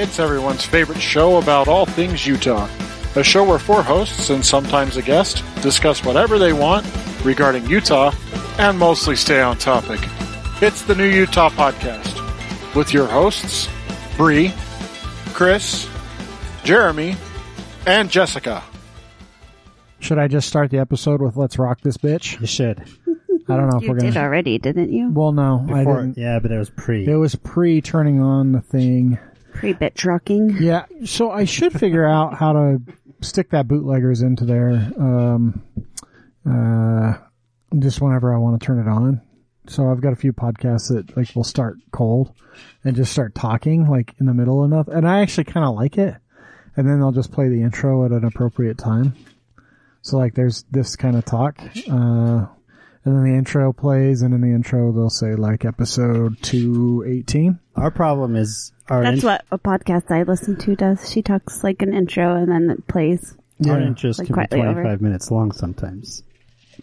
It's 0.00 0.20
everyone's 0.20 0.64
favorite 0.64 1.00
show 1.00 1.38
about 1.38 1.66
all 1.66 1.84
things 1.84 2.24
Utah. 2.26 2.68
A 3.16 3.22
show 3.24 3.42
where 3.42 3.58
four 3.58 3.82
hosts 3.82 4.30
and 4.30 4.44
sometimes 4.44 4.96
a 4.96 5.02
guest 5.02 5.42
discuss 5.60 6.04
whatever 6.04 6.38
they 6.38 6.52
want 6.52 6.86
regarding 7.24 7.66
Utah 7.66 8.12
and 8.58 8.78
mostly 8.78 9.16
stay 9.16 9.40
on 9.40 9.58
topic. 9.58 9.98
It's 10.62 10.82
the 10.82 10.94
New 10.94 11.08
Utah 11.08 11.50
Podcast 11.50 12.14
with 12.76 12.92
your 12.94 13.06
hosts, 13.06 13.68
Bree, 14.16 14.52
Chris, 15.34 15.88
Jeremy, 16.62 17.16
and 17.86 18.08
Jessica. 18.08 18.62
Should 19.98 20.18
I 20.18 20.28
just 20.28 20.46
start 20.46 20.70
the 20.70 20.78
episode 20.78 21.20
with 21.20 21.36
"Let's 21.36 21.58
rock 21.58 21.80
this 21.80 21.96
bitch"? 21.96 22.40
You 22.40 22.46
should. 22.46 22.84
I 23.50 23.56
don't 23.56 23.68
know 23.70 23.78
if 23.78 23.82
You 23.82 23.90
we're 23.90 23.98
did 23.98 24.14
gonna. 24.14 24.26
already, 24.26 24.58
didn't 24.58 24.92
you? 24.92 25.10
Well, 25.10 25.32
no, 25.32 25.64
I 25.70 25.78
Before- 25.78 26.02
didn't. 26.02 26.18
yeah, 26.18 26.38
but 26.38 26.52
it 26.52 26.58
was 26.58 26.70
pre. 26.70 27.04
It 27.06 27.16
was 27.16 27.34
pre 27.34 27.80
turning 27.80 28.20
on 28.20 28.52
the 28.52 28.60
thing. 28.60 29.18
Pre 29.52 29.72
bit 29.72 29.94
trucking. 29.94 30.58
Yeah, 30.60 30.86
so 31.04 31.30
I 31.30 31.44
should 31.44 31.72
figure 31.72 32.06
out 32.06 32.34
how 32.34 32.52
to 32.52 32.82
stick 33.20 33.50
that 33.50 33.66
bootleggers 33.66 34.22
into 34.22 34.44
there. 34.44 34.70
Um, 34.98 35.62
uh, 36.48 37.14
just 37.78 38.00
whenever 38.00 38.34
I 38.34 38.38
want 38.38 38.60
to 38.60 38.64
turn 38.66 38.78
it 38.78 38.88
on. 38.88 39.20
So 39.66 39.90
I've 39.90 40.00
got 40.00 40.14
a 40.14 40.16
few 40.16 40.32
podcasts 40.32 40.88
that 40.88 41.14
like 41.16 41.34
will 41.36 41.44
start 41.44 41.76
cold 41.90 42.32
and 42.84 42.96
just 42.96 43.12
start 43.12 43.34
talking 43.34 43.88
like 43.88 44.14
in 44.18 44.26
the 44.26 44.32
middle 44.32 44.64
enough. 44.64 44.88
and 44.88 45.06
I 45.06 45.20
actually 45.20 45.44
kind 45.44 45.66
of 45.66 45.74
like 45.74 45.98
it. 45.98 46.14
And 46.76 46.88
then 46.88 47.00
they'll 47.00 47.12
just 47.12 47.32
play 47.32 47.48
the 47.48 47.62
intro 47.62 48.04
at 48.04 48.12
an 48.12 48.24
appropriate 48.24 48.78
time. 48.78 49.14
So 50.00 50.16
like 50.16 50.34
there's 50.34 50.64
this 50.70 50.96
kind 50.96 51.16
of 51.16 51.24
talk, 51.24 51.60
uh, 51.90 52.46
and 53.08 53.16
then 53.16 53.24
the 53.32 53.38
intro 53.38 53.72
plays, 53.72 54.22
and 54.22 54.34
in 54.34 54.40
the 54.40 54.48
intro 54.48 54.92
they'll 54.92 55.08
say 55.10 55.34
like 55.34 55.64
episode 55.64 56.36
two 56.42 57.04
eighteen. 57.06 57.58
Our 57.76 57.90
problem 57.90 58.36
is 58.36 58.72
our 58.88 59.02
That's 59.02 59.22
in- 59.22 59.28
what 59.28 59.44
a 59.50 59.58
podcast 59.58 60.10
I 60.10 60.22
listen 60.24 60.56
to 60.58 60.76
does. 60.76 61.10
She 61.10 61.22
talks 61.22 61.64
like 61.64 61.80
an 61.82 61.94
intro 61.94 62.34
and 62.36 62.50
then 62.50 62.70
it 62.70 62.86
plays. 62.86 63.34
our 63.68 63.80
Yeah. 63.80 63.86
interest 63.86 64.18
Like 64.18 64.26
can 64.26 64.34
be 64.34 64.36
quietly 64.36 64.60
over. 64.60 64.72
25 64.82 65.00
minutes 65.00 65.30
long 65.30 65.52
sometimes. 65.52 66.22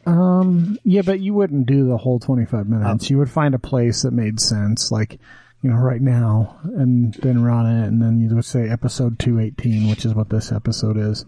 Um, 0.05 0.77
yeah, 0.83 1.01
but 1.03 1.19
you 1.19 1.33
wouldn't 1.33 1.65
do 1.67 1.87
the 1.87 1.97
whole 1.97 2.19
25 2.19 2.67
minutes. 2.67 3.09
You 3.09 3.17
would 3.17 3.29
find 3.29 3.55
a 3.55 3.59
place 3.59 4.01
that 4.01 4.11
made 4.11 4.39
sense, 4.39 4.91
like, 4.91 5.19
you 5.61 5.69
know, 5.69 5.77
right 5.77 6.01
now, 6.01 6.57
and 6.63 7.13
then 7.15 7.41
run 7.43 7.65
it, 7.65 7.87
and 7.87 8.01
then 8.01 8.19
you 8.19 8.35
would 8.35 8.45
say 8.45 8.69
episode 8.69 9.17
218, 9.19 9.89
which 9.89 10.05
is 10.05 10.13
what 10.13 10.29
this 10.29 10.51
episode 10.51 10.97
is. 10.97 11.25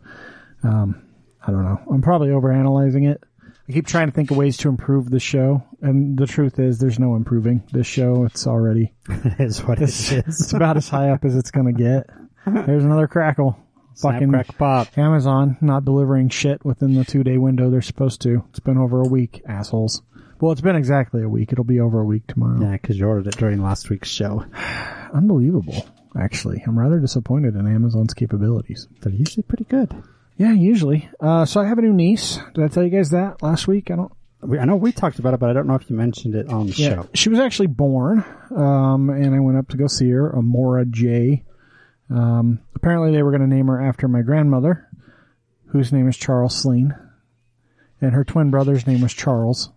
Um, 0.63 1.01
I 1.45 1.51
don't 1.51 1.63
know. 1.63 1.79
I'm 1.89 2.01
probably 2.01 2.29
overanalyzing 2.29 3.09
it. 3.09 3.23
I 3.69 3.73
keep 3.73 3.85
trying 3.85 4.07
to 4.07 4.13
think 4.13 4.31
of 4.31 4.37
ways 4.37 4.57
to 4.57 4.69
improve 4.69 5.09
the 5.09 5.19
show, 5.19 5.63
and 5.81 6.17
the 6.17 6.25
truth 6.25 6.57
is 6.57 6.79
there's 6.79 6.99
no 6.99 7.15
improving 7.15 7.63
this 7.73 7.87
show. 7.87 8.23
It's 8.23 8.47
already, 8.47 8.93
It 9.09 9.35
is 9.39 9.61
what 9.63 9.79
it 9.79 9.83
it's, 9.89 10.11
it's 10.11 10.53
about 10.53 10.77
as 10.77 10.87
high 10.87 11.09
up 11.09 11.25
as 11.25 11.35
it's 11.35 11.51
gonna 11.51 11.73
get. 11.73 12.05
There's 12.45 12.85
another 12.85 13.07
crackle. 13.07 13.57
Snap, 13.93 14.13
Fucking 14.13 14.29
crack, 14.29 14.57
pop. 14.59 14.95
Amazon 14.97 15.57
not 15.59 15.83
delivering 15.83 16.29
shit 16.29 16.63
within 16.63 16.93
the 16.93 17.03
two 17.03 17.23
day 17.23 17.37
window 17.39 17.69
they're 17.71 17.81
supposed 17.81 18.21
to. 18.21 18.43
It's 18.51 18.59
been 18.59 18.77
over 18.77 19.01
a 19.01 19.07
week, 19.07 19.41
assholes. 19.47 20.03
Well, 20.39 20.51
it's 20.51 20.61
been 20.61 20.75
exactly 20.75 21.23
a 21.23 21.27
week. 21.29 21.51
It'll 21.51 21.63
be 21.63 21.79
over 21.79 21.99
a 21.99 22.05
week 22.05 22.27
tomorrow. 22.27 22.61
Yeah, 22.61 22.73
because 22.73 22.99
you 22.99 23.07
ordered 23.07 23.25
it 23.27 23.37
during 23.37 23.61
last 23.61 23.89
week's 23.89 24.07
show. 24.09 24.45
Unbelievable, 25.13 25.83
actually. 26.17 26.63
I'm 26.67 26.77
rather 26.77 26.99
disappointed 26.99 27.55
in 27.55 27.65
Amazon's 27.67 28.13
capabilities. 28.13 28.87
They're 29.01 29.11
usually 29.11 29.43
pretty 29.43 29.63
good. 29.63 29.91
Yeah, 30.37 30.53
usually. 30.53 31.09
Uh, 31.19 31.45
so 31.45 31.59
I 31.59 31.65
have 31.65 31.79
a 31.79 31.81
new 31.81 31.93
niece. 31.93 32.39
Did 32.53 32.63
I 32.63 32.67
tell 32.67 32.83
you 32.83 32.89
guys 32.89 33.09
that 33.09 33.41
last 33.41 33.67
week? 33.67 33.89
I 33.91 33.95
don't. 33.95 34.11
I 34.43 34.65
know 34.65 34.75
we 34.75 34.91
talked 34.91 35.17
about 35.17 35.33
it, 35.33 35.39
but 35.39 35.49
I 35.49 35.53
don't 35.53 35.65
know 35.65 35.73
if 35.73 35.89
you 35.89 35.95
mentioned 35.95 36.35
it 36.35 36.47
on 36.49 36.67
the 36.67 36.73
show. 36.73 37.09
She 37.15 37.29
was 37.29 37.39
actually 37.39 37.67
born, 37.67 38.23
um, 38.55 39.09
and 39.09 39.33
I 39.33 39.39
went 39.39 39.57
up 39.57 39.69
to 39.69 39.77
go 39.77 39.87
see 39.87 40.09
her, 40.11 40.31
Amora 40.31 40.89
J. 40.89 41.43
Um, 42.11 42.59
apparently 42.75 43.11
they 43.11 43.23
were 43.23 43.31
going 43.31 43.41
to 43.41 43.53
name 43.53 43.65
her 43.67 43.81
after 43.81 44.07
my 44.07 44.21
grandmother, 44.21 44.87
whose 45.69 45.91
name 45.91 46.07
is 46.07 46.15
Charles 46.15 46.63
Sleen, 46.63 46.91
and 47.99 48.13
her 48.13 48.23
twin 48.23 48.51
brother's 48.51 48.85
name 48.85 49.01
was 49.01 49.13
Charles. 49.13 49.71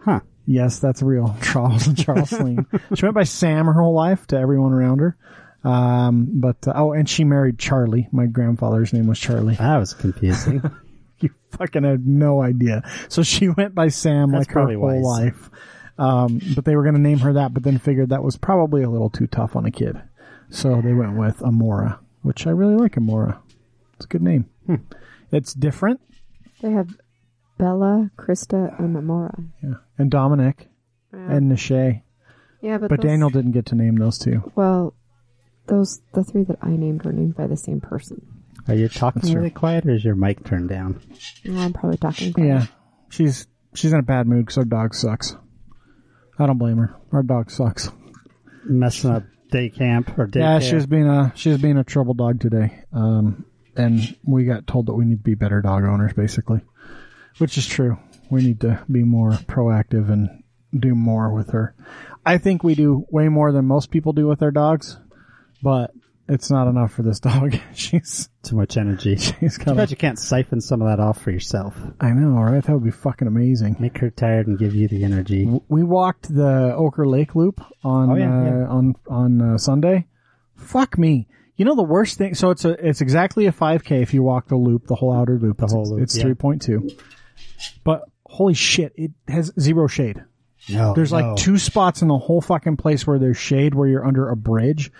Huh. 0.00 0.20
Yes, 0.46 0.78
that's 0.78 1.02
real. 1.02 1.36
Charles 1.42 1.86
and 1.86 1.98
Charles 1.98 2.30
Sleen. 2.30 2.66
She 2.96 3.04
went 3.04 3.14
by 3.14 3.24
Sam 3.24 3.66
her 3.66 3.74
whole 3.74 3.94
life 3.94 4.26
to 4.28 4.38
everyone 4.38 4.72
around 4.72 5.00
her. 5.00 5.18
Um, 5.66 6.28
but, 6.40 6.66
uh, 6.68 6.72
oh, 6.76 6.92
and 6.92 7.08
she 7.08 7.24
married 7.24 7.58
Charlie. 7.58 8.08
My 8.12 8.26
grandfather's 8.26 8.92
name 8.92 9.06
was 9.06 9.18
Charlie. 9.18 9.56
That 9.56 9.78
was 9.78 9.94
confusing. 9.94 10.62
You 11.18 11.30
fucking 11.52 11.82
had 11.82 12.06
no 12.06 12.42
idea. 12.42 12.82
So 13.08 13.22
she 13.22 13.48
went 13.48 13.74
by 13.74 13.88
Sam 13.88 14.32
That's 14.32 14.46
like 14.48 14.54
her 14.54 14.66
whole 14.66 14.78
wise. 15.00 15.02
life. 15.02 15.50
Um, 15.98 16.42
but 16.54 16.66
they 16.66 16.76
were 16.76 16.82
going 16.82 16.94
to 16.94 17.00
name 17.00 17.20
her 17.20 17.32
that, 17.32 17.54
but 17.54 17.62
then 17.62 17.78
figured 17.78 18.10
that 18.10 18.22
was 18.22 18.36
probably 18.36 18.82
a 18.82 18.90
little 18.90 19.08
too 19.08 19.26
tough 19.26 19.56
on 19.56 19.64
a 19.64 19.70
kid. 19.70 19.98
So 20.50 20.82
they 20.82 20.92
went 20.92 21.16
with 21.16 21.38
Amora, 21.38 21.98
which 22.20 22.46
I 22.46 22.50
really 22.50 22.76
like 22.76 22.96
Amora. 22.96 23.38
It's 23.94 24.04
a 24.04 24.08
good 24.08 24.20
name. 24.20 24.44
Hmm. 24.66 24.74
It's 25.32 25.54
different. 25.54 26.02
They 26.60 26.72
have 26.72 26.90
Bella, 27.56 28.10
Krista, 28.18 28.78
and 28.78 28.94
Amora. 28.94 29.42
Yeah. 29.62 29.76
And 29.96 30.10
Dominic 30.10 30.68
and 31.12 31.50
Nishay. 31.50 32.02
Yeah, 32.60 32.76
but 32.76 32.90
But 32.90 33.00
those- 33.00 33.08
Daniel 33.10 33.30
didn't 33.30 33.52
get 33.52 33.64
to 33.66 33.74
name 33.74 33.96
those 33.96 34.18
two. 34.18 34.52
Well, 34.54 34.92
those 35.66 36.00
the 36.14 36.24
three 36.24 36.44
that 36.44 36.58
I 36.62 36.70
named 36.70 37.04
were 37.04 37.12
named 37.12 37.36
by 37.36 37.46
the 37.46 37.56
same 37.56 37.80
person. 37.80 38.24
Are 38.68 38.74
you 38.74 38.88
talking 38.88 39.22
That's 39.22 39.34
really 39.34 39.50
quiet 39.50 39.86
or 39.86 39.94
is 39.94 40.04
your 40.04 40.16
mic 40.16 40.44
turned 40.44 40.68
down? 40.68 41.00
Well, 41.44 41.58
I'm 41.60 41.72
probably 41.72 41.98
talking. 41.98 42.32
quiet. 42.32 42.46
Yeah. 42.48 42.66
She's, 43.10 43.46
she's 43.74 43.92
in 43.92 44.00
a 44.00 44.02
bad 44.02 44.26
mood 44.26 44.44
because 44.46 44.58
our 44.58 44.64
dog 44.64 44.94
sucks. 44.94 45.36
I 46.38 46.46
don't 46.46 46.58
blame 46.58 46.78
her. 46.78 46.94
Our 47.12 47.22
dog 47.22 47.50
sucks. 47.50 47.90
Messing 48.64 49.10
up 49.10 49.22
day 49.52 49.68
camp 49.70 50.18
or 50.18 50.26
day 50.26 50.40
Yeah, 50.40 50.58
care? 50.58 50.68
she 50.68 50.74
was 50.74 50.86
being 50.86 51.06
a 51.06 51.32
she 51.36 51.50
was 51.50 51.60
being 51.62 51.76
a 51.78 51.84
trouble 51.84 52.14
dog 52.14 52.40
today. 52.40 52.82
Um, 52.92 53.44
and 53.76 54.16
we 54.24 54.44
got 54.44 54.66
told 54.66 54.86
that 54.86 54.94
we 54.94 55.04
need 55.04 55.18
to 55.18 55.22
be 55.22 55.34
better 55.34 55.62
dog 55.62 55.84
owners, 55.84 56.12
basically, 56.14 56.60
which 57.38 57.56
is 57.56 57.66
true. 57.66 57.98
We 58.30 58.42
need 58.42 58.60
to 58.62 58.82
be 58.90 59.04
more 59.04 59.30
proactive 59.30 60.10
and 60.10 60.42
do 60.76 60.94
more 60.96 61.32
with 61.32 61.50
her. 61.50 61.74
I 62.24 62.38
think 62.38 62.64
we 62.64 62.74
do 62.74 63.06
way 63.10 63.28
more 63.28 63.52
than 63.52 63.66
most 63.66 63.92
people 63.92 64.12
do 64.12 64.26
with 64.26 64.40
their 64.40 64.50
dogs, 64.50 64.98
but 65.62 65.92
it's 66.28 66.50
not 66.50 66.66
enough 66.68 66.92
for 66.92 67.02
this 67.02 67.20
dog. 67.20 67.56
she's 67.74 68.28
Too 68.42 68.56
much 68.56 68.76
energy. 68.76 69.16
she's 69.40 69.58
I 69.60 69.64
got. 69.64 69.76
bet 69.76 69.90
you 69.90 69.96
can't 69.96 70.18
siphon 70.18 70.60
some 70.60 70.82
of 70.82 70.88
that 70.88 71.00
off 71.00 71.20
for 71.22 71.30
yourself. 71.30 71.76
I 72.00 72.10
know, 72.10 72.40
right? 72.42 72.62
That 72.64 72.72
would 72.74 72.84
be 72.84 72.90
fucking 72.90 73.28
amazing. 73.28 73.76
Make 73.78 73.98
her 73.98 74.10
tired 74.10 74.46
and 74.48 74.58
give 74.58 74.74
you 74.74 74.88
the 74.88 75.04
energy. 75.04 75.48
We 75.68 75.82
walked 75.84 76.34
the 76.34 76.74
Oquirrh 76.78 77.10
Lake 77.10 77.34
Loop 77.34 77.60
on 77.84 78.10
Oh, 78.10 78.14
yeah, 78.16 78.24
uh, 78.40 78.44
yeah. 78.44 78.66
on 78.66 78.94
on 79.08 79.40
uh, 79.54 79.58
Sunday. 79.58 80.06
Fuck 80.56 80.98
me. 80.98 81.28
You 81.56 81.64
know 81.64 81.74
the 81.76 81.82
worst 81.84 82.18
thing. 82.18 82.34
So 82.34 82.50
it's 82.50 82.64
a 82.64 82.70
it's 82.88 83.00
exactly 83.00 83.46
a 83.46 83.52
5K 83.52 84.02
if 84.02 84.12
you 84.12 84.22
walk 84.22 84.48
the 84.48 84.56
loop, 84.56 84.86
the 84.88 84.94
whole 84.94 85.14
outer 85.14 85.38
loop. 85.38 85.58
The 85.58 85.66
whole 85.68 85.84
loop, 85.88 86.02
It's 86.02 86.16
yeah. 86.18 86.24
3.2. 86.24 87.00
But 87.84 88.02
holy 88.26 88.54
shit, 88.54 88.92
it 88.96 89.12
has 89.28 89.52
zero 89.58 89.86
shade. 89.86 90.22
No, 90.68 90.94
There's 90.94 91.12
no. 91.12 91.18
like 91.20 91.36
two 91.38 91.58
spots 91.58 92.02
in 92.02 92.08
the 92.08 92.18
whole 92.18 92.40
fucking 92.40 92.76
place 92.76 93.06
where 93.06 93.18
there's 93.18 93.36
shade, 93.36 93.74
where 93.74 93.86
you're 93.88 94.04
under 94.04 94.28
a 94.28 94.36
bridge, 94.36 94.90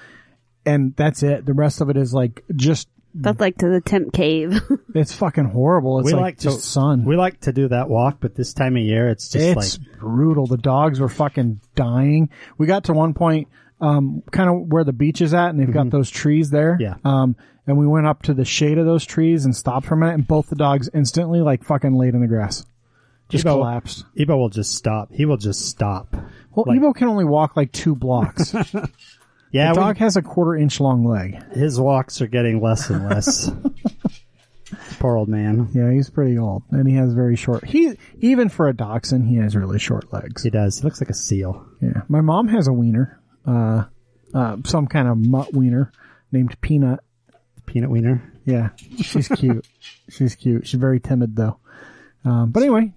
and 0.66 0.94
that's 0.96 1.22
it. 1.22 1.46
The 1.46 1.54
rest 1.54 1.80
of 1.80 1.88
it 1.88 1.96
is 1.96 2.12
like 2.12 2.44
just 2.54 2.88
That's 3.14 3.40
like 3.40 3.56
to 3.58 3.68
the 3.68 3.80
temp 3.80 4.12
cave. 4.12 4.60
it's 4.94 5.14
fucking 5.14 5.46
horrible. 5.46 6.00
It's 6.00 6.06
we 6.06 6.12
like, 6.12 6.22
like 6.22 6.38
just 6.38 6.60
to, 6.60 6.66
sun. 6.66 7.04
We 7.04 7.16
like 7.16 7.40
to 7.42 7.52
do 7.52 7.68
that 7.68 7.88
walk, 7.88 8.18
but 8.20 8.34
this 8.34 8.52
time 8.52 8.76
of 8.76 8.82
year, 8.82 9.08
it's 9.08 9.28
just 9.28 9.44
it's 9.44 9.78
like 9.78 9.98
brutal. 10.00 10.46
The 10.46 10.58
dogs 10.58 11.00
were 11.00 11.08
fucking 11.08 11.60
dying. 11.74 12.30
We 12.58 12.66
got 12.66 12.84
to 12.84 12.92
one 12.92 13.14
point, 13.14 13.48
um, 13.80 14.22
kind 14.30 14.50
of 14.50 14.72
where 14.72 14.84
the 14.84 14.92
beach 14.92 15.20
is 15.20 15.32
at, 15.32 15.50
and 15.50 15.60
they've 15.60 15.72
got 15.72 15.90
those 15.90 16.10
trees 16.10 16.50
there. 16.50 16.74
Mm-hmm. 16.74 16.82
Yeah. 16.82 16.94
Um, 17.04 17.36
and 17.66 17.76
we 17.78 17.86
went 17.86 18.06
up 18.06 18.22
to 18.22 18.34
the 18.34 18.44
shade 18.44 18.78
of 18.78 18.86
those 18.86 19.04
trees 19.04 19.44
and 19.44 19.54
stopped 19.54 19.86
for 19.86 19.94
a 19.94 19.96
minute, 19.96 20.14
and 20.14 20.26
both 20.26 20.48
the 20.48 20.56
dogs 20.56 20.88
instantly 20.92 21.40
like 21.40 21.64
fucking 21.64 21.94
laid 21.94 22.14
in 22.14 22.20
the 22.20 22.28
grass, 22.28 22.64
just 23.28 23.44
Ebo- 23.44 23.56
collapsed. 23.56 24.04
Ebo 24.16 24.36
will 24.36 24.48
just 24.48 24.74
stop. 24.74 25.12
He 25.12 25.24
will 25.24 25.36
just 25.36 25.68
stop. 25.68 26.14
Well, 26.54 26.64
like- 26.66 26.78
Evo 26.78 26.94
can 26.94 27.08
only 27.08 27.24
walk 27.24 27.56
like 27.56 27.72
two 27.72 27.94
blocks. 27.96 28.54
the 29.56 29.64
Yeah, 29.64 29.70
we- 29.72 29.76
dog 29.76 29.96
has 29.98 30.16
a 30.16 30.22
quarter 30.22 30.56
inch 30.56 30.80
long 30.80 31.04
leg. 31.04 31.42
his 31.52 31.78
walks 31.80 32.20
are 32.20 32.26
getting 32.26 32.60
less 32.60 32.90
and 32.90 33.08
less. 33.08 33.50
Poor 34.98 35.16
old 35.16 35.28
man. 35.28 35.68
Yeah, 35.72 35.92
he's 35.92 36.10
pretty 36.10 36.38
old, 36.38 36.62
and 36.70 36.88
he 36.88 36.94
has 36.96 37.12
very 37.12 37.36
short. 37.36 37.64
He 37.64 37.96
even 38.20 38.48
for 38.48 38.68
a 38.68 38.74
dachshund, 38.74 39.28
he 39.28 39.36
has 39.36 39.54
really 39.54 39.78
short 39.78 40.12
legs. 40.12 40.42
He 40.42 40.50
does. 40.50 40.78
He 40.78 40.84
looks 40.84 41.00
like 41.00 41.10
a 41.10 41.14
seal. 41.14 41.64
Yeah, 41.80 42.02
my 42.08 42.20
mom 42.22 42.48
has 42.48 42.66
a 42.66 42.72
wiener, 42.72 43.20
uh, 43.46 43.84
uh, 44.34 44.56
some 44.64 44.86
kind 44.86 45.06
of 45.06 45.18
mutt 45.18 45.52
wiener 45.54 45.92
named 46.32 46.58
Peanut. 46.60 47.00
Peanut 47.66 47.90
wiener. 47.90 48.32
Yeah, 48.44 48.70
she's 49.02 49.28
cute. 49.28 49.66
she's 50.08 50.34
cute. 50.34 50.66
She's 50.66 50.80
very 50.80 50.98
timid 51.00 51.36
though. 51.36 51.58
Um, 52.24 52.50
but 52.50 52.62
anyway, 52.62 52.92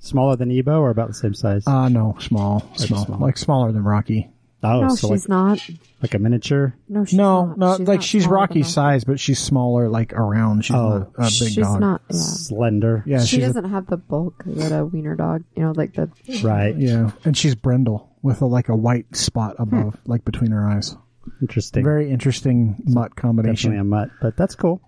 Smaller 0.00 0.36
than 0.36 0.50
Ebo 0.50 0.80
or 0.80 0.90
about 0.90 1.08
the 1.08 1.14
same 1.14 1.32
size? 1.34 1.66
uh, 1.66 1.88
no, 1.88 2.16
small, 2.20 2.60
small, 2.76 3.06
small. 3.06 3.18
like 3.18 3.38
smaller 3.38 3.72
than 3.72 3.84
Rocky. 3.84 4.28
Oh, 4.64 4.80
no, 4.82 4.88
so 4.94 5.08
like, 5.08 5.16
she's 5.18 5.28
not. 5.28 5.58
like 6.02 6.14
a 6.14 6.18
miniature. 6.18 6.74
No, 6.88 7.04
she's 7.04 7.16
No, 7.16 7.46
not. 7.46 7.58
no, 7.58 7.76
She's 7.76 7.86
like 7.88 7.96
not 7.98 8.04
she's 8.04 8.22
smaller 8.24 8.34
than 8.36 8.40
Rocky's 8.40 8.62
Rocky. 8.64 8.72
size, 8.72 9.04
but 9.04 9.20
she's 9.20 9.38
smaller, 9.38 9.88
like 9.88 10.12
around. 10.12 10.64
She's 10.64 10.74
Oh, 10.76 10.98
not 10.98 11.08
a 11.16 11.22
big 11.22 11.30
She's 11.32 11.56
dog. 11.56 11.80
not. 11.80 12.02
Yeah. 12.10 12.16
Slender. 12.16 13.04
Yeah, 13.06 13.20
she 13.20 13.36
she's 13.36 13.46
doesn't 13.46 13.70
have 13.70 13.86
the 13.86 13.96
bulk 13.96 14.42
that 14.46 14.72
a 14.78 14.84
wiener 14.84 15.14
dog. 15.16 15.44
You 15.56 15.64
know, 15.64 15.72
like 15.76 15.94
the. 15.94 16.10
Right. 16.42 16.76
yeah, 16.76 17.10
and 17.24 17.36
she's 17.36 17.54
brindle 17.54 18.10
with 18.22 18.40
a, 18.42 18.46
like 18.46 18.68
a 18.68 18.76
white 18.76 19.14
spot 19.16 19.56
above, 19.58 19.96
like 20.06 20.24
between 20.24 20.50
her 20.52 20.68
eyes. 20.68 20.96
Interesting. 21.40 21.84
Very 21.84 22.10
interesting 22.10 22.76
mutt 22.84 23.16
combination. 23.16 23.70
Definitely 23.72 23.80
a 23.80 23.84
mutt, 23.84 24.08
but 24.20 24.36
that's 24.36 24.54
cool. 24.54 24.80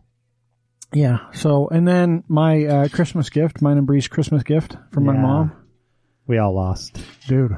Yeah. 0.93 1.19
So, 1.32 1.69
and 1.69 1.87
then 1.87 2.25
my 2.29 2.64
uh, 2.64 2.88
Christmas 2.88 3.29
gift, 3.31 3.61
mine 3.61 3.79
and 3.79 3.87
Bree's 3.87 4.06
Christmas 4.08 4.43
gift 4.43 4.76
from 4.93 5.05
my 5.05 5.14
mom, 5.17 5.52
We 6.26 6.38
all 6.38 6.55
lost. 6.55 6.99
dude. 7.26 7.56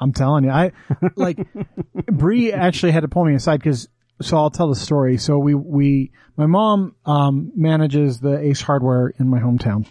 I'm 0.00 0.12
telling 0.12 0.44
you, 0.44 0.50
I 0.50 0.72
like 1.16 1.38
Bree 2.06 2.52
actually 2.52 2.92
had 2.92 3.00
to 3.00 3.08
pull 3.08 3.24
me 3.24 3.34
aside 3.34 3.58
because. 3.58 3.88
So 4.22 4.36
I'll 4.36 4.48
tell 4.48 4.68
the 4.68 4.76
story. 4.76 5.18
So 5.18 5.38
we 5.38 5.56
we 5.56 6.12
my 6.36 6.46
mom 6.46 6.94
um, 7.04 7.50
manages 7.56 8.20
the 8.20 8.38
Ace 8.38 8.60
Hardware 8.60 9.12
in 9.18 9.28
my 9.28 9.40
hometown, 9.40 9.88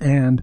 and 0.00 0.42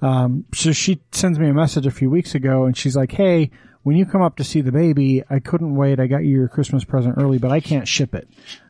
um, 0.00 0.46
so 0.54 0.72
she 0.72 1.02
sends 1.12 1.38
me 1.38 1.50
a 1.50 1.54
message 1.54 1.84
a 1.84 1.90
few 1.90 2.08
weeks 2.08 2.34
ago, 2.34 2.64
and 2.64 2.74
she's 2.74 2.96
like, 2.96 3.12
"Hey, 3.12 3.50
when 3.82 3.96
you 3.96 4.06
come 4.06 4.22
up 4.22 4.36
to 4.36 4.44
see 4.44 4.62
the 4.62 4.72
baby, 4.72 5.22
I 5.28 5.38
couldn't 5.38 5.76
wait. 5.76 6.00
I 6.00 6.06
got 6.06 6.24
you 6.24 6.30
your 6.30 6.48
Christmas 6.48 6.82
present 6.82 7.16
early, 7.18 7.36
but 7.36 7.50
I 7.50 7.60
can't 7.60 7.86
ship 7.86 8.14
it, 8.14 8.26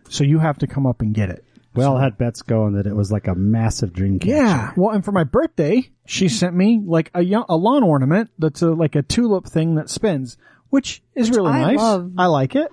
so 0.08 0.24
you 0.24 0.40
have 0.40 0.58
to 0.58 0.66
come 0.66 0.84
up 0.84 1.00
and 1.00 1.14
get 1.14 1.30
it." 1.30 1.44
We 1.74 1.84
all 1.84 1.98
had 1.98 2.18
bets 2.18 2.42
going 2.42 2.74
that 2.74 2.86
it 2.86 2.96
was 2.96 3.12
like 3.12 3.28
a 3.28 3.34
massive 3.34 3.92
dream 3.92 4.18
catcher. 4.18 4.34
Yeah. 4.34 4.72
Well, 4.76 4.90
and 4.90 5.04
for 5.04 5.12
my 5.12 5.24
birthday, 5.24 5.88
she 6.04 6.28
sent 6.28 6.54
me 6.54 6.80
like 6.84 7.10
a, 7.14 7.22
yo- 7.22 7.46
a 7.48 7.56
lawn 7.56 7.84
ornament 7.84 8.30
that's 8.38 8.60
a, 8.62 8.70
like 8.70 8.96
a 8.96 9.02
tulip 9.02 9.46
thing 9.46 9.76
that 9.76 9.88
spins, 9.88 10.36
which 10.70 11.02
is 11.14 11.30
really 11.30 11.52
I 11.52 11.60
nice. 11.60 11.78
love. 11.78 12.12
I 12.18 12.26
like 12.26 12.56
it. 12.56 12.70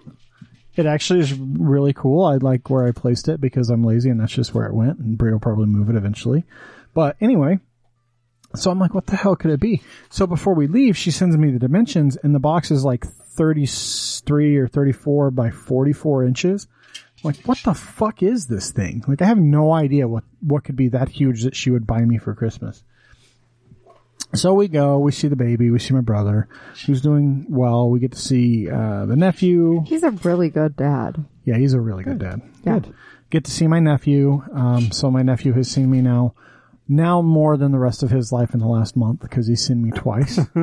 It 0.75 0.85
actually 0.87 1.19
is 1.19 1.33
really 1.33 1.93
cool. 1.93 2.25
I 2.25 2.35
like 2.37 2.69
where 2.69 2.87
I 2.87 2.91
placed 2.91 3.27
it 3.27 3.39
because 3.39 3.69
I'm 3.69 3.83
lazy 3.83 4.09
and 4.09 4.19
that's 4.19 4.33
just 4.33 4.53
where 4.55 4.65
it 4.65 4.73
went. 4.73 4.97
And 4.99 5.17
Bree 5.17 5.31
will 5.31 5.39
probably 5.39 5.67
move 5.67 5.89
it 5.89 5.95
eventually. 5.95 6.43
But 6.93 7.17
anyway, 7.21 7.59
so 8.55 8.71
I'm 8.71 8.79
like, 8.79 8.93
what 8.93 9.05
the 9.07 9.15
hell 9.15 9.35
could 9.35 9.51
it 9.51 9.59
be? 9.59 9.81
So 10.09 10.25
before 10.25 10.55
we 10.55 10.67
leave, 10.67 10.97
she 10.97 11.11
sends 11.11 11.37
me 11.37 11.51
the 11.51 11.59
dimensions 11.59 12.15
and 12.17 12.33
the 12.33 12.39
box 12.39 12.71
is 12.71 12.83
like 12.83 13.05
33 13.05 14.57
or 14.57 14.67
34 14.67 15.31
by 15.31 15.51
44 15.51 16.25
inches. 16.25 16.67
I'm 17.23 17.29
like, 17.29 17.43
what 17.45 17.59
the 17.63 17.73
fuck 17.73 18.21
is 18.21 18.47
this 18.47 18.71
thing? 18.71 19.03
Like, 19.07 19.21
I 19.21 19.25
have 19.25 19.39
no 19.39 19.73
idea 19.73 20.07
what, 20.07 20.23
what 20.41 20.63
could 20.63 20.75
be 20.75 20.89
that 20.89 21.09
huge 21.09 21.43
that 21.43 21.55
she 21.55 21.71
would 21.71 21.87
buy 21.87 22.01
me 22.01 22.17
for 22.17 22.35
Christmas. 22.35 22.83
So 24.35 24.53
we 24.53 24.67
go, 24.67 24.99
we 24.99 25.11
see 25.11 25.27
the 25.27 25.35
baby, 25.35 25.71
we 25.71 25.79
see 25.79 25.93
my 25.93 26.01
brother, 26.01 26.47
who's 26.85 27.01
doing 27.01 27.45
well. 27.49 27.89
We 27.89 27.99
get 27.99 28.11
to 28.11 28.19
see, 28.19 28.69
uh, 28.69 29.05
the 29.05 29.15
nephew. 29.15 29.83
He's 29.85 30.03
a 30.03 30.11
really 30.11 30.49
good 30.49 30.75
dad. 30.75 31.25
Yeah, 31.45 31.57
he's 31.57 31.73
a 31.73 31.79
really 31.79 32.03
good 32.03 32.19
dad. 32.19 32.41
Yeah. 32.63 32.79
Get 33.29 33.45
to 33.45 33.51
see 33.51 33.67
my 33.67 33.79
nephew. 33.79 34.43
Um, 34.53 34.91
so 34.91 35.09
my 35.09 35.21
nephew 35.21 35.53
has 35.53 35.71
seen 35.71 35.89
me 35.89 36.01
now, 36.01 36.35
now 36.87 37.21
more 37.21 37.57
than 37.57 37.71
the 37.71 37.79
rest 37.79 38.03
of 38.03 38.11
his 38.11 38.31
life 38.31 38.53
in 38.53 38.59
the 38.59 38.67
last 38.67 38.95
month 38.95 39.21
because 39.21 39.47
he's 39.47 39.65
seen 39.65 39.81
me 39.81 39.91
twice. 39.91 40.37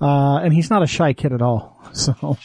uh, 0.00 0.38
and 0.38 0.52
he's 0.52 0.70
not 0.70 0.82
a 0.82 0.86
shy 0.86 1.12
kid 1.12 1.32
at 1.32 1.42
all. 1.42 1.78
So, 1.94 2.38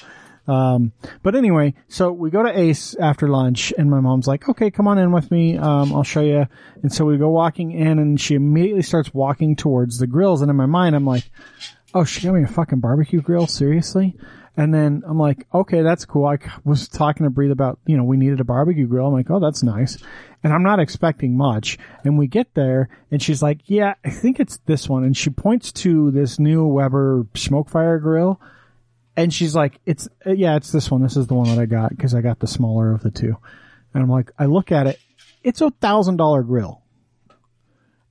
um, 0.48 0.94
but 1.24 1.36
anyway, 1.36 1.74
so 1.88 2.12
we 2.12 2.30
go 2.30 2.44
to 2.44 2.58
Ace 2.60 2.96
after 2.96 3.28
lunch 3.28 3.74
and 3.78 3.90
my 3.90 4.00
mom's 4.00 4.28
like, 4.28 4.48
okay, 4.48 4.72
come 4.72 4.88
on 4.88 4.98
in 4.98 5.12
with 5.12 5.30
me. 5.30 5.58
Um, 5.58 5.94
I'll 5.94 6.04
show 6.04 6.22
you. 6.22 6.48
And 6.82 6.92
so 6.92 7.06
we 7.06 7.18
go 7.18 7.30
walking 7.30 7.72
in 7.72 8.00
and 8.00 8.20
she 8.20 8.36
immediately 8.36 8.84
starts 8.84 9.14
walking 9.14 9.56
towards 9.56 10.00
the 10.00 10.08
grills. 10.08 10.42
And 10.42 10.50
in 10.50 10.56
my 10.56 10.66
mind, 10.66 10.96
I'm 10.96 11.06
like, 11.06 11.30
oh, 11.94 12.06
she 12.06 12.22
got 12.22 12.34
me 12.34 12.44
a 12.44 12.48
fucking 12.48 12.80
barbecue 12.80 13.22
grill? 13.22 13.48
Seriously? 13.48 14.16
And 14.56 14.74
then 14.74 15.04
I'm 15.06 15.20
like, 15.20 15.46
okay, 15.54 15.84
that's 15.84 16.06
cool. 16.06 16.26
I 16.26 16.40
was 16.64 16.88
talking 16.88 17.26
to 17.26 17.30
Breathe 17.30 17.52
about, 17.52 17.80
you 17.86 17.96
know, 17.96 18.04
we 18.04 18.18
needed 18.18 18.40
a 18.40 18.44
barbecue 18.44 18.88
grill. 18.88 19.06
I'm 19.08 19.14
like, 19.14 19.30
oh, 19.30 19.40
that's 19.40 19.62
nice. 19.62 20.02
And 20.44 20.52
I'm 20.52 20.64
not 20.64 20.80
expecting 20.80 21.38
much. 21.38 21.78
And 22.04 22.18
we 22.18 22.28
get 22.28 22.56
there 22.56 22.90
and 23.12 23.22
she's 23.22 23.44
like, 23.44 23.60
yeah, 23.66 23.94
I 24.04 24.10
think 24.10 24.40
it's 24.40 24.58
this 24.66 24.90
one. 24.90 25.04
And 25.04 25.16
she 25.16 25.30
points 25.30 25.72
to 25.74 26.10
this 26.10 26.40
new 26.40 26.66
Weber 26.66 27.28
SmokeFire 27.34 28.02
grill. 28.02 28.42
And 29.18 29.34
she's 29.34 29.56
like, 29.56 29.80
it's, 29.86 30.08
uh, 30.26 30.32
yeah, 30.32 30.56
it's 30.56 30.72
this 30.72 30.92
one. 30.92 31.02
This 31.02 31.18
is 31.18 31.26
the 31.26 31.34
one 31.34 31.48
that 31.48 31.60
I 31.60 31.66
got 31.66 31.90
because 31.90 32.14
I 32.14 32.22
got 32.22 32.40
the 32.40 32.48
smaller 32.48 32.94
of 32.94 33.02
the 33.02 33.10
two. 33.10 33.36
And 33.94 34.04
I'm 34.04 34.10
like, 34.10 34.32
I 34.38 34.46
look 34.46 34.72
at 34.72 34.86
it. 34.86 35.00
It's 35.44 35.60
a 35.60 35.72
thousand 35.72 36.18
dollar 36.18 36.44
grill. 36.44 36.84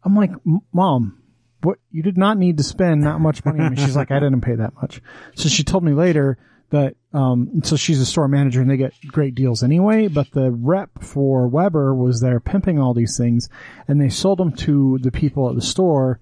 I'm 0.03 0.17
like, 0.17 0.32
mom, 0.73 1.23
what, 1.62 1.79
you 1.93 2.03
did 2.03 2.19
not 2.19 2.38
need 2.38 2.58
to 2.58 2.64
spend 2.64 3.05
that 3.05 3.20
much 3.20 3.44
money. 3.44 3.76
She's 3.76 3.97
like, 3.97 4.11
I 4.11 4.19
didn't 4.19 4.41
pay 4.41 4.56
that 4.56 4.75
much. 4.75 5.00
So 5.37 5.49
she 5.49 5.62
told 5.62 5.85
me 5.85 5.93
later 5.93 6.38
that, 6.70 6.97
um, 7.12 7.61
so 7.62 7.76
she's 7.76 8.00
a 8.00 8.06
store 8.06 8.26
manager 8.26 8.61
and 8.61 8.69
they 8.69 8.76
get 8.76 8.93
great 9.06 9.37
deals 9.37 9.62
anyway, 9.62 10.08
but 10.08 10.31
the 10.32 10.50
rep 10.50 10.91
for 11.03 11.47
Weber 11.47 11.94
was 11.94 12.20
there 12.20 12.41
pimping 12.41 12.81
all 12.81 12.94
these 12.94 13.17
things 13.17 13.49
and 13.87 14.00
they 14.00 14.08
sold 14.08 14.38
them 14.38 14.53
to 14.53 14.99
the 15.03 15.12
people 15.12 15.49
at 15.49 15.55
the 15.55 15.62
store 15.62 16.19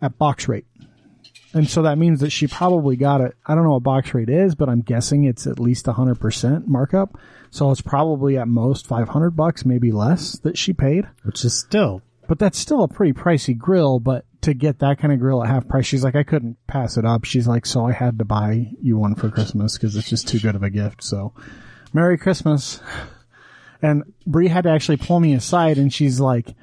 at 0.00 0.18
box 0.18 0.46
rate. 0.46 0.66
And 1.52 1.68
so 1.68 1.82
that 1.82 1.98
means 1.98 2.20
that 2.20 2.30
she 2.30 2.46
probably 2.46 2.96
got 2.96 3.20
it. 3.20 3.34
I 3.44 3.54
don't 3.54 3.64
know 3.64 3.72
what 3.72 3.82
box 3.82 4.14
rate 4.14 4.28
is, 4.28 4.54
but 4.54 4.68
I'm 4.68 4.82
guessing 4.82 5.24
it's 5.24 5.46
at 5.46 5.58
least 5.58 5.86
100% 5.86 6.66
markup. 6.68 7.18
So 7.50 7.70
it's 7.72 7.80
probably 7.80 8.38
at 8.38 8.46
most 8.46 8.86
500 8.86 9.30
bucks, 9.30 9.64
maybe 9.64 9.90
less 9.90 10.38
that 10.40 10.56
she 10.56 10.72
paid. 10.72 11.08
Which 11.24 11.44
is 11.44 11.58
still 11.58 12.02
But 12.28 12.38
that's 12.38 12.58
still 12.58 12.84
a 12.84 12.88
pretty 12.88 13.12
pricey 13.12 13.58
grill, 13.58 13.98
but 13.98 14.24
to 14.42 14.54
get 14.54 14.78
that 14.78 14.98
kind 14.98 15.12
of 15.12 15.18
grill 15.18 15.42
at 15.42 15.50
half 15.50 15.66
price, 15.66 15.86
she's 15.86 16.04
like, 16.04 16.14
I 16.14 16.22
couldn't 16.22 16.56
pass 16.68 16.96
it 16.96 17.04
up. 17.04 17.24
She's 17.24 17.48
like, 17.48 17.66
so 17.66 17.84
I 17.84 17.92
had 17.92 18.18
to 18.20 18.24
buy 18.24 18.68
you 18.80 18.96
one 18.96 19.16
for 19.16 19.28
Christmas 19.28 19.76
because 19.76 19.96
it's 19.96 20.08
just 20.08 20.28
too 20.28 20.38
good 20.38 20.54
of 20.54 20.62
a 20.62 20.70
gift. 20.70 21.02
So 21.02 21.34
Merry 21.92 22.16
Christmas. 22.16 22.80
And 23.82 24.12
Bree 24.26 24.48
had 24.48 24.64
to 24.64 24.70
actually 24.70 24.98
pull 24.98 25.20
me 25.20 25.34
aside 25.34 25.78
and 25.78 25.92
she's 25.92 26.20
like, 26.20 26.54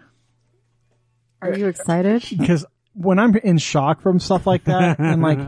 Are 1.42 1.54
you 1.54 1.68
excited? 1.68 2.24
because 2.38 2.66
when 2.97 3.19
I'm 3.19 3.35
in 3.35 3.57
shock 3.59 4.01
from 4.01 4.19
stuff 4.19 4.47
like 4.47 4.65
that, 4.65 4.99
and 4.99 5.21
like, 5.21 5.39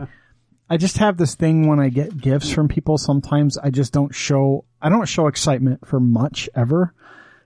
I 0.68 0.76
just 0.76 0.98
have 0.98 1.16
this 1.16 1.34
thing 1.34 1.66
when 1.66 1.80
I 1.80 1.88
get 1.88 2.16
gifts 2.16 2.50
from 2.50 2.68
people. 2.68 2.96
Sometimes 2.96 3.58
I 3.58 3.70
just 3.70 3.92
don't 3.92 4.14
show, 4.14 4.64
I 4.80 4.88
don't 4.88 5.06
show 5.06 5.26
excitement 5.26 5.86
for 5.86 5.98
much 5.98 6.48
ever. 6.54 6.94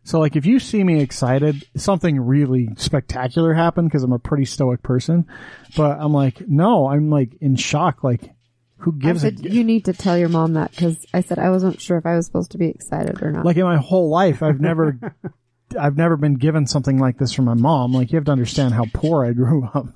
So 0.03 0.21
like, 0.21 0.37
if 0.37 0.45
you 0.45 0.59
see 0.61 0.85
me 0.85 1.01
excited, 1.01 1.67
something 1.77 2.21
really 2.21 2.69
spectacular 2.77 3.55
happened 3.55 3.89
because 3.89 4.03
I'm 4.03 4.13
a 4.13 4.19
pretty 4.19 4.45
stoic 4.45 4.83
person. 4.83 5.27
But 5.75 5.99
I'm 5.99 6.13
like, 6.13 6.47
no, 6.47 6.87
I'm 6.87 7.09
like 7.09 7.35
in 7.41 7.57
shock. 7.57 8.05
Like, 8.05 8.35
who 8.77 8.93
I 8.93 8.99
gives 8.99 9.25
a 9.25 9.29
said 9.29 9.47
you 9.47 9.65
need 9.65 9.87
to 9.87 9.95
tell 9.95 10.19
your 10.19 10.29
mom 10.29 10.53
that 10.55 10.73
because 10.73 11.07
I 11.15 11.23
said 11.23 11.39
I 11.39 11.49
wasn't 11.49 11.81
sure 11.81 11.97
if 11.97 12.05
I 12.05 12.17
was 12.17 12.27
supposed 12.27 12.51
to 12.51 12.59
be 12.59 12.67
excited 12.69 13.23
or 13.23 13.31
not. 13.31 13.47
like 13.47 13.57
in 13.57 13.65
my 13.65 13.79
whole 13.79 14.11
life, 14.11 14.43
I've 14.43 14.61
never, 14.61 14.99
I've 15.79 15.97
never 15.97 16.17
been 16.17 16.35
given 16.35 16.67
something 16.67 16.99
like 16.99 17.19
this 17.19 17.33
from 17.33 17.45
my 17.47 17.55
mom. 17.55 17.93
Like 17.93 18.13
you 18.13 18.17
have 18.17 18.25
to 18.27 18.33
understand 18.33 18.75
how 18.75 18.85
poor 18.93 19.25
I 19.25 19.33
grew 19.33 19.65
up. 19.75 19.87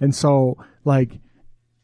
And 0.00 0.14
so 0.14 0.58
like, 0.84 1.10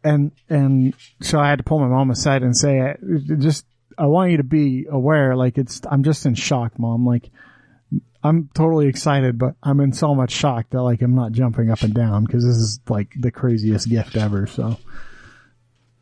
and, 0.05 0.33
and 0.49 0.95
so 1.21 1.39
I 1.41 1.49
had 1.49 1.59
to 1.59 1.65
pull 1.65 1.81
my 1.81 1.89
mom 1.89 2.11
aside 2.11 2.43
and 2.43 2.57
say, 2.57 2.81
I- 2.81 2.97
just, 3.39 3.67
I 3.99 4.07
want 4.07 4.31
you 4.31 4.37
to 4.37 4.45
be 4.45 4.87
aware, 4.91 5.35
like 5.37 5.59
it's, 5.59 5.81
I'm 5.91 6.03
just 6.05 6.27
in 6.27 6.35
shock, 6.35 6.79
mom. 6.79 7.07
Like, 7.07 7.31
I'm 8.23 8.51
totally 8.55 8.89
excited, 8.89 9.39
but 9.39 9.55
I'm 9.63 9.81
in 9.81 9.93
so 9.93 10.15
much 10.15 10.33
shock 10.33 10.67
that 10.71 10.83
like 10.83 11.01
I'm 11.01 11.15
not 11.15 11.33
jumping 11.33 11.71
up 11.71 11.83
and 11.83 11.95
down 11.95 12.25
because 12.25 12.45
this 12.45 12.57
is 12.57 12.81
like 12.89 13.13
the 13.19 13.31
craziest 13.31 13.89
gift 13.89 14.17
ever. 14.17 14.47
So, 14.49 14.77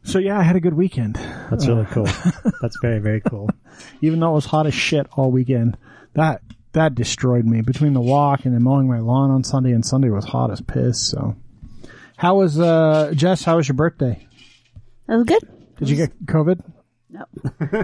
so 0.05 0.19
yeah, 0.19 0.39
I 0.39 0.43
had 0.43 0.57
a 0.57 0.61
good 0.61 0.75
weekend 0.75 1.17
that's 1.51 1.67
really 1.67 1.85
cool. 1.91 2.09
That's 2.63 2.79
very 2.81 2.99
very 2.99 3.21
cool. 3.21 3.51
even 4.01 4.21
though 4.21 4.31
it 4.31 4.35
was 4.35 4.47
hot 4.47 4.67
as 4.67 4.75
shit 4.75 5.07
all 5.13 5.31
weekend. 5.31 5.77
That 6.15 6.41
that 6.75 6.95
destroyed 6.95 7.45
me 7.45 7.61
between 7.63 7.93
the 7.95 8.01
walk 8.01 8.45
and 8.45 8.55
then 8.55 8.63
mowing 8.63 8.87
my 8.89 9.01
lawn 9.01 9.31
on 9.31 9.43
Sunday 9.43 9.73
and 9.73 9.85
Sunday 9.85 10.11
was 10.11 10.25
hot 10.25 10.51
as 10.51 10.61
piss. 10.61 11.01
So, 11.09 11.35
how 12.17 12.37
was 12.37 12.61
uh 12.61 13.13
Jess? 13.15 13.43
How 13.45 13.57
was 13.57 13.67
your 13.69 13.77
birthday? 13.77 14.27
That 15.07 15.17
was 15.17 15.25
good. 15.25 15.43
Did 15.79 15.89
you 15.89 15.97
get 15.97 16.25
COVID? 16.27 16.61
No, 17.11 17.25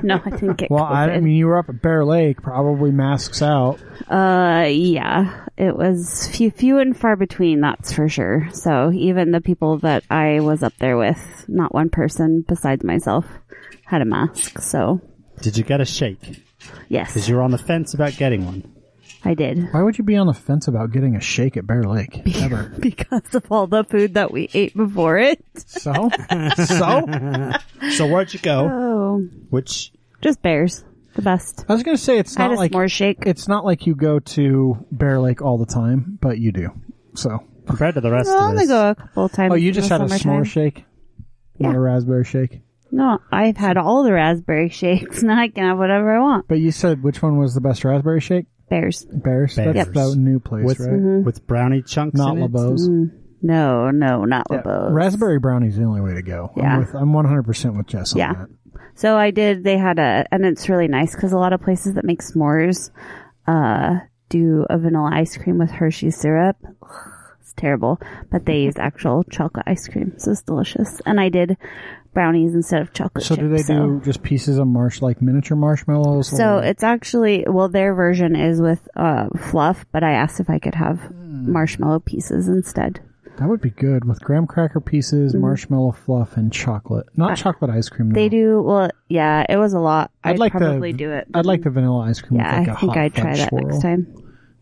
no, 0.03 0.21
I 0.25 0.31
didn't 0.31 0.57
get 0.57 0.71
Well, 0.73 0.83
I, 0.83 1.05
I 1.11 1.21
mean, 1.21 1.37
you 1.37 1.47
were 1.47 1.59
up 1.59 1.69
at 1.69 1.81
Bear 1.81 2.05
Lake, 2.05 2.43
probably 2.43 2.91
masks 2.91 3.43
out. 3.43 3.79
Uh, 4.11 4.67
yeah, 4.69 5.47
it 5.57 5.77
was 5.77 6.27
few, 6.33 6.51
few 6.51 6.79
and 6.79 6.97
far 6.97 7.15
between, 7.15 7.61
that's 7.61 7.93
for 7.93 8.09
sure. 8.09 8.49
So 8.53 8.91
even 8.93 9.31
the 9.31 9.41
people 9.41 9.79
that 9.81 10.03
I 10.11 10.41
was 10.41 10.65
up 10.65 10.73
there 10.79 10.97
with, 10.97 11.45
not 11.47 11.73
one 11.73 11.91
person 11.91 12.45
besides 12.49 12.83
myself 12.83 13.25
had 13.85 14.03
a 14.03 14.05
mask. 14.05 14.59
So 14.59 15.01
Did 15.43 15.57
you 15.57 15.63
get 15.63 15.81
a 15.81 15.85
shake? 15.85 16.43
yes, 16.89 17.13
Because 17.13 17.29
you 17.29 17.37
were 17.37 17.43
on 17.43 17.53
the 17.53 17.59
fence 17.59 17.95
about 17.95 18.17
getting 18.17 18.45
one. 18.45 18.75
I 19.25 19.35
did. 19.35 19.73
Why 19.73 19.83
would 19.83 19.99
you 19.99 20.05
be 20.05 20.17
on 20.17 20.27
the 20.27 20.33
fence 20.35 20.67
about 20.67 20.93
getting 20.93 21.15
a 21.15 21.21
shake 21.21 21.57
at 21.59 21.67
Bear 21.67 21.83
Lake? 21.85 22.23
Ever? 22.37 22.73
Because 22.81 23.35
of 23.35 23.51
all 23.53 23.67
the 23.67 23.85
food 23.85 24.15
that 24.15 24.33
we 24.33 24.49
ate 24.55 24.75
before 24.75 25.19
it. 25.19 25.45
So, 25.57 25.93
so 26.65 27.07
So 27.93 28.07
where'd 28.07 28.33
you 28.33 28.41
go? 28.41 28.69
Oh, 28.71 29.29
Which 29.51 29.93
just 30.23 30.41
bears. 30.43 30.85
The 31.15 31.23
best. 31.23 31.65
I 31.69 31.73
was 31.75 31.83
gonna 31.83 31.97
say 31.99 32.19
it's 32.19 32.37
I 32.37 32.43
had 32.43 32.49
not 32.49 32.55
a 32.55 32.59
like 32.59 32.73
s'more 32.73 32.91
shake. 32.91 33.19
it's 33.27 33.49
not 33.49 33.65
like 33.65 33.87
you 33.87 33.95
go 33.95 34.21
to 34.21 34.87
Bear 34.93 35.19
Lake 35.21 35.43
all 35.43 35.59
the 35.59 35.67
time, 35.67 36.19
but 36.21 36.39
you 36.39 36.53
do. 36.53 36.71
So, 37.15 37.41
compared 37.67 37.97
to 37.97 38.01
the 38.01 38.11
rest 38.13 38.31
I 38.31 38.37
of 38.37 38.43
only 38.51 38.63
us, 38.63 38.69
go 38.69 38.91
a 38.91 38.95
couple 38.95 39.25
of 39.25 39.33
times. 39.33 39.53
oh, 39.53 39.57
you 39.57 39.69
in 39.69 39.75
just 39.75 39.89
the 39.89 39.99
had 39.99 40.03
a 40.03 40.09
summertime. 40.09 40.45
s'more 40.45 40.47
shake, 40.47 40.85
not 41.59 41.75
a 41.75 41.81
raspberry 41.81 42.25
shake. 42.25 42.61
No, 42.93 43.19
I've 43.31 43.57
had 43.57 43.77
all 43.77 44.03
the 44.03 44.13
raspberry 44.13 44.69
shakes. 44.69 45.23
Now 45.31 45.39
I 45.41 45.49
can 45.49 45.65
have 45.65 45.79
whatever 45.79 46.15
I 46.15 46.21
want. 46.21 46.49
But 46.49 46.59
you 46.59 46.73
said 46.73 47.03
which 47.03 47.23
one 47.23 47.39
was 47.39 47.55
the 47.55 47.61
best 47.61 47.85
raspberry 47.85 48.21
shake? 48.21 48.47
Bears. 48.69 49.05
Bears. 49.05 49.57
Bears. 49.57 49.75
That's 49.75 49.91
the 49.91 50.15
new 50.17 50.39
place, 50.41 50.65
with 50.65 50.81
right? 50.81 51.25
with 51.25 51.47
brownie 51.47 51.83
chunks 51.83 52.17
Not 52.17 52.37
in 52.37 52.43
it. 52.43 52.51
LaBeau's. 52.53 52.89
No, 53.43 53.91
no, 53.91 54.25
not 54.25 54.47
Yeah, 54.51 54.59
LaBeau's. 54.59 54.93
raspberry 54.93 55.39
brownie's 55.39 55.77
the 55.77 55.85
only 55.85 56.01
way 56.01 56.15
to 56.15 56.23
go. 56.23 56.53
Yeah. 56.57 56.75
I'm, 56.75 56.79
with, 56.81 56.95
I'm 56.95 57.13
100% 57.13 57.77
with 57.77 57.87
Jess 57.87 58.13
on 58.13 58.19
Yeah. 58.19 58.33
that. 58.35 58.49
So 58.95 59.17
I 59.17 59.31
did. 59.31 59.65
They 59.65 59.79
had 59.79 59.99
a, 59.99 60.27
and 60.31 60.45
it's 60.45 60.69
really 60.69 60.89
nice 60.89 61.15
because 61.15 61.33
a 61.33 61.39
lot 61.39 61.53
of 61.53 61.61
places 61.63 61.95
that 61.95 62.05
make 62.05 62.21
s'mores 62.23 62.91
uh, 63.47 64.01
do 64.29 64.67
a 64.69 64.79
vanilla 64.79 65.11
ice 65.15 65.37
cream 65.37 65.59
with 65.59 65.71
Hershey 65.71 66.11
syrup. 66.11 66.57
It's 67.41 67.53
terrible, 67.55 67.99
but 68.31 68.45
they 68.47 68.61
use 68.61 68.75
actual 68.79 69.25
chocolate 69.25 69.65
ice 69.67 69.89
cream, 69.89 70.13
so 70.19 70.33
it's 70.33 70.43
delicious. 70.43 71.01
And 71.07 71.19
I 71.19 71.31
did 71.31 71.57
brownies 72.13 72.55
instead 72.55 72.83
of 72.83 72.93
chocolate. 72.93 73.25
Chips. 73.25 73.29
So 73.29 73.35
chip, 73.37 73.45
do 73.45 73.49
they 73.51 73.63
so. 73.63 73.75
do 73.87 74.01
just 74.05 74.23
pieces 74.23 74.59
of 74.59 74.67
marsh, 74.67 75.01
like 75.03 75.21
miniature 75.23 75.57
marshmallows? 75.57 76.29
So 76.37 76.57
or- 76.59 76.65
it's 76.65 76.83
actually 76.83 77.45
well, 77.49 77.69
their 77.69 77.95
version 77.95 78.37
is 78.37 78.61
with 78.61 78.87
uh, 78.97 79.29
fluff, 79.51 79.85
but 79.93 80.03
I 80.03 80.13
asked 80.13 80.41
if 80.41 80.51
I 80.51 80.59
could 80.59 80.75
have 80.75 80.99
Hmm. 81.01 81.53
marshmallow 81.53 82.01
pieces 82.01 82.49
instead. 82.49 83.01
that 83.39 83.49
would 83.49 83.61
be 83.63 83.71
good 83.71 84.05
with 84.05 84.21
graham 84.21 84.47
cracker 84.47 84.81
pieces, 84.81 85.35
marshmallow 85.35 85.93
fluff, 85.93 86.37
and 86.37 86.53
chocolate. 86.53 87.07
Not 87.17 87.39
chocolate 87.39 87.71
ice 87.71 87.89
cream. 87.89 88.11
They 88.11 88.29
do 88.29 88.61
well. 88.61 88.91
Yeah, 89.09 89.47
it 89.49 89.57
was 89.57 89.73
a 89.73 89.79
lot. 89.81 90.11
I'd, 90.23 90.33
I'd 90.33 90.39
like 90.39 90.53
probably 90.53 90.93
the, 90.93 90.99
do 90.99 91.13
it. 91.13 91.29
I'd 91.33 91.47
like 91.47 91.63
the 91.63 91.71
vanilla 91.71 92.01
ice 92.01 92.21
cream 92.21 92.41
yeah, 92.41 92.59
with 92.61 92.69
like 92.69 92.77
I 92.77 92.81
think 92.81 92.97
I'd 92.97 93.15
try 93.15 93.37
that 93.37 93.49
swirl, 93.49 93.67
next 93.69 93.83
time. 93.83 94.15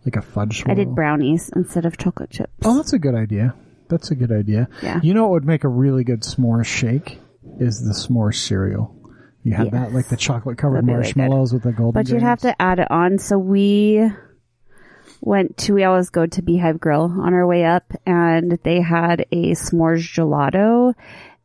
like 0.05 0.17
a 0.17 0.23
fudge 0.23 0.61
swirl. 0.62 0.71
I 0.73 0.75
did 0.75 0.95
brownies 0.95 1.50
instead 1.57 1.87
of 1.87 1.97
chocolate 1.97 2.31
chips. 2.31 2.52
Oh, 2.64 2.76
that's 2.76 2.93
a 2.93 2.99
good 3.00 3.14
idea. 3.17 3.55
That's 3.88 4.11
a 4.11 4.14
good 4.14 4.31
idea. 4.31 4.69
Yeah. 4.83 5.00
You 5.02 5.14
know 5.14 5.23
what 5.25 5.33
would 5.33 5.45
make 5.47 5.64
a 5.64 5.69
really 5.69 6.05
good 6.05 6.21
s'more 6.21 6.64
shake 6.64 7.19
is 7.59 7.85
the 7.85 7.93
s'more 7.93 8.35
cereal. 8.35 8.95
You 9.43 9.55
had 9.55 9.71
that 9.71 9.93
like 9.93 10.09
the 10.09 10.17
chocolate 10.17 10.59
covered 10.59 10.76
That'd 10.76 10.88
really 10.88 11.00
marshmallows 11.00 11.52
with 11.52 11.62
the 11.62 11.73
golden. 11.73 11.93
But 12.02 12.11
you'd 12.11 12.23
have 12.23 12.40
to 12.40 12.61
add 12.61 12.81
it 12.81 12.90
on. 12.90 13.19
So 13.19 13.38
we 13.38 14.11
went 15.21 15.57
to, 15.59 15.75
we 15.75 15.85
always 15.85 16.11
go 16.11 16.26
to 16.26 16.43
Beehive 16.43 16.78
Grill 16.81 17.05
on 17.05 17.35
our 17.35 17.47
way 17.47 17.64
up 17.64 17.93
and 18.07 18.59
they 18.62 18.81
had 18.81 19.26
a 19.33 19.52
s'mores 19.52 20.00
gelato 20.00 20.95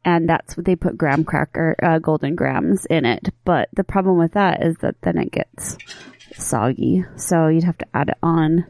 and 0.05 0.27
that's 0.27 0.57
what 0.57 0.65
they 0.65 0.75
put 0.75 0.97
graham 0.97 1.23
cracker, 1.23 1.75
uh, 1.81 1.99
Golden 1.99 2.35
Grahams 2.35 2.85
in 2.85 3.05
it. 3.05 3.29
But 3.45 3.69
the 3.73 3.83
problem 3.83 4.17
with 4.17 4.33
that 4.33 4.63
is 4.63 4.75
that 4.77 4.95
then 5.01 5.17
it 5.17 5.31
gets 5.31 5.77
soggy. 6.35 7.05
So 7.15 7.47
you'd 7.47 7.63
have 7.63 7.77
to 7.77 7.87
add 7.93 8.09
it 8.09 8.17
on 8.21 8.65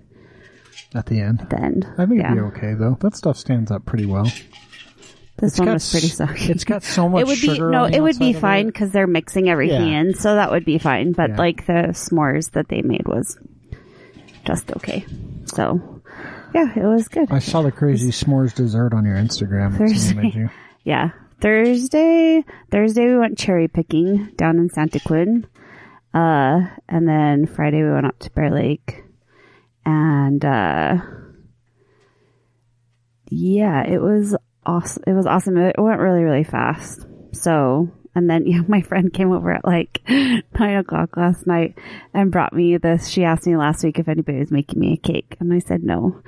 at 0.94 1.08
the 1.08 1.20
end. 1.20 1.42
at 1.42 1.50
the 1.50 1.60
end. 1.60 1.88
I 1.98 2.06
think 2.06 2.22
yeah. 2.22 2.34
it'd 2.34 2.44
be 2.44 2.58
okay 2.58 2.74
though. 2.76 2.98
That 3.00 3.16
stuff 3.16 3.38
stands 3.38 3.72
up 3.72 3.86
pretty 3.86 4.06
well. 4.06 4.32
This 5.38 5.54
It's 5.54 5.60
one 5.60 5.68
got 5.68 5.74
was 5.74 5.92
pretty 5.92 6.08
sucky. 6.08 6.50
It's 6.50 6.64
got 6.64 6.84
so 6.84 7.10
much 7.10 7.22
it 7.22 7.28
would 7.28 7.42
be 7.42 7.60
no, 7.60 7.86
it 7.86 8.00
would 8.00 8.20
be 8.20 8.34
fine 8.34 8.68
because 8.68 8.92
they're 8.92 9.08
mixing 9.08 9.50
everything 9.50 9.90
Yeah. 9.92 10.00
in, 10.02 10.14
so 10.14 10.36
that 10.36 10.52
would 10.52 10.64
be 10.64 10.78
fine. 10.78 11.12
But 11.12 11.32
Yeah. 11.32 11.38
like 11.38 11.66
the 11.66 11.90
s'mores 11.94 12.52
that 12.52 12.68
they 12.70 12.82
made 12.84 13.08
was 13.08 13.38
just 14.46 14.72
okay. 14.78 15.06
So 15.46 16.02
yeah, 16.54 16.72
it 16.76 16.86
was 16.86 17.08
good. 17.08 17.32
I 17.32 17.40
saw 17.40 17.64
the 17.64 17.72
crazy 17.72 18.12
s'mores 18.12 18.54
dessert 18.54 18.94
on 18.94 19.06
your 19.06 19.16
Instagram. 19.16 19.76
Thursday. 19.78 20.50
Yeah, 20.86 21.12
Thursday. 21.40 22.44
Thursday 22.70 23.06
we 23.06 23.18
went 23.18 23.38
cherry 23.38 23.70
picking 23.70 24.32
down 24.36 24.58
in 24.60 24.70
Santaquin, 24.70 25.46
uh, 26.14 26.68
and 26.90 27.08
then 27.08 27.46
Friday 27.48 27.82
we 27.82 27.90
went 27.90 28.06
up 28.06 28.20
to 28.20 28.30
Bear 28.32 28.52
Lake, 28.52 29.04
and 29.86 30.44
uh, 30.44 30.98
yeah, 33.30 33.84
it 33.88 34.00
was 34.02 34.36
awesome. 34.66 35.04
It 35.08 35.14
was 35.14 35.26
awesome. 35.26 35.58
It 35.58 35.76
went 35.78 36.00
really 36.00 36.24
really 36.24 36.44
fast. 36.44 37.06
So. 37.34 37.92
And 38.16 38.30
then, 38.30 38.46
yeah, 38.46 38.62
my 38.68 38.82
friend 38.82 39.12
came 39.12 39.32
over 39.32 39.52
at 39.52 39.66
like 39.66 40.02
nine 40.08 40.78
o'clock 40.78 41.18
last 41.18 41.48
night 41.48 41.80
and 42.14 42.32
brought 42.32 42.54
me 42.54 42.78
this. 42.78 43.08
She 43.08 43.24
asked 43.24 43.48
me 43.48 43.58
last 43.58 43.84
week 43.84 43.98
if 43.98 44.08
anybody 44.08 44.38
was 44.38 44.52
making 44.52 44.80
me 44.80 44.94
a 44.94 44.98
cake, 44.98 45.36
and 45.40 45.52
I 45.52 45.58
said 45.58 45.84
no. 45.84 46.22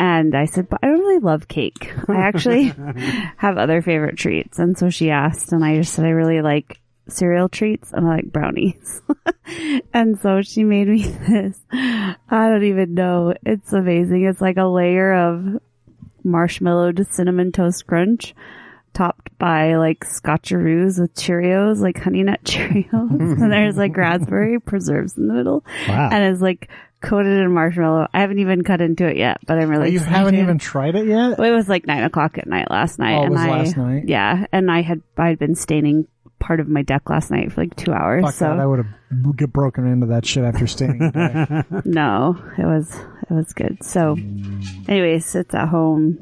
And 0.00 0.34
I 0.34 0.44
said, 0.44 0.68
but 0.68 0.80
I 0.82 0.86
don't 0.86 1.00
really 1.00 1.18
love 1.20 1.48
cake. 1.48 1.92
I 2.08 2.16
actually 2.16 2.64
have 3.36 3.58
other 3.58 3.82
favorite 3.82 4.16
treats. 4.16 4.58
And 4.58 4.78
so 4.78 4.90
she 4.90 5.10
asked, 5.10 5.52
and 5.52 5.64
I 5.64 5.76
just 5.76 5.92
said, 5.92 6.04
I 6.04 6.10
really 6.10 6.40
like 6.40 6.80
cereal 7.08 7.48
treats 7.48 7.92
and 7.92 8.06
I 8.06 8.16
like 8.16 8.32
brownies. 8.32 9.02
and 9.92 10.20
so 10.20 10.42
she 10.42 10.62
made 10.62 10.88
me 10.88 11.02
this. 11.02 11.58
I 11.72 12.16
don't 12.30 12.64
even 12.64 12.94
know. 12.94 13.34
It's 13.44 13.72
amazing. 13.72 14.24
It's 14.24 14.40
like 14.40 14.56
a 14.56 14.66
layer 14.66 15.12
of 15.12 15.60
marshmallow 16.28 16.92
to 16.92 17.04
cinnamon 17.04 17.52
toast 17.52 17.86
crunch 17.86 18.34
topped 18.94 19.30
by 19.38 19.76
like 19.76 20.00
scotcheroos 20.00 21.00
with 21.00 21.14
Cheerios, 21.14 21.78
like 21.78 21.98
honey 21.98 22.22
nut 22.24 22.40
Cheerios. 22.44 22.90
and 22.92 23.52
there's 23.52 23.76
like 23.76 23.96
raspberry 23.96 24.58
preserves 24.58 25.16
in 25.16 25.28
the 25.28 25.34
middle. 25.34 25.64
Wow. 25.88 26.10
And 26.10 26.24
it's 26.24 26.42
like 26.42 26.68
coated 27.00 27.38
in 27.38 27.52
marshmallow. 27.52 28.08
I 28.12 28.20
haven't 28.20 28.40
even 28.40 28.62
cut 28.62 28.80
into 28.80 29.06
it 29.06 29.16
yet, 29.16 29.38
but 29.46 29.58
I'm 29.58 29.68
really 29.68 29.84
oh, 29.84 29.90
you 29.90 29.98
excited. 29.98 30.16
haven't 30.16 30.34
even 30.36 30.58
tried 30.58 30.96
it 30.96 31.06
yet. 31.06 31.38
Well, 31.38 31.50
it 31.50 31.54
was 31.54 31.68
like 31.68 31.86
nine 31.86 32.02
o'clock 32.02 32.38
at 32.38 32.46
night 32.46 32.70
last 32.70 32.98
night. 32.98 33.14
Oh, 33.14 33.22
it 33.22 33.26
and 33.26 33.32
was 33.34 33.40
I, 33.40 33.48
last 33.48 33.76
night? 33.76 34.04
Yeah, 34.08 34.46
and 34.52 34.70
I 34.70 34.82
had 34.82 35.02
I 35.16 35.28
had 35.28 35.38
been 35.38 35.54
staining 35.54 36.08
part 36.38 36.60
of 36.60 36.68
my 36.68 36.82
deck 36.82 37.08
last 37.10 37.30
night 37.30 37.52
for 37.52 37.62
like 37.62 37.74
two 37.76 37.92
hours. 37.92 38.24
Fuck 38.24 38.34
so 38.34 38.44
that! 38.46 38.58
I 38.60 38.66
would 38.66 38.78
have 38.84 39.36
get 39.36 39.52
broken 39.52 39.86
into 39.86 40.06
that 40.06 40.24
shit 40.26 40.44
after 40.44 40.66
staying. 40.66 40.98
no, 41.84 42.40
it 42.58 42.64
was 42.66 42.94
it 43.30 43.32
was 43.34 43.52
good. 43.52 43.82
So, 43.84 44.16
anyways, 44.88 45.34
it's 45.34 45.54
at 45.54 45.68
home. 45.68 46.18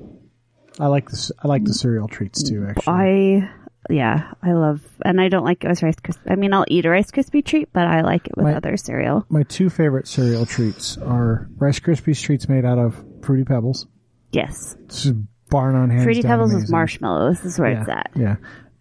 I 0.79 0.87
like 0.89 1.09
this. 1.09 1.33
I 1.43 1.49
like 1.49 1.65
the 1.65 1.73
cereal 1.75 2.09
treats 2.09 2.43
too. 2.49 2.67
Actually, 2.69 2.93
I 2.93 3.51
yeah, 3.89 4.33
I 4.43 4.53
love, 4.53 4.81
and 5.05 5.21
I 5.21 5.29
don't 5.29 5.45
like 5.45 5.65
it 5.65 5.69
with 5.69 5.83
Rice 5.83 5.95
Krispie. 5.97 6.31
I 6.31 6.35
mean, 6.35 6.53
I'll 6.53 6.65
eat 6.69 6.85
a 6.87 6.91
Rice 6.91 7.11
Krispie 7.11 7.45
treat, 7.45 7.73
but 7.73 7.87
I 7.87 8.01
like 8.03 8.27
it 8.27 8.37
with 8.37 8.45
My- 8.47 8.55
other 8.55 8.77
cereal. 8.77 9.25
my 9.29 9.45
two 9.45 9.71
favorite 9.71 10.09
cereal 10.09 10.45
treats 10.45 10.99
are 10.99 11.49
Rice 11.57 11.79
Krispies 11.81 12.21
treats 12.23 12.49
made 12.49 12.65
out 12.65 12.79
of 12.79 13.03
Fruity 13.23 13.45
Pebbles. 13.45 13.87
Yes, 14.33 14.77
It's 14.87 15.05
just 15.05 15.15
bar 15.49 15.71
none 15.73 15.89
hands 15.91 16.03
Fruity 16.03 16.23
Pebbles 16.23 16.51
with 16.51 16.63
amazing. 16.63 16.73
marshmallows 16.73 17.45
is 17.45 17.59
where 17.61 17.71
yeah, 17.71 17.81
it's 17.83 17.89
at. 17.89 18.11
Yeah. 18.17 18.37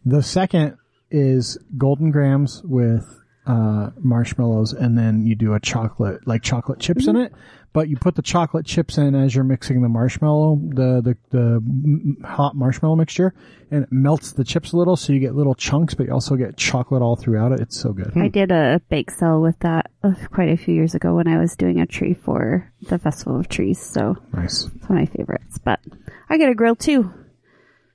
The 0.06 0.24
second 0.24 0.78
is 1.16 1.58
Golden 1.78 2.12
Grahams 2.12 2.62
with 2.64 3.22
uh, 3.48 3.92
marshmallows, 4.00 4.74
and 4.74 4.98
then 4.98 5.26
you 5.26 5.36
do 5.36 5.54
a 5.54 5.60
chocolate, 5.60 6.26
like 6.28 6.42
chocolate 6.42 6.80
chips 6.80 7.06
Mm-hmm. 7.08 7.16
in 7.18 7.26
it. 7.28 7.34
But 7.74 7.90
you 7.90 7.98
put 7.98 8.16
the 8.16 8.22
chocolate 8.22 8.66
chips 8.66 8.98
in 8.98 9.16
as 9.16 9.36
you're 9.36 9.44
mixing 9.44 9.82
the 9.82 9.90
marshmallow, 9.90 10.62
the 10.70 11.02
the 11.04 11.18
the 11.38 12.26
hot 12.26 12.56
marshmallow 12.56 12.96
mixture, 12.96 13.34
and 13.70 13.84
it 13.84 13.92
melts 13.92 14.32
the 14.32 14.46
chips 14.46 14.72
a 14.72 14.78
little, 14.78 14.96
so 14.96 15.12
you 15.12 15.20
get 15.20 15.36
little 15.36 15.56
chunks, 15.56 15.94
but 15.94 16.08
you 16.08 16.14
also 16.14 16.38
get 16.38 16.56
chocolate 16.56 17.02
all 17.02 17.18
throughout 17.18 17.52
it. 17.52 17.60
It's 17.60 17.78
so 17.78 17.92
good. 17.92 18.14
I 18.16 18.30
did 18.30 18.50
a 18.50 18.80
bake 18.90 19.12
sale 19.12 19.42
with 19.42 19.60
that 19.60 19.92
uh, 20.06 20.14
quite 20.32 20.48
a 20.50 20.56
few 20.56 20.74
years 20.74 20.96
ago 20.96 21.16
when 21.16 21.28
I 21.28 21.38
was 21.38 21.58
doing 21.58 21.82
a 21.82 21.86
tree 21.86 22.14
for 22.14 22.72
the 22.90 22.98
Festival 22.98 23.38
of 23.38 23.50
Trees. 23.50 23.80
So 23.82 24.16
Nice. 24.32 24.64
it's 24.64 24.90
one 24.90 25.00
of 25.00 25.10
my 25.12 25.18
favorites. 25.18 25.58
But 25.58 25.82
I 26.30 26.38
get 26.38 26.50
a 26.50 26.56
grill 26.56 26.78
too. 26.78 27.14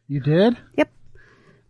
You 0.08 0.20
did? 0.20 0.58
Yep. 0.76 0.90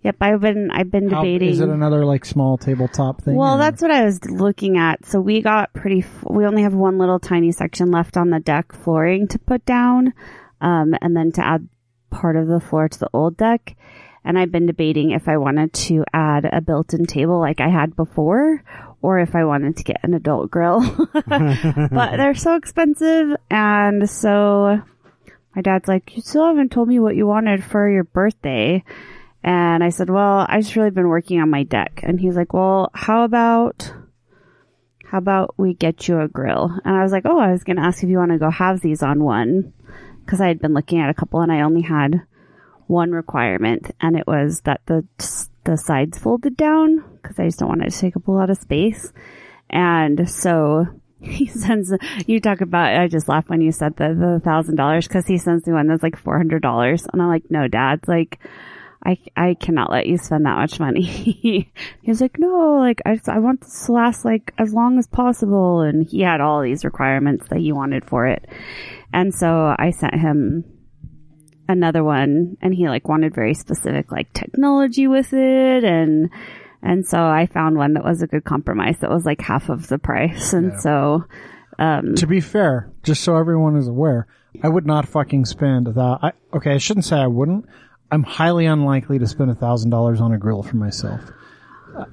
Yep. 0.02 0.16
I've 0.20 0.40
been 0.40 0.70
I've 0.70 0.90
been 0.90 1.10
How- 1.10 1.22
debating. 1.22 1.50
is 1.50 1.60
it 1.60 1.68
another 1.68 2.04
like 2.06 2.24
small 2.24 2.56
tabletop 2.56 3.22
thing? 3.22 3.34
well, 3.36 3.56
or- 3.56 3.58
that's 3.58 3.82
what 3.82 3.90
I 3.90 4.04
was 4.04 4.24
looking 4.24 4.78
at. 4.78 5.04
So 5.06 5.20
we 5.20 5.42
got 5.42 5.72
pretty. 5.74 6.00
F- 6.00 6.24
we 6.28 6.46
only 6.46 6.62
have 6.62 6.74
one 6.74 6.96
little 6.98 7.18
tiny 7.18 7.52
section 7.52 7.90
left 7.90 8.16
on 8.16 8.30
the 8.30 8.40
deck 8.40 8.72
flooring 8.72 9.28
to 9.28 9.38
put 9.38 9.64
down, 9.66 10.14
um, 10.60 10.94
and 11.02 11.14
then 11.16 11.32
to 11.32 11.44
add 11.46 11.68
part 12.10 12.36
of 12.36 12.46
the 12.48 12.60
floor 12.60 12.88
to 12.88 12.98
the 12.98 13.10
old 13.12 13.36
deck. 13.36 13.76
And 14.24 14.38
I've 14.38 14.52
been 14.52 14.66
debating 14.66 15.12
if 15.12 15.28
I 15.28 15.38
wanted 15.38 15.72
to 15.72 16.04
add 16.12 16.44
a 16.50 16.60
built-in 16.60 17.06
table 17.06 17.40
like 17.40 17.58
I 17.60 17.68
had 17.68 17.96
before, 17.96 18.62
or 19.00 19.18
if 19.18 19.34
I 19.34 19.44
wanted 19.44 19.78
to 19.78 19.84
get 19.84 19.96
an 20.02 20.12
adult 20.12 20.50
grill. 20.50 20.80
but 21.14 22.16
they're 22.16 22.34
so 22.34 22.54
expensive, 22.56 23.36
and 23.50 24.08
so 24.10 24.80
my 25.56 25.62
dad's 25.62 25.88
like, 25.88 26.14
"You 26.16 26.22
still 26.22 26.46
haven't 26.46 26.70
told 26.72 26.88
me 26.88 26.98
what 27.00 27.16
you 27.16 27.26
wanted 27.26 27.62
for 27.64 27.88
your 27.90 28.04
birthday." 28.04 28.82
And 29.42 29.82
I 29.82 29.88
said, 29.88 30.10
well, 30.10 30.44
I 30.48 30.60
just 30.60 30.76
really 30.76 30.90
been 30.90 31.08
working 31.08 31.40
on 31.40 31.50
my 31.50 31.62
deck. 31.62 32.00
And 32.02 32.20
he's 32.20 32.36
like, 32.36 32.52
well, 32.52 32.90
how 32.92 33.24
about, 33.24 33.92
how 35.04 35.18
about 35.18 35.54
we 35.56 35.72
get 35.74 36.08
you 36.08 36.20
a 36.20 36.28
grill? 36.28 36.70
And 36.84 36.94
I 36.94 37.02
was 37.02 37.12
like, 37.12 37.24
oh, 37.24 37.38
I 37.38 37.52
was 37.52 37.64
going 37.64 37.76
to 37.76 37.82
ask 37.82 38.02
if 38.02 38.10
you 38.10 38.18
want 38.18 38.32
to 38.32 38.38
go 38.38 38.50
have 38.50 38.80
these 38.80 39.02
on 39.02 39.24
one. 39.24 39.72
Cause 40.26 40.40
I 40.40 40.48
had 40.48 40.60
been 40.60 40.74
looking 40.74 41.00
at 41.00 41.10
a 41.10 41.14
couple 41.14 41.40
and 41.40 41.50
I 41.50 41.62
only 41.62 41.82
had 41.82 42.22
one 42.86 43.10
requirement 43.10 43.90
and 44.00 44.16
it 44.16 44.28
was 44.28 44.60
that 44.60 44.80
the, 44.86 45.04
the 45.64 45.76
sides 45.76 46.18
folded 46.18 46.56
down 46.56 47.02
cause 47.22 47.36
I 47.36 47.46
just 47.46 47.58
don't 47.58 47.68
want 47.68 47.82
it 47.82 47.90
to 47.90 47.98
take 47.98 48.16
up 48.16 48.28
a 48.28 48.30
lot 48.30 48.50
of 48.50 48.58
space. 48.58 49.12
And 49.68 50.30
so 50.30 50.86
he 51.20 51.46
sends, 51.46 51.92
you 52.26 52.40
talk 52.40 52.60
about, 52.60 52.94
I 52.94 53.08
just 53.08 53.28
laughed 53.28 53.48
when 53.48 53.60
you 53.60 53.72
said 53.72 53.96
the, 53.96 54.14
the 54.14 54.40
thousand 54.44 54.76
dollars 54.76 55.08
cause 55.08 55.26
he 55.26 55.38
sends 55.38 55.66
me 55.66 55.72
one 55.72 55.88
that's 55.88 56.02
like 56.02 56.22
$400. 56.22 57.08
And 57.12 57.22
I'm 57.22 57.28
like, 57.28 57.50
no, 57.50 57.66
dad, 57.66 58.06
like, 58.06 58.38
I, 59.04 59.18
I 59.36 59.54
cannot 59.54 59.90
let 59.90 60.06
you 60.06 60.18
spend 60.18 60.44
that 60.44 60.58
much 60.58 60.78
money. 60.78 61.02
he 61.02 61.70
was 62.06 62.20
like, 62.20 62.38
no, 62.38 62.76
like, 62.78 63.00
I, 63.06 63.18
I 63.28 63.38
want 63.38 63.62
this 63.62 63.86
to 63.86 63.92
last 63.92 64.24
like 64.24 64.52
as 64.58 64.74
long 64.74 64.98
as 64.98 65.06
possible. 65.06 65.80
And 65.80 66.06
he 66.06 66.20
had 66.20 66.40
all 66.40 66.62
these 66.62 66.84
requirements 66.84 67.48
that 67.48 67.60
he 67.60 67.72
wanted 67.72 68.04
for 68.04 68.26
it. 68.26 68.46
And 69.12 69.34
so 69.34 69.74
I 69.78 69.90
sent 69.90 70.14
him 70.14 70.64
another 71.68 72.04
one 72.04 72.56
and 72.60 72.74
he 72.74 72.88
like 72.88 73.08
wanted 73.08 73.34
very 73.34 73.54
specific 73.54 74.10
like 74.10 74.32
technology 74.32 75.06
with 75.06 75.32
it 75.32 75.84
and, 75.84 76.28
and 76.82 77.06
so 77.06 77.22
I 77.22 77.46
found 77.46 77.76
one 77.76 77.94
that 77.94 78.04
was 78.04 78.22
a 78.22 78.26
good 78.26 78.44
compromise 78.44 78.98
that 78.98 79.10
was 79.10 79.24
like 79.24 79.40
half 79.40 79.68
of 79.68 79.88
the 79.88 79.98
price. 79.98 80.52
And 80.52 80.80
so, 80.80 81.24
um, 81.78 82.14
to 82.16 82.26
be 82.26 82.40
fair, 82.40 82.90
just 83.02 83.22
so 83.22 83.36
everyone 83.36 83.76
is 83.76 83.86
aware, 83.88 84.26
I 84.62 84.68
would 84.68 84.86
not 84.86 85.08
fucking 85.08 85.44
spend 85.44 85.86
that. 85.86 86.18
I, 86.22 86.32
okay, 86.54 86.72
I 86.72 86.78
shouldn't 86.78 87.04
say 87.04 87.16
I 87.16 87.26
wouldn't. 87.26 87.66
I'm 88.10 88.22
highly 88.22 88.66
unlikely 88.66 89.18
to 89.20 89.26
spend 89.26 89.50
a 89.50 89.54
thousand 89.54 89.90
dollars 89.90 90.20
on 90.20 90.32
a 90.32 90.38
grill 90.38 90.62
for 90.62 90.76
myself. 90.76 91.20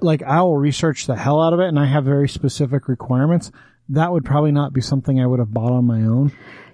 like 0.02 0.24
I 0.24 0.42
will 0.42 0.58
research 0.58 1.08
the 1.08 1.16
hell 1.16 1.42
out 1.42 1.54
of 1.54 1.60
it, 1.60 1.68
and 1.68 1.80
I 1.80 1.86
have 1.86 2.06
very 2.06 2.30
specific 2.30 2.88
requirements. 2.88 3.52
That 3.90 4.12
would 4.12 4.26
probably 4.26 4.52
not 4.52 4.74
be 4.74 4.82
something 4.82 5.20
I 5.22 5.26
would 5.28 5.40
have 5.40 5.54
bought 5.54 5.72
on 5.72 5.86
my 5.86 6.02
own. 6.02 6.32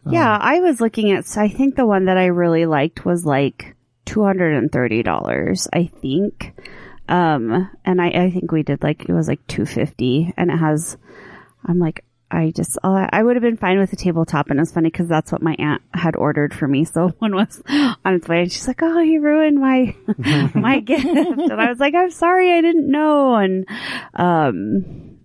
Yeah, 0.09 0.37
I 0.39 0.59
was 0.59 0.81
looking 0.81 1.11
at. 1.11 1.25
I 1.37 1.47
think 1.47 1.75
the 1.75 1.85
one 1.85 2.05
that 2.05 2.17
I 2.17 2.25
really 2.25 2.65
liked 2.65 3.05
was 3.05 3.25
like 3.25 3.75
two 4.05 4.23
hundred 4.23 4.55
and 4.55 4.71
thirty 4.71 5.03
dollars. 5.03 5.67
I 5.71 5.85
think, 6.01 6.53
um, 7.07 7.69
and 7.85 8.01
I, 8.01 8.07
I 8.07 8.31
think 8.31 8.51
we 8.51 8.63
did 8.63 8.83
like 8.83 9.07
it 9.07 9.13
was 9.13 9.27
like 9.27 9.45
two 9.47 9.65
fifty, 9.65 10.33
and 10.35 10.51
it 10.51 10.57
has. 10.57 10.97
I'm 11.65 11.79
like, 11.79 12.03
I 12.33 12.51
just, 12.55 12.77
uh, 12.83 13.07
I 13.11 13.21
would 13.21 13.35
have 13.35 13.43
been 13.43 13.57
fine 13.57 13.77
with 13.77 13.91
the 13.91 13.95
tabletop, 13.95 14.49
and 14.49 14.59
it's 14.59 14.71
funny 14.71 14.89
because 14.89 15.07
that's 15.07 15.31
what 15.31 15.43
my 15.43 15.55
aunt 15.59 15.83
had 15.93 16.15
ordered 16.15 16.53
for 16.53 16.67
me. 16.67 16.83
So 16.83 17.09
one 17.19 17.35
was 17.35 17.61
on 17.67 18.13
its 18.15 18.27
way, 18.27 18.41
and 18.41 18.51
she's 18.51 18.67
like, 18.67 18.81
"Oh, 18.81 18.99
you 18.99 19.21
ruined 19.21 19.59
my 19.59 19.95
my 20.55 20.79
gift," 20.79 21.05
and 21.05 21.53
I 21.53 21.69
was 21.69 21.79
like, 21.79 21.93
"I'm 21.93 22.09
sorry, 22.11 22.51
I 22.51 22.61
didn't 22.61 22.89
know." 22.89 23.35
And 23.35 23.65
um, 24.15 25.19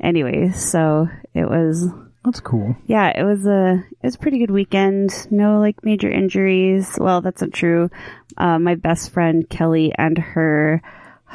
anyway, 0.00 0.52
so 0.52 1.08
it 1.34 1.48
was 1.48 1.86
That's 2.24 2.40
cool. 2.40 2.74
yeah, 2.86 3.12
it 3.14 3.24
was 3.24 3.46
a 3.46 3.84
it 3.90 4.04
was 4.04 4.14
a 4.14 4.18
pretty 4.18 4.38
good 4.38 4.50
weekend. 4.50 5.10
No 5.30 5.60
like 5.60 5.84
major 5.84 6.10
injuries. 6.10 6.96
Well, 6.98 7.20
that's 7.20 7.42
not 7.42 7.52
true. 7.52 7.90
Uh, 8.38 8.58
my 8.58 8.74
best 8.74 9.12
friend 9.12 9.48
Kelly 9.48 9.92
and 9.96 10.16
her 10.18 10.80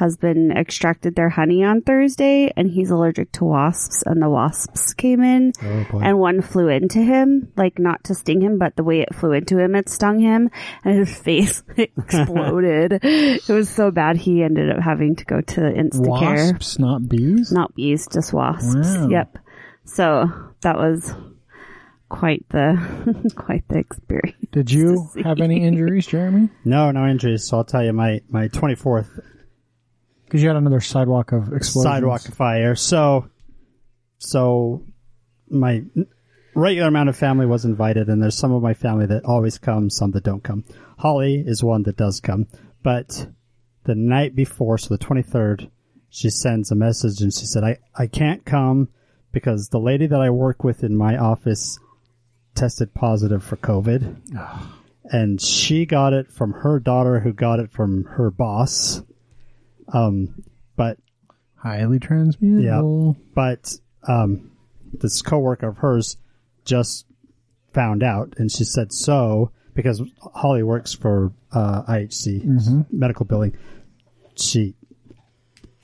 husband 0.00 0.50
extracted 0.56 1.14
their 1.14 1.28
honey 1.28 1.62
on 1.62 1.82
Thursday, 1.82 2.50
and 2.56 2.70
he's 2.70 2.90
allergic 2.90 3.30
to 3.32 3.44
wasps, 3.44 4.02
and 4.06 4.20
the 4.20 4.28
wasps 4.28 4.94
came 4.94 5.22
in, 5.22 5.52
Oh 5.62 6.00
and 6.02 6.18
one 6.18 6.40
flew 6.40 6.68
into 6.68 6.98
him, 6.98 7.52
like 7.56 7.78
not 7.78 8.02
to 8.04 8.14
sting 8.14 8.40
him, 8.40 8.58
but 8.58 8.76
the 8.76 8.82
way 8.82 9.00
it 9.00 9.14
flew 9.14 9.32
into 9.32 9.58
him, 9.58 9.76
it 9.76 9.90
stung 9.90 10.18
him, 10.18 10.50
and 10.84 10.98
his 10.98 11.16
face 11.16 11.62
exploded. 11.76 12.98
it 13.02 13.48
was 13.48 13.68
so 13.68 13.90
bad 13.90 14.16
he 14.16 14.42
ended 14.42 14.70
up 14.70 14.82
having 14.82 15.16
to 15.16 15.24
go 15.26 15.42
to 15.42 15.60
Instacare. 15.60 16.52
Wasps, 16.52 16.78
not 16.78 17.06
bees. 17.06 17.52
Not 17.52 17.74
bees, 17.74 18.08
just 18.10 18.32
wasps. 18.32 18.96
Wow. 18.96 19.08
Yep. 19.08 19.38
So 19.84 20.30
that 20.62 20.76
was 20.76 21.14
quite 22.08 22.44
the 22.48 23.32
quite 23.36 23.68
the 23.68 23.78
experience. 23.78 24.36
Did 24.50 24.70
you 24.70 25.10
have 25.22 25.40
any 25.40 25.62
injuries, 25.62 26.06
Jeremy? 26.06 26.48
No, 26.64 26.90
no 26.90 27.06
injuries. 27.06 27.46
So 27.46 27.58
I'll 27.58 27.64
tell 27.64 27.84
you, 27.84 27.92
my 27.92 28.22
my 28.30 28.48
twenty 28.48 28.74
fourth 28.74 29.20
Because 30.30 30.44
you 30.44 30.48
had 30.48 30.56
another 30.56 30.80
sidewalk 30.80 31.32
of 31.32 31.52
explosions. 31.52 31.92
sidewalk 31.92 32.22
fire. 32.22 32.76
So, 32.76 33.28
so 34.18 34.84
my 35.48 35.82
regular 36.54 36.86
amount 36.86 37.08
of 37.08 37.16
family 37.16 37.46
was 37.46 37.64
invited, 37.64 38.08
and 38.08 38.22
there's 38.22 38.38
some 38.38 38.52
of 38.52 38.62
my 38.62 38.74
family 38.74 39.06
that 39.06 39.24
always 39.24 39.58
come, 39.58 39.90
some 39.90 40.12
that 40.12 40.22
don't 40.22 40.44
come. 40.44 40.64
Holly 40.98 41.42
is 41.44 41.64
one 41.64 41.82
that 41.82 41.96
does 41.96 42.20
come, 42.20 42.46
but 42.84 43.26
the 43.84 43.96
night 43.96 44.36
before, 44.36 44.78
so 44.78 44.94
the 44.94 45.04
23rd, 45.04 45.68
she 46.10 46.30
sends 46.30 46.70
a 46.70 46.76
message 46.76 47.20
and 47.20 47.34
she 47.34 47.46
said, 47.46 47.64
I, 47.64 47.78
I 47.96 48.06
can't 48.06 48.44
come 48.44 48.88
because 49.32 49.70
the 49.70 49.80
lady 49.80 50.06
that 50.06 50.20
I 50.20 50.30
work 50.30 50.62
with 50.62 50.84
in 50.84 50.96
my 50.96 51.16
office 51.16 51.76
tested 52.54 52.94
positive 52.94 53.42
for 53.42 53.56
COVID. 53.56 54.16
And 55.04 55.40
she 55.40 55.86
got 55.86 56.12
it 56.12 56.30
from 56.30 56.52
her 56.52 56.78
daughter 56.78 57.18
who 57.18 57.32
got 57.32 57.58
it 57.58 57.72
from 57.72 58.04
her 58.04 58.30
boss. 58.30 59.02
Um, 59.92 60.42
but 60.76 60.98
Highly 61.56 61.98
transmittable. 61.98 63.16
but 63.34 63.74
um, 64.08 64.50
this 64.92 65.20
coworker 65.22 65.68
of 65.68 65.78
hers 65.78 66.16
just 66.64 67.06
found 67.74 68.02
out, 68.02 68.34
and 68.38 68.50
she 68.50 68.64
said 68.64 68.92
so 68.92 69.52
because 69.74 70.02
Holly 70.34 70.62
works 70.62 70.94
for 70.94 71.32
uh, 71.52 71.82
IHC 71.84 72.86
medical 72.92 73.26
billing. 73.26 73.56
She 74.36 74.74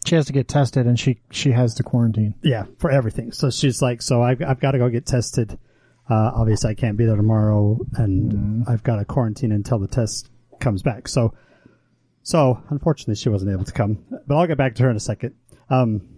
She 0.06 0.14
has 0.14 0.26
to 0.26 0.32
get 0.32 0.48
tested, 0.48 0.86
and 0.86 0.98
she 0.98 1.20
she 1.30 1.50
has 1.52 1.74
to 1.74 1.82
quarantine. 1.82 2.34
yeah 2.42 2.64
for 2.78 2.90
everything. 2.90 3.32
So 3.32 3.50
she's 3.50 3.82
like, 3.82 4.00
so 4.02 4.22
I've 4.22 4.40
I've 4.42 4.60
got 4.60 4.72
to 4.72 4.78
go 4.78 4.88
get 4.88 5.04
tested. 5.06 5.58
Uh, 6.08 6.30
obviously, 6.34 6.70
I 6.70 6.74
can't 6.74 6.96
be 6.96 7.04
there 7.04 7.16
tomorrow, 7.16 7.78
and 7.94 8.64
I've 8.68 8.82
got 8.84 8.96
to 8.96 9.04
quarantine 9.04 9.52
until 9.52 9.78
the 9.78 9.88
test 9.88 10.30
comes 10.60 10.80
back. 10.82 11.08
So, 11.08 11.34
so 12.26 12.60
unfortunately, 12.70 13.14
she 13.14 13.28
wasn't 13.28 13.52
able 13.52 13.64
to 13.64 13.72
come. 13.72 14.04
But 14.26 14.36
I'll 14.36 14.48
get 14.48 14.58
back 14.58 14.74
to 14.74 14.82
her 14.82 14.90
in 14.90 14.96
a 14.96 15.00
second. 15.00 15.36
Um, 15.70 16.08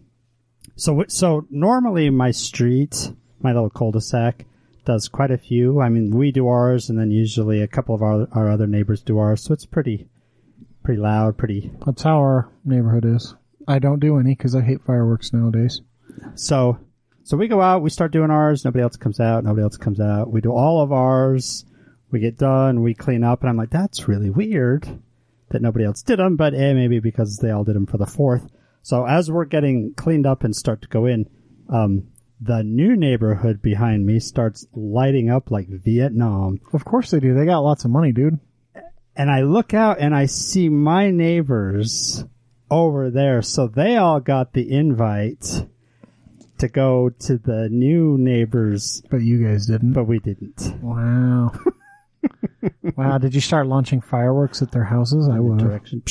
so 0.75 1.05
so 1.07 1.47
normally 1.51 2.09
my 2.09 2.31
street, 2.31 3.12
my 3.42 3.53
little 3.53 3.68
cul-de-sac, 3.68 4.47
does 4.87 5.07
quite 5.07 5.31
a 5.31 5.37
few. 5.37 5.83
I 5.83 5.90
mean, 5.90 6.16
we 6.16 6.33
do 6.33 6.49
ours, 6.49 6.88
and 6.88 6.99
then 6.99 7.11
usually 7.11 7.61
a 7.61 7.68
couple 7.68 7.94
of 7.94 8.01
our 8.01 8.27
our 8.33 8.49
other 8.49 8.66
neighbors 8.66 9.03
do 9.03 9.18
ours. 9.18 9.42
So 9.42 9.53
it's 9.53 9.66
pretty 9.66 10.09
pretty 10.83 10.99
loud, 10.99 11.37
pretty 11.37 11.71
That's 11.85 12.05
how 12.05 12.16
our 12.21 12.51
neighborhood 12.64 13.05
is. 13.05 13.35
I 13.66 13.79
don't 13.79 14.01
do 14.01 14.18
any 14.18 14.35
because 14.35 14.55
I 14.55 14.62
hate 14.62 14.81
fireworks 14.87 15.35
nowadays. 15.35 15.83
So, 16.37 16.79
so 17.23 17.37
we 17.37 17.49
go 17.49 17.61
out, 17.61 17.83
we 17.83 17.90
start 17.90 18.12
doing 18.12 18.31
ours. 18.31 18.64
Nobody 18.64 18.83
else 18.83 18.97
comes 18.97 19.21
out. 19.21 19.44
Nobody 19.44 19.62
else 19.62 19.77
comes 19.77 20.01
out. 20.01 20.33
We 20.33 20.40
do 20.40 20.53
all 20.53 20.81
of 20.81 20.90
ours. 20.90 21.66
We 22.11 22.21
get 22.21 22.38
done. 22.38 22.83
We 22.83 22.94
clean 22.94 23.25
up, 23.25 23.42
and 23.42 23.51
I'm 23.51 23.59
like, 23.59 23.68
that's 23.68 24.09
really 24.09 24.31
weird 24.31 25.03
that 25.50 25.62
nobody 25.62 25.84
else 25.84 26.02
did 26.02 26.18
them. 26.18 26.37
But 26.37 26.54
eh, 26.54 26.72
maybe 26.74 27.00
because 27.00 27.38
they 27.38 27.50
all 27.50 27.64
did 27.64 27.76
them 27.76 27.87
for 27.87 27.98
the 27.98 28.06
fourth. 28.06 28.46
So 28.82 29.04
as 29.06 29.30
we're 29.30 29.44
getting 29.44 29.94
cleaned 29.94 30.26
up 30.26 30.44
and 30.44 30.54
start 30.54 30.82
to 30.82 30.88
go 30.88 31.06
in, 31.06 31.28
um, 31.68 32.08
the 32.40 32.62
new 32.62 32.96
neighborhood 32.96 33.61
behind 33.61 34.06
me 34.06 34.20
starts 34.20 34.66
lighting 34.72 35.28
up 35.28 35.50
like 35.50 35.66
Vietnam. 35.68 36.61
Of 36.72 36.84
course 36.84 37.11
they 37.11 37.20
do. 37.20 37.34
They 37.34 37.44
got 37.44 37.58
lots 37.61 37.84
of 37.84 37.90
money, 37.90 38.12
dude. 38.12 38.38
And 39.16 39.30
I 39.30 39.42
look 39.42 39.74
out 39.74 39.98
and 39.98 40.14
I 40.14 40.26
see 40.26 40.68
my 40.68 41.11
neighbors 41.11 42.24
over 42.70 43.11
there. 43.11 43.42
So 43.42 43.66
they 43.66 43.96
all 43.96 44.20
got 44.20 44.52
the 44.52 44.70
invite 44.70 45.66
to 46.58 46.68
go 46.68 47.11
to 47.11 47.38
the 47.38 47.68
new 47.70 48.16
neighbors, 48.18 49.02
But 49.11 49.22
you 49.22 49.44
guys 49.44 49.66
didn't. 49.66 49.92
but 49.92 50.04
we 50.04 50.20
didn't. 50.20 50.74
Wow. 50.80 51.52
wow. 52.97 53.18
Did 53.18 53.35
you 53.35 53.40
start 53.40 53.66
launching 53.66 54.01
fireworks 54.01 54.62
at 54.62 54.71
their 54.73 54.85
houses? 54.85 55.29
I 55.29 55.38
would. 55.38 55.59
Direction. 55.59 56.03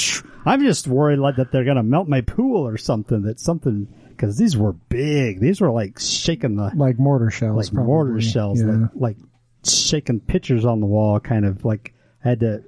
I'm 0.46 0.62
just 0.62 0.88
worried 0.88 1.20
like 1.20 1.36
that 1.38 1.52
they're 1.52 1.66
gonna 1.66 1.84
melt 1.84 2.08
my 2.08 2.22
pool 2.22 2.68
or 2.68 2.78
something. 2.78 3.24
That 3.24 3.40
something 3.40 3.88
because 4.10 4.38
these 4.38 4.56
were 4.58 4.74
big. 4.74 5.40
These 5.40 5.62
were 5.62 5.72
like 5.72 6.00
shaking 6.00 6.56
the 6.56 6.72
Like 6.76 6.98
mortar 7.00 7.30
shells. 7.30 7.58
like 7.58 7.74
probably. 7.74 7.88
mortar 7.88 8.22
shells, 8.22 8.60
Yeah. 8.62 8.68
like 8.68 8.92
like 8.96 9.18
shaking 9.66 10.20
pictures 10.22 10.64
on 10.66 10.80
the 10.80 10.88
wall. 10.88 11.20
Kind 11.20 11.46
of 11.46 11.66
like 11.66 11.94
I 12.24 12.30
had 12.30 12.40
to. 12.42 12.64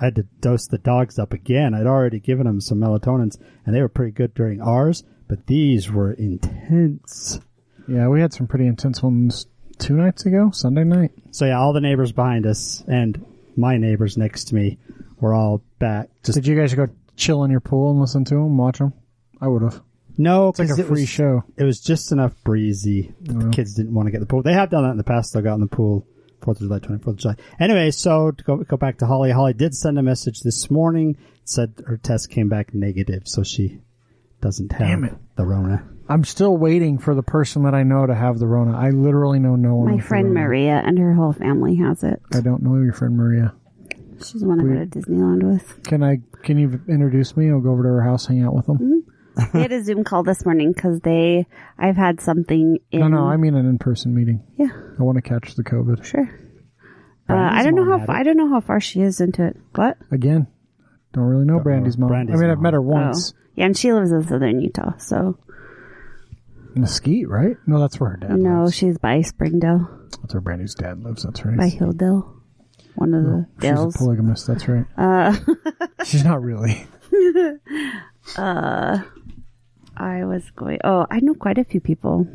I 0.00 0.06
had 0.06 0.16
to 0.16 0.24
dose 0.40 0.66
the 0.66 0.78
dogs 0.78 1.18
up 1.20 1.32
again. 1.32 1.74
I'd 1.74 1.86
already 1.86 2.18
given 2.18 2.46
them 2.46 2.60
some 2.60 2.78
melatonins, 2.80 3.38
and 3.64 3.72
they 3.74 3.80
were 3.80 3.88
pretty 3.88 4.10
good 4.10 4.34
during 4.34 4.60
ours. 4.60 5.04
But 5.28 5.46
these 5.46 5.90
were 5.92 6.12
intense. 6.12 7.38
yeah, 7.86 8.08
we 8.08 8.20
had 8.20 8.32
some 8.32 8.48
pretty 8.48 8.66
intense 8.66 9.00
ones 9.02 9.46
two 9.82 9.94
nights 9.96 10.24
ago, 10.26 10.50
Sunday 10.52 10.84
night. 10.84 11.10
So 11.30 11.44
yeah, 11.46 11.58
all 11.58 11.72
the 11.72 11.80
neighbors 11.80 12.12
behind 12.12 12.46
us 12.46 12.82
and 12.88 13.24
my 13.56 13.76
neighbors 13.76 14.16
next 14.16 14.44
to 14.44 14.54
me 14.54 14.78
were 15.20 15.34
all 15.34 15.62
back. 15.78 16.08
Just 16.24 16.36
Did 16.36 16.46
you 16.46 16.56
guys 16.56 16.74
go 16.74 16.88
chill 17.16 17.44
in 17.44 17.50
your 17.50 17.60
pool 17.60 17.90
and 17.90 18.00
listen 18.00 18.24
to 18.26 18.34
them, 18.34 18.56
watch 18.56 18.78
them? 18.78 18.92
I 19.40 19.48
would 19.48 19.62
have. 19.62 19.80
no, 20.16 20.48
It's 20.50 20.58
like 20.58 20.70
a 20.70 20.80
it 20.80 20.86
free 20.86 21.02
was, 21.02 21.08
show. 21.08 21.44
It 21.56 21.64
was 21.64 21.80
just 21.80 22.12
enough 22.12 22.32
breezy 22.44 23.12
that 23.22 23.38
the 23.38 23.50
kids 23.50 23.74
didn't 23.74 23.92
want 23.94 24.06
to 24.06 24.10
get 24.10 24.16
in 24.18 24.22
the 24.22 24.26
pool. 24.26 24.42
They 24.42 24.52
have 24.54 24.70
done 24.70 24.84
that 24.84 24.90
in 24.92 24.96
the 24.96 25.04
past. 25.04 25.34
They 25.34 25.40
got 25.42 25.54
in 25.54 25.60
the 25.60 25.66
pool 25.66 26.06
Fourth 26.42 26.56
of 26.60 26.66
July, 26.66 26.80
twenty 26.80 27.00
fourth 27.00 27.14
of 27.14 27.20
July. 27.20 27.36
Anyway, 27.60 27.92
so 27.92 28.32
to 28.32 28.42
go 28.44 28.56
go 28.56 28.76
back 28.76 28.98
to 28.98 29.06
Holly. 29.06 29.30
Holly 29.30 29.52
did 29.52 29.76
send 29.76 29.96
a 29.96 30.02
message 30.02 30.40
this 30.40 30.72
morning. 30.72 31.16
Said 31.44 31.84
her 31.86 31.96
test 31.96 32.30
came 32.30 32.48
back 32.48 32.74
negative, 32.74 33.22
so 33.26 33.44
she 33.44 33.78
doesn't 34.40 34.72
have 34.72 34.80
Damn 34.88 35.04
it. 35.04 35.14
the 35.36 35.44
Rona. 35.46 35.88
I'm 36.08 36.24
still 36.24 36.56
waiting 36.56 36.98
for 36.98 37.14
the 37.14 37.22
person 37.22 37.62
that 37.64 37.74
I 37.74 37.82
know 37.84 38.06
to 38.06 38.14
have 38.14 38.38
the 38.38 38.46
Rona. 38.46 38.76
I 38.76 38.90
literally 38.90 39.38
know 39.38 39.56
no 39.56 39.76
one. 39.76 39.86
My 39.86 39.92
with 39.94 40.02
the 40.02 40.08
friend 40.08 40.28
Rona. 40.34 40.40
Maria 40.40 40.82
and 40.84 40.98
her 40.98 41.14
whole 41.14 41.32
family 41.32 41.76
has 41.76 42.02
it. 42.02 42.20
I 42.34 42.40
don't 42.40 42.62
know 42.62 42.76
your 42.82 42.92
friend 42.92 43.16
Maria. 43.16 43.54
She's 44.18 44.40
the 44.40 44.46
one 44.48 44.60
I 44.60 44.64
go 44.64 44.84
to 44.84 44.86
Disneyland 44.86 45.42
with. 45.42 45.82
Can 45.84 46.02
I? 46.02 46.18
Can 46.42 46.58
you 46.58 46.80
introduce 46.88 47.36
me? 47.36 47.50
I'll 47.50 47.60
go 47.60 47.70
over 47.70 47.82
to 47.82 47.88
her 47.88 48.02
house, 48.02 48.26
hang 48.26 48.42
out 48.44 48.54
with 48.54 48.66
them. 48.66 49.04
They 49.52 49.62
had 49.62 49.72
a 49.72 49.82
Zoom 49.82 50.04
call 50.04 50.22
this 50.22 50.44
morning 50.44 50.72
because 50.72 51.00
they. 51.00 51.46
I've 51.78 51.96
had 51.96 52.20
something 52.20 52.78
in. 52.90 53.00
No, 53.00 53.08
no, 53.08 53.24
I 53.24 53.36
mean 53.36 53.54
an 53.54 53.66
in-person 53.66 54.14
meeting. 54.14 54.44
Yeah, 54.58 54.68
I 54.98 55.02
want 55.02 55.16
to 55.16 55.22
catch 55.22 55.54
the 55.54 55.64
COVID 55.64 56.04
sure. 56.04 56.28
Uh, 57.28 57.34
I 57.34 57.62
don't 57.62 57.74
know 57.74 57.84
how 57.84 57.98
had 57.98 58.06
fa- 58.06 58.12
I 58.12 58.22
don't 58.24 58.36
know 58.36 58.50
how 58.50 58.60
far 58.60 58.78
she 58.80 59.00
is 59.00 59.20
into 59.20 59.46
it. 59.46 59.56
What? 59.74 59.96
again. 60.10 60.48
Don't 61.14 61.24
really 61.24 61.44
know 61.44 61.60
Brandy's 61.60 61.96
mom. 61.98 62.08
Brandy's 62.08 62.36
I 62.36 62.40
mean, 62.42 62.50
I've 62.50 62.56
mom. 62.58 62.62
met 62.62 62.72
her 62.74 62.82
once. 62.82 63.32
Oh. 63.34 63.38
Yeah, 63.54 63.66
and 63.66 63.76
she 63.76 63.92
lives 63.92 64.12
in 64.12 64.22
southern 64.26 64.60
Utah, 64.60 64.96
so 64.98 65.38
Mesquite, 66.74 67.28
right? 67.28 67.56
No, 67.66 67.80
that's 67.80 67.98
where 68.00 68.10
her 68.10 68.16
dad 68.16 68.30
lives. 68.32 68.42
no, 68.42 68.62
lives. 68.64 68.74
she's 68.74 68.98
by 68.98 69.22
Springdale, 69.22 69.88
That's 70.22 70.34
where 70.34 70.40
Brandy's 70.40 70.74
dad 70.74 71.02
lives. 71.02 71.22
That's 71.22 71.44
right. 71.44 71.56
by 71.56 71.68
Hildale, 71.70 72.32
one 72.94 73.14
of 73.14 73.24
the 73.24 73.46
Dells. 73.58 73.60
She's 73.60 73.64
a 73.64 73.74
dales. 73.74 73.96
polygamist. 73.96 74.46
That's 74.46 74.68
right. 74.68 74.86
Uh, 74.96 75.36
She's 76.04 76.24
not 76.24 76.42
really. 76.42 76.86
I 78.36 80.24
was 80.24 80.50
going. 80.56 80.78
Oh, 80.84 81.06
I 81.10 81.20
know 81.20 81.34
quite 81.34 81.58
a 81.58 81.64
few 81.64 81.80
people. 81.80 82.26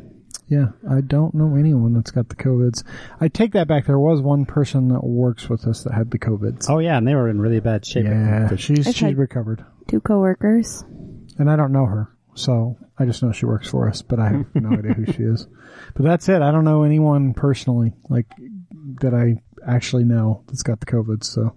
Yeah, 0.48 0.68
I 0.88 1.02
don't 1.02 1.34
know 1.34 1.56
anyone 1.56 1.92
that's 1.92 2.10
got 2.10 2.30
the 2.30 2.34
COVIDs. 2.36 2.82
I 3.20 3.28
take 3.28 3.52
that 3.52 3.68
back. 3.68 3.84
There 3.86 3.98
was 3.98 4.22
one 4.22 4.46
person 4.46 4.88
that 4.88 5.04
works 5.04 5.48
with 5.50 5.66
us 5.66 5.82
that 5.84 5.92
had 5.92 6.10
the 6.10 6.18
COVIDs. 6.18 6.70
Oh 6.70 6.78
yeah, 6.78 6.96
and 6.96 7.06
they 7.06 7.14
were 7.14 7.28
in 7.28 7.38
really 7.40 7.60
bad 7.60 7.84
shape. 7.84 8.04
yeah, 8.06 8.46
But 8.48 8.58
she's 8.60 8.86
I've 8.88 8.94
she's 8.94 9.08
had- 9.08 9.18
recovered, 9.18 9.64
Two 9.88 10.00
coworkers. 10.00 10.84
and 11.38 11.50
I 11.50 11.56
don't 11.56 11.72
know 11.72 11.84
her. 11.84 12.08
So 12.38 12.76
I 12.98 13.04
just 13.04 13.22
know 13.22 13.32
she 13.32 13.46
works 13.46 13.68
for 13.68 13.88
us, 13.88 14.02
but 14.02 14.18
I 14.18 14.28
have 14.30 14.46
no 14.54 14.70
idea 14.78 14.94
who 14.94 15.12
she 15.12 15.22
is. 15.22 15.46
But 15.94 16.04
that's 16.04 16.28
it. 16.28 16.42
I 16.42 16.50
don't 16.50 16.64
know 16.64 16.82
anyone 16.82 17.34
personally, 17.34 17.92
like 18.08 18.26
that 19.00 19.14
I 19.14 19.42
actually 19.66 20.04
know 20.04 20.42
that's 20.46 20.62
got 20.62 20.80
the 20.80 20.86
COVID. 20.86 21.22
So, 21.24 21.56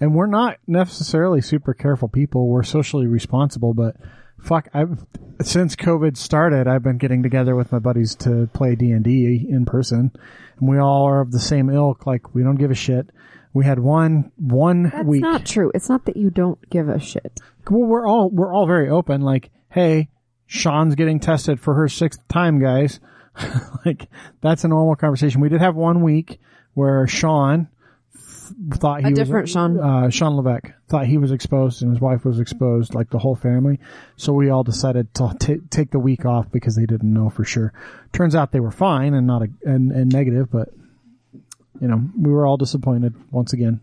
and 0.00 0.14
we're 0.14 0.26
not 0.26 0.56
necessarily 0.66 1.40
super 1.42 1.74
careful 1.74 2.08
people. 2.08 2.48
We're 2.48 2.62
socially 2.62 3.06
responsible, 3.06 3.74
but 3.74 3.96
fuck, 4.40 4.68
I've 4.72 5.04
since 5.42 5.76
COVID 5.76 6.16
started, 6.16 6.66
I've 6.66 6.82
been 6.82 6.98
getting 6.98 7.22
together 7.22 7.54
with 7.54 7.72
my 7.72 7.78
buddies 7.78 8.14
to 8.16 8.48
play 8.52 8.74
D 8.74 8.90
and 8.90 9.04
D 9.04 9.46
in 9.48 9.64
person, 9.64 10.12
and 10.58 10.68
we 10.68 10.78
all 10.78 11.04
are 11.06 11.20
of 11.20 11.30
the 11.32 11.40
same 11.40 11.68
ilk. 11.68 12.06
Like 12.06 12.34
we 12.34 12.42
don't 12.42 12.56
give 12.56 12.70
a 12.70 12.74
shit. 12.76 13.10
We 13.52 13.64
had 13.64 13.78
one 13.78 14.32
one 14.36 14.84
That's 14.84 15.04
week. 15.06 15.22
not 15.22 15.44
true. 15.44 15.70
It's 15.74 15.88
not 15.88 16.06
that 16.06 16.16
you 16.16 16.30
don't 16.30 16.58
give 16.70 16.88
a 16.88 16.98
shit. 16.98 17.38
well, 17.70 17.82
we're 17.86 18.06
all 18.06 18.30
we're 18.30 18.52
all 18.52 18.66
very 18.66 18.88
open. 18.88 19.20
Like, 19.20 19.50
hey, 19.72 20.08
Sean's 20.46 20.94
getting 20.94 21.18
tested 21.18 21.58
for 21.58 21.74
her 21.74 21.88
sixth 21.88 22.26
time, 22.28 22.60
guys. 22.60 23.00
like, 23.86 24.08
that's 24.40 24.64
a 24.64 24.68
normal 24.68 24.96
conversation. 24.96 25.40
We 25.40 25.48
did 25.48 25.60
have 25.60 25.74
one 25.74 26.02
week 26.02 26.38
where 26.74 27.06
Sean 27.06 27.68
th- 28.12 28.78
thought 28.78 29.00
he 29.00 29.06
A 29.06 29.10
was 29.10 29.18
different 29.18 29.48
Sean. 29.48 29.80
uh, 29.80 30.10
Sean 30.10 30.36
Levesque 30.36 30.70
thought 30.88 31.06
he 31.06 31.16
was 31.16 31.32
exposed 31.32 31.82
and 31.82 31.90
his 31.90 32.00
wife 32.00 32.24
was 32.24 32.38
exposed, 32.38 32.94
like 32.94 33.08
the 33.10 33.18
whole 33.18 33.34
family. 33.34 33.80
So 34.16 34.34
we 34.34 34.50
all 34.50 34.62
decided 34.62 35.12
to 35.14 35.34
t- 35.40 35.60
take 35.70 35.90
the 35.90 35.98
week 35.98 36.26
off 36.26 36.50
because 36.52 36.76
they 36.76 36.86
didn't 36.86 37.12
know 37.12 37.30
for 37.30 37.44
sure. 37.44 37.72
Turns 38.12 38.34
out 38.34 38.52
they 38.52 38.60
were 38.60 38.70
fine 38.70 39.14
and 39.14 39.26
not 39.26 39.42
a, 39.42 39.48
and, 39.64 39.90
and 39.90 40.12
negative, 40.12 40.50
but 40.50 40.68
you 41.80 41.88
know, 41.88 42.02
we 42.18 42.30
were 42.30 42.46
all 42.46 42.58
disappointed 42.58 43.14
once 43.30 43.54
again. 43.54 43.80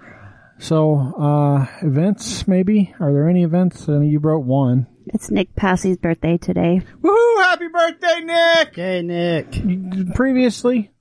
so, 0.61 0.97
uh, 1.19 1.67
events 1.83 2.47
maybe? 2.47 2.95
Are 3.01 3.13
there 3.13 3.29
any 3.29 3.43
events? 3.43 3.89
I 3.89 3.93
mean, 3.93 4.11
you 4.11 4.19
wrote 4.19 4.45
one. 4.45 4.87
It's 5.07 5.31
Nick 5.31 5.57
Passy's 5.57 5.97
birthday 5.97 6.37
today. 6.37 6.83
Woohoo! 7.03 7.43
Happy 7.43 7.67
birthday, 7.69 8.21
Nick! 8.21 8.77
Hey, 8.77 9.03
Nick. 9.03 10.15
Previously, 10.15 10.93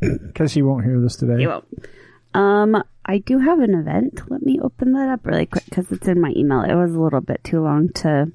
because 0.00 0.52
he 0.52 0.62
won't 0.62 0.84
hear 0.84 1.00
this 1.00 1.16
today. 1.16 1.42
You 1.42 1.48
won't. 1.48 1.86
Um, 2.32 2.82
I 3.04 3.18
do 3.18 3.38
have 3.38 3.58
an 3.58 3.74
event. 3.74 4.22
Let 4.30 4.42
me 4.42 4.58
open 4.62 4.92
that 4.92 5.08
up 5.08 5.26
really 5.26 5.46
quick 5.46 5.64
because 5.66 5.90
it's 5.92 6.08
in 6.08 6.20
my 6.20 6.32
email. 6.36 6.62
It 6.62 6.74
was 6.74 6.94
a 6.94 7.00
little 7.00 7.20
bit 7.20 7.44
too 7.44 7.60
long 7.62 7.90
to 7.96 8.32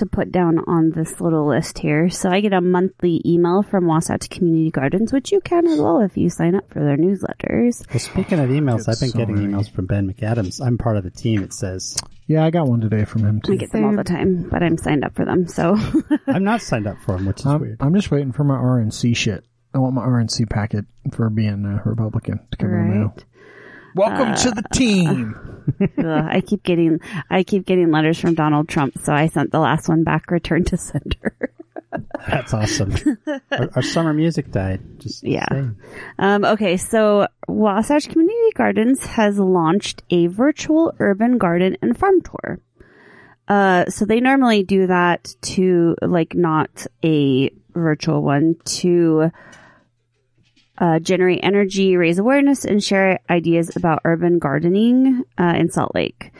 to 0.00 0.06
put 0.06 0.30
down 0.30 0.58
on 0.66 0.90
this 0.90 1.20
little 1.20 1.46
list 1.48 1.78
here. 1.78 2.10
So 2.10 2.28
I 2.28 2.40
get 2.40 2.52
a 2.52 2.60
monthly 2.60 3.22
email 3.24 3.62
from 3.62 3.86
Wasatch 3.86 4.28
Community 4.28 4.70
Gardens, 4.70 5.12
which 5.12 5.32
you 5.32 5.40
can 5.40 5.66
as 5.66 5.78
well 5.78 6.00
if 6.00 6.16
you 6.16 6.28
sign 6.28 6.54
up 6.54 6.68
for 6.70 6.80
their 6.80 6.96
newsletters. 6.98 7.88
Well, 7.90 7.98
speaking 7.98 8.38
of 8.40 8.50
emails, 8.50 8.88
I've 8.88 9.00
been 9.00 9.10
so 9.10 9.18
getting 9.18 9.36
many. 9.36 9.48
emails 9.54 9.70
from 9.70 9.86
Ben 9.86 10.12
McAdams. 10.12 10.60
I'm 10.64 10.76
part 10.78 10.96
of 10.96 11.04
the 11.04 11.10
team. 11.10 11.42
It 11.42 11.52
says 11.52 11.96
Yeah, 12.26 12.44
I 12.44 12.50
got 12.50 12.66
one 12.68 12.80
today 12.80 13.04
from 13.04 13.24
him 13.24 13.40
We 13.46 13.54
too. 13.54 13.58
get 13.58 13.72
them 13.72 13.84
all 13.84 13.96
the 13.96 14.04
time, 14.04 14.48
but 14.50 14.62
I'm 14.62 14.76
signed 14.76 15.04
up 15.04 15.14
for 15.14 15.24
them. 15.24 15.46
So 15.46 15.76
I'm 16.26 16.44
not 16.44 16.60
signed 16.62 16.86
up 16.86 16.98
for 17.04 17.16
them, 17.16 17.26
which 17.26 17.40
is 17.40 17.46
I'm, 17.46 17.60
weird. 17.60 17.76
I'm 17.80 17.94
just 17.94 18.10
waiting 18.10 18.32
for 18.32 18.44
my 18.44 18.56
RNC 18.56 19.16
shit. 19.16 19.44
I 19.72 19.78
want 19.78 19.94
my 19.94 20.04
RNC 20.04 20.50
packet 20.50 20.84
for 21.12 21.30
being 21.30 21.64
a 21.64 21.80
Republican 21.88 22.40
to 22.50 22.56
come 22.56 22.70
in 22.74 22.88
the 22.90 22.94
mail. 22.96 23.16
Welcome 23.94 24.34
to 24.36 24.50
the 24.50 24.62
team. 24.72 25.34
Ugh, 25.98 26.06
I 26.06 26.40
keep 26.40 26.62
getting 26.62 27.00
I 27.28 27.42
keep 27.42 27.66
getting 27.66 27.90
letters 27.90 28.18
from 28.18 28.34
Donald 28.34 28.68
Trump, 28.68 28.98
so 29.02 29.12
I 29.12 29.26
sent 29.28 29.52
the 29.52 29.60
last 29.60 29.88
one 29.88 30.04
back, 30.04 30.30
return 30.30 30.64
to 30.64 30.76
sender. 30.76 31.52
That's 32.28 32.54
awesome. 32.54 32.94
our, 33.50 33.68
our 33.74 33.82
summer 33.82 34.12
music 34.12 34.50
died. 34.50 35.00
Just 35.00 35.24
Yeah. 35.24 35.70
Um, 36.18 36.44
okay, 36.44 36.76
so 36.76 37.26
Wasatch 37.48 38.08
Community 38.08 38.50
Gardens 38.54 39.04
has 39.06 39.38
launched 39.38 40.02
a 40.10 40.28
virtual 40.28 40.94
urban 40.98 41.38
garden 41.38 41.76
and 41.82 41.98
farm 41.98 42.20
tour. 42.22 42.60
Uh, 43.48 43.86
so 43.86 44.04
they 44.04 44.20
normally 44.20 44.62
do 44.62 44.86
that 44.86 45.34
to, 45.42 45.96
like, 46.02 46.36
not 46.36 46.86
a 47.04 47.50
virtual 47.74 48.22
one, 48.22 48.54
to 48.64 49.32
uh, 50.80 50.98
generate 50.98 51.40
energy, 51.42 51.96
raise 51.96 52.18
awareness, 52.18 52.64
and 52.64 52.82
share 52.82 53.20
ideas 53.28 53.76
about 53.76 54.00
urban 54.04 54.38
gardening 54.38 55.22
uh, 55.38 55.54
in 55.56 55.70
Salt 55.70 55.94
Lake. 55.94 56.32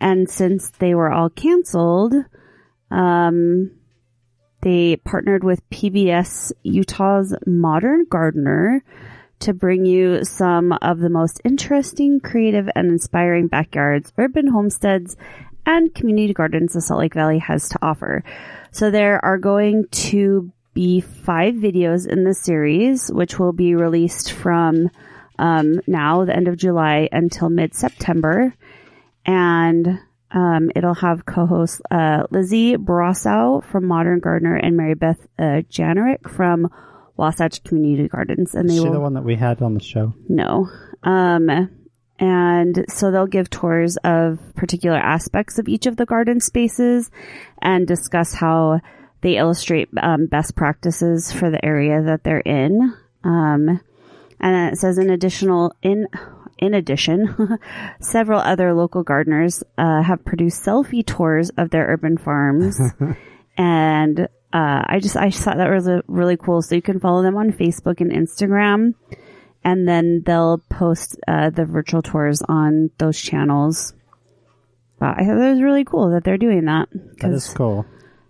And 0.00 0.30
since 0.30 0.70
they 0.78 0.94
were 0.94 1.10
all 1.10 1.28
canceled, 1.28 2.14
um, 2.90 3.72
they 4.62 4.96
partnered 4.96 5.42
with 5.42 5.68
PBS 5.70 6.52
Utah's 6.62 7.34
Modern 7.46 8.06
Gardener 8.08 8.82
to 9.40 9.54
bring 9.54 9.84
you 9.84 10.24
some 10.24 10.72
of 10.82 10.98
the 10.98 11.10
most 11.10 11.40
interesting, 11.44 12.20
creative, 12.20 12.68
and 12.74 12.90
inspiring 12.90 13.46
backyards, 13.46 14.12
urban 14.18 14.48
homesteads, 14.48 15.16
and 15.66 15.94
community 15.94 16.32
gardens 16.32 16.72
the 16.72 16.80
Salt 16.80 17.00
Lake 17.00 17.14
Valley 17.14 17.38
has 17.38 17.68
to 17.68 17.78
offer. 17.82 18.24
So 18.72 18.90
there 18.90 19.24
are 19.24 19.38
going 19.38 19.86
to 19.90 20.52
be 20.78 21.00
five 21.00 21.54
videos 21.54 22.06
in 22.06 22.22
the 22.22 22.32
series, 22.32 23.08
which 23.08 23.36
will 23.36 23.52
be 23.52 23.74
released 23.74 24.30
from 24.30 24.88
um, 25.36 25.80
now, 25.88 26.24
the 26.24 26.36
end 26.36 26.46
of 26.46 26.56
July, 26.56 27.08
until 27.10 27.48
mid-September. 27.48 28.54
And 29.26 29.98
um, 30.30 30.70
it'll 30.76 30.94
have 30.94 31.26
co-hosts 31.26 31.80
uh, 31.90 32.28
Lizzie 32.30 32.76
Brossow 32.76 33.64
from 33.64 33.86
Modern 33.86 34.20
Gardener 34.20 34.54
and 34.54 34.76
Mary 34.76 34.94
Beth 34.94 35.18
uh, 35.36 35.62
Janerick 35.68 36.30
from 36.30 36.68
Wasatch 37.16 37.64
Community 37.64 38.06
Gardens, 38.06 38.54
and 38.54 38.68
they 38.68 38.74
Is 38.74 38.78
she 38.78 38.86
will 38.86 38.92
the 38.92 39.00
one 39.00 39.14
that 39.14 39.24
we 39.24 39.34
had 39.34 39.60
on 39.60 39.74
the 39.74 39.82
show? 39.82 40.14
no. 40.28 40.68
Um, 41.02 41.70
and 42.20 42.84
so 42.88 43.10
they'll 43.10 43.26
give 43.26 43.50
tours 43.50 43.96
of 44.04 44.38
particular 44.54 44.98
aspects 44.98 45.58
of 45.58 45.66
each 45.66 45.86
of 45.86 45.96
the 45.96 46.06
garden 46.06 46.38
spaces 46.40 47.10
and 47.60 47.86
discuss 47.86 48.32
how 48.32 48.80
they 49.20 49.36
illustrate 49.36 49.88
um, 50.00 50.26
best 50.26 50.54
practices 50.54 51.32
for 51.32 51.50
the 51.50 51.64
area 51.64 52.02
that 52.02 52.24
they're 52.24 52.40
in. 52.40 52.94
Um, 53.24 53.80
and 54.40 54.54
then 54.54 54.72
it 54.72 54.78
says 54.78 54.98
in 54.98 55.10
additional 55.10 55.74
in 55.82 56.06
in 56.58 56.74
addition, 56.74 57.58
several 58.00 58.40
other 58.40 58.74
local 58.74 59.02
gardeners 59.02 59.62
uh, 59.76 60.02
have 60.02 60.24
produced 60.24 60.64
selfie 60.64 61.06
tours 61.06 61.50
of 61.50 61.70
their 61.70 61.86
urban 61.86 62.18
farms, 62.18 62.80
and 63.56 64.20
uh, 64.20 64.26
I 64.86 64.98
just 65.00 65.16
I 65.16 65.30
just 65.30 65.42
thought 65.42 65.56
that 65.56 65.70
was 65.70 65.86
a 65.86 66.02
really 66.06 66.36
cool. 66.36 66.62
So 66.62 66.74
you 66.74 66.82
can 66.82 67.00
follow 67.00 67.22
them 67.22 67.36
on 67.36 67.52
Facebook 67.52 68.00
and 68.00 68.10
Instagram, 68.10 68.94
and 69.64 69.86
then 69.86 70.22
they'll 70.24 70.58
post 70.70 71.18
uh, 71.28 71.50
the 71.50 71.64
virtual 71.64 72.02
tours 72.02 72.42
on 72.42 72.90
those 72.98 73.20
channels. 73.20 73.94
But 74.98 75.10
I 75.10 75.24
thought 75.24 75.38
that 75.38 75.52
was 75.52 75.62
really 75.62 75.84
cool 75.84 76.10
that 76.10 76.24
they're 76.24 76.38
doing 76.38 76.64
that. 76.64 76.88
That 77.20 77.30
is 77.30 77.52
cool. 77.54 77.86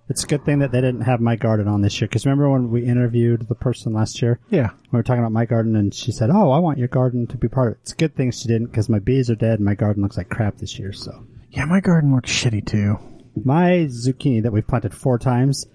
It's 0.09 0.25
a 0.25 0.27
good 0.27 0.45
thing 0.45 0.59
that 0.61 0.73
they 0.73 0.81
didn't 0.81 1.03
have 1.03 1.21
my 1.21 1.37
garden 1.37 1.69
on 1.69 1.83
this 1.83 2.01
year. 2.01 2.09
Because 2.09 2.25
remember 2.25 2.49
when 2.51 2.71
we 2.71 2.85
interviewed 2.85 3.47
the 3.49 3.55
person 3.55 3.93
last 3.93 4.23
year? 4.23 4.41
Yeah. 4.49 4.71
We 4.91 4.97
were 4.97 5.03
talking 5.03 5.21
about 5.21 5.33
my 5.33 5.45
garden, 5.45 5.77
and 5.77 5.93
she 5.93 6.13
said, 6.13 6.31
"Oh, 6.31 6.51
I 6.51 6.59
want 6.59 6.79
your 6.79 6.89
garden 6.89 7.27
to 7.27 7.37
be 7.37 7.49
part 7.49 7.69
of 7.69 7.73
it." 7.75 7.79
It's 7.83 7.93
a 7.93 7.97
good 7.97 8.17
thing 8.17 8.31
she 8.31 8.49
didn't, 8.49 8.69
because 8.69 8.89
my 8.89 8.99
bees 9.01 9.29
are 9.31 9.35
dead, 9.35 9.59
and 9.59 9.65
my 9.67 9.75
garden 9.75 10.03
looks 10.03 10.17
like 10.17 10.29
crap 10.31 10.57
this 10.59 10.79
year. 10.79 10.93
So 10.93 11.25
Yeah, 11.51 11.65
my 11.67 11.81
garden 11.81 12.15
looks 12.15 12.31
shitty 12.33 12.65
too. 12.67 12.99
my 13.45 13.87
zucchini 13.91 14.43
that 14.43 14.53
we've 14.53 14.67
planted 14.67 14.93
four 14.95 15.19
times 15.19 15.67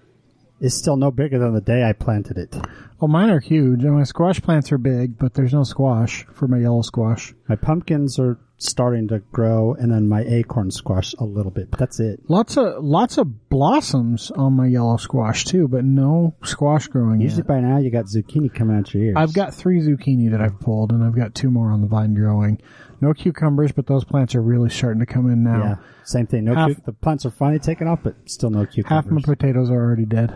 is 0.60 0.74
still 0.76 0.96
no 0.96 1.12
bigger 1.12 1.40
than 1.40 1.54
the 1.54 1.62
day 1.62 1.84
I 1.84 1.94
planted 1.94 2.38
it. 2.38 2.56
Well, 3.00 3.10
mine 3.10 3.30
are 3.30 3.40
huge, 3.40 3.84
and 3.84 3.96
my 3.96 4.04
squash 4.04 4.42
plants 4.42 4.72
are 4.72 4.78
big, 4.78 5.18
but 5.18 5.34
there's 5.34 5.54
no 5.54 5.64
squash 5.64 6.26
for 6.34 6.48
my 6.48 6.60
yellow 6.60 6.82
squash. 6.82 7.34
My 7.50 7.56
pumpkins 7.58 8.18
are 8.18 8.40
starting 8.58 9.10
to 9.10 9.20
grow, 9.20 9.74
and 9.74 9.92
then 9.92 10.08
my 10.08 10.22
acorn 10.22 10.72
squash 10.72 11.14
a 11.20 11.26
little 11.26 11.52
bit. 11.52 11.70
But 11.70 11.80
that's 11.80 12.00
it. 12.00 12.22
Lots 12.30 12.56
of 12.56 12.82
lots 12.82 13.18
of 13.18 13.50
blossoms 13.50 14.32
on 14.32 14.54
my 14.54 14.68
yellow 14.68 14.96
squash 14.96 15.44
too, 15.44 15.68
but 15.68 15.84
no 15.84 16.34
squash 16.46 16.88
growing 16.88 17.20
Usually 17.20 17.42
yet. 17.42 17.48
by 17.48 17.60
now 17.60 17.78
you 17.80 17.90
got 17.90 18.06
zucchini 18.06 18.54
coming 18.54 18.78
out 18.78 18.94
your 18.94 19.04
ears. 19.04 19.16
I've 19.18 19.34
got 19.34 19.54
three 19.54 19.82
zucchini 19.82 20.32
that 20.32 20.40
I've 20.40 20.60
pulled, 20.62 20.94
and 20.94 21.04
I've 21.04 21.16
got 21.16 21.36
two 21.36 21.52
more 21.52 21.72
on 21.72 21.82
the 21.82 21.88
vine 21.88 22.14
growing. 22.14 22.62
No 23.04 23.14
cucumbers, 23.14 23.72
but 23.72 23.86
those 23.86 24.04
plants 24.04 24.34
are 24.36 24.42
really 24.42 24.70
starting 24.70 25.00
to 25.02 25.06
come 25.06 25.30
in 25.30 25.44
now. 25.44 25.64
yeah, 25.64 25.76
same 26.04 26.26
thing. 26.26 26.46
No, 26.46 26.56
Half- 26.56 26.76
cu- 26.76 26.82
the 26.86 26.94
plants 26.94 27.26
are 27.26 27.32
finally 27.32 27.60
taken 27.60 27.88
off, 27.88 28.00
but 28.04 28.16
still 28.26 28.50
no 28.50 28.66
cucumbers. 28.66 29.06
Half 29.06 29.12
my 29.12 29.22
potatoes 29.22 29.70
are 29.70 29.76
already 29.76 30.06
dead. 30.06 30.34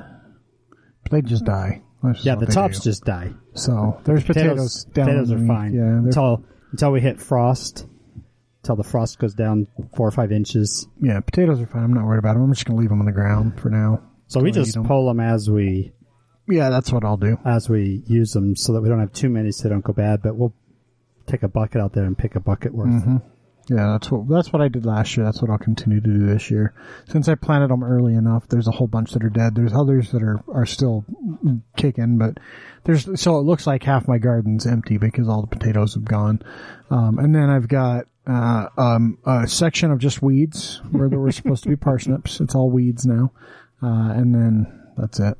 But 1.03 1.12
they 1.12 1.21
just 1.21 1.45
mm-hmm. 1.45 1.80
die. 1.80 1.82
Yeah, 2.21 2.36
the 2.36 2.45
tops 2.45 2.80
do. 2.80 2.89
just 2.89 3.06
die. 3.06 3.34
So 3.53 3.99
there's 4.03 4.23
potatoes, 4.23 4.86
down 4.86 5.06
potatoes 5.08 5.32
are 5.32 5.47
fine. 5.47 5.73
Yeah, 5.73 5.84
until 5.84 6.45
until 6.71 6.91
we 6.91 7.01
hit 7.01 7.19
frost. 7.19 7.88
Until 8.63 8.75
the 8.75 8.84
frost 8.84 9.17
goes 9.17 9.34
down 9.34 9.67
four 9.95 10.08
or 10.08 10.12
five 10.12 10.32
inches. 10.32 10.88
yeah, 11.01 11.19
potatoes 11.21 11.62
are 11.62 11.67
fine. 11.67 11.84
I'm 11.84 11.93
not 11.93 12.06
worried 12.06 12.19
about 12.19 12.34
them. 12.34 12.43
I'm 12.43 12.53
just 12.53 12.65
gonna 12.65 12.80
leave 12.80 12.89
them 12.89 12.99
on 12.99 13.06
the 13.06 13.12
ground 13.13 13.60
for 13.60 13.69
now. 13.69 14.01
So 14.27 14.41
we 14.41 14.51
just 14.51 14.71
eat 14.71 14.77
'em. 14.77 14.86
pull 14.86 15.08
them 15.08 15.19
as 15.21 15.49
we 15.49 15.93
Yeah, 16.49 16.69
that's 16.69 16.91
what 16.91 17.06
I'll 17.06 17.17
do. 17.17 17.38
as 17.45 17.69
we 17.69 18.03
use 18.08 18.34
them, 18.34 18.56
so 18.56 18.73
that 18.73 18.82
we 18.82 18.89
don't 18.89 18.99
have 18.99 19.13
too 19.13 19.30
many, 19.30 19.51
so 19.51 19.63
they 19.63 19.69
don't 19.69 19.84
go 19.84 19.93
bad. 19.93 20.21
But 20.21 20.36
we'll 20.36 20.53
take 21.28 21.44
a 21.44 21.48
bucket 21.48 21.82
out 21.82 21.94
there 21.94 22.06
and 22.06 22.18
pick 22.18 22.36
a 22.36 22.40
bucket 22.40 22.74
worth. 22.74 22.90
Mm-hmm. 22.90 23.18
Yeah, 23.70 23.92
that's 23.92 24.10
what 24.10 24.30
that's 24.30 24.54
what 24.54 24.62
I 24.62 24.70
did 24.70 24.86
last 24.86 25.18
year. 25.18 25.26
That's 25.26 25.42
what 25.42 25.52
I'll 25.52 25.58
continue 25.58 26.00
to 26.00 26.08
do 26.08 26.26
this 26.26 26.50
year. 26.50 26.74
Since 27.10 27.28
I 27.28 27.36
planted 27.36 27.70
them 27.70 27.84
early 27.84 28.13
enough, 28.13 28.48
there's 28.48 28.68
a 28.68 28.72
whole 28.72 28.88
bunch 28.88 29.12
that 29.12 29.26
are 29.26 29.30
dead. 29.30 29.56
There's 29.56 29.74
others 29.74 30.12
that 30.12 30.24
are 30.24 30.42
are 30.48 30.66
still 30.66 31.04
kicking, 31.76 32.18
but 32.18 32.40
there's 32.86 33.20
so 33.20 33.38
it 33.40 33.42
looks 33.42 33.68
like 33.68 33.84
half 33.84 34.08
my 34.08 34.20
garden's 34.20 34.66
empty 34.66 34.98
because 34.98 35.28
all 35.28 35.42
the 35.42 35.48
potatoes 35.48 35.96
have 35.96 36.06
gone. 36.06 36.42
Um, 36.90 37.20
and 37.20 37.36
then 37.36 37.50
I've 37.50 37.68
got 37.68 38.06
uh, 38.26 38.68
um, 38.78 39.18
a 39.26 39.46
section 39.48 39.92
of 39.92 40.00
just 40.00 40.22
weeds 40.22 40.82
where 40.92 41.10
there 41.10 41.20
were 41.20 41.34
supposed 41.34 41.63
to 41.63 41.70
be 41.70 41.76
parsnips. 41.76 42.40
It's 42.40 42.56
all 42.56 42.72
weeds 42.72 43.06
now, 43.06 43.34
uh, 43.84 44.13
and 44.13 44.34
then 44.34 44.82
that's 44.96 45.20
it. 45.20 45.38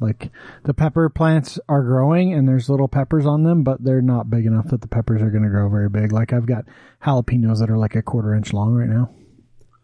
Like 0.00 0.30
the 0.64 0.72
pepper 0.74 1.08
plants 1.10 1.58
are 1.68 1.82
growing 1.82 2.32
and 2.32 2.48
there's 2.48 2.70
little 2.70 2.88
peppers 2.88 3.26
on 3.26 3.42
them, 3.42 3.62
but 3.62 3.84
they're 3.84 4.00
not 4.00 4.30
big 4.30 4.46
enough 4.46 4.68
that 4.68 4.80
the 4.80 4.88
peppers 4.88 5.20
are 5.20 5.30
going 5.30 5.42
to 5.44 5.50
grow 5.50 5.68
very 5.68 5.88
big. 5.90 6.10
Like 6.12 6.32
I've 6.32 6.46
got 6.46 6.64
jalapenos 7.04 7.58
that 7.60 7.70
are 7.70 7.76
like 7.78 7.94
a 7.96 8.02
quarter 8.02 8.34
inch 8.34 8.52
long 8.54 8.72
right 8.74 8.88
now. 8.88 9.10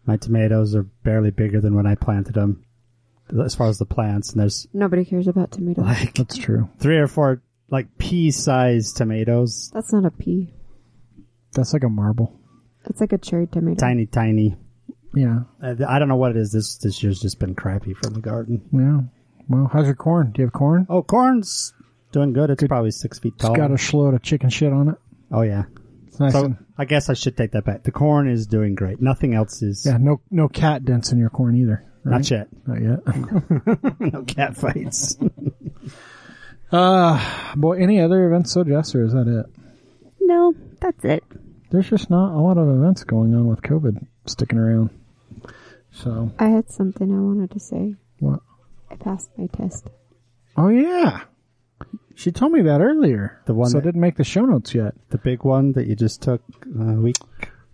My 0.05 0.17
tomatoes 0.17 0.73
are 0.75 0.83
barely 0.83 1.31
bigger 1.31 1.61
than 1.61 1.75
when 1.75 1.85
I 1.85 1.95
planted 1.95 2.33
them, 2.33 2.63
as 3.43 3.53
far 3.55 3.67
as 3.67 3.77
the 3.77 3.85
plants. 3.85 4.31
And 4.31 4.41
there's 4.41 4.67
Nobody 4.73 5.05
cares 5.05 5.27
about 5.27 5.51
tomatoes. 5.51 5.85
like 5.85 6.13
That's 6.15 6.37
true. 6.37 6.69
three 6.79 6.97
or 6.97 7.07
four 7.07 7.41
like 7.69 7.97
pea-sized 7.97 8.95
tomatoes, 8.97 9.69
That's 9.73 9.91
not 9.91 10.05
a 10.05 10.11
pea. 10.11 10.53
That's 11.53 11.73
like 11.73 11.83
a 11.83 11.89
marble. 11.89 12.39
It's 12.85 13.01
like 13.01 13.11
a 13.13 13.17
cherry 13.17 13.47
tomato. 13.47 13.79
tiny, 13.79 14.05
tiny. 14.05 14.55
Yeah. 15.13 15.39
Uh, 15.61 15.75
I 15.87 15.99
don't 15.99 16.07
know 16.07 16.15
what 16.15 16.31
it 16.31 16.37
is. 16.37 16.51
This 16.53 16.77
this 16.77 17.03
year's 17.03 17.19
just 17.19 17.39
been 17.39 17.53
crappy 17.55 17.93
from 17.93 18.13
the 18.13 18.21
garden. 18.21 18.61
Yeah. 18.71 19.01
Well, 19.49 19.69
how's 19.71 19.85
your 19.85 19.95
corn? 19.95 20.31
Do 20.31 20.41
you 20.41 20.47
have 20.47 20.53
corn? 20.53 20.85
Oh, 20.89 21.01
corn's 21.03 21.73
doing 22.11 22.33
good. 22.33 22.49
It's 22.49 22.63
probably 22.67 22.91
six 22.91 23.19
feet 23.19 23.33
It's 23.35 23.45
tall. 23.45 23.55
got 23.55 23.71
a 23.71 23.75
shitload 23.75 24.15
of 24.15 24.21
chicken 24.21 24.49
shit 24.49 24.73
on 24.73 24.89
it. 24.89 24.95
oh 25.31 25.41
yeah. 25.41 25.63
It's 26.07 26.19
nice. 26.19 26.33
So 26.33 26.45
and, 26.45 26.57
I 26.77 26.85
guess 26.85 27.09
I 27.09 27.13
should 27.13 27.37
take 27.37 27.51
that 27.51 27.65
back. 27.65 27.83
The 27.83 27.91
corn 27.91 28.29
is 28.29 28.47
doing 28.47 28.75
great. 28.75 29.01
Nothing 29.01 29.33
else 29.33 29.61
is. 29.61 29.85
yeah, 29.85 29.97
no 29.97 30.21
no 30.31 30.47
cat 30.47 30.83
dents 30.85 31.11
in 31.11 31.17
your 31.19 31.29
corn 31.29 31.55
either. 31.55 31.83
Right? 32.03 32.11
Not 32.13 32.31
yet. 32.31 32.47
Not 32.65 32.81
yet. 32.81 33.99
no 34.13 34.23
cat 34.23 34.55
fights. 34.55 35.17
uh, 36.71 37.55
boy, 37.55 37.77
any 37.77 37.99
other 37.99 38.25
events, 38.27 38.51
so 38.51 38.63
Jess, 38.63 38.95
or 38.95 39.03
is 39.03 39.13
that 39.13 39.27
it? 39.27 39.45
No, 40.21 40.53
that's 40.81 41.03
it. 41.05 41.23
There's 41.69 41.89
just 41.89 42.09
not 42.09 42.33
a 42.33 42.39
lot 42.39 42.57
of 42.57 42.69
events 42.69 43.03
going 43.03 43.33
on 43.35 43.47
with 43.47 43.61
COVID 43.61 44.05
sticking 44.25 44.57
around. 44.57 44.89
So, 45.91 46.31
I 46.39 46.49
had 46.49 46.69
something 46.71 47.11
I 47.11 47.19
wanted 47.19 47.51
to 47.51 47.59
say. 47.59 47.95
what? 48.19 48.41
I 48.91 48.95
passed 48.95 49.29
my 49.37 49.47
test. 49.47 49.87
Oh 50.55 50.69
yeah, 50.69 51.21
she 52.15 52.31
told 52.31 52.51
me 52.51 52.61
that 52.63 52.81
earlier. 52.81 53.41
The 53.45 53.53
one 53.53 53.69
so 53.69 53.77
I 53.77 53.81
that- 53.81 53.85
didn't 53.87 54.01
make 54.01 54.15
the 54.17 54.23
show 54.23 54.41
notes 54.45 54.73
yet. 54.73 54.93
the 55.09 55.17
big 55.17 55.43
one 55.43 55.73
that 55.73 55.87
you 55.87 55.95
just 55.95 56.21
took 56.21 56.41
a 56.79 56.93
week. 56.93 57.17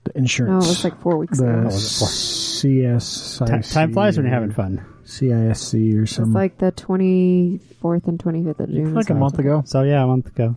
The 0.06 0.12
No, 0.16 0.20
insurance. 0.20 0.66
it 0.66 0.70
was 0.70 0.84
like 0.84 1.00
four 1.00 1.18
weeks 1.18 1.40
the 1.40 1.46
ago. 1.48 1.68
Oh, 1.68 1.70
CSIC. 2.68 3.64
Ti- 3.64 3.74
time 3.74 3.94
flies 3.94 4.18
when 4.18 4.26
you're 4.26 4.34
having 4.36 4.52
fun. 4.52 4.86
CISC 5.06 5.96
or 5.98 6.06
something. 6.06 6.06
It's 6.06 6.16
some 6.16 6.34
like 6.34 6.58
the 6.58 6.72
24th 6.74 8.08
and 8.08 8.20
25th 8.20 8.60
of 8.60 8.70
June. 8.70 8.94
like 8.94 9.10
a 9.10 9.14
month 9.16 9.40
ago. 9.40 9.64
So 9.66 9.84
yeah, 9.84 10.04
a 10.04 10.08
month 10.08 10.28
ago. 10.28 10.56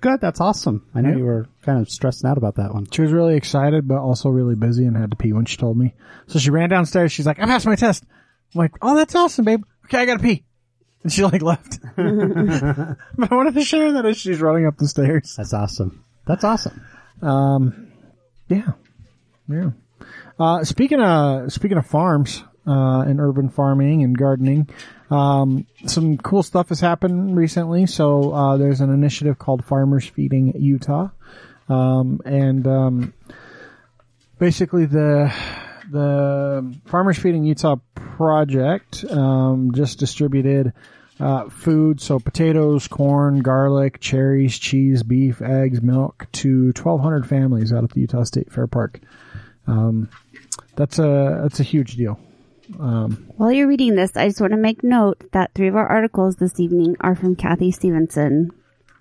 Good. 0.00 0.20
That's 0.20 0.40
awesome. 0.40 0.86
I 0.94 1.00
know 1.02 1.10
Yeah. 1.10 1.16
you 1.16 1.24
were 1.24 1.46
kind 1.62 1.80
of 1.80 1.90
stressing 1.90 2.28
out 2.28 2.38
about 2.38 2.54
that 2.56 2.72
one. 2.72 2.86
She 2.90 3.02
was 3.02 3.12
really 3.12 3.36
excited, 3.36 3.86
but 3.86 3.98
also 3.98 4.28
really 4.30 4.54
busy 4.54 4.86
and 4.86 4.96
had 4.96 5.10
to 5.10 5.16
pee 5.16 5.32
when 5.32 5.44
she 5.44 5.56
told 5.56 5.76
me. 5.76 5.94
So 6.26 6.38
she 6.38 6.50
ran 6.50 6.68
downstairs. 6.70 7.12
She's 7.12 7.26
like, 7.26 7.38
I 7.40 7.46
passed 7.46 7.66
my 7.66 7.76
test. 7.76 8.04
I'm 8.54 8.58
like, 8.60 8.72
oh, 8.82 8.96
that's 8.96 9.14
awesome, 9.14 9.44
babe. 9.44 9.62
Okay, 9.90 10.02
I 10.02 10.06
gotta 10.06 10.22
pee. 10.22 10.44
And 11.02 11.12
she 11.12 11.24
like 11.24 11.42
left. 11.42 11.80
but 11.96 11.98
I 11.98 13.34
wanted 13.34 13.54
to 13.54 13.64
share 13.64 13.92
that 13.94 14.06
as 14.06 14.18
she's 14.18 14.40
running 14.40 14.64
up 14.64 14.76
the 14.76 14.86
stairs. 14.86 15.34
That's 15.36 15.52
awesome. 15.52 16.04
That's 16.28 16.44
awesome. 16.44 16.80
Um, 17.20 17.90
yeah, 18.48 18.72
yeah. 19.48 19.70
Uh, 20.38 20.62
speaking 20.62 21.00
of 21.00 21.52
speaking 21.52 21.76
of 21.76 21.86
farms 21.86 22.44
uh, 22.68 23.00
and 23.00 23.20
urban 23.20 23.48
farming 23.48 24.04
and 24.04 24.16
gardening, 24.16 24.68
um, 25.10 25.66
some 25.86 26.18
cool 26.18 26.44
stuff 26.44 26.68
has 26.68 26.78
happened 26.78 27.36
recently. 27.36 27.86
So 27.86 28.32
uh, 28.32 28.56
there's 28.58 28.80
an 28.80 28.94
initiative 28.94 29.40
called 29.40 29.64
Farmers 29.64 30.06
Feeding 30.06 30.52
Utah, 30.56 31.08
um, 31.68 32.20
and 32.24 32.64
um, 32.68 33.14
basically 34.38 34.86
the 34.86 35.34
the 35.90 36.76
Farmers 36.86 37.18
Feeding 37.18 37.44
Utah 37.44 37.76
project 37.94 39.04
um, 39.10 39.72
just 39.74 39.98
distributed 39.98 40.72
uh, 41.18 41.48
food, 41.50 42.00
so 42.00 42.18
potatoes, 42.18 42.88
corn, 42.88 43.40
garlic, 43.40 44.00
cherries, 44.00 44.58
cheese, 44.58 45.02
beef, 45.02 45.42
eggs, 45.42 45.82
milk 45.82 46.26
to 46.32 46.66
1,200 46.66 47.26
families 47.28 47.72
out 47.72 47.84
at 47.84 47.90
the 47.90 48.00
Utah 48.00 48.24
State 48.24 48.50
Fair 48.52 48.66
Park. 48.66 49.00
Um, 49.66 50.08
that's 50.76 50.98
a 50.98 51.40
that's 51.42 51.60
a 51.60 51.64
huge 51.64 51.96
deal. 51.96 52.18
While 53.36 53.52
you're 53.52 53.68
reading 53.68 53.96
this, 53.96 54.16
I 54.16 54.28
just 54.28 54.40
want 54.40 54.52
to 54.52 54.56
make 54.56 54.82
note 54.84 55.30
that 55.32 55.50
three 55.54 55.68
of 55.68 55.76
our 55.76 55.86
articles 55.86 56.36
this 56.36 56.58
evening 56.60 56.96
are 57.00 57.14
from 57.14 57.36
Kathy 57.36 57.70
Stephenson, 57.70 58.50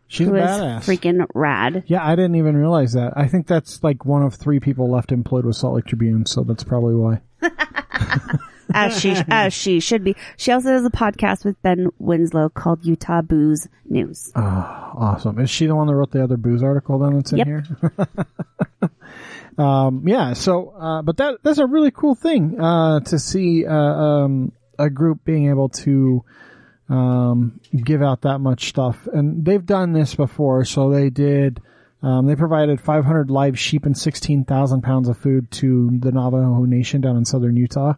She's 0.10 0.28
a 0.28 0.32
who 0.32 0.36
is 0.38 0.44
badass. 0.44 0.80
freaking 0.84 1.26
rad. 1.36 1.84
yeah, 1.88 2.06
I 2.06 2.16
didn't 2.16 2.36
even 2.36 2.58
realize 2.58 2.94
that. 2.94 3.14
I 3.16 3.28
think 3.28 3.48
that's 3.48 3.82
like 3.84 4.06
one 4.06 4.24
of 4.24 4.34
three 4.34 4.60
people 4.60 4.90
left 4.90 5.12
employed 5.12 5.46
with 5.46 5.56
Salt 5.56 5.76
Lake 5.76 5.86
Tribune, 5.86 6.26
so 6.26 6.44
that's 6.44 6.64
probably 6.64 6.96
why. 6.96 7.22
as 8.74 9.00
she 9.00 9.16
as 9.30 9.54
she 9.54 9.80
should 9.80 10.04
be. 10.04 10.16
She 10.36 10.52
also 10.52 10.70
has 10.70 10.84
a 10.86 10.90
podcast 10.90 11.46
with 11.46 11.62
Ben 11.62 11.90
Winslow 12.00 12.50
called 12.50 12.84
Utah 12.86 13.22
Booze 13.22 13.68
News. 13.86 14.32
Awesome. 14.36 15.40
Is 15.40 15.50
she 15.50 15.68
the 15.68 15.76
one 15.76 15.88
that 15.88 15.96
wrote 15.96 16.12
the 16.12 16.24
other 16.24 16.38
booze 16.38 16.64
article 16.64 16.98
then 17.00 17.16
that's 17.16 17.32
in 17.32 17.38
Yep. 17.38 17.48
here? 17.48 17.64
um, 19.58 20.08
yeah. 20.08 20.34
So, 20.34 20.70
uh, 20.70 21.02
but 21.02 21.18
that 21.18 21.38
that's 21.44 21.60
a 21.60 21.66
really 21.66 21.92
cool 21.92 22.16
thing 22.16 22.60
uh, 22.60 23.00
to 23.02 23.20
see 23.20 23.66
uh, 23.66 23.74
um, 23.74 24.52
a 24.78 24.90
group 24.90 25.24
being 25.24 25.50
able 25.50 25.70
to 25.70 26.24
um, 26.90 27.60
give 27.76 28.02
out 28.02 28.22
that 28.22 28.40
much 28.40 28.70
stuff, 28.70 29.08
and 29.14 29.46
they've 29.46 29.66
done 29.66 29.94
this 29.94 30.16
before. 30.16 30.66
So 30.66 30.90
they 30.90 31.10
did. 31.10 31.62
Um, 32.02 32.28
they 32.28 32.36
provided 32.36 32.80
500 32.80 33.30
live 33.30 33.60
sheep 33.60 33.86
and 33.86 33.98
16,000 33.98 34.82
pounds 34.82 35.10
of 35.10 35.18
food 35.18 35.52
to 35.52 35.92
the 36.00 36.12
Navajo 36.12 36.64
Nation 36.64 37.02
down 37.02 37.18
in 37.18 37.26
southern 37.26 37.58
Utah 37.58 37.94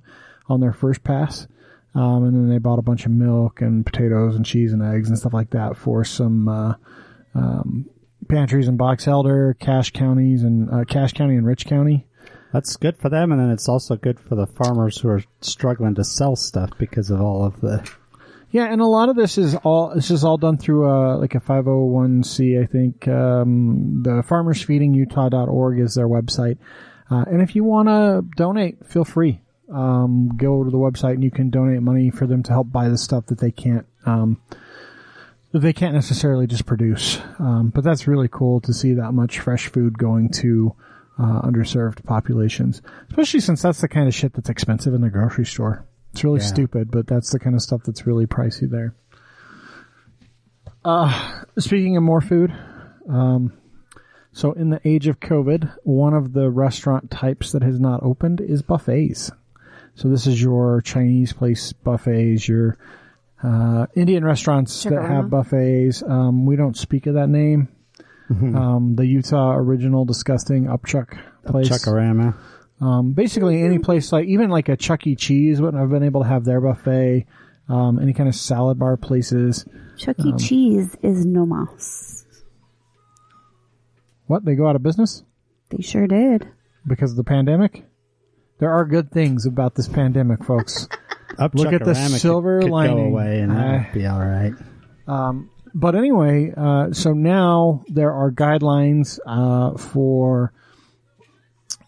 on 0.50 0.60
their 0.60 0.74
first 0.74 1.04
pass. 1.04 1.48
Um, 1.94 2.24
and 2.24 2.34
then 2.34 2.50
they 2.50 2.58
bought 2.58 2.80
a 2.80 2.84
bunch 2.84 3.06
of 3.06 3.12
milk 3.12 3.62
and 3.62 3.86
potatoes 3.86 4.36
and 4.36 4.46
cheese 4.46 4.74
and 4.74 4.82
eggs 4.82 5.10
and 5.10 5.18
stuff 5.18 5.34
like 5.34 5.52
that 5.52 5.76
for 5.76 6.04
some 6.04 6.48
uh, 6.48 6.74
um, 7.36 7.90
pantries 8.30 8.68
in 8.68 8.78
Box 8.78 9.08
Elder, 9.08 9.56
Cache 9.60 9.92
counties, 9.92 10.44
and 10.44 10.70
uh, 10.72 10.86
Cache 10.86 11.14
County 11.14 11.36
and 11.36 11.46
Rich 11.46 11.66
County. 11.66 12.08
That's 12.54 12.76
good 12.76 12.98
for 12.98 13.10
them, 13.10 13.32
and 13.32 13.40
then 13.40 13.50
it's 13.50 13.70
also 13.70 13.96
good 13.96 14.20
for 14.20 14.36
the 14.36 14.48
farmers 14.48 14.98
who 14.98 15.10
are 15.10 15.24
struggling 15.42 15.96
to 15.96 16.04
sell 16.04 16.36
stuff 16.36 16.72
because 16.78 17.10
of 17.10 17.22
all 17.22 17.46
of 17.46 17.62
the. 17.62 17.90
Yeah, 18.52 18.66
and 18.66 18.82
a 18.82 18.86
lot 18.86 19.08
of 19.08 19.16
this 19.16 19.38
is 19.38 19.56
all 19.56 19.96
this 19.96 20.12
is 20.12 20.26
all 20.26 20.38
done 20.38 20.58
through 20.58 20.90
uh, 20.90 21.18
like 21.18 21.36
a 21.36 21.40
501c. 21.40 22.62
I 22.62 22.66
think 22.66 23.08
um, 23.08 24.04
the 24.04 24.24
FarmersFeedingUtah.org 24.24 25.80
is 25.80 25.96
their 25.96 26.08
website, 26.08 26.58
uh, 27.10 27.24
and 27.28 27.42
if 27.42 27.56
you 27.56 27.64
want 27.64 27.88
to 27.88 28.24
donate, 28.36 28.86
feel 28.86 29.06
free. 29.06 29.42
Um, 29.74 30.34
go 30.36 30.66
to 30.66 30.70
the 30.70 30.78
website 30.78 31.14
and 31.14 31.24
you 31.24 31.32
can 31.32 31.50
donate 31.50 31.82
money 31.82 32.10
for 32.10 32.28
them 32.28 32.44
to 32.44 32.52
help 32.52 32.70
buy 32.74 32.90
the 32.90 32.98
stuff 32.98 33.28
that 33.28 33.40
they 33.40 33.52
can't 33.52 33.86
um, 34.06 34.42
that 35.54 35.60
they 35.60 35.72
can't 35.72 35.94
necessarily 35.94 36.46
just 36.46 36.66
produce. 36.66 37.22
Um, 37.40 37.72
but 37.74 37.86
that's 37.86 38.06
really 38.06 38.28
cool 38.28 38.60
to 38.62 38.74
see 38.74 38.96
that 38.96 39.14
much 39.14 39.40
fresh 39.40 39.68
food 39.68 39.98
going 39.98 40.30
to 40.42 40.76
uh, 41.18 41.42
underserved 41.42 42.04
populations, 42.04 42.82
especially 43.10 43.40
since 43.40 43.62
that's 43.62 43.80
the 43.80 43.88
kind 43.88 44.10
of 44.10 44.14
shit 44.14 44.34
that's 44.34 44.50
expensive 44.50 44.94
in 44.94 45.00
the 45.00 45.10
grocery 45.10 45.46
store. 45.46 45.86
It's 46.12 46.24
really 46.24 46.40
Yeah. 46.40 46.46
stupid, 46.46 46.92
but 46.92 47.08
that's 47.08 47.32
the 47.32 47.40
kind 47.40 47.56
of 47.56 47.62
stuff 47.62 47.84
that's 47.84 48.06
really 48.06 48.26
pricey 48.28 48.70
there. 48.70 48.94
Uh, 50.84 51.44
speaking 51.60 51.96
of 51.98 52.04
more 52.04 52.22
food, 52.22 52.52
um, 53.08 53.54
so 54.34 54.52
in 54.54 54.70
the 54.70 54.82
age 54.86 55.08
of 55.08 55.20
COVID, 55.20 55.72
one 55.84 56.14
of 56.14 56.34
the 56.34 56.50
restaurant 56.50 57.12
types 57.12 57.52
that 57.52 57.62
has 57.62 57.80
not 57.80 58.02
opened 58.04 58.42
is 58.42 58.62
buffets. 58.62 59.32
So 59.96 60.08
this 60.10 60.26
is 60.26 60.42
your 60.42 60.82
Chinese 60.82 61.34
place 61.34 61.74
buffets, 61.74 62.48
your 62.48 62.78
uh, 63.44 63.88
Indian 63.96 64.24
restaurants 64.24 64.84
that 64.86 65.02
have 65.04 65.30
buffets. 65.30 66.02
Um, 66.04 66.46
we 66.46 66.56
don't 66.56 66.78
speak 66.78 67.08
of 67.08 67.16
that 67.16 67.30
name. 67.30 67.68
Um, 68.30 68.96
the 68.96 69.06
Utah 69.06 69.52
original 69.58 70.06
disgusting 70.06 70.64
Upchuck 70.66 71.18
place. 71.46 71.68
Chuck-A-Rama. 71.68 72.34
Um, 72.82 73.14
basically 73.14 73.62
any 73.62 73.78
place 73.78 74.12
like 74.12 74.26
even 74.28 74.50
like 74.50 74.68
a 74.68 74.76
Chuck 74.76 75.06
E. 75.06 75.16
Cheese 75.16 75.62
wouldn't 75.62 75.80
have 75.80 75.92
been 75.92 76.04
able 76.04 76.24
to 76.24 76.28
have 76.28 76.44
their 76.46 76.60
buffet. 76.60 77.28
Um, 77.70 78.00
any 78.00 78.12
kind 78.14 78.28
of 78.28 78.36
salad 78.36 78.80
bar 78.80 78.98
places. 78.98 79.66
Chuck 79.98 80.16
E. 80.26 80.34
Cheese 80.38 80.96
is 81.04 81.26
no 81.26 81.46
mas. 81.46 82.26
What 84.28 84.46
they 84.46 84.56
go 84.56 84.68
out 84.68 84.76
of 84.76 84.84
business 84.84 85.24
They 85.70 85.82
sure 85.84 86.08
did. 86.08 86.48
because 86.88 87.12
of 87.12 87.18
the 87.18 87.24
pandemic. 87.24 87.86
There 88.60 88.72
are 88.72 88.86
good 88.86 89.12
things 89.12 89.46
about 89.46 89.76
this 89.76 89.88
pandemic, 89.88 90.44
folks. 90.44 90.88
Up 91.40 91.56
Look 91.56 91.68
at 91.74 91.80
the 91.86 91.94
Chuck-A-Rama 91.94 92.10
could- 92.12 92.20
silver 92.22 92.62
could, 92.62 92.70
lining. 92.72 92.98
Go 92.98 93.04
away 93.06 93.40
and 93.40 93.52
Ah. 93.52 93.56
that'd 93.56 93.94
be 93.94 94.06
all 94.06 94.20
right. 94.20 94.54
but 95.74 95.96
anyway, 95.96 96.54
uh, 96.56 96.92
so 96.92 97.14
now 97.14 97.84
there 97.88 98.12
are 98.12 98.32
guidelines 98.32 99.18
uh, 99.26 99.78
for 99.78 100.54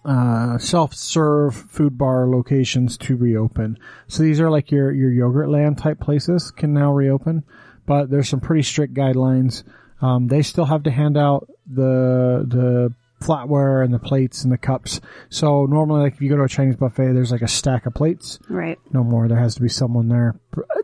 uh, 0.06 0.58
self-serve 0.58 1.56
food 1.56 1.98
bar 1.98 2.28
locations 2.28 2.98
to 2.98 3.16
reopen. 3.16 3.78
So 4.08 4.24
these 4.24 4.42
are 4.42 4.50
like 4.50 4.72
your 4.72 4.92
your 4.92 5.12
Yogurtland 5.12 5.78
type 5.78 6.00
places 6.00 6.52
can 6.52 6.74
now 6.74 6.94
reopen, 6.94 7.44
but 7.86 8.10
there's 8.10 8.30
some 8.30 8.42
pretty 8.42 8.64
strict 8.64 8.94
guidelines. 8.94 9.64
Um, 10.02 10.28
they 10.28 10.42
still 10.42 10.66
have 10.66 10.84
to 10.84 10.92
hand 10.92 11.18
out 11.18 11.48
the 11.66 12.46
the 12.48 12.94
flatware 13.24 13.84
and 13.84 13.94
the 13.94 14.00
plates 14.00 14.44
and 14.44 14.52
the 14.52 14.58
cups. 14.58 15.00
So 15.30 15.66
normally, 15.66 16.02
like 16.02 16.14
if 16.16 16.22
you 16.22 16.30
go 16.30 16.36
to 16.36 16.44
a 16.44 16.50
Chinese 16.50 16.76
buffet, 16.76 17.14
there's 17.14 17.32
like 17.32 17.42
a 17.42 17.48
stack 17.48 17.86
of 17.86 17.94
plates. 17.94 18.40
Right. 18.50 18.78
No 18.92 19.04
more. 19.04 19.28
There 19.28 19.40
has 19.40 19.56
to 19.56 19.62
be 19.62 19.70
someone 19.70 20.10
there. 20.10 20.36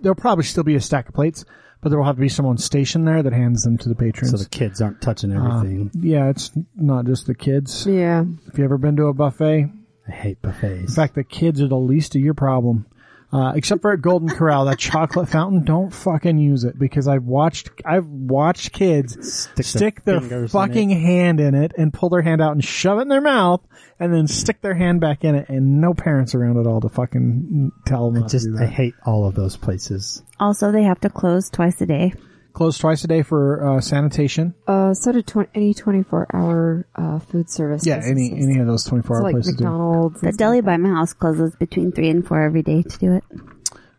There'll 0.02 0.16
probably 0.16 0.46
still 0.46 0.64
be 0.64 0.76
a 0.76 0.82
stack 0.82 1.10
of 1.10 1.16
plates, 1.16 1.44
but 1.82 1.90
there 1.90 1.98
will 1.98 2.06
have 2.06 2.16
to 2.16 2.22
be 2.22 2.30
someone 2.30 2.58
stationed 2.58 3.08
there 3.08 3.24
that 3.24 3.34
hands 3.34 3.64
them 3.64 3.78
to 3.78 3.90
the 3.90 3.96
patrons. 3.96 4.32
So 4.32 4.38
the 4.38 4.50
kids 4.50 4.82
aren't 4.82 5.02
touching 5.02 5.32
Uh, 5.36 5.58
everything. 5.60 5.92
yeah, 6.00 6.30
it's 6.30 6.52
not 6.76 7.06
just 7.06 7.26
the 7.28 7.36
kids. 7.36 7.86
Yeah. 7.88 8.26
If 8.48 8.58
you 8.58 8.64
ever 8.66 8.78
been 8.78 8.96
to 8.98 9.06
a 9.08 9.14
buffet, 9.14 9.72
I 10.08 10.12
hate 10.12 10.42
buffets. 10.42 10.90
in 10.92 10.96
fact, 10.96 11.16
the 11.16 11.24
kids 11.24 11.62
are 11.62 11.68
the 11.68 11.78
least 11.78 12.16
of 12.16 12.22
your 12.22 12.34
problem. 12.34 12.86
Uh, 13.32 13.54
except 13.56 13.82
for 13.84 13.92
at 13.92 14.02
Golden 14.02 14.28
Corral, 14.28 14.66
that 14.66 14.80
chocolate 14.80 15.30
fountain, 15.30 15.64
don't 15.64 15.92
fucking 15.94 16.40
use 16.40 16.64
it 16.64 16.80
because 16.80 17.08
I've 17.08 17.26
watched, 17.26 17.70
I've 17.86 18.08
watched 18.08 18.72
kids 18.72 19.44
Stick 19.52 19.66
stick, 19.66 20.04
their 20.04 20.16
their, 20.16 20.22
fingers 20.22 20.44
in 20.56 20.60
fucking 20.60 20.90
hand 20.90 21.40
in 21.40 21.54
it 21.54 21.74
and 21.78 21.94
pull 21.94 22.10
their 22.10 22.24
hand 22.24 22.42
out 22.42 22.54
and 22.54 22.64
shove 22.64 22.98
it 22.98 23.04
in 23.04 23.08
their 23.08 23.22
mouth 23.22 23.62
and 24.00 24.12
then 24.12 24.28
stick 24.28 24.62
their 24.62 24.74
hand 24.74 25.00
back 25.00 25.24
in 25.24 25.36
it 25.36 25.48
and 25.48 25.80
no 25.80 25.94
parents 25.94 26.34
around 26.34 26.58
at 26.60 26.66
all 26.66 26.82
to 26.82 26.90
fucking 26.90 27.72
tell 27.86 28.10
them 28.10 28.24
I 28.24 28.28
just 28.28 28.46
to 28.46 28.52
do 28.52 28.64
I 28.64 28.66
hate 28.66 28.96
all 29.06 29.28
of 29.28 29.36
those 29.36 29.56
places. 29.58 30.24
Also, 30.40 30.72
they 30.72 30.84
have 30.84 31.00
to 31.02 31.10
close 31.10 31.52
twice 31.52 31.80
a 31.82 31.86
day. 31.86 32.14
Closed 32.60 32.82
twice 32.82 33.06
a 33.06 33.08
day 33.08 33.22
for 33.22 33.66
uh, 33.78 33.80
sanitation. 33.80 34.54
Uh, 34.68 34.94
so 34.94 35.14
do 35.14 35.22
tw- 35.22 35.48
any 35.56 35.74
24 35.74 36.28
hour, 36.36 36.86
uh, 36.94 37.18
food 37.20 37.50
service. 37.50 37.86
Yeah, 37.86 38.02
any 38.04 38.32
businesses. 38.32 38.46
any 38.50 38.60
of 38.60 38.68
those 38.68 38.84
twenty 38.84 39.02
four 39.02 39.16
So 39.16 39.20
hour 39.20 39.24
like 39.24 39.34
places. 39.36 39.56
do. 39.56 39.64
McDonald's. 39.64 40.20
The 40.20 40.28
and 40.28 40.38
deli 40.38 40.60
by 40.60 40.76
my 40.76 40.90
house 40.90 41.14
closes 41.14 41.56
between 41.56 41.94
three 41.94 42.10
and 42.10 42.28
four 42.28 42.42
every 42.42 42.62
day 42.62 42.84
to 42.84 42.98
do 43.00 43.14
it. 43.14 43.24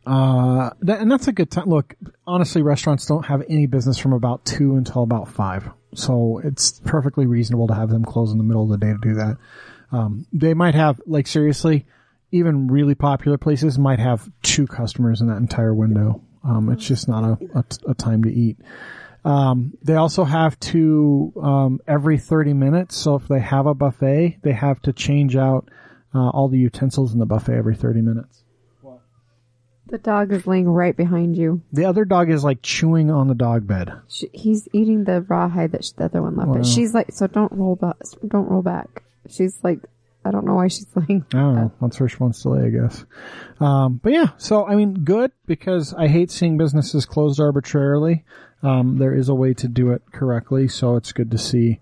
Uh, 0.05 0.68
that, 0.83 1.01
and 1.01 1.11
that's 1.11 1.27
a 1.27 1.33
good 1.33 1.51
time. 1.51 1.70
Look, 1.70 1.94
honestly, 2.27 2.61
restaurants 2.61 3.07
don't 3.07 3.25
have 3.25 3.42
any 3.49 3.64
business 3.64 3.96
from 3.96 4.12
about 4.12 4.44
two 4.44 4.77
until 4.77 5.05
about 5.05 5.29
five. 5.29 5.66
So 5.94 6.42
it's 6.44 6.81
perfectly 6.85 7.25
reasonable 7.25 7.66
to 7.68 7.75
have 7.75 7.88
them 7.88 8.05
close 8.05 8.31
in 8.31 8.37
the 8.37 8.44
middle 8.44 8.64
of 8.64 8.68
the 8.68 8.77
day 8.87 8.92
to 8.92 8.99
do 9.01 9.14
that. 9.14 9.38
Um, 9.90 10.27
they 10.35 10.53
might 10.53 10.75
have, 10.75 11.01
like, 11.07 11.27
seriously, 11.27 11.87
even 12.31 12.68
really 12.68 12.94
popular 12.94 13.38
places 13.38 13.79
might 13.79 14.01
have 14.01 14.29
two 14.42 14.66
customers 14.66 15.23
in 15.23 15.29
that 15.29 15.38
entire 15.38 15.73
window. 15.73 16.20
Um, 16.44 16.70
it's 16.70 16.87
just 16.87 17.09
not 17.09 17.24
a, 17.24 17.59
a, 17.59 17.64
a 17.90 17.94
time 17.94 18.24
to 18.24 18.33
eat. 18.33 18.59
Um, 19.24 19.74
they 19.83 19.96
also 19.96 20.24
have 20.24 20.59
to, 20.61 21.33
um, 21.42 21.81
every 21.87 22.16
30 22.18 22.55
minutes. 22.55 22.96
So 22.96 23.16
if 23.16 23.29
they 23.29 23.40
have 23.40 23.66
a 23.66 23.74
buffet, 23.74 24.38
they 24.42 24.53
have 24.53 24.81
to 24.83 24.92
change 24.92 25.37
out, 25.37 25.68
uh, 26.14 26.31
all 26.31 26.48
the 26.48 26.59
utensils 26.59 27.12
in 27.12 27.18
the 27.18 27.26
buffet 27.26 27.55
every 27.55 27.76
30 27.76 28.00
minutes. 28.00 28.44
The 29.87 29.98
dog 29.98 30.33
is 30.33 30.46
laying 30.46 30.68
right 30.68 30.96
behind 30.96 31.37
you. 31.37 31.62
The 31.72 31.85
other 31.87 32.05
dog 32.05 32.31
is 32.31 32.44
like 32.44 32.62
chewing 32.62 33.11
on 33.11 33.26
the 33.26 33.35
dog 33.35 33.66
bed. 33.66 33.92
She, 34.09 34.31
he's 34.33 34.68
eating 34.72 35.03
the 35.03 35.20
rawhide 35.22 35.72
that 35.72 35.85
sh- 35.85 35.90
the 35.90 36.05
other 36.05 36.22
one 36.22 36.37
left. 36.37 36.48
Wow. 36.48 36.55
But 36.59 36.66
she's 36.66 36.94
like, 36.94 37.11
so 37.11 37.26
don't 37.26 37.50
roll 37.50 37.74
back. 37.74 37.96
Don't 38.26 38.48
roll 38.48 38.62
back. 38.62 39.03
She's 39.29 39.59
like, 39.64 39.81
I 40.24 40.30
don't 40.30 40.44
know 40.44 40.54
why 40.54 40.68
she's 40.68 40.87
laying. 40.94 41.24
I 41.33 41.37
don't 41.38 41.54
know. 41.54 41.72
That's 41.80 41.98
where 41.98 42.09
she 42.09 42.16
wants 42.18 42.42
to 42.42 42.50
lay, 42.50 42.66
I 42.66 42.70
guess. 42.70 43.04
Um, 43.59 44.00
but 44.02 44.12
yeah, 44.12 44.28
so 44.37 44.66
I 44.66 44.74
mean, 44.74 44.94
good 45.04 45.33
because 45.46 45.94
I 45.94 46.09
hate 46.09 46.30
seeing 46.30 46.59
businesses 46.59 47.06
closed 47.06 47.40
arbitrarily. 47.40 48.24
Um, 48.62 48.98
there 48.98 49.14
is 49.14 49.28
a 49.30 49.35
way 49.35 49.54
to 49.54 49.68
do 49.68 49.90
it 49.92 50.02
correctly, 50.12 50.68
so 50.68 50.96
it's 50.96 51.12
good 51.12 51.30
to 51.30 51.38
see 51.38 51.80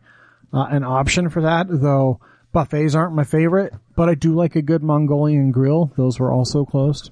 uh, 0.53 0.67
an 0.71 0.85
option 0.85 1.29
for 1.29 1.43
that. 1.43 1.67
Though 1.69 2.21
buffets 2.53 2.95
aren't 2.95 3.15
my 3.17 3.25
favorite, 3.25 3.73
but 3.97 4.09
I 4.09 4.15
do 4.15 4.35
like 4.35 4.55
a 4.57 4.63
good 4.63 4.83
Mongolian 4.83 5.51
grill. 5.51 5.93
Those 5.97 6.21
were 6.21 6.33
also 6.33 6.65
closed. 6.65 7.11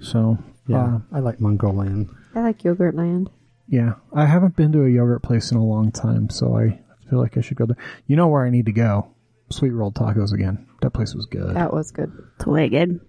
So 0.00 0.38
Yeah, 0.68 0.84
uh, 0.84 0.98
I 1.12 1.18
like 1.20 1.40
Mongolian. 1.40 2.14
I 2.34 2.40
like 2.42 2.62
Yogurtland. 2.62 3.28
yeah, 3.68 3.94
I 4.14 4.26
haven't 4.26 4.56
been 4.56 4.72
to 4.72 4.84
a 4.84 4.88
yogurt 4.88 5.22
place 5.22 5.50
in 5.50 5.58
a 5.58 5.64
long 5.64 5.90
time, 5.92 6.30
so 6.30 6.56
I 6.56 6.80
feel 7.10 7.18
like 7.18 7.36
I 7.36 7.40
should 7.40 7.56
go 7.56 7.66
there. 7.66 7.76
You 8.06 8.16
know 8.16 8.28
where 8.28 8.44
I 8.46 8.50
need 8.50 8.66
to 8.66 8.72
go? 8.72 9.08
Sweet 9.52 9.70
rolled 9.70 9.94
tacos 9.94 10.32
again. 10.32 10.66
That 10.80 10.90
place 10.90 11.14
was 11.14 11.26
good. 11.26 11.54
That 11.54 11.72
was 11.72 11.90
good. 11.90 12.12
It's 12.36 12.46
way 12.46 12.68
good. 12.68 13.00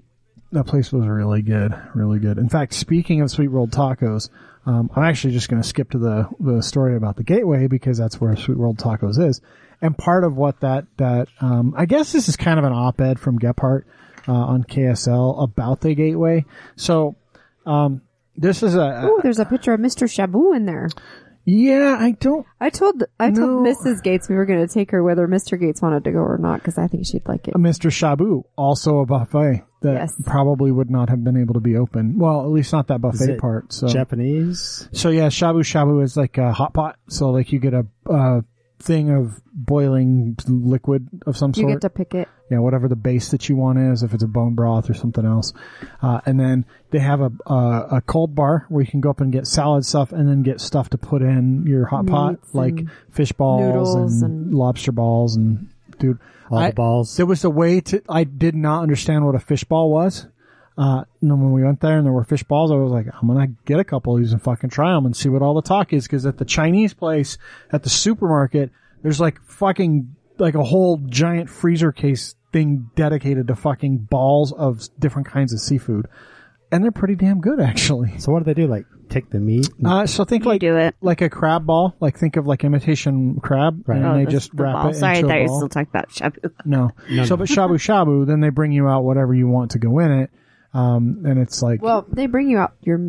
That 0.52 0.66
place 0.66 0.92
was 0.92 1.08
really 1.08 1.42
good, 1.42 1.74
really 1.96 2.20
good. 2.20 2.38
In 2.38 2.48
fact, 2.48 2.74
speaking 2.74 3.22
of 3.22 3.32
sweet 3.32 3.48
rolled 3.48 3.72
tacos, 3.72 4.30
um, 4.66 4.92
I'm 4.96 5.04
actually 5.04 5.34
just 5.34 5.50
going 5.50 5.62
to 5.62 5.68
skip 5.68 5.92
to 5.92 5.98
the 5.98 6.30
the 6.40 6.62
story 6.62 6.96
about 6.96 7.16
the 7.16 7.24
Gateway 7.24 7.68
because 7.68 7.98
that's 7.98 8.22
where 8.22 8.36
sweet 8.36 8.58
rolled 8.58 8.78
tacos 8.78 9.20
is. 9.20 9.42
And 9.82 9.98
part 9.98 10.24
of 10.24 10.38
what 10.38 10.60
that 10.60 10.86
that 10.98 11.28
um, 11.42 11.74
I 11.76 11.86
guess 11.86 12.12
this 12.12 12.30
is 12.30 12.38
kind 12.38 12.60
of 12.60 12.66
an 12.66 12.72
op-ed 12.74 13.20
from 13.20 13.40
Gephardt 13.40 13.84
uh, 14.28 14.32
on 14.32 14.64
KSL 14.64 15.44
about 15.44 15.82
the 15.82 15.96
Gateway. 15.96 16.46
So 16.76 17.16
um, 17.66 18.02
this 18.38 18.64
is 18.64 18.76
a 18.76 19.02
Oh, 19.04 19.20
there's 19.22 19.40
a 19.40 19.46
picture 19.46 19.74
of 19.74 19.80
Mr. 19.80 20.08
Shabu 20.08 20.56
in 20.56 20.66
there. 20.66 20.90
Yeah. 21.46 21.98
I 22.00 22.12
don't 22.12 22.46
I 22.60 22.70
told 22.70 23.04
I 23.20 23.32
told 23.32 23.64
No. 23.64 23.72
Mrs. 23.72 24.02
Gates 24.04 24.30
we 24.30 24.36
were 24.36 24.46
going 24.46 24.66
to 24.66 24.74
take 24.74 24.92
her 24.92 25.04
whether 25.04 25.28
Mr. 25.28 25.60
Gates 25.60 25.82
wanted 25.82 26.04
to 26.06 26.12
go 26.12 26.20
or 26.20 26.38
not 26.38 26.60
because 26.60 26.78
I 26.78 26.88
think 26.88 27.06
she'd 27.06 27.28
like 27.28 27.48
it. 27.48 27.56
Mr. 27.56 27.90
Shabu, 27.92 28.44
also 28.56 29.00
a 29.00 29.06
buffet 29.06 29.64
that 29.82 29.94
Yes. 29.96 30.14
probably 30.26 30.72
would 30.72 30.90
not 30.90 31.10
have 31.10 31.24
been 31.24 31.36
able 31.38 31.56
to 31.56 31.60
be 31.60 31.76
open. 31.76 32.18
Well, 32.18 32.42
at 32.42 32.48
least 32.50 32.72
not 32.72 32.88
that 32.88 33.02
buffet 33.02 33.32
it 33.32 33.40
part. 33.40 33.74
So 33.74 33.88
Japanese. 33.88 34.88
So 34.94 35.10
yeah, 35.10 35.28
shabu 35.28 35.60
shabu 35.62 36.02
is 36.04 36.16
like 36.16 36.38
a 36.38 36.54
hot 36.54 36.74
pot. 36.74 36.98
So 37.10 37.32
like 37.32 37.52
you 37.52 37.60
get 37.60 37.74
a, 37.74 37.86
a 38.06 38.44
thing 38.84 39.10
of 39.10 39.42
boiling 39.54 40.36
liquid 40.48 41.08
of 41.26 41.38
some 41.38 41.54
sort. 41.54 41.68
You 41.70 41.74
get 41.76 41.82
to 41.82 41.90
pick 41.90 42.14
it. 42.14 42.28
yeah, 42.52 42.60
whatever 42.60 42.88
the 42.90 42.96
base 42.98 43.30
that 43.32 43.48
you 43.48 43.56
want 43.56 43.80
is, 43.80 44.04
if 44.04 44.14
it's 44.14 44.24
a 44.24 44.28
bone 44.28 44.56
broth 44.56 44.90
or 44.90 44.94
something 44.94 45.26
else. 45.26 45.54
Uh, 46.02 46.20
and 46.26 46.40
then 46.40 46.66
they 46.92 47.00
have 47.00 47.22
a, 47.22 47.32
a 47.48 47.88
a 47.98 48.02
cold 48.02 48.36
bar 48.36 48.66
where 48.70 48.84
you 48.84 48.90
can 48.92 49.00
go 49.02 49.10
up 49.10 49.22
and 49.22 49.32
get 49.32 49.48
salad 49.48 49.86
stuff, 49.86 50.12
and 50.12 50.28
then 50.28 50.44
get 50.44 50.60
stuff 50.60 50.90
to 50.90 50.98
put 50.98 51.22
in 51.22 51.66
your 51.66 51.86
hot 51.86 52.06
pot, 52.08 52.32
Meats 52.32 52.54
like 52.56 52.74
and 52.80 52.92
fish 53.12 53.32
balls 53.32 53.62
noodles 53.62 54.22
and, 54.22 54.32
and- 54.32 54.54
lobster 54.54 54.92
balls, 54.92 55.36
and 55.38 55.70
dude, 56.00 56.20
All 56.52 56.58
I- 56.58 56.70
the 56.70 56.76
balls. 56.76 57.16
there 57.18 57.26
was 57.26 57.44
a 57.44 57.50
way 57.50 57.80
to. 57.82 58.02
I 58.10 58.26
did 58.26 58.54
not 58.56 58.84
understand 58.84 59.26
what 59.26 59.36
a 59.36 59.40
fish 59.40 59.64
ball 59.64 59.90
was. 59.92 60.28
Uh, 60.78 61.04
and 61.22 61.30
then 61.30 61.40
when 61.40 61.52
we 61.52 61.64
went 61.64 61.80
there 61.82 61.98
and 61.98 62.06
there 62.06 62.14
were 62.14 62.24
fish 62.24 62.44
balls, 62.44 62.72
I 62.72 62.76
was 62.76 62.92
like, 62.92 63.06
I'm 63.14 63.28
gonna 63.28 63.48
get 63.66 63.80
a 63.80 63.84
couple 63.84 64.16
of 64.16 64.20
these 64.22 64.32
and 64.34 64.42
fucking 64.42 64.72
try 64.72 64.92
them 64.94 65.06
and 65.06 65.16
see 65.16 65.30
what 65.30 65.42
all 65.44 65.54
the 65.54 65.62
talk 65.62 65.94
is. 65.94 66.08
Cause 66.08 66.26
at 66.26 66.38
the 66.38 66.46
Chinese 66.46 66.94
place, 66.94 67.38
at 67.72 67.84
the 67.84 67.90
supermarket, 67.90 68.72
there's 69.04 69.20
like 69.20 69.40
fucking, 69.44 70.16
like 70.40 70.56
a 70.56 70.64
whole 70.64 70.98
giant 70.98 71.50
freezer 71.50 71.92
case 71.92 72.36
thing 72.52 72.90
dedicated 72.96 73.48
to 73.48 73.56
fucking 73.56 73.98
balls 74.00 74.52
of 74.52 74.82
different 75.00 75.28
kinds 75.28 75.54
of 75.54 75.60
seafood. 75.60 76.08
And 76.72 76.84
they're 76.84 76.92
pretty 76.92 77.16
damn 77.16 77.40
good 77.40 77.60
actually. 77.60 78.18
So 78.18 78.32
what 78.32 78.40
do 78.40 78.46
they 78.46 78.60
do? 78.60 78.68
Like 78.68 78.86
take 79.10 79.30
the 79.30 79.40
meat? 79.40 79.70
and- 79.78 79.86
Uh, 79.88 80.08
so 80.08 80.26
think 80.26 80.44
You 80.46 80.50
like, 80.50 80.62
do 80.62 80.76
it. 80.78 80.96
like 81.02 81.22
a 81.22 81.30
crab 81.30 81.68
ball, 81.68 81.96
like 82.00 82.18
think 82.18 82.36
of 82.36 82.48
like 82.48 82.64
imitation 82.64 83.40
crab 83.42 83.84
Right. 83.86 83.98
and 83.98 84.06
Oh, 84.08 84.14
they 84.16 84.26
just 84.26 84.56
the 84.56 84.64
wrap 84.64 84.74
ball. 84.74 84.88
it 84.90 84.96
Sorry, 84.96 85.20
I 85.20 85.22
thought 85.22 85.36
you 85.36 85.42
were 85.44 85.48
still 85.50 85.70
talking 85.70 85.90
about 85.94 86.10
shabu. 86.10 86.52
No. 86.66 86.90
so, 87.26 87.38
but 87.38 87.48
shabu 87.48 87.74
shabu, 87.78 88.26
then 88.26 88.40
they 88.40 88.50
bring 88.50 88.72
you 88.72 88.88
out 88.88 89.04
whatever 89.04 89.36
you 89.36 89.48
want 89.48 89.72
to 89.72 89.78
go 89.80 90.00
in 90.00 90.12
it. 90.12 90.32
Um, 90.74 91.24
and 91.26 91.40
it's 91.40 91.62
like, 91.62 91.82
Well, 91.82 92.06
they 92.10 92.28
bring 92.28 92.50
you 92.50 92.58
out 92.58 92.74
your 92.82 93.00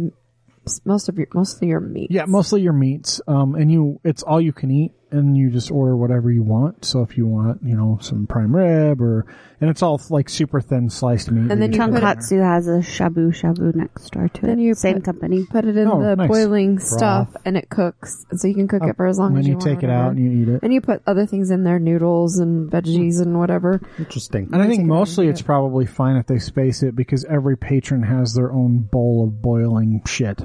most 0.85 1.09
of 1.09 1.19
your 1.19 1.27
most 1.35 1.63
of 1.63 1.69
your 1.69 1.81
meat. 1.81 2.11
yeah, 2.11 2.25
mostly 2.27 2.63
your 2.63 2.73
meats. 2.73 3.21
Um, 3.27 3.55
and 3.55 3.71
you, 3.71 4.01
it's 4.05 4.23
all 4.23 4.41
you 4.41 4.53
can 4.53 4.71
eat 4.71 4.93
and 5.15 5.37
you 5.37 5.51
just 5.51 5.71
order 5.71 5.97
whatever 5.97 6.31
you 6.31 6.43
want. 6.43 6.85
So 6.85 7.03
if 7.03 7.17
you 7.17 7.27
want, 7.27 7.63
you 7.63 7.77
know, 7.77 7.99
some 8.03 8.27
prime 8.27 8.55
rib 8.55 9.01
or, 9.01 9.25
and 9.61 9.71
it's 9.71 9.83
all 9.83 10.01
like 10.11 10.29
super 10.29 10.61
thin 10.61 10.91
sliced 10.91 11.31
meat. 11.31 11.51
And 11.51 11.63
then 11.63 11.71
that 11.71 11.73
you 11.73 11.81
Tonkatsu 11.81 12.43
has 12.43 12.67
a 12.69 12.79
shabu 12.81 13.29
shabu 13.29 13.75
next 13.75 14.11
door 14.11 14.29
to 14.29 14.41
Then 14.43 14.59
it. 14.59 14.63
you 14.63 14.75
Same 14.75 14.97
put- 14.97 15.05
company. 15.05 15.47
Put 15.47 15.65
it 15.65 15.77
in 15.77 15.89
Oh, 15.89 16.03
the 16.03 16.17
nice. 16.17 16.29
boiling 16.29 16.79
stuff 16.79 17.35
and 17.45 17.57
it 17.57 17.69
cooks, 17.71 18.27
and 18.31 18.41
so 18.41 18.49
you 18.49 18.55
can 18.55 18.69
cook 18.69 18.83
oh, 18.85 18.89
it 18.89 18.97
for 18.97 19.07
as 19.07 19.19
long 19.19 19.39
as 19.39 19.47
you, 19.47 19.53
you 19.53 19.57
want. 19.57 19.67
And 19.67 19.71
you 19.75 19.77
take 19.81 19.85
it 19.85 19.91
out 19.93 20.11
and 20.13 20.19
you 20.21 20.43
eat 20.43 20.49
it. 20.49 20.61
And 20.63 20.75
you 20.75 20.81
put 20.81 21.03
other 21.07 21.27
things 21.27 21.51
in 21.51 21.65
there, 21.65 21.79
noodles 21.79 22.39
and 22.39 22.71
veggies 22.71 23.21
and 23.23 23.39
whatever. 23.39 23.81
Interesting. 23.99 24.51
And 24.53 24.57
I 24.63 24.67
think 24.67 24.81
take 24.81 24.81
it 24.81 24.93
out 24.93 24.99
mostly 24.99 25.29
it's 25.29 25.41
it. 25.41 25.45
probably 25.45 25.87
fine 25.87 26.17
if 26.17 26.27
they 26.27 26.39
space 26.39 26.83
it 26.83 26.97
because 26.97 27.25
every 27.25 27.57
patron 27.57 28.03
has 28.03 28.35
their 28.35 28.53
own 28.53 28.79
bowl 28.79 29.25
of 29.25 29.41
boiling 29.41 30.03
shit. 30.07 30.43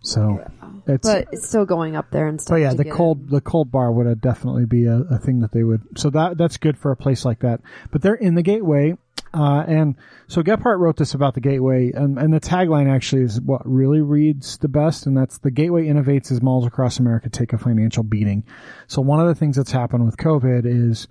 So 0.00 0.44
it's, 0.86 1.08
But 1.08 1.28
it's 1.32 1.48
still 1.48 1.66
going 1.66 1.96
up 1.96 2.10
there 2.10 2.28
and 2.28 2.40
stuff. 2.40 2.54
But 2.54 2.60
yeah, 2.60 2.74
the 2.74 2.84
cold 2.84 3.24
it. 3.24 3.30
the 3.30 3.40
cold 3.40 3.70
bar 3.70 3.90
would 3.92 4.06
uh, 4.06 4.14
definitely 4.14 4.64
be 4.64 4.86
a, 4.86 4.98
a 5.10 5.18
thing 5.18 5.40
that 5.40 5.52
they 5.52 5.64
would. 5.64 5.82
So 5.98 6.10
that 6.10 6.38
that's 6.38 6.56
good 6.56 6.78
for 6.78 6.90
a 6.90 6.96
place 6.96 7.24
like 7.24 7.40
that. 7.40 7.60
But 7.90 8.02
they're 8.02 8.14
in 8.14 8.34
the 8.34 8.42
gateway, 8.42 8.96
uh, 9.34 9.64
and 9.66 9.96
so 10.26 10.42
Gephardt 10.42 10.78
wrote 10.78 10.96
this 10.96 11.14
about 11.14 11.34
the 11.34 11.40
gateway, 11.40 11.92
and, 11.92 12.18
and 12.18 12.32
the 12.32 12.40
tagline 12.40 12.90
actually 12.90 13.22
is 13.22 13.40
what 13.40 13.60
really 13.64 14.00
reads 14.00 14.58
the 14.58 14.68
best, 14.68 15.06
and 15.06 15.16
that's 15.16 15.38
the 15.38 15.50
gateway 15.50 15.86
innovates 15.86 16.32
as 16.32 16.40
malls 16.40 16.66
across 16.66 16.98
America 16.98 17.28
take 17.28 17.52
a 17.52 17.58
financial 17.58 18.02
beating. 18.02 18.44
So 18.86 19.02
one 19.02 19.20
of 19.20 19.26
the 19.26 19.34
things 19.34 19.56
that's 19.56 19.72
happened 19.72 20.06
with 20.06 20.16
COVID 20.16 20.62
is 20.64 21.08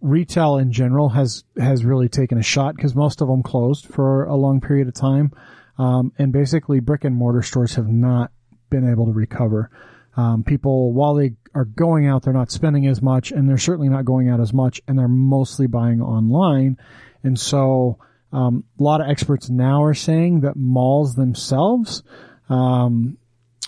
retail 0.00 0.56
in 0.56 0.72
general 0.72 1.10
has 1.10 1.44
has 1.58 1.84
really 1.84 2.08
taken 2.08 2.38
a 2.38 2.42
shot 2.42 2.74
because 2.74 2.94
most 2.94 3.20
of 3.20 3.28
them 3.28 3.42
closed 3.42 3.86
for 3.86 4.24
a 4.24 4.34
long 4.34 4.60
period 4.60 4.88
of 4.88 4.94
time, 4.94 5.32
um, 5.80 6.12
and 6.18 6.30
basically 6.30 6.78
brick 6.78 7.04
and 7.04 7.16
mortar 7.16 7.40
stores 7.40 7.76
have 7.76 7.88
not 7.88 8.30
been 8.68 8.86
able 8.86 9.06
to 9.06 9.12
recover. 9.12 9.70
Um, 10.14 10.44
people, 10.44 10.92
while 10.92 11.14
they 11.14 11.36
are 11.54 11.64
going 11.64 12.06
out, 12.06 12.22
they're 12.22 12.34
not 12.34 12.50
spending 12.50 12.86
as 12.86 13.00
much, 13.00 13.32
and 13.32 13.48
they're 13.48 13.56
certainly 13.56 13.88
not 13.88 14.04
going 14.04 14.28
out 14.28 14.40
as 14.40 14.52
much, 14.52 14.82
and 14.86 14.98
they're 14.98 15.08
mostly 15.08 15.66
buying 15.66 16.02
online. 16.02 16.76
And 17.22 17.40
so, 17.40 17.98
um, 18.30 18.64
a 18.78 18.82
lot 18.82 19.00
of 19.00 19.08
experts 19.08 19.48
now 19.48 19.82
are 19.82 19.94
saying 19.94 20.40
that 20.40 20.54
malls 20.54 21.14
themselves, 21.14 22.02
um, 22.50 23.16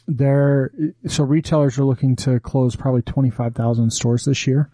they're 0.06 0.70
so 1.06 1.24
retailers 1.24 1.78
are 1.78 1.84
looking 1.84 2.16
to 2.16 2.40
close 2.40 2.76
probably 2.76 3.02
25,000 3.02 3.90
stores 3.90 4.26
this 4.26 4.46
year. 4.46 4.68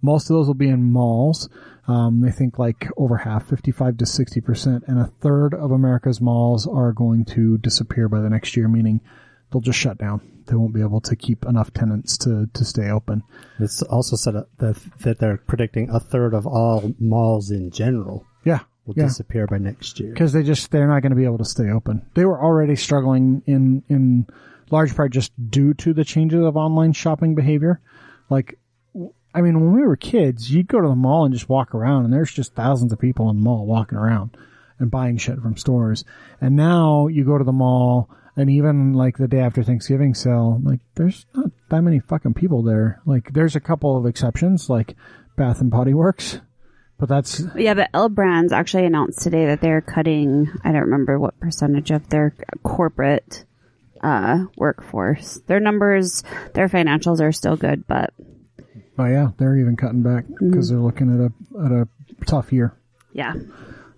Most 0.00 0.28
of 0.28 0.34
those 0.34 0.48
will 0.48 0.54
be 0.54 0.68
in 0.68 0.90
malls. 0.90 1.48
Um, 1.88 2.20
they 2.20 2.30
think 2.30 2.58
like 2.58 2.88
over 2.96 3.16
half, 3.16 3.48
55 3.48 3.96
to 3.98 4.06
60 4.06 4.40
percent, 4.40 4.84
and 4.86 4.98
a 5.00 5.06
third 5.20 5.52
of 5.54 5.70
America's 5.72 6.20
malls 6.20 6.66
are 6.66 6.92
going 6.92 7.24
to 7.26 7.58
disappear 7.58 8.08
by 8.08 8.20
the 8.20 8.30
next 8.30 8.56
year, 8.56 8.68
meaning 8.68 9.00
they'll 9.50 9.60
just 9.60 9.78
shut 9.78 9.98
down. 9.98 10.20
They 10.46 10.54
won't 10.56 10.74
be 10.74 10.80
able 10.80 11.00
to 11.02 11.14
keep 11.16 11.44
enough 11.44 11.72
tenants 11.72 12.16
to, 12.18 12.48
to 12.52 12.64
stay 12.64 12.88
open. 12.90 13.22
It's 13.58 13.82
also 13.82 14.16
said 14.16 14.34
that, 14.58 14.76
that 15.00 15.18
they're 15.18 15.38
predicting 15.38 15.88
a 15.90 16.00
third 16.00 16.34
of 16.34 16.46
all 16.46 16.94
malls 16.98 17.50
in 17.50 17.70
general 17.70 18.26
Yeah. 18.44 18.60
will 18.86 18.94
Yeah. 18.96 19.04
disappear 19.04 19.46
by 19.46 19.58
next 19.58 19.98
year. 20.00 20.12
because 20.12 20.32
they 20.32 20.42
just 20.42 20.70
they're 20.70 20.88
not 20.88 21.02
going 21.02 21.10
to 21.10 21.16
be 21.16 21.24
able 21.24 21.38
to 21.38 21.44
stay 21.44 21.70
open. 21.70 22.02
They 22.14 22.24
were 22.24 22.40
already 22.42 22.74
struggling 22.76 23.42
in 23.46 23.82
in 23.88 24.26
large 24.70 24.96
part 24.96 25.12
just 25.12 25.32
due 25.50 25.74
to 25.74 25.92
the 25.92 26.04
changes 26.04 26.40
of 26.44 26.56
online 26.56 26.92
shopping 26.92 27.34
behavior. 27.34 27.80
Like, 28.30 28.58
I 29.34 29.40
mean, 29.40 29.60
when 29.60 29.72
we 29.72 29.86
were 29.86 29.96
kids, 29.96 30.50
you'd 30.50 30.68
go 30.68 30.80
to 30.80 30.88
the 30.88 30.94
mall 30.94 31.24
and 31.24 31.32
just 31.32 31.48
walk 31.48 31.74
around, 31.74 32.04
and 32.04 32.12
there's 32.12 32.32
just 32.32 32.54
thousands 32.54 32.92
of 32.92 32.98
people 32.98 33.30
in 33.30 33.36
the 33.36 33.42
mall 33.42 33.66
walking 33.66 33.98
around 33.98 34.36
and 34.78 34.90
buying 34.90 35.16
shit 35.16 35.40
from 35.40 35.56
stores. 35.56 36.04
And 36.40 36.56
now 36.56 37.06
you 37.06 37.24
go 37.24 37.38
to 37.38 37.44
the 37.44 37.52
mall, 37.52 38.10
and 38.36 38.50
even 38.50 38.92
like 38.94 39.16
the 39.16 39.28
day 39.28 39.40
after 39.40 39.62
Thanksgiving 39.62 40.14
sale, 40.14 40.60
like 40.62 40.80
there's 40.94 41.26
not 41.34 41.50
that 41.70 41.82
many 41.82 42.00
fucking 42.00 42.34
people 42.34 42.62
there. 42.62 43.00
Like, 43.06 43.32
there's 43.32 43.56
a 43.56 43.60
couple 43.60 43.96
of 43.96 44.06
exceptions, 44.06 44.68
like 44.68 44.96
Bath 45.36 45.60
and 45.60 45.70
Body 45.70 45.94
Works. 45.94 46.40
But 46.98 47.08
that's 47.08 47.42
Yeah, 47.56 47.74
but 47.74 47.90
L 47.94 48.08
Brands 48.08 48.52
actually 48.52 48.86
announced 48.86 49.22
today 49.22 49.46
that 49.46 49.60
they're 49.60 49.80
cutting, 49.80 50.48
I 50.62 50.70
don't 50.72 50.82
remember 50.82 51.18
what 51.18 51.40
percentage 51.40 51.90
of 51.90 52.08
their 52.08 52.34
corporate 52.62 53.44
uh, 54.02 54.44
workforce. 54.56 55.40
Their 55.46 55.58
numbers, 55.58 56.22
their 56.54 56.68
financials 56.68 57.20
are 57.20 57.32
still 57.32 57.56
good, 57.56 57.86
but 57.88 58.12
Oh 58.98 59.06
yeah, 59.06 59.28
they're 59.38 59.56
even 59.56 59.76
cutting 59.76 60.02
back 60.02 60.24
because 60.38 60.68
they're 60.68 60.78
looking 60.78 61.12
at 61.14 61.20
a 61.20 61.64
at 61.64 61.72
a 61.72 61.88
tough 62.26 62.52
year, 62.52 62.76
yeah. 63.12 63.34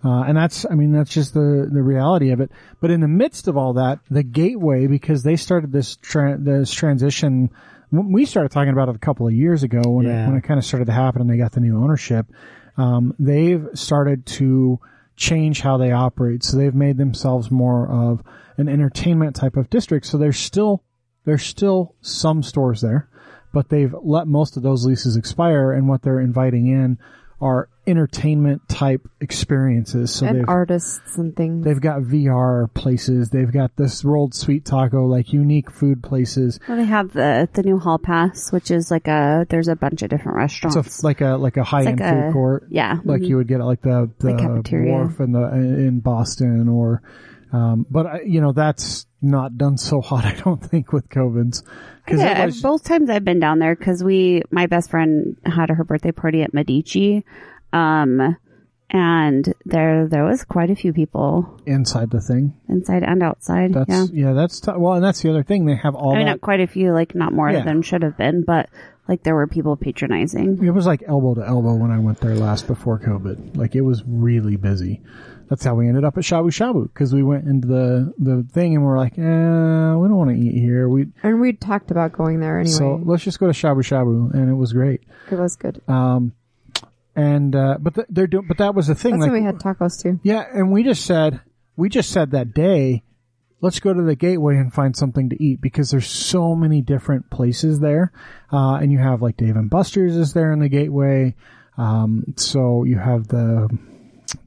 uh, 0.05 0.23
and 0.23 0.37
that's 0.37 0.65
I 0.71 0.75
mean 0.75 0.93
that's 0.93 1.11
just 1.11 1.35
the 1.35 1.69
the 1.71 1.83
reality 1.83 2.31
of 2.31 2.41
it. 2.41 2.51
But 2.81 2.91
in 2.91 3.01
the 3.01 3.09
midst 3.09 3.49
of 3.49 3.57
all 3.57 3.73
that, 3.75 3.99
the 4.09 4.23
gateway 4.23 4.87
because 4.87 5.23
they 5.23 5.37
started 5.37 5.73
this 5.73 5.97
tra- 5.97 6.39
this 6.39 6.73
transition. 6.73 7.51
We 7.91 8.25
started 8.25 8.51
talking 8.51 8.73
about 8.73 8.89
it 8.89 8.97
a 8.97 8.99
couple 8.99 9.27
of 9.27 9.33
years 9.33 9.63
ago 9.63 9.83
when 9.85 10.07
it, 10.07 10.27
when 10.27 10.37
it 10.37 10.43
kind 10.43 10.59
of 10.59 10.65
started 10.65 10.87
to 10.87 10.93
happen 10.93 11.21
and 11.21 11.31
they 11.31 11.37
got 11.37 11.53
the 11.53 11.61
new 11.61 11.81
ownership. 11.81 12.27
Um, 12.77 13.15
they've 13.21 13.69
started 13.75 14.27
to 14.27 14.81
change 15.17 15.61
how 15.61 15.77
they 15.77 15.93
operate, 15.93 16.43
so 16.43 16.57
they've 16.57 16.75
made 16.75 16.97
themselves 16.97 17.51
more 17.51 17.89
of 17.89 18.23
an 18.57 18.69
entertainment 18.69 19.37
type 19.37 19.57
of 19.57 19.71
district. 19.71 20.07
So 20.07 20.19
there's 20.19 20.39
still 20.39 20.83
there's 21.25 21.45
still 21.45 21.95
some 22.01 22.43
stores 22.43 22.81
there, 22.81 23.09
but 23.55 23.71
they've 23.71 23.95
let 24.03 24.27
most 24.27 24.59
of 24.59 24.63
those 24.63 24.85
leases 24.85 25.17
expire, 25.17 25.73
and 25.73 25.89
what 25.89 26.03
they're 26.03 26.21
inviting 26.21 26.67
in 26.67 26.99
are 27.41 27.69
entertainment 27.87 28.67
type 28.69 29.07
experiences. 29.21 30.15
So 30.15 30.27
and 30.27 30.47
artists 30.49 31.17
and 31.19 31.37
things. 31.37 31.65
they've 31.65 31.81
got 31.81 32.01
VR 32.03 32.73
places, 32.73 33.31
they've 33.31 33.53
got 33.53 33.77
this 33.77 34.05
rolled 34.05 34.35
sweet 34.35 34.65
taco, 34.65 35.07
like 35.07 35.33
unique 35.33 35.71
food 35.71 36.03
places. 36.03 36.59
Well, 36.69 36.77
they 36.77 36.85
have 36.85 37.13
the 37.13 37.49
the 37.53 37.63
new 37.63 37.79
Hall 37.79 37.99
Pass, 37.99 38.51
which 38.51 38.71
is 38.71 38.91
like 38.91 39.09
a 39.09 39.47
there's 39.49 39.69
a 39.69 39.77
bunch 39.77 40.03
of 40.03 40.11
different 40.11 40.37
restaurants. 40.37 40.77
It's 40.77 41.03
a, 41.03 41.07
like 41.07 41.21
a 41.21 41.37
like 41.37 41.57
a 41.57 41.65
high 41.65 41.85
end 41.85 42.01
like 42.01 42.13
a- 42.13 42.23
food 42.23 42.33
court, 42.33 42.67
yeah. 42.71 42.99
like 43.05 43.23
you 43.23 43.37
would 43.37 43.49
get 43.49 43.61
at 43.61 43.67
like 43.67 43.83
the 43.83 44.11
the 44.19 44.33
wharf 44.87 45.21
in 45.21 45.33
the 45.33 45.45
in 45.53 46.01
Boston 46.01 46.69
or. 46.69 47.03
Um, 47.53 47.87
but 47.89 48.07
I- 48.07 48.23
you 48.23 48.41
know 48.41 48.51
that's 48.53 49.07
not 49.25 49.57
done 49.59 49.77
so 49.79 50.01
hot, 50.01 50.25
I 50.33 50.35
don't 50.35 50.63
think, 50.65 50.93
with 50.93 51.09
COVID's 51.09 51.63
because 52.05 52.21
Yeah, 52.21 52.45
I've- 52.45 52.61
both 52.63 52.85
times 52.85 53.09
I've 53.11 53.25
been 53.25 53.41
down 53.41 53.59
there 53.59 53.75
because 53.75 54.05
we, 54.05 54.43
my 54.51 54.67
best 54.67 54.91
friend 54.91 55.37
had 55.45 55.71
her 55.71 55.85
birthday 55.85 56.13
party 56.13 56.43
at 56.43 56.53
Medici, 56.55 57.25
um, 57.73 58.37
and 58.91 59.55
there 59.65 60.07
there 60.07 60.25
was 60.25 60.45
quite 60.45 60.71
a 60.71 60.77
few 60.77 60.93
people 60.93 61.61
inside 61.67 62.11
the 62.11 62.21
thing. 62.21 62.55
inside 62.69 63.03
and 63.03 63.23
outside. 63.23 63.73
That's 63.73 63.89
yeah, 63.91 64.07
yeah, 64.13 64.33
that's 64.35 64.61
t- 64.61 64.73
well, 64.77 64.93
and 64.95 65.05
that's 65.05 65.23
the 65.23 65.31
other 65.31 65.43
thing. 65.43 65.65
They 65.67 65.75
have 65.75 65.95
all 65.95 66.13
I 66.13 66.19
mean 66.19 66.27
that 66.27 66.33
not 66.33 66.41
quite 66.43 66.61
a 66.61 66.67
few, 66.67 66.93
like 66.93 67.15
not 67.15 67.33
more 67.33 67.51
Yeah. 67.51 67.65
than 67.65 67.83
should 67.83 68.03
have 68.03 68.17
been, 68.17 68.45
but 68.47 68.69
like 69.09 69.23
there 69.23 69.35
were 69.35 69.47
people 69.47 69.77
patronizing. 69.77 70.63
It 70.63 70.71
was 70.71 70.87
like 70.87 71.03
elbow 71.07 71.35
to 71.35 71.47
elbow 71.47 71.75
when 71.75 71.91
I 71.91 71.99
went 71.99 72.21
there 72.21 72.35
last 72.37 72.67
before 72.67 72.99
COVID. 73.01 73.57
Like 73.57 73.75
it 73.75 73.81
was 73.81 74.05
really 74.07 74.57
busy. 74.57 75.03
That's 75.49 75.65
how 75.65 75.75
we 75.75 75.89
ended 75.89 76.05
up 76.05 76.17
at 76.17 76.25
Shabu 76.25 76.47
Shabu 76.47 76.85
because 76.93 77.15
we 77.15 77.23
went 77.23 77.47
into 77.47 77.69
the 77.69 78.13
the 78.19 78.47
thing 78.53 78.75
and 78.75 78.85
we're 78.85 78.97
like, 78.99 79.19
eh, 79.19 79.23
we 79.23 80.09
don't 80.09 80.17
want 80.17 80.31
to 80.31 80.37
eat 80.37 80.59
here. 80.59 80.89
We 80.89 81.07
and 81.23 81.41
we 81.41 81.53
talked 81.53 81.91
about 81.91 82.13
going 82.13 82.41
there 82.41 82.59
anyway. 82.59 82.75
so 82.75 83.01
let's 83.05 83.23
just 83.23 83.39
go 83.39 83.47
to 83.47 83.53
Shabu 83.53 83.79
Shabu, 83.83 84.33
and 84.35 84.49
it 84.51 84.55
was 84.55 84.73
great. 84.73 85.03
it 85.31 85.39
was 85.39 85.57
good. 85.57 85.81
Um, 85.89 86.33
and 87.15 87.55
uh, 87.55 87.77
but 87.81 87.95
th- 87.95 88.07
they're 88.11 88.27
doing, 88.27 88.47
but 88.49 88.59
that 88.59 88.75
was 88.75 88.87
the 88.89 88.95
thing. 88.95 89.19
That's 89.21 89.31
like 89.31 89.41
we 89.41 89.45
had 89.45 89.57
tacos 89.57 90.03
too. 90.03 90.19
yeah, 90.23 90.45
and 90.53 90.73
we 90.73 90.83
just 90.83 91.05
said 91.05 91.41
we 91.77 91.89
just 91.89 92.11
said 92.11 92.31
that 92.33 92.55
day, 92.55 93.03
let's 93.61 93.81
go 93.81 93.93
to 93.93 94.03
the 94.03 94.17
gateway 94.17 94.57
and 94.57 94.73
find 94.73 94.97
something 94.97 95.29
to 95.31 95.43
eat 95.43 95.61
because 95.61 95.91
there's 95.91 96.09
so 96.09 96.55
many 96.55 96.81
different 96.81 97.31
places 97.31 97.81
there, 97.81 98.13
uh, 98.53 98.75
and 98.75 98.91
you 98.91 98.99
have 98.99 99.23
like 99.23 99.37
Dave 99.37 99.57
and 99.57 99.71
Buster's 99.71 100.17
is 100.17 100.33
there 100.33 100.53
in 100.53 100.59
the 100.61 100.69
gateway. 100.69 101.35
Um, 101.77 102.35
so 102.37 102.85
you 102.85 102.99
have 102.99 103.29
the 103.29 103.69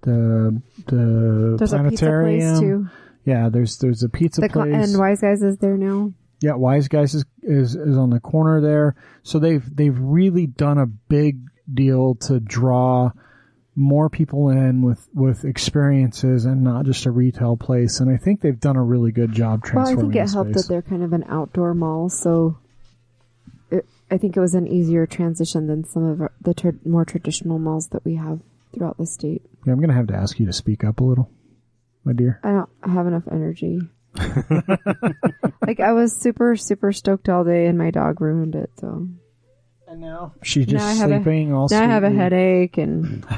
the 0.01 0.61
the 0.88 1.55
There's 1.57 1.73
a 1.73 1.77
pizza 1.83 2.05
planetarium. 2.05 2.49
place 2.55 2.59
too. 2.59 2.88
Yeah, 3.25 3.49
there's 3.49 3.77
there's 3.77 4.03
a 4.03 4.09
pizza 4.09 4.41
The 4.41 4.49
place. 4.49 4.73
and 4.73 4.97
Wise 4.99 5.21
Guys 5.21 5.41
is 5.43 5.57
there 5.57 5.77
now. 5.77 6.13
Yeah, 6.39 6.53
Wise 6.53 6.88
Guys 6.88 7.13
is, 7.15 7.25
is 7.41 7.75
is 7.75 7.97
on 7.97 8.09
the 8.09 8.19
corner 8.19 8.61
there. 8.61 8.95
So 9.23 9.39
they've 9.39 9.63
they've 9.75 9.97
really 9.99 10.45
done 10.47 10.77
a 10.77 10.85
big 10.85 11.39
deal 11.71 12.15
to 12.15 12.39
draw 12.39 13.11
more 13.75 14.09
people 14.09 14.49
in 14.49 14.81
with 14.81 15.07
with 15.13 15.45
experiences 15.45 16.45
and 16.45 16.63
not 16.63 16.85
just 16.85 17.05
a 17.05 17.11
retail 17.11 17.57
place. 17.57 17.99
And 17.99 18.09
I 18.09 18.17
think 18.17 18.41
they've 18.41 18.59
done 18.59 18.75
a 18.77 18.83
really 18.83 19.11
good 19.11 19.33
job 19.33 19.63
Well, 19.73 19.88
I 19.88 19.95
think 19.95 20.15
it 20.15 20.29
helped 20.31 20.53
that 20.53 20.67
they're 20.69 20.81
kind 20.81 21.03
of 21.03 21.11
an 21.13 21.25
outdoor 21.27 21.73
mall, 21.73 22.09
so 22.09 22.57
it, 23.69 23.85
I 24.09 24.17
think 24.17 24.38
it 24.38 24.39
was 24.39 24.55
an 24.55 24.67
easier 24.67 25.05
transition 25.05 25.67
than 25.67 25.83
some 25.83 26.03
of 26.05 26.21
our, 26.21 26.31
the 26.41 26.53
tra- 26.53 26.73
more 26.85 27.03
traditional 27.05 27.59
malls 27.59 27.89
that 27.89 28.05
we 28.05 28.15
have 28.15 28.39
throughout 28.73 28.97
the 28.97 29.05
state. 29.05 29.41
Yeah, 29.68 29.74
I'm 29.74 29.82
gonna 29.82 29.93
have 29.93 30.07
to 30.07 30.15
ask 30.15 30.39
you 30.39 30.45
to 30.45 30.53
speak 30.53 30.84
up 30.86 31.01
a 31.01 31.03
little, 31.03 31.30
my 32.05 32.13
dear. 32.13 32.39
I 32.41 32.51
don't 32.51 32.70
have 32.95 33.05
enough 33.05 33.24
energy. 33.30 33.82
like 35.68 35.80
I 35.82 35.91
was 35.91 36.15
super 36.20 36.55
super 36.55 36.93
stoked 36.93 37.28
all 37.30 37.43
day, 37.43 37.65
and 37.68 37.78
my 37.78 37.91
dog 37.91 38.22
ruined 38.22 38.55
it. 38.55 38.72
So 38.80 39.09
And 39.89 39.99
now 40.01 40.34
she's 40.41 40.65
just 40.68 40.86
I 40.86 40.93
have 40.93 41.11
a- 41.11 41.15
sleeping. 41.22 41.53
all 41.53 41.68
now 41.70 41.84
I 41.84 41.88
have 41.88 42.03
a 42.05 42.09
headache, 42.09 42.78
and 42.78 43.26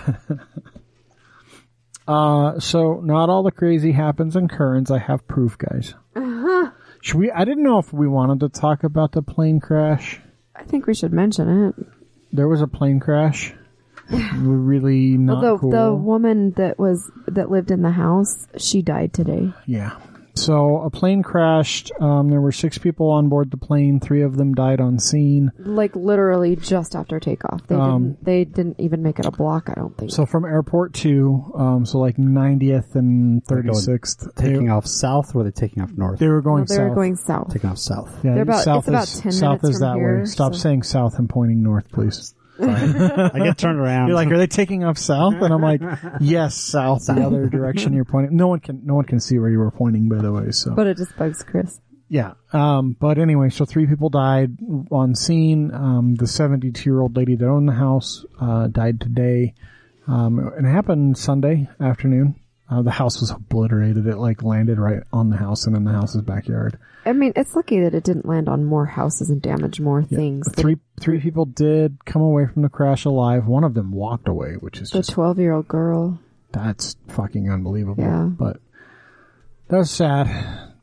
Uh, 2.08 2.60
so 2.60 3.02
not 3.04 3.30
all 3.30 3.44
the 3.44 3.52
crazy 3.52 3.92
happens 3.92 4.36
in 4.36 4.48
Kearns. 4.48 4.90
I 4.90 4.98
have 4.98 5.28
proof, 5.28 5.58
guys. 5.60 5.94
Uh-huh. 6.16 6.72
Should 7.02 7.18
we? 7.20 7.32
I 7.32 7.46
didn't 7.46 7.64
know 7.64 7.78
if 7.78 7.94
we 7.94 8.08
wanted 8.08 8.40
to 8.40 8.50
talk 8.50 8.84
about 8.84 9.12
the 9.12 9.22
plane 9.22 9.60
crash. 9.60 10.20
I 10.56 10.64
think 10.64 10.88
we 10.88 10.96
should 10.96 11.14
mention 11.14 11.66
it. 11.68 11.76
There 12.32 12.48
was 12.48 12.62
a 12.62 12.68
plane 12.68 13.00
crash. 13.00 13.54
Really 14.12 15.18
not 15.18 15.42
the 15.42 15.58
cool. 15.58 15.72
the 15.72 15.94
woman 15.94 16.52
that 16.52 16.80
was 16.80 17.12
that 17.28 17.50
lived 17.52 17.72
in 17.72 17.82
the 17.82 17.92
house, 17.92 18.48
she 18.58 18.82
died 18.82 19.14
today. 19.14 19.52
Yeah. 19.66 19.98
So 20.36 20.78
a 20.84 20.90
plane 20.90 21.22
crashed. 21.22 21.92
Um, 22.00 22.30
there 22.30 22.40
were 22.40 22.54
six 22.54 22.78
people 22.78 23.10
on 23.10 23.28
board 23.28 23.52
the 23.52 23.58
plane. 23.58 24.00
Three 24.00 24.22
of 24.22 24.38
them 24.38 24.54
died 24.54 24.80
on 24.80 24.98
scene. 24.98 25.52
Like 25.58 25.94
literally 25.98 26.56
just 26.56 26.96
after 26.96 27.20
takeoff. 27.20 27.68
They 27.68 27.76
Um, 27.76 28.04
didn't 28.14 28.24
they 28.24 28.46
didn't 28.46 28.80
even 28.80 29.04
make 29.04 29.20
it 29.20 29.26
a 29.26 29.32
block, 29.32 29.70
I 29.70 29.74
don't 29.74 29.98
think. 29.98 30.12
So 30.12 30.26
from 30.26 30.46
airport 30.46 30.94
two, 30.94 31.44
um, 31.56 31.86
so 31.86 32.00
like 32.00 32.16
90th 32.16 32.96
and 32.96 33.44
36th, 33.48 34.34
Taking 34.36 34.66
they, 34.68 34.72
off 34.72 34.86
south, 34.88 35.36
or 35.36 35.42
are 35.42 35.44
they 35.44 35.52
taking 35.52 35.84
off 35.84 35.92
north? 35.98 36.20
they 36.20 36.28
were 36.30 36.42
going 36.42 36.62
No, 36.62 36.66
they 36.68 36.76
south. 36.76 36.90
were 36.90 36.96
going 36.96 37.16
south. 37.18 37.52
taking 37.52 37.70
off 37.72 37.78
south. 37.80 38.20
yeah, 38.24 38.34
they're 38.36 38.44
about- 38.44 38.64
south 38.64 38.78
it's 38.84 38.88
about 38.88 39.04
is, 39.04 39.20
10 39.20 39.32
south 39.34 39.42
minutes 39.64 39.70
is 39.76 39.80
from 39.84 40.00
that 40.00 40.20
way. 40.20 40.26
Stop 40.26 40.54
so- 40.54 40.60
saying 40.60 40.84
south 40.84 41.20
and 41.20 41.28
pointing 41.28 41.62
north, 41.62 41.92
please. 41.92 42.34
I 43.34 43.40
get 43.44 43.58
turned 43.58 43.80
around. 43.80 44.08
You're 44.08 44.16
like, 44.16 44.32
are 44.32 44.38
they 44.38 44.48
taking 44.48 44.84
off 44.84 44.98
south? 44.98 45.36
And 45.36 45.54
I'm 45.54 45.62
like, 45.62 45.82
yes, 46.20 46.56
south, 46.56 47.06
the 47.06 47.14
other 47.26 47.48
direction 47.48 47.94
you're 47.94 48.06
pointing. 48.06 48.36
No 48.36 48.48
one 48.48 48.60
can, 48.60 48.82
no 48.86 48.96
one 48.96 49.06
can 49.06 49.20
see 49.20 49.40
where 49.40 49.50
you 49.50 49.60
were 49.60 49.72
pointing, 49.72 50.10
by 50.10 50.18
the 50.18 50.32
way. 50.32 50.52
So 50.52 50.72
But 50.76 50.88
it 50.88 50.98
just 50.98 51.16
bugs 51.18 51.44
Chris. 51.44 51.80
Yeah. 52.10 52.34
Um, 52.52 52.96
but 53.00 53.20
anyway, 53.20 53.50
so 53.50 53.66
three 53.66 53.86
people 53.86 54.10
died 54.10 54.58
on 54.92 55.14
scene. 55.16 55.72
Um, 55.74 56.16
the 56.16 56.28
72 56.28 56.90
year 56.90 57.00
old 57.02 57.16
lady 57.16 57.36
that 57.36 57.48
owned 57.48 57.70
the 57.70 57.74
house, 57.74 58.26
uh, 58.42 58.68
died 58.68 59.00
today. 59.00 59.54
Um, 60.08 60.40
it 60.58 60.66
happened 60.66 61.18
Sunday 61.18 61.70
afternoon. 61.80 62.36
Uh, 62.72 62.84
the 62.84 62.92
house 62.92 63.20
was 63.20 63.32
obliterated. 63.32 64.06
It 64.06 64.18
like 64.18 64.44
landed 64.44 64.78
right 64.78 65.02
on 65.12 65.30
the 65.32 65.38
house 65.38 65.66
and 65.66 65.76
in 65.76 65.86
the 65.86 65.92
house's 65.92 66.22
backyard. 66.22 66.78
I 67.06 67.14
mean, 67.14 67.34
it's 67.36 67.56
lucky 67.56 67.80
that 67.82 67.96
it 67.96 68.04
didn't 68.04 68.28
land 68.28 68.48
on 68.48 68.64
more 68.64 68.86
houses 68.86 69.30
and 69.32 69.42
damage 69.42 69.80
more 69.80 70.04
things. 70.04 70.48
Three 70.54 70.78
three 71.02 71.20
people 71.20 71.46
did 71.46 72.06
come 72.06 72.22
away 72.22 72.46
from 72.46 72.62
the 72.62 72.70
crash 72.70 73.06
alive. 73.06 73.48
One 73.48 73.64
of 73.64 73.74
them 73.74 73.92
walked 73.92 74.28
away, 74.28 74.54
which 74.60 74.80
is 74.82 74.92
the 74.92 75.02
twelve-year-old 75.02 75.68
girl. 75.68 76.20
that's 76.52 76.96
fucking 77.08 77.50
unbelievable. 77.52 78.04
Yeah. 78.04 78.26
But 78.26 78.58
that 79.70 79.78
was 79.78 79.90
sad. 79.92 80.28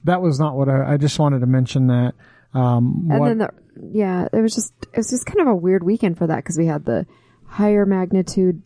That 0.05 0.23
was 0.23 0.41
not 0.41 0.57
what 0.57 0.69
I. 0.69 0.95
I 0.95 0.97
just 0.97 1.19
wanted 1.19 1.41
to 1.41 1.47
mention 1.47 1.89
that. 1.89 2.15
Um, 2.55 3.09
And 3.11 3.21
what- 3.21 3.29
then 3.29 3.39
the 3.39 3.51
yeah, 3.93 4.27
it 4.33 4.41
was 4.41 4.55
just 4.55 4.73
it 4.93 4.97
was 4.97 5.11
just 5.11 5.27
kind 5.27 5.41
of 5.41 5.47
a 5.49 5.55
weird 5.55 5.83
weekend 5.85 6.19
for 6.19 6.27
that 6.27 6.37
because 6.37 6.57
we 6.59 6.67
had 6.67 6.85
the 6.85 7.07
higher 7.45 7.85
magnitude 7.87 8.63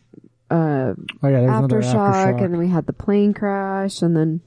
uh, 0.51 0.93
oh 1.23 1.27
yeah, 1.27 1.39
aftershock, 1.39 1.93
aftershock. 1.93 2.43
and 2.43 2.53
then 2.53 2.59
we 2.59 2.67
had 2.67 2.85
the 2.85 2.93
plane 2.93 3.33
crash, 3.33 4.01
and 4.01 4.15
then 4.15 4.41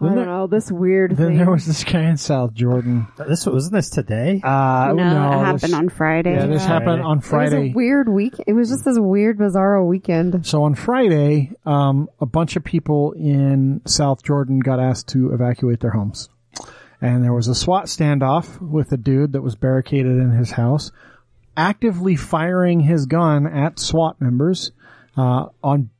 I 0.00 0.04
don't 0.06 0.14
there- 0.16 0.26
know 0.26 0.46
this 0.46 0.70
weird 0.70 1.16
then 1.16 1.28
thing. 1.28 1.36
there 1.38 1.50
was 1.50 1.66
this 1.66 1.82
guy 1.82 2.02
in 2.02 2.16
South 2.16 2.54
Jordan. 2.54 3.08
This 3.26 3.44
wasn't 3.46 3.74
this 3.74 3.90
today. 3.90 4.40
Uh, 4.44 4.92
no, 4.94 5.02
it 5.02 5.44
happened 5.44 5.60
this- 5.60 5.72
on 5.72 5.88
Friday. 5.88 6.34
Yeah, 6.34 6.46
this 6.46 6.62
Yeah. 6.62 6.68
happened 6.68 7.02
on 7.02 7.16
It 7.16 7.20
was 7.20 7.26
Friday. 7.26 7.70
a 7.70 7.74
weird 7.74 8.08
week. 8.08 8.34
It 8.46 8.52
was 8.52 8.68
just 8.70 8.84
this 8.84 8.98
weird, 8.98 9.38
bizarro 9.38 9.84
weekend. 9.88 10.46
So 10.46 10.62
on 10.62 10.74
Friday, 10.76 11.50
um, 11.66 12.08
a 12.20 12.26
bunch 12.26 12.54
of 12.54 12.62
people 12.62 13.12
in 13.12 13.80
South 13.86 14.22
Jordan 14.22 14.60
got 14.60 14.78
asked 14.78 15.08
to 15.08 15.32
evacuate 15.32 15.80
their 15.80 15.90
homes. 15.92 16.28
And 17.00 17.22
there 17.24 17.32
was 17.32 17.48
a 17.48 17.54
SWAT 17.54 17.84
standoff 17.86 18.60
with 18.60 18.90
a 18.92 18.96
dude 18.96 19.32
that 19.32 19.42
was 19.42 19.54
barricaded 19.56 20.16
in 20.18 20.30
his 20.32 20.52
house, 20.52 20.90
actively 21.58 22.16
firing 22.16 22.80
his 22.80 23.04
gun 23.04 23.46
at 23.46 23.78
SWAT 23.78 24.18
members, 24.20 24.70
uh, 25.16 25.46
on 25.62 25.90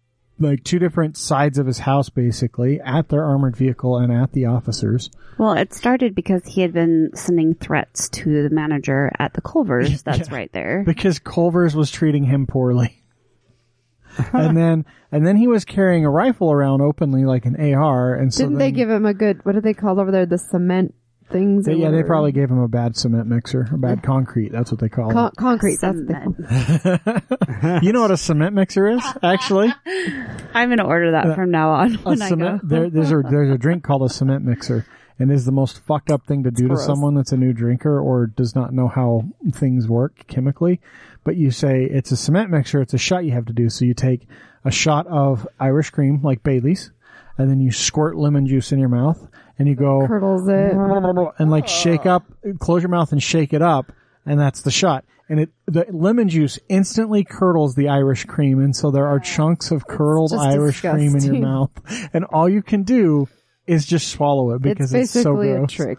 like 0.41 0.63
two 0.63 0.79
different 0.79 1.17
sides 1.17 1.59
of 1.59 1.67
his 1.67 1.81
house, 1.81 2.09
basically, 2.09 2.81
at 2.81 3.09
their 3.09 3.25
armored 3.25 3.57
vehicle 3.57 3.97
and 3.99 4.13
at 4.13 4.31
the 4.33 4.47
officers. 4.47 5.11
Well, 5.37 5.55
it 5.55 5.75
started 5.75 6.15
because 6.15 6.47
he 6.47 6.61
had 6.63 6.73
been 6.73 7.11
sending 7.15 7.55
threats 7.55 8.09
to 8.11 8.45
the 8.49 8.55
manager 8.55 9.11
at 9.19 9.35
the 9.35 9.41
Culvers. 9.41 10.03
That's 10.05 10.29
Yeah. 10.31 10.35
right 10.37 10.53
there. 10.53 10.85
because 10.87 11.19
Culver's 11.19 11.75
was 11.75 11.91
treating 11.91 12.23
him 12.23 12.47
poorly. 12.47 13.03
and 14.33 14.57
then, 14.57 14.85
and 15.11 15.27
then 15.27 15.37
he 15.37 15.49
was 15.49 15.65
carrying 15.65 16.05
a 16.05 16.11
rifle 16.11 16.53
around 16.53 16.83
openly 16.83 17.25
like 17.25 17.45
an 17.45 17.57
AR. 17.75 18.15
And 18.15 18.33
so 18.33 18.45
Didn't 18.45 18.59
they 18.59 18.71
give 18.71 18.89
him 18.91 19.07
a 19.07 19.15
good? 19.15 19.45
What 19.45 19.57
are 19.57 19.61
they 19.61 19.75
call 19.75 20.01
over 20.01 20.11
there? 20.13 20.27
The 20.27 20.39
cement 20.39 20.95
things. 21.29 21.65
They- 21.67 21.75
yeah, 21.75 21.91
they 21.91 22.03
probably 22.03 22.33
gave 22.33 22.51
him 22.51 22.59
a 22.59 22.69
bad 22.69 22.97
cement 22.97 23.27
mixer, 23.27 23.69
a 23.73 23.79
bad 23.79 24.03
concrete. 24.03 24.51
That's 24.53 24.71
what 24.71 24.81
they 24.81 24.89
call 24.89 25.11
Con- 25.13 25.33
concrete. 25.37 25.79
That's 25.81 25.99
the 25.99 27.23
Cement. 27.63 27.83
You 27.85 27.93
know 27.93 28.03
what 28.03 28.11
a 28.11 28.17
cement 28.17 28.55
mixer 28.55 28.89
is, 28.89 29.03
actually? 29.23 29.73
I'm 30.55 30.69
going 30.69 30.79
to 30.79 30.85
order 30.85 31.13
that 31.13 31.27
uh, 31.27 31.35
from 31.35 31.51
now 31.51 31.71
on 31.71 31.95
A 31.97 31.99
when 31.99 32.23
I 32.23 32.29
go. 32.29 32.37
cement, 32.37 32.69
there, 32.69 32.91
there's 32.91 33.11
a 33.13 33.23
there's 33.29 33.51
a 33.51 33.59
drink 33.59 33.83
called 33.85 34.03
a 34.03 34.09
cement 34.09 34.45
mixer, 34.45 34.87
and 35.19 35.31
is 35.33 35.45
the 35.45 35.53
most 35.53 35.81
fucked 35.85 36.11
up 36.11 36.27
thing 36.27 36.45
to 36.45 36.51
do 36.51 36.69
to 36.69 36.77
someone 36.77 37.15
that's 37.15 37.33
a 37.33 37.37
new 37.37 37.53
drinker 37.53 37.99
or 38.01 38.27
does 38.27 38.55
not 38.55 38.73
know 38.73 38.89
how 38.89 39.23
things 39.53 39.89
work 39.89 40.27
chemically. 40.29 40.81
But 41.25 41.37
you 41.37 41.51
say 41.51 41.85
it's 41.85 42.11
a 42.13 42.17
cement 42.17 42.51
mixer, 42.51 42.81
it's 42.81 42.95
a 42.95 42.99
shot 42.99 43.25
you 43.25 43.33
have 43.33 43.47
to 43.47 43.53
do. 43.53 43.69
So 43.69 43.85
you 43.85 43.95
take 43.95 44.27
a 44.65 44.71
shot 44.71 45.07
of 45.09 45.47
Irish 45.61 45.91
cream, 45.91 46.21
like 46.23 46.43
Bailey's, 46.43 46.91
and 47.37 47.51
then 47.51 47.61
you 47.61 47.71
squirt 47.73 48.17
lemon 48.17 48.47
juice 48.47 48.73
in 48.73 48.79
your 48.79 48.89
mouth, 48.89 49.29
and 49.59 49.69
you 49.69 49.75
go 49.75 50.07
curdles 50.07 50.47
it. 50.49 50.73
and 51.39 51.51
like 51.51 51.69
shake 51.69 52.07
up, 52.07 52.25
close 52.59 52.83
your 52.83 52.91
mouth 52.91 53.13
and 53.13 53.23
shake 53.23 53.53
it 53.53 53.63
up, 53.63 53.93
and 54.25 54.39
that's 54.39 54.63
the 54.63 54.71
shot. 54.71 55.05
And 55.31 55.41
it, 55.41 55.51
the 55.67 55.85
lemon 55.91 56.29
juice 56.31 56.59
instantly 56.71 57.23
curdles 57.23 57.75
the 57.75 57.89
Irish 57.89 58.25
cream, 58.25 58.61
and 58.61 58.75
so 58.75 58.91
there 58.91 59.07
are 59.07 59.21
chunks 59.21 59.71
of 59.71 59.87
curdled 59.87 60.31
just 60.31 60.43
Irish 60.43 60.81
cream 60.81 61.15
in 61.17 61.23
your 61.23 61.43
mouth, 61.43 61.71
and 62.15 62.25
all 62.25 62.49
you 62.49 62.63
can 62.63 62.83
do 62.83 63.29
is 63.67 63.85
just 63.85 64.09
swallow 64.09 64.53
it 64.53 64.63
because 64.63 64.95
It's 64.95 65.15
it's, 65.15 65.23
so 65.23 65.35
basically 65.35 65.51
a 65.53 65.59
gross. 65.59 65.73
trick. 65.73 65.99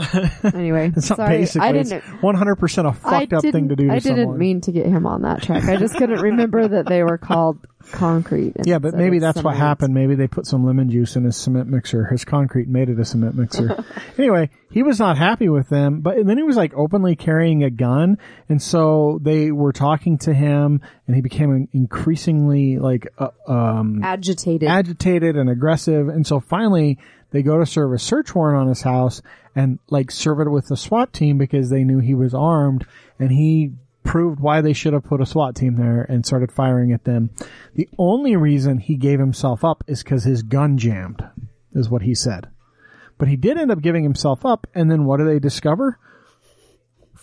anyway, 0.54 0.92
It's 0.96 1.10
not 1.10 1.16
sorry, 1.16 1.38
basically, 1.38 1.68
I 1.68 1.72
didn't. 1.72 2.02
100% 2.02 2.84
a 2.84 2.88
I 2.88 2.92
fucked 2.92 3.32
up 3.32 3.42
didn't, 3.42 3.52
thing 3.52 3.68
to 3.70 3.76
do 3.76 3.86
to 3.88 3.92
I 3.92 3.98
didn't 3.98 4.18
someone. 4.18 4.38
mean 4.38 4.60
to 4.62 4.72
get 4.72 4.86
him 4.86 5.06
on 5.06 5.22
that 5.22 5.42
track. 5.42 5.64
I 5.64 5.76
just 5.76 5.94
couldn't 5.96 6.20
remember 6.20 6.66
that 6.68 6.86
they 6.86 7.02
were 7.02 7.18
called 7.18 7.58
concrete. 7.92 8.54
yeah, 8.64 8.78
but 8.78 8.88
instead 8.88 9.02
maybe 9.02 9.16
of 9.16 9.22
that's 9.22 9.36
what 9.36 9.52
cement. 9.52 9.58
happened. 9.58 9.94
Maybe 9.94 10.14
they 10.14 10.26
put 10.28 10.46
some 10.46 10.64
lemon 10.64 10.90
juice 10.90 11.16
in 11.16 11.24
his 11.24 11.36
cement 11.36 11.68
mixer. 11.68 12.06
His 12.06 12.24
concrete 12.24 12.68
made 12.68 12.88
it 12.88 12.98
a 12.98 13.04
cement 13.04 13.34
mixer. 13.36 13.84
anyway, 14.18 14.50
he 14.70 14.82
was 14.82 14.98
not 14.98 15.16
happy 15.18 15.48
with 15.48 15.68
them, 15.68 16.00
but 16.00 16.16
then 16.24 16.36
he 16.36 16.42
was 16.42 16.56
like 16.56 16.72
openly 16.74 17.16
carrying 17.16 17.64
a 17.64 17.70
gun. 17.70 18.18
And 18.48 18.60
so 18.62 19.18
they 19.22 19.50
were 19.50 19.72
talking 19.72 20.18
to 20.18 20.34
him 20.34 20.80
and 21.06 21.16
he 21.16 21.22
became 21.22 21.68
increasingly 21.72 22.78
like, 22.78 23.08
uh, 23.18 23.28
um, 23.46 24.00
Agitated. 24.02 24.68
agitated 24.68 25.36
and 25.36 25.48
aggressive. 25.50 26.08
And 26.08 26.26
so 26.26 26.40
finally 26.40 26.98
they 27.30 27.42
go 27.42 27.58
to 27.58 27.66
serve 27.66 27.92
a 27.92 27.98
search 27.98 28.34
warrant 28.34 28.60
on 28.60 28.68
his 28.68 28.82
house 28.82 29.22
and 29.54 29.78
like 29.88 30.10
serve 30.10 30.40
it 30.40 30.50
with 30.50 30.68
the 30.68 30.76
SWAT 30.76 31.12
team 31.12 31.38
because 31.38 31.70
they 31.70 31.84
knew 31.84 31.98
he 31.98 32.14
was 32.14 32.34
armed 32.34 32.86
and 33.18 33.30
he 33.30 33.72
proved 34.02 34.40
why 34.40 34.60
they 34.60 34.72
should 34.72 34.92
have 34.92 35.04
put 35.04 35.20
a 35.20 35.26
SWAT 35.26 35.54
team 35.54 35.76
there 35.76 36.02
and 36.02 36.24
started 36.24 36.50
firing 36.50 36.92
at 36.92 37.04
them. 37.04 37.30
The 37.74 37.88
only 37.98 38.36
reason 38.36 38.78
he 38.78 38.96
gave 38.96 39.20
himself 39.20 39.64
up 39.64 39.84
is 39.86 40.02
because 40.02 40.24
his 40.24 40.42
gun 40.42 40.78
jammed, 40.78 41.22
is 41.72 41.88
what 41.88 42.02
he 42.02 42.14
said. 42.14 42.48
But 43.18 43.28
he 43.28 43.36
did 43.36 43.58
end 43.58 43.70
up 43.70 43.82
giving 43.82 44.02
himself 44.02 44.46
up, 44.46 44.66
and 44.74 44.90
then 44.90 45.04
what 45.04 45.18
do 45.18 45.26
they 45.26 45.38
discover? 45.38 45.98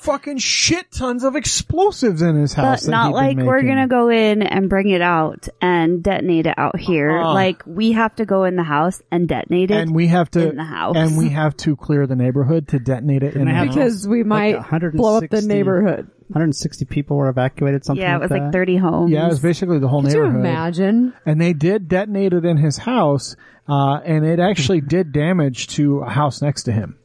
Fucking 0.07 0.37
shit 0.37 0.89
tons 0.91 1.23
of 1.25 1.35
explosives 1.35 2.21
in 2.21 2.35
his 2.35 2.53
house. 2.53 2.81
But 2.81 2.85
that 2.85 2.91
not 2.91 3.11
like 3.11 3.35
been 3.35 3.45
we're 3.45 3.61
gonna 3.61 3.87
go 3.87 4.09
in 4.09 4.41
and 4.41 4.69
bring 4.69 4.89
it 4.89 5.01
out 5.01 5.49
and 5.61 6.01
detonate 6.01 6.45
it 6.47 6.53
out 6.57 6.79
here. 6.79 7.11
Uh-uh. 7.11 7.33
like 7.33 7.61
we 7.65 7.91
have 7.91 8.15
to 8.15 8.25
go 8.25 8.45
in 8.45 8.55
the 8.55 8.63
house 8.63 9.01
and 9.11 9.27
detonate 9.27 9.69
it. 9.69 9.77
and 9.77 9.93
we 9.93 10.07
have 10.07 10.31
to 10.31 10.49
in 10.49 10.55
the 10.55 10.63
house. 10.63 10.95
and 10.95 11.17
we 11.17 11.29
have 11.29 11.57
to 11.57 11.75
clear 11.75 12.07
the 12.07 12.15
neighborhood 12.15 12.69
to 12.69 12.79
detonate 12.79 13.21
it 13.21 13.35
in 13.35 13.45
the 13.45 13.51
house. 13.53 13.67
because 13.67 14.07
we 14.07 14.23
might 14.23 14.55
160 14.55 14.97
blow 14.97 15.17
up 15.17 15.29
the 15.29 15.41
neighborhood. 15.41 16.09
160 16.29 16.85
people 16.85 17.17
were 17.17 17.29
evacuated. 17.29 17.83
Something 17.83 18.01
yeah, 18.01 18.15
it 18.15 18.21
was 18.21 18.31
like 18.31 18.43
like 18.43 18.53
30 18.53 18.77
homes. 18.77 19.11
yeah, 19.11 19.25
it 19.25 19.29
was 19.29 19.39
basically 19.39 19.79
the 19.79 19.87
whole 19.87 20.03
Could 20.03 20.13
you 20.13 20.19
neighborhood. 20.23 20.39
imagine? 20.39 21.13
And 21.25 21.39
they 21.39 21.53
did 21.53 21.87
detonate 21.89 22.33
it 22.33 22.45
in 22.45 22.57
his 22.57 22.77
house, 22.77 23.35
uh, 23.67 23.99
and 24.05 24.25
it 24.25 24.39
actually 24.39 24.81
did 24.81 25.11
damage 25.11 25.67
to 25.75 25.99
a 25.99 26.09
house 26.09 26.41
next 26.41 26.63
to 26.63 26.71
him 26.71 26.97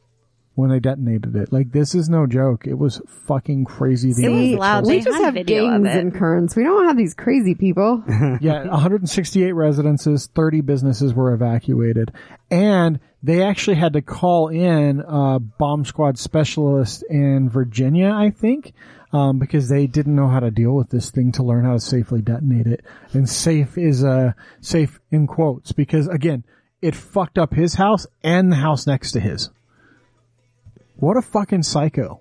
when 0.54 0.70
they 0.70 0.80
detonated 0.80 1.34
it. 1.34 1.52
Like 1.52 1.72
this 1.72 1.94
is 1.94 2.08
no 2.08 2.26
joke. 2.26 2.66
It 2.66 2.78
was 2.78 3.00
fucking 3.26 3.64
crazy. 3.64 4.12
The 4.12 4.24
It 4.24 4.28
was 4.28 4.58
loud. 4.58 4.86
We 4.86 5.00
just 5.00 5.22
have 5.22 5.34
video 5.34 5.66
of 5.66 5.82
gangs 5.82 5.96
it. 5.96 6.00
in 6.00 6.10
Kearns. 6.12 6.54
We 6.54 6.64
don't 6.64 6.86
have 6.86 6.96
these 6.96 7.14
crazy 7.14 7.54
people. 7.54 8.02
yeah, 8.40 8.66
168 8.66 9.52
residences, 9.52 10.28
30 10.34 10.60
businesses 10.60 11.14
were 11.14 11.32
evacuated, 11.32 12.12
and 12.50 13.00
they 13.22 13.42
actually 13.42 13.76
had 13.76 13.92
to 13.94 14.02
call 14.02 14.48
in 14.48 15.02
a 15.06 15.38
bomb 15.38 15.84
squad 15.84 16.18
specialist 16.18 17.04
in 17.08 17.48
Virginia, 17.48 18.10
I 18.10 18.30
think, 18.30 18.72
um, 19.12 19.38
because 19.38 19.68
they 19.68 19.86
didn't 19.86 20.16
know 20.16 20.28
how 20.28 20.40
to 20.40 20.50
deal 20.50 20.72
with 20.72 20.90
this 20.90 21.10
thing 21.10 21.32
to 21.32 21.42
learn 21.42 21.64
how 21.64 21.74
to 21.74 21.80
safely 21.80 22.20
detonate 22.20 22.66
it. 22.66 22.84
And 23.12 23.28
safe 23.28 23.78
is 23.78 24.04
uh, 24.04 24.32
safe 24.60 25.00
in 25.10 25.26
quotes 25.26 25.72
because 25.72 26.08
again, 26.08 26.44
it 26.80 26.96
fucked 26.96 27.38
up 27.38 27.54
his 27.54 27.74
house 27.74 28.06
and 28.24 28.50
the 28.50 28.56
house 28.56 28.86
next 28.86 29.12
to 29.12 29.20
his. 29.20 29.50
What 30.96 31.16
a 31.16 31.22
fucking 31.22 31.62
psycho. 31.64 32.20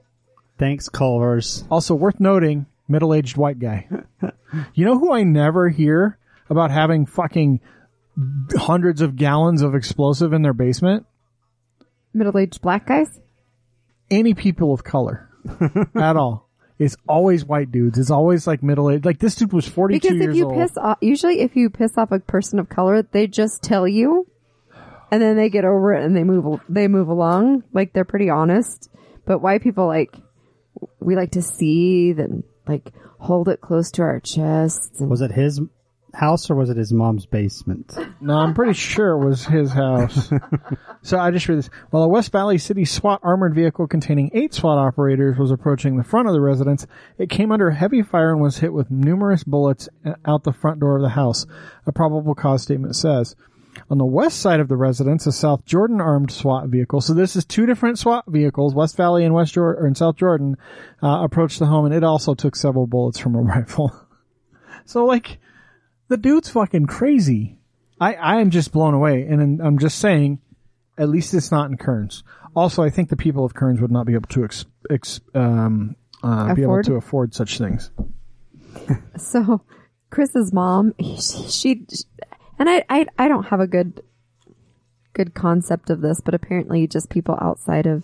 Thanks, 0.58 0.90
Culvers. 0.90 1.64
Also 1.72 1.96
worth 1.96 2.20
noting, 2.20 2.66
middle-aged 2.88 3.38
white 3.38 3.60
guy. 3.60 3.88
you 4.74 4.86
know 4.86 4.98
who 5.00 5.12
I 5.14 5.24
never 5.24 5.70
hear 5.70 6.18
about 6.50 6.72
having 6.72 7.06
fucking 7.06 7.60
hundreds 8.56 9.02
of 9.02 9.16
gallons 9.16 9.62
of 9.62 9.76
explosive 9.76 10.34
in 10.34 10.42
their 10.42 10.54
basement? 10.54 11.06
Middle-aged 12.14 12.62
black 12.62 12.86
guys. 12.88 13.20
Any 14.10 14.34
people 14.34 14.74
of 14.74 14.84
color 14.84 15.30
at 15.96 16.16
all. 16.18 16.50
It's 16.78 16.98
always 17.08 17.46
white 17.46 17.72
dudes. 17.72 17.98
It's 18.00 18.10
always 18.10 18.48
like 18.48 18.64
middle-aged. 18.64 19.06
Like 19.06 19.20
this 19.20 19.36
dude 19.36 19.54
was 19.54 19.68
42 19.68 20.00
Because 20.00 20.16
if 20.18 20.22
years 20.24 20.38
you 20.38 20.46
old. 20.46 20.56
piss 20.58 20.78
off, 20.78 20.98
usually 21.02 21.40
if 21.42 21.56
you 21.56 21.70
piss 21.70 21.98
off 21.98 22.12
a 22.12 22.20
person 22.20 22.58
of 22.60 22.70
color, 22.70 23.04
they 23.04 23.28
just 23.28 23.62
tell 23.62 23.88
you, 23.88 24.28
and 25.12 25.22
then 25.22 25.36
they 25.36 25.50
get 25.50 25.66
over 25.66 25.94
it 25.94 26.04
and 26.04 26.16
they 26.16 26.24
move 26.24 26.62
they 26.70 26.88
move 26.88 27.10
along. 27.10 27.64
Like 27.74 27.94
they're 27.94 28.06
pretty 28.06 28.30
honest. 28.30 28.90
But 29.26 29.40
white 29.40 29.62
people 29.62 29.86
like 29.88 30.16
we 31.00 31.16
like 31.16 31.32
to 31.32 31.42
seethe 31.42 32.20
and 32.20 32.44
like 32.68 32.92
hold 33.20 33.50
it 33.50 33.62
close 33.62 33.92
to 33.92 34.02
our 34.02 34.20
chests. 34.20 35.00
And 35.00 35.10
Was 35.10 35.22
it 35.22 35.32
his 35.32 35.62
house 36.14 36.50
or 36.50 36.56
was 36.56 36.70
it 36.70 36.78
his 36.78 36.92
mom's 36.92 37.26
basement? 37.26 37.96
No, 38.24 38.36
I'm 38.36 38.54
pretty 38.54 38.74
sure 38.74 39.14
it 39.14 39.26
was 39.26 39.46
his 39.46 39.72
house. 39.72 40.32
so 41.02 41.18
I 41.18 41.32
just 41.32 41.48
read 41.50 41.58
this. 41.58 41.72
While 41.90 42.04
a 42.04 42.08
West 42.08 42.32
Valley 42.32 42.60
City 42.60 42.86
SWAT 42.86 43.20
armored 43.24 43.56
vehicle 43.56 43.88
containing 43.88 44.30
eight 44.36 44.54
SWAT 44.54 44.78
operators 44.78 45.40
was 45.40 45.50
approaching 45.50 45.98
the 45.98 46.04
front 46.04 46.28
of 46.28 46.34
the 46.36 46.40
residence, 46.40 46.86
it 47.18 47.32
came 47.32 47.52
under 47.52 47.72
heavy 47.72 48.04
fire 48.04 48.32
and 48.32 48.40
was 48.40 48.60
hit 48.60 48.74
with 48.74 48.92
numerous 48.92 49.44
bullets 49.44 49.90
out 50.24 50.44
the 50.44 50.54
front 50.54 50.82
door 50.82 50.98
of 50.98 51.02
the 51.02 51.10
house. 51.10 51.48
A 51.88 51.92
probable 51.92 52.36
cause 52.36 52.62
statement 52.62 52.96
says. 52.96 53.36
On 53.90 53.98
the 53.98 54.06
west 54.06 54.40
side 54.40 54.60
of 54.60 54.68
the 54.68 54.78
residence, 54.78 55.28
a 55.28 55.32
South 55.32 55.66
Jordan 55.66 56.02
armed 56.02 56.32
SWAT 56.32 56.68
vehicle. 56.68 57.02
So 57.02 57.14
this 57.14 57.36
is 57.36 57.46
two 57.46 57.66
different 57.66 58.00
SWAT 58.00 58.26
vehicles, 58.28 58.76
West 58.76 58.98
Valley 58.98 59.24
and 59.24 59.34
West 59.34 59.54
Jordan, 59.54 59.84
or 59.84 59.88
in 59.88 59.96
South 59.96 60.18
Jordan, 60.18 60.58
uh, 61.02 61.24
approached 61.24 61.60
the 61.60 61.66
home 61.66 61.86
and 61.86 61.94
it 61.94 62.04
also 62.04 62.34
took 62.34 62.56
several 62.56 62.88
bullets 62.88 63.18
from 63.18 63.36
a 63.36 63.42
rifle. 63.42 63.92
so 64.86 65.06
like, 65.06 65.40
the 66.08 66.18
dude's 66.18 66.50
fucking 66.50 66.88
crazy. 66.88 67.58
I, 68.00 68.16
I 68.16 68.42
am 68.42 68.50
just 68.50 68.72
blown 68.72 68.94
away, 68.94 69.22
and 69.22 69.62
I'm 69.62 69.78
just 69.78 70.00
saying, 70.00 70.40
at 70.98 71.08
least 71.08 71.34
it's 71.34 71.52
not 71.52 71.70
in 71.70 71.78
Kearns. 71.78 72.24
Also, 72.56 72.84
I 72.84 72.90
think 72.90 73.10
the 73.10 73.16
people 73.16 73.46
of 73.46 73.54
Kearns 73.54 73.80
would 73.80 73.92
not 73.92 74.06
be 74.06 74.14
able 74.14 74.28
to 74.30 74.44
ex, 74.44 74.66
ex, 74.90 75.22
um, 75.36 75.96
uh, 76.24 76.54
be 76.54 76.64
able 76.64 76.82
to 76.84 76.96
afford 76.96 77.34
such 77.34 77.58
things. 77.58 77.92
So, 79.18 79.62
Chris's 80.10 80.52
mom, 80.52 80.94
she, 81.00 81.48
she 81.50 81.86
and 82.62 82.70
I, 82.70 82.86
I, 82.90 83.08
I 83.18 83.28
don't 83.28 83.48
have 83.48 83.60
a 83.60 83.66
good, 83.66 84.04
good 85.14 85.34
concept 85.34 85.90
of 85.90 86.02
this, 86.02 86.22
but 86.22 86.36
apparently, 86.36 86.86
just 86.86 87.10
people 87.10 87.36
outside 87.42 87.88
of 87.88 88.04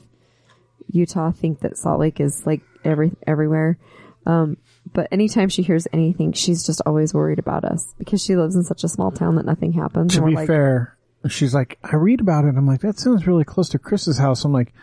Utah 0.91 1.31
think 1.31 1.59
that 1.59 1.77
Salt 1.77 1.99
Lake 1.99 2.19
is 2.19 2.43
like 2.43 2.61
every 2.83 3.11
everywhere. 3.27 3.77
Um, 4.25 4.57
but 4.91 5.09
anytime 5.11 5.49
she 5.49 5.61
hears 5.61 5.87
anything, 5.93 6.33
she's 6.33 6.65
just 6.65 6.81
always 6.87 7.13
worried 7.13 7.37
about 7.37 7.65
us 7.65 7.93
because 7.99 8.23
she 8.23 8.35
lives 8.35 8.55
in 8.55 8.63
such 8.63 8.83
a 8.83 8.87
small 8.87 9.11
town 9.11 9.35
that 9.35 9.45
nothing 9.45 9.73
happens. 9.73 10.15
To 10.15 10.23
be 10.23 10.33
like, 10.33 10.47
fair, 10.47 10.97
she's 11.27 11.53
like, 11.53 11.77
I 11.83 11.95
read 11.95 12.19
about 12.19 12.45
it. 12.45 12.55
I'm 12.57 12.65
like, 12.65 12.81
that 12.81 12.97
sounds 12.97 13.27
really 13.27 13.43
close 13.43 13.69
to 13.69 13.79
Chris's 13.79 14.17
house. 14.17 14.43
I'm 14.43 14.53
like, 14.53 14.73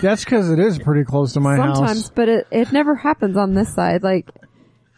that's 0.00 0.24
because 0.24 0.50
it 0.50 0.58
is 0.58 0.78
pretty 0.78 1.04
close 1.04 1.34
to 1.34 1.40
my 1.40 1.56
sometimes, 1.58 2.02
house. 2.04 2.10
but 2.10 2.30
it, 2.30 2.46
it 2.50 2.72
never 2.72 2.94
happens 2.94 3.36
on 3.36 3.52
this 3.52 3.74
side. 3.74 4.02
Like, 4.02 4.30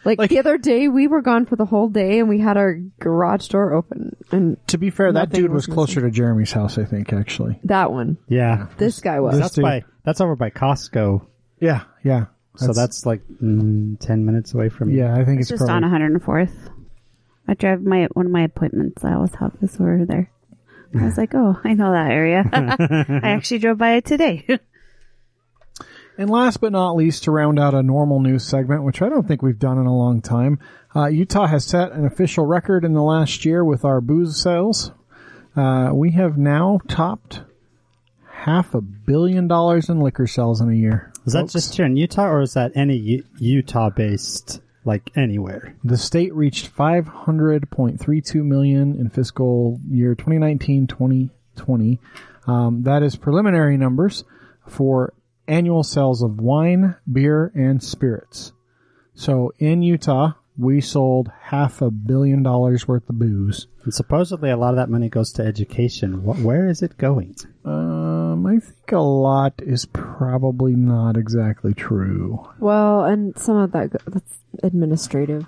like, 0.05 0.19
Like- 0.19 0.31
the 0.31 0.39
other 0.39 0.59
day, 0.59 0.89
we 0.89 1.07
were 1.07 1.23
gone 1.23 1.47
for 1.47 1.57
the 1.57 1.65
whole 1.65 1.89
day 1.89 2.19
and 2.19 2.29
we 2.29 2.39
had 2.39 2.57
our 2.57 2.75
garage 3.01 3.49
door 3.49 3.73
open 3.73 4.17
and 4.33 4.57
To 4.69 4.79
be 4.79 4.91
fair, 4.91 5.13
that 5.13 5.31
dude 5.31 5.51
was 5.51 5.67
was 5.69 5.75
closer 5.75 6.01
to 6.01 6.11
Jeremy's 6.11 6.53
house, 6.53 6.79
I 6.79 6.85
think, 6.85 7.13
actually. 7.13 7.59
that 7.65 7.93
one, 7.93 8.19
Yeah. 8.29 8.67
this 8.79 9.01
guy 9.01 9.21
was. 9.21 9.33
This 9.35 9.41
That's 9.43 9.55
dude- 9.55 9.63
by 9.63 9.85
that's 10.05 10.21
over 10.21 10.37
by 10.37 10.51
Costco. 10.51 11.25
Yeah, 11.61 11.83
yeah. 12.03 12.27
so 12.57 12.73
that's 12.73 13.07
like 13.07 13.23
mm, 13.43 13.99
ten 14.01 14.25
minutes 14.27 14.53
away 14.55 14.69
from 14.69 14.91
you. 14.91 14.99
yeah, 14.99 15.15
I 15.17 15.25
think 15.25 15.41
it's, 15.41 15.51
It's 15.51 15.61
just 15.61 15.69
probably. 15.69 15.89
on 15.89 16.21
104th. 16.21 16.71
I 17.49 17.55
drive 17.55 17.83
my 17.83 18.09
one 18.13 18.27
of 18.27 18.33
my 18.33 18.43
appointments. 18.45 19.05
I 19.05 19.15
always 19.15 19.35
have 19.37 19.53
this 19.61 19.79
over 19.81 20.05
there. 20.07 20.31
I 20.99 21.05
was 21.05 21.19
like, 21.19 21.35
oh, 21.35 21.59
I 21.65 21.75
know 21.75 21.91
that 21.91 22.11
area. 22.13 22.45
I 22.53 23.31
actually 23.31 23.59
drove 23.59 23.79
by 23.79 23.95
it 23.95 24.05
today. 24.05 24.47
And 26.17 26.31
last 26.31 26.61
but 26.61 26.71
not 26.73 26.95
least, 26.95 27.25
to 27.25 27.31
round 27.33 27.59
out 27.59 27.75
a 27.75 27.83
normal 27.83 28.21
news 28.21 28.45
segment, 28.45 28.85
which 28.85 29.03
I 29.03 29.09
don't 29.09 29.27
think 29.27 29.43
we've 29.43 29.59
done 29.59 29.79
in 29.79 29.87
a 29.87 29.97
long 29.97 30.23
time, 30.23 30.61
uh, 30.95 31.07
Utah 31.07 31.47
has 31.47 31.65
set 31.65 31.91
an 31.93 32.05
official 32.07 32.47
record 32.47 32.85
in 32.85 32.93
the 32.95 33.03
last 33.03 33.45
year 33.45 33.65
with 33.65 33.85
our 33.85 34.01
booze 34.01 34.41
sales. 34.41 34.93
Uh, 35.57 35.91
we 35.93 36.13
have 36.13 36.39
now 36.39 36.79
topped 36.89 37.43
half 38.29 38.75
a 38.75 38.81
billion 38.81 39.49
dollars 39.49 39.89
in 39.89 39.99
liquor 40.01 40.27
sales 40.27 40.61
in 40.61 40.71
a 40.71 40.75
year. 40.75 41.13
Is 41.27 41.33
that 41.33 41.41
Folks, 41.43 41.53
just 41.55 41.75
here 41.75 41.87
in 41.87 41.97
Utah, 41.97 42.29
or 42.29 42.43
is 42.43 42.55
that 42.55 42.73
any 42.77 42.97
U- 42.97 43.25
Utah-based, 43.39 44.61
like 44.85 45.11
anywhere? 45.17 45.75
the 45.83 45.97
state 45.97 46.33
reached 46.35 46.75
500.32 46.77 48.35
million 48.45 48.95
in 49.01 49.09
fiscal 49.11 49.81
year 49.89 50.15
2019-2020. 50.15 51.99
Um, 52.47 52.83
that 52.83 53.03
is 53.03 53.17
preliminary 53.17 53.77
numbers 53.77 54.25
for 54.69 55.13
annual 55.47 55.83
sales 55.83 56.23
of 56.23 56.41
wine, 56.41 56.97
beer, 57.11 57.53
and 57.55 57.83
spirits. 57.83 58.53
So 59.15 59.53
in 59.59 59.83
Utah, 59.83 60.33
we 60.57 60.81
sold 60.81 61.31
half 61.43 61.83
a 61.83 61.91
billion 61.91 62.43
dollars 62.43 62.87
worth 62.87 63.09
of 63.09 63.19
booze. 63.19 63.67
And 63.83 63.93
supposedly 63.93 64.51
a 64.51 64.57
lot 64.57 64.71
of 64.71 64.77
that 64.77 64.89
money 64.91 65.09
goes 65.09 65.33
to 65.33 65.43
education. 65.43 66.23
What, 66.25 66.39
where 66.39 66.69
is 66.69 66.83
it 66.83 66.97
going? 66.97 67.37
Um, 67.65 68.47
I 68.47 68.59
think 68.61 68.93
a 68.93 68.99
lot 68.99 69.55
is 69.59 69.87
probably 69.87 70.75
not 70.75 71.17
exactly 71.17 71.75
true. 71.75 72.49
Well, 72.59 73.05
and 73.05 73.37
some 73.39 73.57
of 73.57 73.73
that 73.73 73.93
that's 74.07 74.39
administrative. 74.63 75.47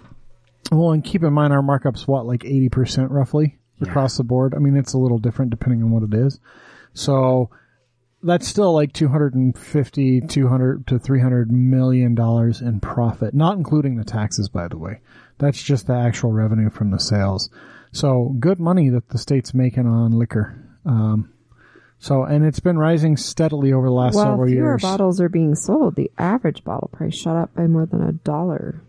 Well, 0.73 0.91
and 0.91 1.05
keep 1.05 1.23
in 1.23 1.33
mind 1.33 1.53
our 1.53 1.63
markup's 1.63 2.09
what, 2.09 2.27
like 2.27 2.41
80% 2.41 3.11
roughly 3.11 3.59
across 3.81 4.17
the 4.17 4.25
board. 4.25 4.55
I 4.55 4.59
mean, 4.59 4.77
it's 4.77 4.95
a 4.95 4.99
little 4.99 5.19
different 5.19 5.51
depending 5.51 5.83
on 5.83 5.91
what 5.91 6.03
it 6.03 6.15
is. 6.15 6.41
So 6.95 7.51
that's 8.23 8.47
still 8.49 8.73
like 8.75 8.93
250, 8.93 10.21
200 10.23 10.87
to 10.87 10.99
300 10.99 11.51
million 11.53 12.15
dollars 12.15 12.61
in 12.61 12.81
profit, 12.81 13.35
not 13.35 13.57
including 13.57 13.97
the 13.97 14.05
taxes, 14.05 14.49
by 14.49 14.69
the 14.69 14.79
way. 14.79 15.01
That's 15.39 15.63
just 15.63 15.87
the 15.87 15.95
actual 15.95 16.33
revenue 16.33 16.71
from 16.71 16.91
the 16.91 16.99
sales. 16.99 17.51
So 17.93 18.35
good 18.41 18.59
money 18.59 18.89
that 18.91 19.09
the 19.11 19.19
state's 19.19 19.55
making 19.55 19.87
on 19.87 20.13
liquor. 20.13 20.57
Um, 20.85 21.33
so, 21.99 22.25
and 22.25 22.45
it's 22.45 22.61
been 22.61 22.79
rising 22.79 23.17
steadily 23.17 23.73
over 23.73 23.87
the 23.87 23.93
last 23.93 24.15
Well, 24.15 24.25
several 24.25 24.49
fewer 24.49 24.71
years. 24.73 24.83
bottles 24.83 25.21
are 25.21 25.29
being 25.31 25.55
sold. 25.55 25.97
The 25.97 26.11
average 26.19 26.63
bottle 26.65 26.91
price 26.93 27.15
shot 27.17 27.37
up 27.37 27.55
by 27.55 27.67
more 27.67 27.87
than 27.87 28.03
a 28.03 28.13
dollar. 28.13 28.83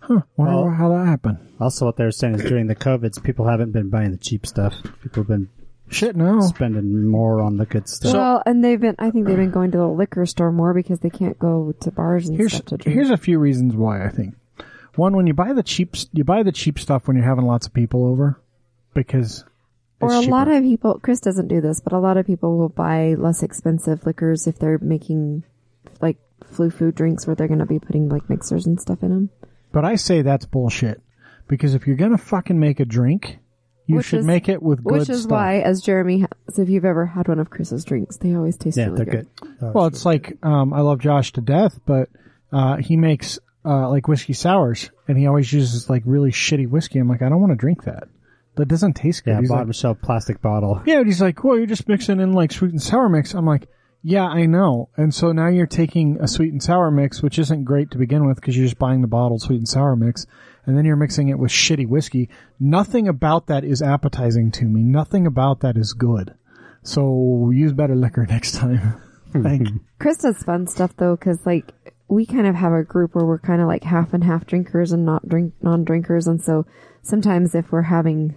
Huh, 0.00 0.20
Wonder 0.36 0.54
Well- 0.54 0.70
how 0.70 0.88
that 0.90 1.06
happened. 1.06 1.38
Also, 1.60 1.86
what 1.86 1.96
they're 1.96 2.10
saying 2.10 2.34
is 2.36 2.44
during 2.44 2.66
the 2.66 2.74
COVIDs, 2.74 3.22
people 3.22 3.46
haven't 3.46 3.72
been 3.72 3.88
buying 3.90 4.10
the 4.10 4.16
cheap 4.18 4.46
stuff. 4.46 4.74
People 5.02 5.22
have 5.22 5.28
been 5.28 5.48
Shit, 5.90 6.16
no. 6.16 6.40
spending 6.40 7.06
more 7.06 7.40
on 7.40 7.56
the 7.56 7.66
good 7.66 7.88
stuff. 7.88 8.12
well, 8.14 8.42
and 8.44 8.64
they've 8.64 8.80
been. 8.80 8.96
I 8.98 9.10
think 9.10 9.26
they've 9.26 9.36
been 9.36 9.50
going 9.50 9.70
to 9.72 9.78
the 9.78 9.86
liquor 9.88 10.26
store 10.26 10.52
more 10.52 10.74
because 10.74 11.00
they 11.00 11.10
can't 11.10 11.38
go 11.38 11.72
to 11.80 11.90
bars 11.90 12.28
and 12.28 12.36
here's 12.36 12.52
stuff 12.52 12.66
to 12.66 12.76
drink. 12.76 12.94
here's 12.94 13.10
a 13.10 13.16
few 13.16 13.38
reasons 13.38 13.74
why 13.74 14.04
I 14.04 14.10
think. 14.10 14.34
One, 14.96 15.14
when 15.16 15.26
you 15.26 15.34
buy 15.34 15.52
the 15.52 15.62
cheap 15.62 15.94
you 16.12 16.24
buy 16.24 16.42
the 16.42 16.52
cheap 16.52 16.78
stuff 16.78 17.06
when 17.06 17.16
you're 17.16 17.26
having 17.26 17.46
lots 17.46 17.66
of 17.66 17.72
people 17.72 18.06
over, 18.06 18.40
because 18.94 19.44
or 20.00 20.12
it's 20.14 20.26
a 20.26 20.30
lot 20.30 20.44
cheaper. 20.44 20.56
of 20.58 20.62
people. 20.62 21.00
Chris 21.02 21.20
doesn't 21.20 21.48
do 21.48 21.60
this, 21.60 21.80
but 21.80 21.92
a 21.92 21.98
lot 21.98 22.16
of 22.16 22.26
people 22.26 22.58
will 22.58 22.68
buy 22.68 23.14
less 23.14 23.42
expensive 23.42 24.04
liquors 24.06 24.46
if 24.46 24.58
they're 24.58 24.78
making 24.78 25.44
like 26.00 26.18
flu 26.44 26.70
food 26.70 26.94
drinks 26.94 27.26
where 27.26 27.34
they're 27.36 27.48
going 27.48 27.60
to 27.60 27.66
be 27.66 27.78
putting 27.78 28.08
like 28.08 28.28
mixers 28.28 28.66
and 28.66 28.80
stuff 28.80 29.02
in 29.02 29.10
them. 29.10 29.30
But 29.72 29.84
I 29.84 29.96
say 29.96 30.22
that's 30.22 30.46
bullshit 30.46 31.00
because 31.46 31.74
if 31.74 31.86
you're 31.86 31.96
gonna 31.96 32.18
fucking 32.18 32.58
make 32.58 32.80
a 32.80 32.84
drink, 32.84 33.38
you 33.88 33.96
Which 33.96 34.06
should 34.06 34.20
is- 34.20 34.26
make 34.26 34.48
it 34.48 34.62
with 34.62 34.84
good 34.84 35.00
Which 35.00 35.08
is 35.08 35.22
stuff. 35.22 35.32
why, 35.32 35.60
as 35.60 35.80
Jeremy, 35.80 36.20
has, 36.20 36.58
if 36.58 36.68
you've 36.68 36.84
ever 36.84 37.06
had 37.06 37.26
one 37.26 37.40
of 37.40 37.50
Chris's 37.50 37.84
drinks, 37.84 38.18
they 38.18 38.34
always 38.34 38.56
taste 38.56 38.76
yeah, 38.76 38.84
really 38.84 38.96
they're 39.04 39.04
good. 39.06 39.26
good. 39.40 39.74
Well, 39.74 39.86
it's 39.86 40.04
like 40.04 40.36
um, 40.42 40.72
I 40.72 40.80
love 40.82 41.00
Josh 41.00 41.32
to 41.32 41.40
death, 41.40 41.80
but 41.86 42.08
uh, 42.52 42.76
he 42.76 42.96
makes 42.96 43.38
uh, 43.64 43.88
like 43.88 44.06
whiskey 44.06 44.34
sours, 44.34 44.90
and 45.08 45.18
he 45.18 45.26
always 45.26 45.52
uses 45.52 45.90
like 45.90 46.02
really 46.06 46.30
shitty 46.30 46.68
whiskey. 46.68 46.98
I'm 47.00 47.08
like, 47.08 47.22
I 47.22 47.28
don't 47.28 47.40
want 47.40 47.52
to 47.52 47.56
drink 47.56 47.84
that. 47.84 48.04
That 48.56 48.66
doesn't 48.68 48.94
taste 48.94 49.24
good. 49.24 49.32
yeah, 49.32 49.40
He's 49.40 49.50
like, 49.50 49.58
bottom 49.60 49.72
shelf 49.72 49.98
plastic 50.02 50.42
bottle. 50.42 50.82
Yeah, 50.84 50.98
but 50.98 51.06
he's 51.06 51.20
like, 51.22 51.42
well, 51.44 51.56
you're 51.56 51.66
just 51.66 51.88
mixing 51.88 52.20
in 52.20 52.32
like 52.32 52.52
sweet 52.52 52.72
and 52.72 52.82
sour 52.82 53.08
mix. 53.08 53.32
I'm 53.34 53.46
like, 53.46 53.68
yeah, 54.02 54.24
I 54.26 54.46
know. 54.46 54.88
And 54.96 55.14
so 55.14 55.32
now 55.32 55.48
you're 55.48 55.66
taking 55.66 56.18
a 56.20 56.28
sweet 56.28 56.52
and 56.52 56.62
sour 56.62 56.90
mix, 56.90 57.22
which 57.22 57.38
isn't 57.38 57.64
great 57.64 57.90
to 57.92 57.98
begin 57.98 58.26
with 58.26 58.36
because 58.36 58.56
you're 58.56 58.66
just 58.66 58.78
buying 58.78 59.00
the 59.00 59.06
bottled 59.08 59.42
sweet 59.42 59.58
and 59.58 59.68
sour 59.68 59.96
mix, 59.96 60.26
and 60.68 60.76
then 60.76 60.84
you're 60.84 60.96
mixing 60.96 61.28
it 61.28 61.38
with 61.38 61.50
shitty 61.50 61.88
whiskey. 61.88 62.28
Nothing 62.60 63.08
about 63.08 63.46
that 63.46 63.64
is 63.64 63.80
appetizing 63.80 64.50
to 64.52 64.66
me. 64.66 64.82
Nothing 64.82 65.26
about 65.26 65.60
that 65.60 65.78
is 65.78 65.94
good. 65.94 66.34
So 66.82 67.50
use 67.50 67.72
better 67.72 67.96
liquor 67.96 68.26
next 68.28 68.56
time. 68.56 69.00
like, 69.32 69.62
Chris 69.98 70.18
does 70.18 70.42
fun 70.42 70.66
stuff 70.66 70.94
though, 70.98 71.16
because 71.16 71.46
like 71.46 71.72
we 72.06 72.26
kind 72.26 72.46
of 72.46 72.54
have 72.54 72.74
a 72.74 72.84
group 72.84 73.14
where 73.14 73.24
we're 73.24 73.38
kind 73.38 73.62
of 73.62 73.66
like 73.66 73.82
half 73.82 74.12
and 74.12 74.22
half 74.22 74.46
drinkers 74.46 74.92
and 74.92 75.06
not 75.06 75.26
drink 75.26 75.54
non-drinkers, 75.62 76.26
and 76.26 76.42
so 76.42 76.66
sometimes 77.00 77.54
if 77.54 77.72
we're 77.72 77.80
having 77.80 78.36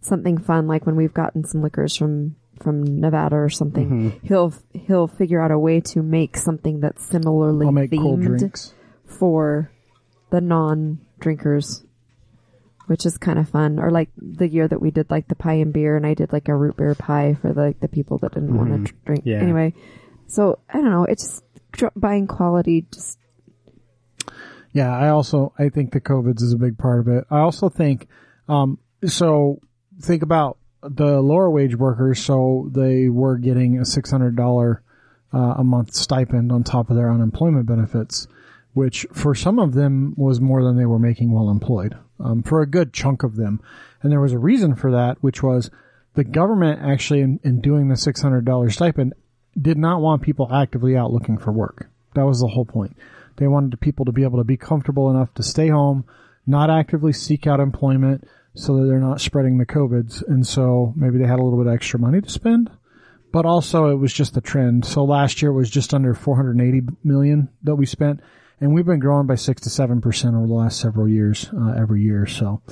something 0.00 0.38
fun, 0.38 0.68
like 0.68 0.86
when 0.86 0.94
we've 0.94 1.14
gotten 1.14 1.42
some 1.42 1.62
liquors 1.62 1.96
from 1.96 2.36
from 2.60 3.00
Nevada 3.00 3.34
or 3.34 3.50
something, 3.50 3.90
mm-hmm. 3.90 4.26
he'll 4.26 4.54
he'll 4.72 5.08
figure 5.08 5.42
out 5.42 5.50
a 5.50 5.58
way 5.58 5.80
to 5.80 6.00
make 6.00 6.36
something 6.36 6.78
that's 6.78 7.04
similarly 7.04 7.66
themed 7.66 8.38
drinks. 8.38 8.72
for 9.04 9.72
the 10.30 10.40
non-drinkers. 11.18 11.82
Which 12.86 13.04
is 13.04 13.18
kind 13.18 13.36
of 13.36 13.48
fun, 13.48 13.80
or 13.80 13.90
like 13.90 14.10
the 14.16 14.46
year 14.46 14.68
that 14.68 14.80
we 14.80 14.92
did 14.92 15.10
like 15.10 15.26
the 15.26 15.34
pie 15.34 15.54
and 15.54 15.72
beer, 15.72 15.96
and 15.96 16.06
I 16.06 16.14
did 16.14 16.32
like 16.32 16.46
a 16.46 16.54
root 16.54 16.76
beer 16.76 16.94
pie 16.94 17.36
for 17.42 17.52
like 17.52 17.80
the 17.80 17.88
people 17.88 18.18
that 18.18 18.34
didn't 18.34 18.56
want 18.56 18.86
to 18.86 18.94
drink. 19.04 19.22
Yeah. 19.26 19.40
Anyway, 19.40 19.74
so 20.28 20.60
I 20.68 20.74
don't 20.74 20.92
know. 20.92 21.04
It's 21.04 21.42
just 21.72 22.00
buying 22.00 22.28
quality. 22.28 22.86
Just 22.92 23.18
Yeah, 24.72 24.96
I 24.96 25.08
also 25.08 25.52
I 25.58 25.68
think 25.68 25.90
the 25.90 26.00
COVID's 26.00 26.42
is 26.42 26.52
a 26.52 26.58
big 26.58 26.78
part 26.78 27.00
of 27.00 27.08
it. 27.08 27.24
I 27.28 27.40
also 27.40 27.68
think 27.68 28.06
um 28.48 28.78
so 29.04 29.58
think 30.00 30.22
about 30.22 30.58
the 30.82 31.20
lower 31.20 31.50
wage 31.50 31.74
workers, 31.74 32.22
so 32.22 32.70
they 32.72 33.08
were 33.08 33.36
getting 33.36 33.80
a 33.80 33.84
six 33.84 34.12
hundred 34.12 34.36
dollar 34.36 34.84
uh, 35.34 35.54
a 35.58 35.64
month 35.64 35.94
stipend 35.94 36.52
on 36.52 36.62
top 36.62 36.90
of 36.90 36.96
their 36.96 37.10
unemployment 37.10 37.66
benefits, 37.66 38.28
which 38.76 39.06
for 39.10 39.34
some 39.34 39.58
of 39.58 39.72
them 39.72 40.12
was 40.18 40.38
more 40.38 40.62
than 40.62 40.76
they 40.76 40.84
were 40.84 40.98
making 40.98 41.30
while 41.30 41.48
employed. 41.48 41.96
Um, 42.20 42.42
for 42.42 42.60
a 42.60 42.66
good 42.66 42.92
chunk 42.92 43.22
of 43.22 43.36
them, 43.36 43.58
and 44.02 44.12
there 44.12 44.20
was 44.20 44.34
a 44.34 44.38
reason 44.38 44.74
for 44.74 44.90
that, 44.90 45.16
which 45.22 45.42
was 45.42 45.70
the 46.12 46.24
government 46.24 46.82
actually 46.82 47.22
in, 47.22 47.40
in 47.42 47.62
doing 47.62 47.88
the 47.88 47.96
six 47.96 48.20
hundred 48.20 48.44
dollar 48.44 48.68
stipend 48.68 49.14
did 49.58 49.78
not 49.78 50.02
want 50.02 50.20
people 50.20 50.52
actively 50.52 50.94
out 50.94 51.10
looking 51.10 51.38
for 51.38 51.52
work. 51.52 51.88
That 52.16 52.26
was 52.26 52.40
the 52.40 52.48
whole 52.48 52.66
point. 52.66 52.98
They 53.36 53.48
wanted 53.48 53.80
people 53.80 54.04
to 54.04 54.12
be 54.12 54.24
able 54.24 54.40
to 54.40 54.44
be 54.44 54.58
comfortable 54.58 55.10
enough 55.10 55.32
to 55.34 55.42
stay 55.42 55.68
home, 55.68 56.04
not 56.46 56.68
actively 56.68 57.14
seek 57.14 57.46
out 57.46 57.60
employment 57.60 58.28
so 58.54 58.76
that 58.76 58.84
they're 58.84 59.00
not 59.00 59.22
spreading 59.22 59.56
the 59.56 59.64
COVIDs. 59.64 60.22
And 60.28 60.46
so 60.46 60.92
maybe 60.96 61.16
they 61.16 61.26
had 61.26 61.38
a 61.38 61.42
little 61.42 61.64
bit 61.64 61.72
extra 61.72 61.98
money 61.98 62.20
to 62.20 62.28
spend, 62.28 62.70
but 63.32 63.46
also 63.46 63.86
it 63.86 63.96
was 63.96 64.12
just 64.12 64.36
a 64.36 64.42
trend. 64.42 64.84
So 64.84 65.02
last 65.02 65.40
year 65.40 65.50
was 65.50 65.70
just 65.70 65.94
under 65.94 66.12
480 66.12 66.82
million 67.02 67.48
that 67.62 67.76
we 67.76 67.86
spent 67.86 68.20
and 68.60 68.74
we've 68.74 68.86
been 68.86 69.00
growing 69.00 69.26
by 69.26 69.34
six 69.36 69.62
to 69.62 69.70
seven 69.70 70.00
percent 70.00 70.34
over 70.36 70.46
the 70.46 70.52
last 70.54 70.80
several 70.80 71.08
years, 71.08 71.50
uh, 71.56 71.72
every 71.78 72.02
year. 72.02 72.26
So, 72.26 72.62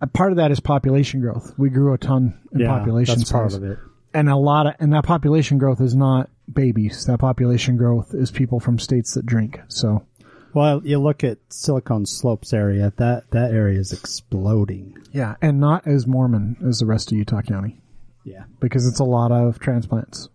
a 0.00 0.06
part 0.06 0.32
of 0.32 0.36
that 0.36 0.50
is 0.50 0.60
population 0.60 1.20
growth. 1.20 1.54
We 1.56 1.70
grew 1.70 1.92
a 1.94 1.98
ton 1.98 2.38
in 2.52 2.60
yeah, 2.60 2.68
population 2.78 3.18
that's 3.18 3.32
part 3.32 3.54
of 3.54 3.62
it. 3.64 3.78
and 4.12 4.28
a 4.28 4.36
lot 4.36 4.66
of 4.66 4.74
and 4.80 4.92
that 4.92 5.04
population 5.04 5.58
growth 5.58 5.80
is 5.80 5.94
not 5.94 6.28
babies. 6.52 7.06
That 7.06 7.18
population 7.18 7.76
growth 7.76 8.12
is 8.14 8.30
people 8.30 8.60
from 8.60 8.78
states 8.78 9.14
that 9.14 9.24
drink. 9.26 9.60
So 9.68 10.04
Well, 10.52 10.82
you 10.84 10.98
look 10.98 11.24
at 11.24 11.38
Silicon 11.48 12.04
Slopes 12.06 12.52
area. 12.52 12.92
That 12.96 13.30
that 13.30 13.50
area 13.52 13.78
is 13.80 13.92
exploding. 13.92 14.96
yeah, 15.12 15.36
and 15.40 15.58
not 15.60 15.86
as 15.86 16.06
Mormon 16.06 16.56
as 16.66 16.80
the 16.80 16.86
rest 16.86 17.10
of 17.12 17.18
Utah 17.18 17.40
County 17.42 17.80
Yeah. 18.24 18.44
because 18.60 18.86
it's 18.86 19.00
a 19.00 19.04
lot 19.04 19.32
of 19.32 19.58
transplants. 19.58 20.28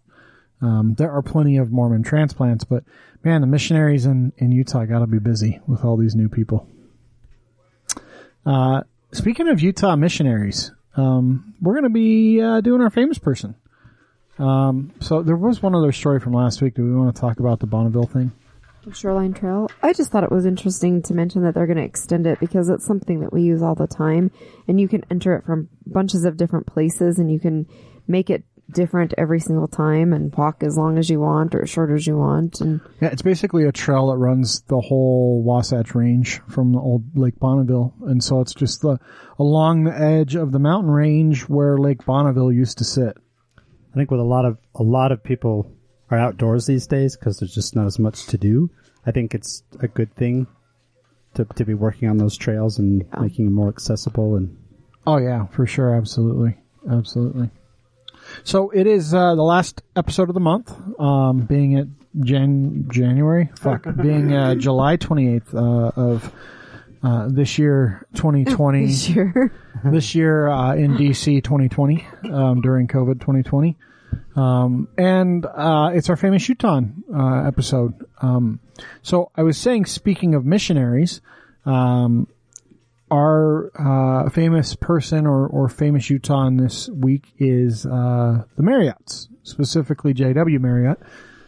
Um, 0.62 0.96
there 0.98 1.12
are 1.12 1.22
plenty 1.22 1.58
of 1.58 1.72
Mormon 1.72 2.04
transplants, 2.04 2.64
but 2.66 2.84
man, 3.24 3.42
the 3.42 3.48
missionaries 3.48 4.06
in 4.06 4.34
in 4.38 4.52
Utah 4.52 4.86
got 4.86 5.00
to 5.00 5.08
be 5.08 5.20
busy 5.20 5.60
with 5.68 5.84
all 5.84 5.98
these 5.98 6.16
new 6.16 6.30
people. 6.30 6.68
Uh, 8.46 8.82
speaking 9.12 9.48
of 9.48 9.62
Utah 9.62 9.96
missionaries, 9.96 10.72
um, 10.96 11.54
we're 11.62 11.74
going 11.74 11.84
to 11.84 11.90
be 11.90 12.42
uh, 12.42 12.62
doing 12.62 12.82
our 12.82 12.90
famous 12.90 13.18
person. 13.18 13.56
Um, 14.38 14.94
so 15.02 15.22
there 15.22 15.36
was 15.36 15.62
one 15.62 15.76
other 15.76 15.92
story 15.92 16.20
from 16.20 16.34
last 16.34 16.62
week. 16.62 16.76
Do 16.76 16.84
we 16.84 16.96
want 16.96 17.14
to 17.14 17.20
talk 17.20 17.40
about 17.40 17.60
the 17.60 17.68
Bonneville 17.68 18.06
thing? 18.06 18.32
Shoreline 18.94 19.34
Trail. 19.34 19.70
I 19.84 19.94
just 19.94 20.10
thought 20.10 20.24
it 20.24 20.32
was 20.32 20.46
interesting 20.46 21.02
to 21.04 21.14
mention 21.14 21.44
that 21.44 21.54
they're 21.54 21.68
going 21.68 21.78
to 21.78 21.84
extend 21.84 22.26
it 22.26 22.40
because 22.40 22.70
it's 22.70 22.86
something 22.86 23.20
that 23.20 23.32
we 23.32 23.44
use 23.44 23.62
all 23.62 23.76
the 23.76 23.88
time, 23.88 24.32
and 24.68 24.80
you 24.80 24.88
can 24.88 25.04
enter 25.12 25.36
it 25.36 25.46
from 25.46 25.70
bunches 25.86 26.26
of 26.26 26.38
different 26.38 26.66
places, 26.66 27.20
and 27.20 27.32
you 27.32 27.40
can 27.40 27.68
make 28.08 28.30
it 28.30 28.44
different 28.72 29.14
every 29.18 29.40
single 29.40 29.68
time 29.68 30.14
and 30.14 30.34
walk 30.36 30.64
as 30.64 30.78
long 30.78 30.98
as 30.98 31.10
you 31.10 31.20
want 31.20 31.56
or 31.56 31.64
as 31.64 31.70
short 31.70 31.92
as 31.92 32.06
you 32.06 32.18
want. 32.18 32.62
And 32.62 32.82
Yeah, 33.02 33.10
it's 33.10 33.22
basically 33.22 33.66
a 33.66 33.72
trail 33.72 34.08
that 34.08 34.18
runs 34.18 34.62
the 34.64 34.80
whole 34.80 35.42
Wasatch 35.44 35.96
Range 35.96 36.42
from 36.48 36.72
the 36.72 36.80
old 36.80 37.18
Lake 37.18 37.40
Bonneville, 37.40 37.94
and 38.02 38.24
so 38.24 38.42
it's 38.42 38.54
just 38.54 38.82
the 38.82 38.98
along 39.38 39.84
the 39.84 39.98
edge 39.98 40.36
of 40.36 40.52
the 40.52 40.60
mountain 40.60 40.92
range 40.92 41.44
where 41.44 41.78
Lake 41.78 42.06
Bonneville 42.06 42.52
used 42.52 42.78
to 42.80 42.84
sit. 42.84 43.18
I 43.58 43.96
think 43.96 44.12
with 44.12 44.20
a 44.20 44.24
lot 44.24 44.46
of 44.46 44.58
a 44.76 44.84
lot 44.84 45.12
of 45.12 45.24
people 45.24 45.72
are 46.12 46.18
outdoors 46.18 46.66
these 46.66 46.88
days 46.88 47.16
because 47.16 47.40
there's 47.40 47.54
just 47.54 47.76
not 47.76 47.86
as 47.86 48.00
much 48.00 48.26
to 48.28 48.38
do. 48.38 48.70
I 49.06 49.12
think 49.12 49.34
it's 49.34 49.64
a 49.80 49.88
good 49.88 50.16
thing 50.16 50.48
to 51.36 51.46
to 51.46 51.66
be 51.66 51.74
working 51.74 52.10
on 52.10 52.18
those 52.18 52.38
trails 52.38 52.80
and 52.80 53.06
making 53.20 53.46
them 53.46 53.54
more 53.54 53.70
accessible. 53.70 54.36
And 54.36 54.58
Oh 55.08 55.18
yeah, 55.18 55.48
for 55.48 55.66
sure, 55.66 55.96
absolutely, 55.96 56.58
absolutely. 56.90 57.50
So 58.44 58.70
it 58.70 58.88
is 58.88 59.14
uh, 59.14 59.36
the 59.36 59.44
last 59.44 59.82
episode 59.96 60.30
of 60.30 60.34
the 60.34 60.40
month, 60.40 60.74
um, 61.00 61.42
being 61.42 61.76
at 61.76 61.88
Jan 62.22 62.88
January, 62.92 63.50
fuck, 63.56 63.86
being 64.02 64.34
uh, 64.34 64.56
July 64.56 64.96
twenty 64.96 65.36
eighth 65.36 65.54
uh, 65.54 65.92
of 65.96 66.34
uh, 67.04 67.28
this 67.30 67.58
year, 67.58 68.08
twenty 68.16 68.46
twenty. 68.46 68.92
sure. 68.94 69.52
this 69.84 70.16
year 70.16 70.48
uh, 70.48 70.76
in 70.76 70.96
DC 70.96 71.44
2020 71.44 72.06
um, 72.32 72.62
during 72.62 72.88
COVID 72.88 73.20
2020. 73.20 73.78
Um, 74.36 74.88
and 74.98 75.46
uh, 75.46 75.92
it's 75.94 76.10
our 76.10 76.16
famous 76.16 76.48
Utahn 76.50 77.04
uh, 77.14 77.44
episode. 77.48 77.94
Um, 78.22 78.60
so 79.02 79.32
I 79.36 79.44
was 79.44 79.58
saying, 79.58 79.86
speaking 79.86 80.36
of 80.36 80.46
missionaries, 80.46 81.22
um, 81.66 82.28
our 83.12 83.72
uh, 83.78 84.30
famous 84.30 84.76
person 84.76 85.26
or, 85.26 85.48
or 85.48 85.70
famous 85.70 86.10
Utahn 86.10 86.58
this 86.58 86.90
week 86.90 87.34
is 87.38 87.86
uh, 87.86 88.44
the 88.56 88.64
Marriotts, 88.64 89.28
specifically 89.44 90.14
J.W. 90.14 90.60
Marriott. 90.60 91.00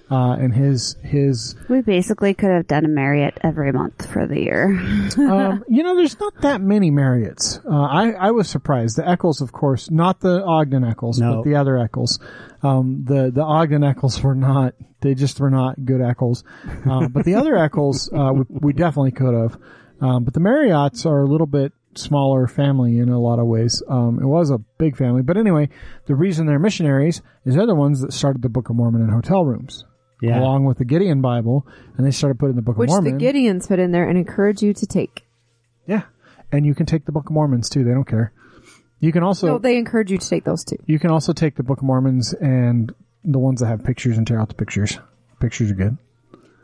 Uh, 0.09 0.34
and 0.34 0.53
his 0.53 0.97
his 1.03 1.55
We 1.70 1.80
basically 1.80 2.34
could 2.34 2.49
have 2.51 2.68
done 2.68 2.84
a 2.84 2.89
Marriott 2.89 3.38
every 3.43 3.72
month 3.72 4.12
for 4.12 4.28
the 4.28 4.41
year. 4.41 4.66
um, 5.18 5.64
you 5.70 5.84
know, 5.84 5.95
there's 5.95 6.20
not 6.20 6.34
that 6.41 6.59
many 6.59 6.91
Marriotts. 6.91 7.66
Uh, 7.66 7.70
I, 7.84 8.12
I 8.12 8.32
was 8.32 8.49
surprised. 8.49 8.97
The 8.97 9.07
Eccles, 9.07 9.39
of 9.39 9.53
course, 9.53 9.89
not 9.89 10.20
the 10.20 10.43
Ogden 10.43 10.84
Eccles, 10.84 11.18
No. 11.18 11.36
but 11.38 11.45
the 11.45 11.55
other 11.55 11.78
Eccles. 11.78 12.20
Um, 12.62 13.05
the, 13.05 13.32
the 13.32 13.41
Ogden 13.41 13.86
Eccles 13.86 14.22
were 14.22 14.36
not, 14.36 14.74
they 14.99 15.16
just 15.16 15.39
were 15.39 15.49
not 15.49 15.86
good 15.86 16.01
Eccles. 16.01 16.43
Uh, 16.86 17.07
but 17.07 17.24
the 17.24 17.36
other 17.36 17.57
Eccles, 17.57 18.12
uh, 18.14 18.34
we, 18.34 18.43
we 18.49 18.74
definitely 18.74 19.12
could 19.12 19.34
have. 19.34 19.57
Um, 20.02 20.24
but 20.24 20.34
the 20.34 20.39
Marriotts 20.39 21.06
are 21.06 21.22
a 21.22 21.28
little 21.28 21.47
bit 21.47 21.72
smaller 21.95 22.47
family 22.47 22.97
in 22.97 23.10
a 23.10 23.20
lot 23.20 23.39
of 23.39 23.45
ways. 23.47 23.84
Um, 23.88 24.20
it 24.22 24.26
was 24.26 24.49
a 24.49 24.58
big 24.78 24.97
family. 24.97 25.22
But 25.22 25.38
anyway, 25.38 25.70
the 26.08 26.16
reason 26.16 26.45
they're 26.47 26.60
missionaries 26.60 27.22
is 27.45 27.56
they're 27.56 27.66
the 27.68 27.76
ones 27.76 28.02
that 28.02 28.14
started 28.14 28.41
the 28.41 28.49
Book 28.49 28.70
of 28.70 28.76
Mormon 28.76 29.02
in 29.02 29.10
hotel 29.10 29.45
rooms. 29.45 29.86
Yeah. 30.22 30.39
Along 30.39 30.66
with 30.66 30.78
the 30.78 30.86
Gideon 30.86 31.22
Bible, 31.22 31.66
and 31.97 32.06
they 32.06 32.12
started 32.12 32.38
putting 32.39 32.56
the 32.56 32.62
Book 32.62 32.78
Which 32.78 32.89
of 32.89 32.93
Mormon. 32.93 33.14
Which 33.16 33.22
the 33.22 33.26
Gideons 33.26 33.68
put 33.68 33.80
in 33.80 33.91
there 33.91 34.08
and 34.08 34.18
encourage 34.18 34.62
you 34.62 34.72
to 34.74 34.86
take. 34.86 35.26
Yeah. 35.88 36.04
And 36.52 36.66
you 36.66 36.76
can 36.76 36.86
take 36.86 37.06
the 37.06 37.12
Book 37.12 37.26
of 37.28 37.32
Mormons 37.34 37.70
too. 37.70 37.84
They 37.84 37.91
don't 37.91 38.08
care. 38.08 38.32
You 38.99 39.12
can 39.12 39.24
also 39.24 39.47
So 39.47 39.58
they 39.58 39.78
encourage 39.78 40.12
you 40.12 40.20
to 40.20 40.30
take 40.30 40.43
those 40.43 40.64
too. 40.64 40.78
you 40.86 40.99
can 40.99 41.10
also 41.10 41.34
take 41.34 41.56
the 41.56 41.64
Book 41.64 41.80
of 41.80 41.84
Mormons 41.86 42.34
and 42.34 42.93
the 43.24 43.39
ones 43.39 43.62
that 43.62 43.68
have 43.68 43.84
pictures 43.84 44.16
and 44.18 44.28
tear 44.28 44.39
out 44.39 44.49
the 44.49 44.56
pictures. 44.56 44.99
Pictures 45.39 45.72
are 45.72 45.76
good. 45.76 45.97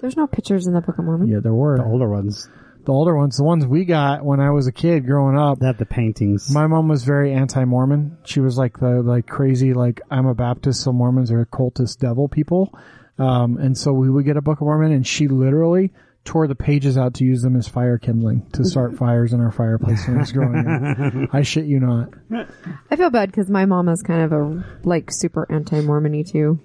There's 0.01 0.15
no 0.15 0.27
pictures 0.27 0.67
in 0.67 0.73
the 0.73 0.81
Book 0.81 0.99
of 0.99 1.05
Mormon. 1.05 1.27
Yeah, 1.27 1.39
there 1.39 1.53
were 1.53 1.77
the 1.77 1.83
older 1.83 2.07
ones 2.07 2.47
the 2.87 2.93
older 2.93 3.17
ones, 3.17 3.35
the 3.35 3.43
ones 3.43 3.65
we 3.65 3.83
got 3.83 4.23
when 4.23 4.39
I 4.39 4.51
was 4.51 4.65
a 4.65 4.71
kid 4.71 5.05
growing 5.05 5.37
up. 5.37 5.59
That 5.59 5.77
the 5.77 5.85
paintings. 5.85 6.49
My 6.49 6.67
mom 6.67 6.87
was 6.87 7.03
very 7.03 7.33
anti-Mormon. 7.33 8.19
She 8.23 8.39
was 8.39 8.57
like 8.57 8.79
the 8.79 9.01
like 9.03 9.27
crazy 9.27 9.73
like 9.73 9.99
I'm 10.09 10.25
a 10.25 10.33
Baptist, 10.33 10.83
so 10.83 10.93
Mormons 10.93 11.29
are 11.29 11.45
cultist 11.45 11.99
devil 11.99 12.29
people. 12.29 12.73
Um, 13.19 13.57
and 13.57 13.77
so 13.77 13.91
we 13.91 14.09
would 14.09 14.23
get 14.23 14.37
a 14.37 14.41
Book 14.41 14.61
of 14.61 14.67
Mormon, 14.67 14.93
and 14.93 15.05
she 15.05 15.27
literally 15.27 15.91
tore 16.23 16.47
the 16.47 16.55
pages 16.55 16.97
out 16.97 17.15
to 17.15 17.25
use 17.25 17.41
them 17.41 17.57
as 17.57 17.67
fire 17.67 17.97
kindling 17.97 18.49
to 18.53 18.63
start 18.63 18.95
fires 18.97 19.33
in 19.33 19.41
our 19.41 19.51
fireplace 19.51 20.07
when 20.07 20.15
I 20.15 20.19
was 20.21 20.31
growing 20.31 20.65
up. 20.65 21.29
I 21.33 21.41
shit 21.41 21.65
you 21.65 21.81
not. 21.81 22.13
I 22.89 22.95
feel 22.95 23.09
bad 23.09 23.31
because 23.31 23.49
my 23.49 23.65
mom 23.65 23.89
is 23.89 24.01
kind 24.01 24.21
of 24.21 24.31
a 24.31 24.65
like 24.85 25.11
super 25.11 25.45
anti-Mormony 25.51 26.23
too. 26.23 26.61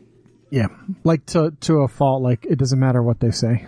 Yeah, 0.50 0.68
like 1.02 1.26
to 1.26 1.52
to 1.62 1.78
a 1.78 1.88
fault. 1.88 2.22
Like 2.22 2.44
it 2.44 2.60
doesn't 2.60 2.78
matter 2.78 3.02
what 3.02 3.18
they 3.18 3.32
say. 3.32 3.66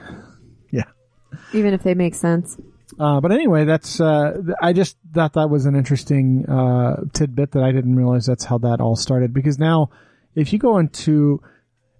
Even 1.52 1.74
if 1.74 1.82
they 1.82 1.94
make 1.94 2.14
sense. 2.14 2.56
Uh, 2.98 3.20
but 3.20 3.32
anyway, 3.32 3.64
that's 3.64 4.00
uh, 4.00 4.40
I 4.60 4.72
just 4.72 4.96
thought 5.12 5.32
that 5.34 5.48
was 5.48 5.66
an 5.66 5.74
interesting 5.74 6.46
uh, 6.46 6.96
tidbit 7.12 7.52
that 7.52 7.62
I 7.62 7.72
didn't 7.72 7.96
realize 7.96 8.26
that's 8.26 8.44
how 8.44 8.58
that 8.58 8.80
all 8.80 8.96
started. 8.96 9.32
Because 9.34 9.58
now, 9.58 9.90
if 10.34 10.52
you 10.52 10.58
go 10.58 10.78
into 10.78 11.42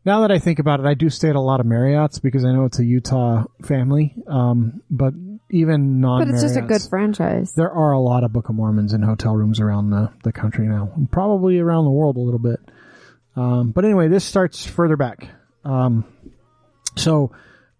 now 0.04 0.20
that 0.20 0.30
I 0.30 0.38
think 0.38 0.58
about 0.58 0.80
it, 0.80 0.86
I 0.86 0.94
do 0.94 1.08
stay 1.10 1.30
at 1.30 1.36
a 1.36 1.40
lot 1.40 1.60
of 1.60 1.66
Marriotts 1.66 2.20
because 2.20 2.44
I 2.44 2.52
know 2.52 2.64
it's 2.64 2.78
a 2.78 2.84
Utah 2.84 3.44
family. 3.62 4.14
Um, 4.28 4.82
but 4.90 5.14
even 5.50 6.00
non, 6.00 6.20
But 6.20 6.34
it's 6.34 6.42
just 6.42 6.56
a 6.56 6.62
good 6.62 6.82
franchise. 6.82 7.54
There 7.54 7.70
are 7.70 7.92
a 7.92 8.00
lot 8.00 8.24
of 8.24 8.32
Book 8.32 8.48
of 8.48 8.54
Mormons 8.54 8.92
in 8.92 9.02
hotel 9.02 9.34
rooms 9.34 9.60
around 9.60 9.90
the, 9.90 10.12
the 10.22 10.32
country 10.32 10.66
now, 10.68 10.92
probably 11.10 11.58
around 11.58 11.84
the 11.84 11.90
world 11.90 12.16
a 12.16 12.20
little 12.20 12.40
bit. 12.40 12.60
Um, 13.36 13.70
but 13.70 13.84
anyway, 13.84 14.08
this 14.08 14.24
starts 14.24 14.64
further 14.66 14.96
back. 14.96 15.28
Um, 15.64 16.04
so 16.96 17.32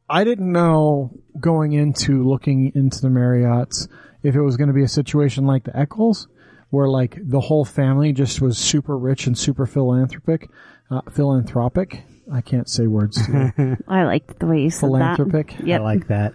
I 0.09 0.25
didn't 0.25 0.53
know 0.53 1.13
going 1.41 1.73
into 1.73 2.29
looking 2.29 2.73
into 2.75 3.01
the 3.01 3.09
Marriotts 3.09 3.89
if 4.23 4.35
it 4.35 4.41
was 4.41 4.57
going 4.57 4.69
to 4.69 4.75
be 4.75 4.83
a 4.83 4.89
situation 4.89 5.47
like 5.47 5.65
the 5.65 5.77
Eccles, 5.77 6.29
where 6.71 6.89
like 6.89 7.17
the 7.21 7.41
whole 7.41 7.65
family 7.65 8.13
just 8.13 8.41
was 8.41 8.59
super 8.59 8.97
rich 8.99 9.27
and 9.27 9.37
super 9.37 9.67
philanthropic, 9.67 10.51
uh, 10.91 11.03
philanthropic. 11.11 12.05
I 12.33 12.41
can't 12.41 12.69
say 12.69 12.87
words. 12.87 13.25
today. 13.25 13.77
I 13.89 14.05
liked 14.05 14.39
the 14.39 14.47
way 14.47 14.63
you 14.63 14.71
said 14.71 14.81
Philanthropic? 14.81 15.57
that. 15.59 15.67
Yep. 15.67 15.81
I 15.81 15.85
like 15.85 16.09
that. 16.09 16.33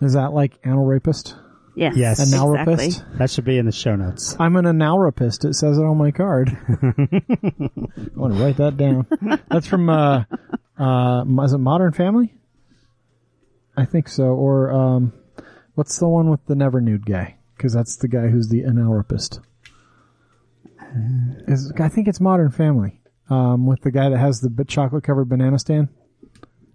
Is 0.00 0.12
that 0.14 0.32
like 0.32 0.58
anal 0.64 0.84
rapist? 0.84 1.34
yes. 1.74 1.96
Yes. 1.96 2.32
A 2.32 2.36
now 2.36 2.52
exactly. 2.52 2.74
rapist? 2.74 3.04
That 3.18 3.30
should 3.30 3.44
be 3.44 3.58
in 3.58 3.66
the 3.66 3.72
show 3.72 3.96
notes. 3.96 4.36
I'm 4.38 4.56
an 4.56 4.66
analrapist. 4.66 5.44
It 5.44 5.54
says 5.54 5.78
it 5.78 5.82
on 5.84 5.96
my 5.96 6.10
card. 6.12 6.56
I 6.68 8.08
want 8.14 8.34
to 8.34 8.42
write 8.42 8.56
that 8.58 8.76
down. 8.76 9.06
That's 9.50 9.66
from, 9.66 9.88
uh, 9.88 10.24
uh, 10.78 11.24
is 11.44 11.52
it 11.52 11.58
Modern 11.58 11.92
Family? 11.92 12.34
I 13.76 13.84
think 13.84 14.08
so. 14.08 14.24
Or, 14.24 14.70
um, 14.70 15.12
what's 15.74 15.98
the 15.98 16.08
one 16.08 16.30
with 16.30 16.44
the 16.46 16.54
never 16.54 16.80
nude 16.80 17.06
guy? 17.06 17.36
Because 17.56 17.72
that's 17.72 17.96
the 17.96 18.08
guy 18.08 18.28
who's 18.28 18.48
the 18.48 18.62
analrapist. 18.62 19.40
Is, 21.48 21.72
I 21.78 21.88
think 21.88 22.08
it's 22.08 22.20
Modern 22.20 22.50
Family. 22.50 23.00
Um, 23.30 23.66
with 23.66 23.80
the 23.80 23.90
guy 23.90 24.10
that 24.10 24.18
has 24.18 24.40
the 24.40 24.64
chocolate 24.64 25.04
covered 25.04 25.28
banana 25.28 25.58
stand. 25.58 25.88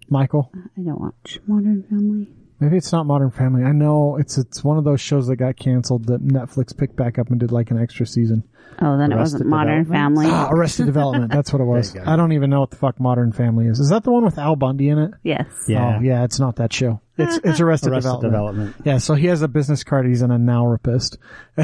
Michael. 0.08 0.50
I 0.54 0.82
don't 0.82 1.00
watch 1.00 1.38
Modern 1.46 1.84
Family. 1.84 2.28
Maybe 2.60 2.76
it's 2.76 2.90
not 2.90 3.06
Modern 3.06 3.30
Family. 3.30 3.62
I 3.62 3.70
know 3.72 4.16
it's 4.16 4.36
it's 4.36 4.64
one 4.64 4.78
of 4.78 4.84
those 4.84 5.00
shows 5.00 5.28
that 5.28 5.36
got 5.36 5.56
canceled 5.56 6.06
that 6.06 6.24
Netflix 6.26 6.76
picked 6.76 6.96
back 6.96 7.18
up 7.18 7.30
and 7.30 7.38
did 7.38 7.52
like 7.52 7.70
an 7.70 7.78
extra 7.80 8.04
season. 8.04 8.42
Oh, 8.80 8.98
then 8.98 9.12
it 9.12 9.16
wasn't 9.16 9.46
Modern 9.46 9.84
Family. 9.84 10.26
Ah, 10.28 10.50
Arrested 10.50 10.86
Development. 10.86 11.30
That's 11.32 11.52
what 11.52 11.60
it 11.60 11.64
was. 11.66 11.92
There 11.92 12.02
you 12.02 12.06
go. 12.06 12.12
I 12.12 12.16
don't 12.16 12.32
even 12.32 12.50
know 12.50 12.60
what 12.60 12.70
the 12.70 12.76
fuck 12.76 12.98
Modern 12.98 13.32
Family 13.32 13.66
is. 13.66 13.78
Is 13.78 13.90
that 13.90 14.02
the 14.02 14.10
one 14.10 14.24
with 14.24 14.38
Al 14.38 14.56
Bundy 14.56 14.88
in 14.88 14.98
it? 14.98 15.12
Yes. 15.22 15.46
Yeah. 15.68 15.98
Oh, 15.98 16.02
yeah. 16.02 16.24
It's 16.24 16.40
not 16.40 16.56
that 16.56 16.72
show. 16.72 17.00
It's 17.16 17.36
it's 17.44 17.60
Arrested, 17.60 17.92
Arrested 17.92 18.20
Development. 18.20 18.22
Development. 18.22 18.76
Yeah. 18.84 18.98
So 18.98 19.14
he 19.14 19.26
has 19.28 19.42
a 19.42 19.48
business 19.48 19.84
card. 19.84 20.06
He's 20.06 20.22
an 20.22 20.32
anal 20.32 20.66
rapist. 20.66 21.16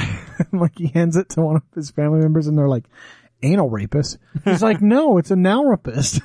like 0.53 0.77
he 0.79 0.89
hands 0.89 1.17
it 1.17 1.29
to 1.31 1.41
one 1.43 1.57
of 1.57 1.63
his 1.75 1.91
family 1.91 2.21
members, 2.21 2.47
and 2.47 2.57
they're 2.57 2.69
like, 2.69 2.85
"Anal 3.43 3.69
rapist." 3.71 4.19
He's 4.45 4.63
like, 4.63 4.81
"No, 4.81 5.19
it's 5.19 5.31
a 5.31 5.35
anal 5.35 5.67
rapist." 5.67 6.21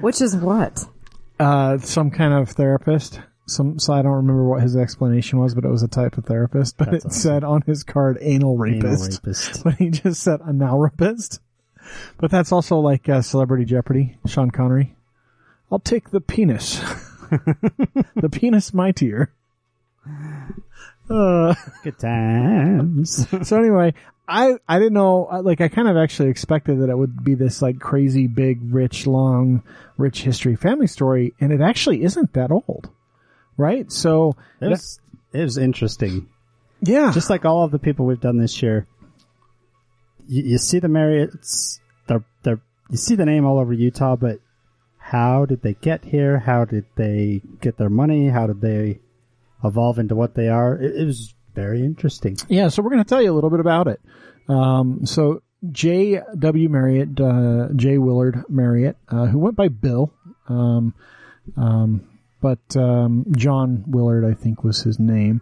Which 0.00 0.20
is 0.20 0.34
what? 0.36 0.84
Uh, 1.38 1.78
some 1.78 2.10
kind 2.10 2.32
of 2.34 2.50
therapist. 2.50 3.20
Some, 3.46 3.78
so 3.78 3.92
I 3.92 4.00
don't 4.02 4.12
remember 4.12 4.44
what 4.44 4.62
his 4.62 4.74
explanation 4.74 5.38
was, 5.38 5.54
but 5.54 5.64
it 5.64 5.70
was 5.70 5.82
a 5.82 5.88
type 5.88 6.16
of 6.16 6.24
therapist. 6.24 6.76
But 6.78 6.90
That's 6.92 7.04
it 7.04 7.08
awesome. 7.08 7.20
said 7.20 7.44
on 7.44 7.62
his 7.62 7.82
card 7.82 8.16
anal 8.20 8.56
rapist. 8.56 8.84
Anal 8.84 9.18
rapist. 9.18 9.64
But 9.64 9.74
he 9.74 9.90
just 9.90 10.22
said 10.22 10.40
anal 10.46 10.78
rapist. 10.78 11.40
But 12.18 12.30
that's 12.30 12.52
also 12.52 12.78
like 12.78 13.08
uh, 13.08 13.20
Celebrity 13.20 13.66
Jeopardy, 13.66 14.16
Sean 14.26 14.50
Connery. 14.50 14.96
I'll 15.70 15.78
take 15.78 16.10
the 16.10 16.20
penis. 16.22 16.78
the 18.16 18.30
penis 18.32 18.72
mightier. 18.72 19.30
Uh, 21.10 21.54
Good 21.82 21.98
times. 21.98 23.26
so 23.46 23.58
anyway, 23.58 23.92
I 24.26 24.54
I 24.68 24.78
didn't 24.78 24.94
know. 24.94 25.26
uh, 25.30 25.42
Like 25.42 25.60
I 25.60 25.68
kind 25.68 25.88
of 25.88 25.96
actually 25.96 26.30
expected 26.30 26.80
that 26.80 26.88
it 26.90 26.96
would 26.96 27.22
be 27.24 27.34
this 27.34 27.60
like 27.62 27.78
crazy, 27.78 28.26
big, 28.26 28.60
rich, 28.74 29.06
long, 29.06 29.62
rich 29.98 30.22
history 30.22 30.56
family 30.56 30.86
story, 30.86 31.34
and 31.40 31.52
it 31.52 31.60
actually 31.60 32.02
isn't 32.04 32.32
that 32.32 32.50
old, 32.50 32.90
right? 33.56 33.90
So 33.92 34.36
It 34.60 34.68
was, 34.68 35.00
it 35.32 35.42
was 35.42 35.58
interesting. 35.58 36.28
yeah, 36.80 37.12
Just 37.12 37.28
like 37.30 37.44
all 37.44 37.64
of 37.64 37.70
the 37.70 37.78
people 37.78 38.06
we've 38.06 38.20
done 38.20 38.38
this 38.38 38.62
year, 38.62 38.86
you, 40.26 40.42
you 40.42 40.58
see 40.58 40.78
the 40.78 40.88
Marriotts, 40.88 41.80
they're, 42.06 42.24
they're, 42.42 42.60
you 42.90 42.96
see 42.96 43.14
the 43.16 43.26
name 43.26 43.44
all 43.44 43.58
over 43.58 43.72
Utah, 43.72 44.16
but 44.16 44.40
how 44.98 45.44
did 45.44 45.60
they 45.62 45.74
get 45.74 46.04
here? 46.06 46.38
How 46.38 46.64
did 46.64 46.86
they 46.96 47.42
get 47.60 47.76
their 47.76 47.90
money? 47.90 48.28
How 48.28 48.46
did 48.46 48.60
they 48.62 49.00
evolve 49.62 49.98
into 49.98 50.14
what 50.14 50.34
they 50.34 50.48
are? 50.48 50.76
It, 50.76 50.96
it 50.96 51.04
was 51.04 51.34
very 51.54 51.80
interesting. 51.84 52.36
Yeah, 52.48 52.68
so 52.68 52.82
we're 52.82 52.90
going 52.90 53.02
to 53.02 53.08
tell 53.08 53.22
you 53.22 53.32
a 53.32 53.34
little 53.34 53.50
bit 53.50 53.60
about 53.60 53.88
it. 53.88 54.00
Um, 54.48 55.06
so 55.06 55.42
J. 55.70 56.20
W. 56.38 56.68
Marriott, 56.68 57.18
uh, 57.20 57.68
J. 57.74 57.98
Willard 57.98 58.42
Marriott, 58.48 58.96
uh, 59.08 59.26
who 59.26 59.38
went 59.38 59.56
by 59.56 59.68
Bill, 59.68 60.12
um, 60.48 60.94
um, 61.56 62.06
but 62.40 62.76
um, 62.76 63.24
John 63.36 63.84
Willard, 63.86 64.24
I 64.24 64.34
think, 64.34 64.62
was 64.64 64.82
his 64.82 64.98
name. 64.98 65.40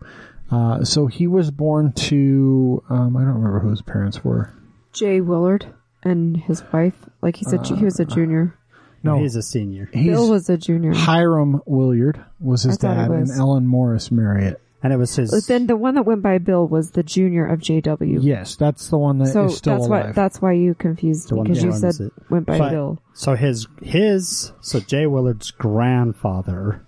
Uh, 0.50 0.84
so 0.84 1.06
he 1.06 1.26
was 1.26 1.50
born 1.50 1.92
to 1.92 2.82
um, 2.90 3.16
I 3.16 3.20
don't 3.20 3.34
remember 3.34 3.60
who 3.60 3.70
his 3.70 3.82
parents 3.82 4.22
were. 4.22 4.52
J. 4.92 5.20
Willard 5.20 5.66
and 6.04 6.36
his 6.36 6.62
wife. 6.72 6.94
Like 7.22 7.36
he 7.36 7.44
said, 7.44 7.66
he 7.66 7.84
was 7.84 7.98
a 7.98 8.04
junior. 8.04 8.56
No, 9.04 9.18
He's 9.18 9.34
a 9.34 9.42
senior. 9.42 9.90
he's 9.92 10.12
Bill 10.12 10.30
was 10.30 10.48
a 10.48 10.56
junior. 10.56 10.92
Hyrum 10.92 11.60
Willard 11.66 12.24
was 12.38 12.62
his 12.62 12.78
I 12.78 12.80
thought 12.80 12.96
he 12.98 13.02
dad, 13.02 13.10
and. 13.10 13.30
Ellen 13.32 13.66
Morris 13.66 14.12
Marriott. 14.12 14.61
And 14.84 14.92
it 14.92 14.96
was 14.96 15.14
his, 15.14 15.30
But 15.30 15.46
then 15.46 15.68
the 15.68 15.76
one 15.76 15.94
that 15.94 16.02
went 16.04 16.22
by 16.22 16.38
Bill 16.38 16.66
was 16.66 16.90
the 16.90 17.04
junior 17.04 17.46
of 17.46 17.60
JW. 17.60 18.18
Yes, 18.20 18.56
that's 18.56 18.88
the 18.88 18.98
one 18.98 19.18
that 19.18 19.26
is 19.28 19.32
so 19.32 19.46
still 19.48 19.74
that's 19.76 19.86
alive. 19.86 20.06
why 20.06 20.12
that's 20.12 20.42
why 20.42 20.52
you 20.52 20.74
confused 20.74 21.28
The 21.28 21.34
me 21.34 21.38
one 21.38 21.44
because 21.46 21.60
that 21.62 21.66
you 21.68 21.72
said 21.92 22.06
it. 22.06 22.12
went 22.30 22.46
by 22.46 22.58
But- 22.58 22.70
Bill. 22.70 22.98
so 23.12 23.34
his, 23.36 23.68
his, 23.80 24.52
so 24.60 24.80
Jay 24.80 25.06
Willard's 25.06 25.52
grandfather 25.52 26.84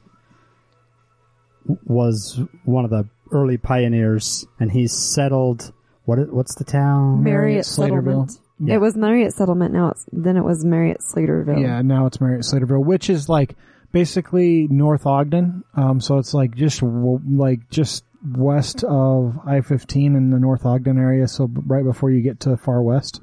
was 1.87 2.41
one 2.65 2.85
of 2.85 2.91
the 2.91 3.09
early 3.33 3.57
pioneers 3.57 4.47
and 4.61 4.71
he 4.71 4.87
settled, 4.87 5.73
what, 6.05 6.19
i- 6.19 6.23
what's 6.23 6.55
the 6.57 6.65
town? 6.65 7.23
Marriott 7.23 7.65
Slaterville. 7.65 8.29
Settlement. 8.29 8.39
Yeah. 8.61 8.75
It 8.75 8.81
was 8.81 8.97
Marriott 8.97 9.33
Settlement. 9.35 9.73
Now 9.75 9.91
it's 9.91 10.07
then 10.13 10.37
it 10.37 10.45
was 10.45 10.65
Marriott 10.65 11.01
Slaterville. 11.01 11.61
Yeah, 11.61 11.83
now 11.83 12.07
it's 12.07 12.21
Marriott 12.21 12.43
Slaterville, 12.45 12.85
which 12.85 13.11
is 13.11 13.29
like 13.29 13.57
basically 13.95 14.67
North 14.69 15.07
Ogden. 15.07 15.63
Um, 15.75 16.01
so 16.01 16.19
it's 16.19 16.35
like 16.35 16.55
just 16.55 16.81
w- 16.81 17.21
like 17.31 17.71
just 17.71 18.05
west 18.37 18.83
of 18.85 19.39
I-15 19.47 20.17
in 20.17 20.31
the 20.31 20.39
North 20.39 20.67
Ogden 20.67 20.99
area. 20.99 21.29
So 21.29 21.49
right 21.67 21.85
before 21.85 22.11
you 22.11 22.21
get 22.21 22.41
to 22.41 22.57
Farr 22.57 22.83
West, 22.83 23.23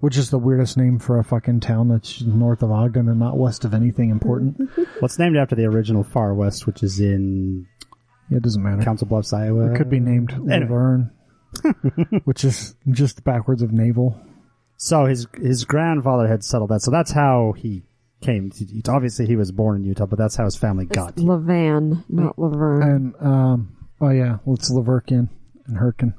which 0.00 0.18
is 0.18 0.30
the 0.30 0.38
weirdest 0.38 0.76
name 0.76 0.98
for 0.98 1.18
a 1.18 1.24
fucking 1.24 1.60
town 1.60 1.88
that's 1.88 2.20
north 2.20 2.62
of 2.62 2.70
Ogden 2.70 3.08
and 3.08 3.18
not 3.18 3.38
west 3.38 3.64
of 3.64 3.72
anything 3.74 4.10
important. 4.10 4.70
Well, 4.76 5.06
it's 5.06 5.18
named 5.18 5.36
after 5.36 5.56
the 5.56 5.64
original 5.64 6.04
Far 6.04 6.32
West, 6.32 6.64
which 6.64 6.84
is 6.84 7.00
in 7.00 7.66
Yeah, 8.30 8.36
it 8.36 8.44
doesn't 8.44 8.62
matter. 8.62 8.82
Council 8.82 9.08
Bluffs, 9.08 9.32
Iowa. 9.32 9.72
It 9.72 9.76
could 9.76 9.90
be 9.90 9.98
named 9.98 10.32
Laverne, 10.38 11.10
which 12.24 12.44
is 12.44 12.76
just 12.88 13.24
backwards 13.24 13.62
of 13.62 13.72
navel. 13.72 14.20
So 14.76 15.06
his 15.06 15.26
his 15.34 15.64
grandfather 15.64 16.28
had 16.28 16.44
settled 16.44 16.70
that. 16.70 16.82
So 16.82 16.92
that's 16.92 17.10
how 17.10 17.54
he 17.56 17.82
came. 18.22 18.50
He- 18.50 18.64
he- 18.64 18.82
obviously, 18.88 19.26
he 19.26 19.36
was 19.36 19.52
born 19.52 19.76
in 19.76 19.84
Utah, 19.84 20.06
but 20.06 20.18
that's 20.18 20.36
how 20.36 20.44
his 20.44 20.56
family 20.56 20.86
got. 20.86 21.10
It's 21.10 21.20
here. 21.20 21.30
Levan, 21.30 22.04
not 22.08 22.38
Laverne. 22.38 22.82
And 22.82 23.14
um, 23.26 23.76
oh 24.00 24.10
yeah, 24.10 24.38
well, 24.44 24.54
it's 24.56 24.70
La 24.70 24.82
Verkin 24.82 25.28
and 25.66 25.76
Herkin. 25.76 26.14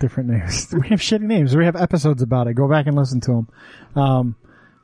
Different 0.00 0.28
names. 0.30 0.68
We 0.72 0.88
have 0.88 1.00
shitty 1.00 1.22
names. 1.22 1.56
We 1.56 1.64
have 1.64 1.76
episodes 1.76 2.20
about 2.22 2.46
it. 2.46 2.54
Go 2.54 2.68
back 2.68 2.86
and 2.86 2.94
listen 2.96 3.20
to 3.22 3.30
them. 3.32 3.48
Um, 4.02 4.36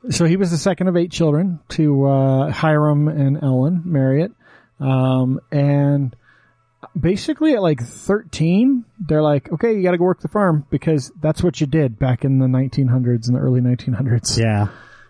so 0.09 0.25
he 0.25 0.35
was 0.37 0.49
the 0.49 0.57
second 0.57 0.87
of 0.87 0.95
eight 0.97 1.11
children 1.11 1.59
to 1.69 2.05
uh, 2.05 2.51
Hyrum 2.51 3.07
and 3.09 3.37
Ellen 3.43 3.81
Marriott, 3.85 4.31
um, 4.79 5.39
and 5.51 6.15
basically 6.99 7.53
at 7.53 7.61
like 7.61 7.81
thirteen, 7.83 8.85
they're 8.99 9.21
like, 9.21 9.51
"Okay, 9.51 9.75
you 9.75 9.83
got 9.83 9.91
to 9.91 9.97
go 9.97 10.05
work 10.05 10.21
the 10.21 10.27
farm 10.27 10.65
because 10.69 11.11
that's 11.21 11.43
what 11.43 11.59
you 11.61 11.67
did 11.67 11.99
back 11.99 12.23
in 12.23 12.39
the 12.39 12.47
1900s 12.47 13.27
and 13.27 13.35
the 13.35 13.39
early 13.39 13.61
1900s." 13.61 14.39
Yeah. 14.39 14.69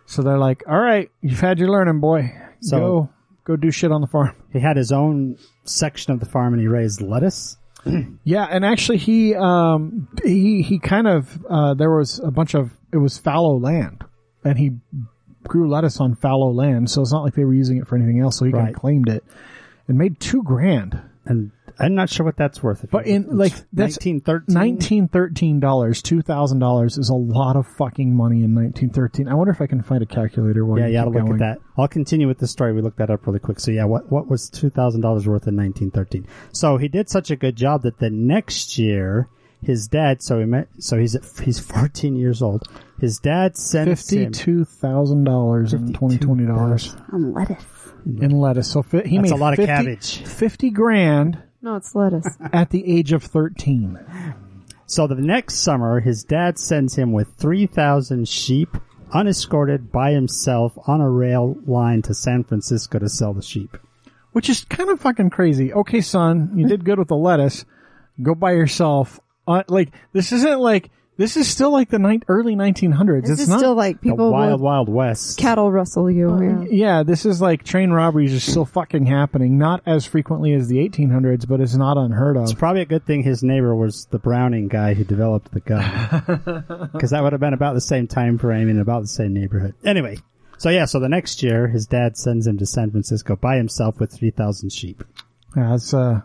So 0.10 0.24
they're 0.24 0.40
like, 0.40 0.64
"All 0.68 0.80
right, 0.80 1.12
you've 1.22 1.40
had 1.40 1.60
your 1.60 1.70
learning, 1.70 2.00
boy. 2.00 2.34
So- 2.62 2.80
go, 2.80 3.10
go 3.44 3.56
do 3.56 3.70
shit 3.72 3.92
on 3.92 4.02
the 4.02 4.08
farm." 4.08 4.36
He 4.52 4.60
had 4.60 4.78
his 4.78 4.92
own 4.92 5.38
section 5.66 6.12
of 6.12 6.20
the 6.20 6.26
farm 6.26 6.54
and 6.54 6.60
he 6.62 6.68
raised 6.68 7.02
lettuce. 7.02 7.58
Yeah, 8.24 8.46
and 8.50 8.66
actually 8.66 8.98
he 8.98 9.36
um 9.36 10.08
he 10.24 10.64
he 10.64 10.80
kind 10.80 11.08
of 11.08 11.46
uh 11.50 11.74
there 11.76 11.92
was 11.96 12.20
a 12.20 12.32
bunch 12.32 12.54
of 12.56 12.72
it 12.92 12.98
was 12.98 13.18
fallow 13.20 13.58
land 13.58 14.04
and 14.44 14.58
he 14.58 14.72
grew 15.48 15.70
lettuce 15.70 16.00
on 16.02 16.16
fallow 16.16 16.52
land, 16.52 16.90
so 16.90 17.02
it's 17.02 17.14
not 17.14 17.24
like 17.24 17.36
they 17.36 17.46
were 17.46 17.54
using 17.54 17.78
it 17.78 17.88
for 17.88 17.96
anything 17.96 18.20
else, 18.20 18.38
so 18.40 18.46
he 18.46 18.52
kind 18.52 18.64
Right. 18.66 18.76
of 18.76 18.82
claimed 18.82 19.08
it 19.08 19.24
and 19.88 19.98
made 19.98 20.20
2 20.20 20.42
grand. 20.44 21.00
And 21.26 21.52
I'm 21.80 21.96
not 21.96 22.10
sure 22.10 22.26
what 22.26 22.36
that's 22.38 22.62
worth. 22.62 22.86
But 22.92 23.08
in 23.08 23.24
like 23.38 23.54
that's 23.74 23.98
1913. 24.04 24.56
1913 24.56 25.60
dollars, 25.60 26.02
$2,000 26.04 26.98
is 27.00 27.10
a 27.10 27.14
lot 27.16 27.56
of 27.56 27.66
fucking 27.68 28.16
money 28.16 28.44
in 28.44 28.54
1913. 28.56 29.28
I 29.28 29.34
wonder 29.34 29.52
if 29.52 29.62
I 29.62 29.68
can 29.68 29.82
find 29.82 30.04
a 30.04 30.06
calculator 30.06 30.66
while 30.66 30.80
Yeah, 30.80 30.86
you 30.88 30.92
you 30.92 30.98
gotta 31.00 31.10
keep 31.12 31.16
look 31.16 31.26
going. 31.28 31.42
at 31.42 31.56
that. 31.60 31.62
I'll 31.78 31.88
continue 31.88 32.28
with 32.28 32.40
the 32.40 32.48
story. 32.48 32.74
We 32.74 32.82
looked 32.82 32.98
that 32.98 33.10
up 33.10 33.26
really 33.26 33.40
quick. 33.40 33.60
So 33.60 33.72
yeah, 33.72 33.86
what 33.86 34.12
what 34.12 34.28
was 34.28 34.50
two 34.50 34.70
thousand 34.70 35.02
dollars 35.02 35.28
worth 35.28 35.48
in 35.48 35.56
nineteen 35.56 35.92
thirteen? 35.92 36.28
So 36.52 36.78
he 36.78 36.88
did 36.88 37.10
such 37.10 37.32
a 37.32 37.36
good 37.36 37.56
job 37.56 37.84
that 37.84 38.00
the 38.00 38.10
next 38.10 38.78
year, 38.78 39.30
his 39.64 39.88
dad. 39.88 40.22
So 40.22 40.40
he 40.40 40.46
met. 40.46 40.68
So 40.80 40.98
he's 40.98 41.16
at, 41.16 41.24
he's 41.44 41.60
fourteen 41.60 42.16
years 42.16 42.42
old. 42.42 42.68
His 43.00 43.18
dad 43.18 43.56
sent 43.56 43.88
him. 43.88 43.96
$52,000 43.96 45.74
in 45.74 45.94
2020 45.94 46.46
dollars 46.46 46.96
On 47.14 47.34
lettuce. 47.34 47.64
in 48.06 48.32
lettuce. 48.32 48.70
So 48.70 48.84
fi- 48.84 49.08
he 49.08 49.18
That's 49.18 49.30
made 49.32 49.38
a 49.38 49.42
lot 49.42 49.58
of 49.58 49.66
cabbage. 49.66 50.24
50 50.26 50.70
grand 50.72 51.42
no, 51.62 51.76
it's 51.76 51.96
lettuce. 51.96 52.38
at 52.54 52.70
the 52.70 52.98
age 52.98 53.12
of 53.12 53.24
13. 53.24 54.00
So 54.86 55.06
the 55.06 55.16
next 55.16 55.56
summer, 55.56 56.00
his 56.00 56.24
dad 56.24 56.58
sends 56.58 56.96
him 56.96 57.12
with 57.12 57.36
three 57.36 57.68
thousand 57.68 58.28
sheep, 58.28 58.76
unescorted 59.14 59.92
by 59.92 60.14
himself 60.14 60.74
on 60.88 61.00
a 61.00 61.10
rail 61.10 61.56
line 61.68 62.02
to 62.04 62.16
San 62.16 62.44
Francisco 62.44 62.98
to 62.98 63.08
sell 63.08 63.34
the 63.34 63.44
sheep. 63.44 63.78
Which 64.32 64.50
is 64.50 64.66
kind 64.66 64.90
of 64.90 65.00
fucking 65.00 65.30
crazy. 65.30 65.72
Okay, 65.74 66.02
son, 66.02 66.54
you 66.56 66.68
did 66.68 66.86
good 66.86 66.98
with 66.98 67.08
the 67.08 67.16
lettuce. 67.16 67.66
Go 68.22 68.34
by 68.34 68.54
yourself. 68.54 69.20
Uh, 69.48 69.64
like, 69.68 69.90
this 70.12 70.32
isn't 70.32 70.60
like, 70.60 70.90
this 71.20 71.36
is 71.36 71.48
still 71.50 71.70
like 71.72 71.90
the 71.90 72.00
ni- 72.00 72.22
early 72.30 72.56
1900s. 72.56 73.24
This 73.24 73.32
it's 73.32 73.42
is 73.42 73.50
not, 73.50 73.60
still 73.60 73.76
like 73.76 73.98
The 74.02 74.10
people 74.12 74.32
wild, 74.32 74.60
will 74.62 74.66
wild 74.66 74.90
west. 74.90 75.38
cattle 75.38 75.70
rustle 75.70 76.10
you. 76.10 76.42
yeah. 76.42 76.66
yeah, 76.72 77.04
this 77.04 77.26
is 77.26 77.42
like 77.42 77.64
train 77.66 77.92
robberies 77.92 78.34
are 78.34 78.40
still 78.40 78.64
fucking 78.66 79.06
happening. 79.06 79.58
Not 79.58 79.82
as 79.86 80.06
frequently 80.06 80.54
as 80.54 80.70
the 80.70 80.78
1800s, 80.78 81.46
but 81.46 81.60
it's 81.60 81.76
not 81.76 81.98
unheard 81.98 82.38
of. 82.38 82.44
It's 82.44 82.54
probably 82.54 82.82
a 82.82 82.86
good 82.86 83.06
thing 83.06 83.22
his 83.22 83.44
neighbor 83.44 83.76
was 83.76 84.06
the 84.12 84.18
Browning 84.18 84.70
guy 84.70 84.94
who 84.94 85.04
developed 85.04 85.52
the 85.52 85.60
gun, 85.60 86.90
because 86.94 87.12
that 87.12 87.22
would 87.22 87.34
have 87.34 87.42
been 87.42 87.54
about 87.54 87.74
the 87.74 87.82
same 87.82 88.08
time 88.08 88.38
frame 88.38 88.70
and 88.70 88.80
about 88.80 89.02
the 89.02 89.08
same 89.10 89.34
neighborhood. 89.34 89.76
Anyway, 89.84 90.18
so 90.58 90.70
yeah, 90.70 90.86
so 90.86 91.00
the 91.02 91.10
next 91.10 91.44
year, 91.44 91.68
his 91.68 91.86
dad 91.86 92.16
sends 92.18 92.48
him 92.48 92.58
to 92.58 92.66
San 92.66 92.92
Francisco 92.92 93.36
by 93.36 93.58
himself 93.58 94.00
with 94.00 94.12
three 94.12 94.32
thousand 94.32 94.72
sheep. 94.72 95.04
Yeah, 95.58 95.76
it's, 95.76 95.94
uh, 95.94 96.22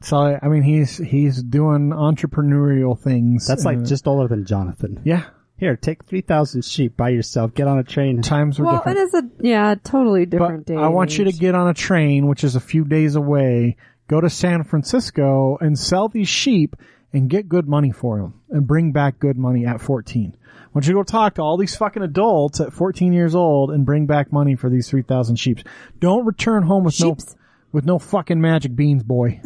so, 0.00 0.38
I 0.40 0.48
mean, 0.48 0.62
he's, 0.62 0.96
he's 0.98 1.42
doing 1.42 1.90
entrepreneurial 1.90 2.98
things. 2.98 3.46
That's 3.46 3.64
like 3.64 3.84
just 3.84 4.06
older 4.06 4.28
than 4.28 4.44
Jonathan. 4.44 5.00
yeah, 5.04 5.24
Here, 5.56 5.76
take 5.76 6.04
three 6.04 6.20
thousand 6.20 6.64
sheep 6.64 6.96
by 6.96 7.08
yourself. 7.10 7.54
Get 7.54 7.66
on 7.66 7.78
a 7.78 7.84
train. 7.84 8.22
times 8.22 8.58
were 8.58 8.66
Well, 8.66 8.76
different. 8.78 8.98
it 8.98 9.02
is 9.02 9.14
a 9.14 9.22
yeah, 9.40 9.74
totally 9.82 10.26
different 10.26 10.66
But 10.66 10.72
day. 10.74 10.78
I 10.78 10.88
want 10.88 11.18
you 11.18 11.24
to 11.24 11.32
get 11.32 11.54
on 11.54 11.68
a 11.68 11.74
train, 11.74 12.26
which 12.26 12.44
is 12.44 12.54
a 12.56 12.60
few 12.60 12.84
days 12.84 13.16
away, 13.16 13.76
go 14.08 14.20
to 14.20 14.30
San 14.30 14.62
Francisco 14.64 15.58
and 15.60 15.78
sell 15.78 16.08
these 16.08 16.28
sheep 16.28 16.76
and 17.12 17.28
get 17.30 17.48
good 17.48 17.66
money 17.68 17.90
for 17.90 18.18
them 18.18 18.34
and 18.50 18.66
bring 18.66 18.92
back 18.92 19.18
good 19.18 19.36
money 19.38 19.66
at 19.66 19.80
14. 19.80 20.36
I 20.36 20.70
want 20.74 20.86
you 20.86 20.92
to 20.92 20.98
go 20.98 21.02
talk 21.02 21.34
to 21.36 21.42
all 21.42 21.56
these 21.56 21.74
fucking 21.76 22.02
adults 22.02 22.60
at 22.60 22.72
14 22.74 23.12
years 23.14 23.34
old 23.34 23.70
and 23.70 23.86
bring 23.86 24.06
back 24.06 24.30
money 24.30 24.54
for 24.54 24.68
these 24.68 24.88
3,000 24.90 25.36
sheep. 25.36 25.60
Don't 25.98 26.26
return 26.26 26.62
home 26.64 26.84
with 26.84 26.94
Sheeps. 26.94 27.34
no, 27.34 27.37
with 27.78 27.86
no 27.86 28.00
fucking 28.00 28.40
magic 28.40 28.74
beans, 28.74 29.04
boy. 29.04 29.40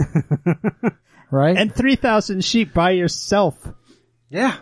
right? 1.30 1.54
and 1.54 1.74
three 1.74 1.96
thousand 1.96 2.42
sheep 2.42 2.72
by 2.72 2.92
yourself. 2.92 3.68
yeah. 4.30 4.56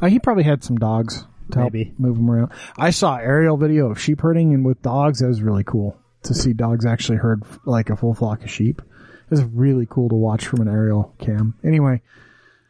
Uh, 0.00 0.06
he 0.06 0.18
probably 0.18 0.44
had 0.44 0.64
some 0.64 0.78
dogs 0.78 1.26
to 1.50 1.58
Maybe. 1.58 1.84
help 1.84 1.98
move 2.00 2.16
them 2.16 2.30
around. 2.30 2.52
I 2.78 2.88
saw 2.88 3.16
aerial 3.18 3.58
video 3.58 3.90
of 3.90 4.00
sheep 4.00 4.22
herding 4.22 4.54
and 4.54 4.64
with 4.64 4.80
dogs. 4.80 5.18
That 5.18 5.28
was 5.28 5.42
really 5.42 5.64
cool. 5.64 5.98
to 6.22 6.32
see 6.32 6.54
dogs 6.54 6.86
actually 6.86 7.18
herd 7.18 7.42
like 7.66 7.90
a 7.90 7.96
full 7.96 8.14
flock 8.14 8.42
of 8.42 8.50
sheep. 8.50 8.80
It 8.80 9.30
was 9.30 9.44
really 9.44 9.86
cool 9.88 10.08
to 10.08 10.14
watch 10.14 10.46
from 10.46 10.62
an 10.62 10.68
aerial 10.68 11.14
cam. 11.18 11.54
Anyway, 11.62 12.00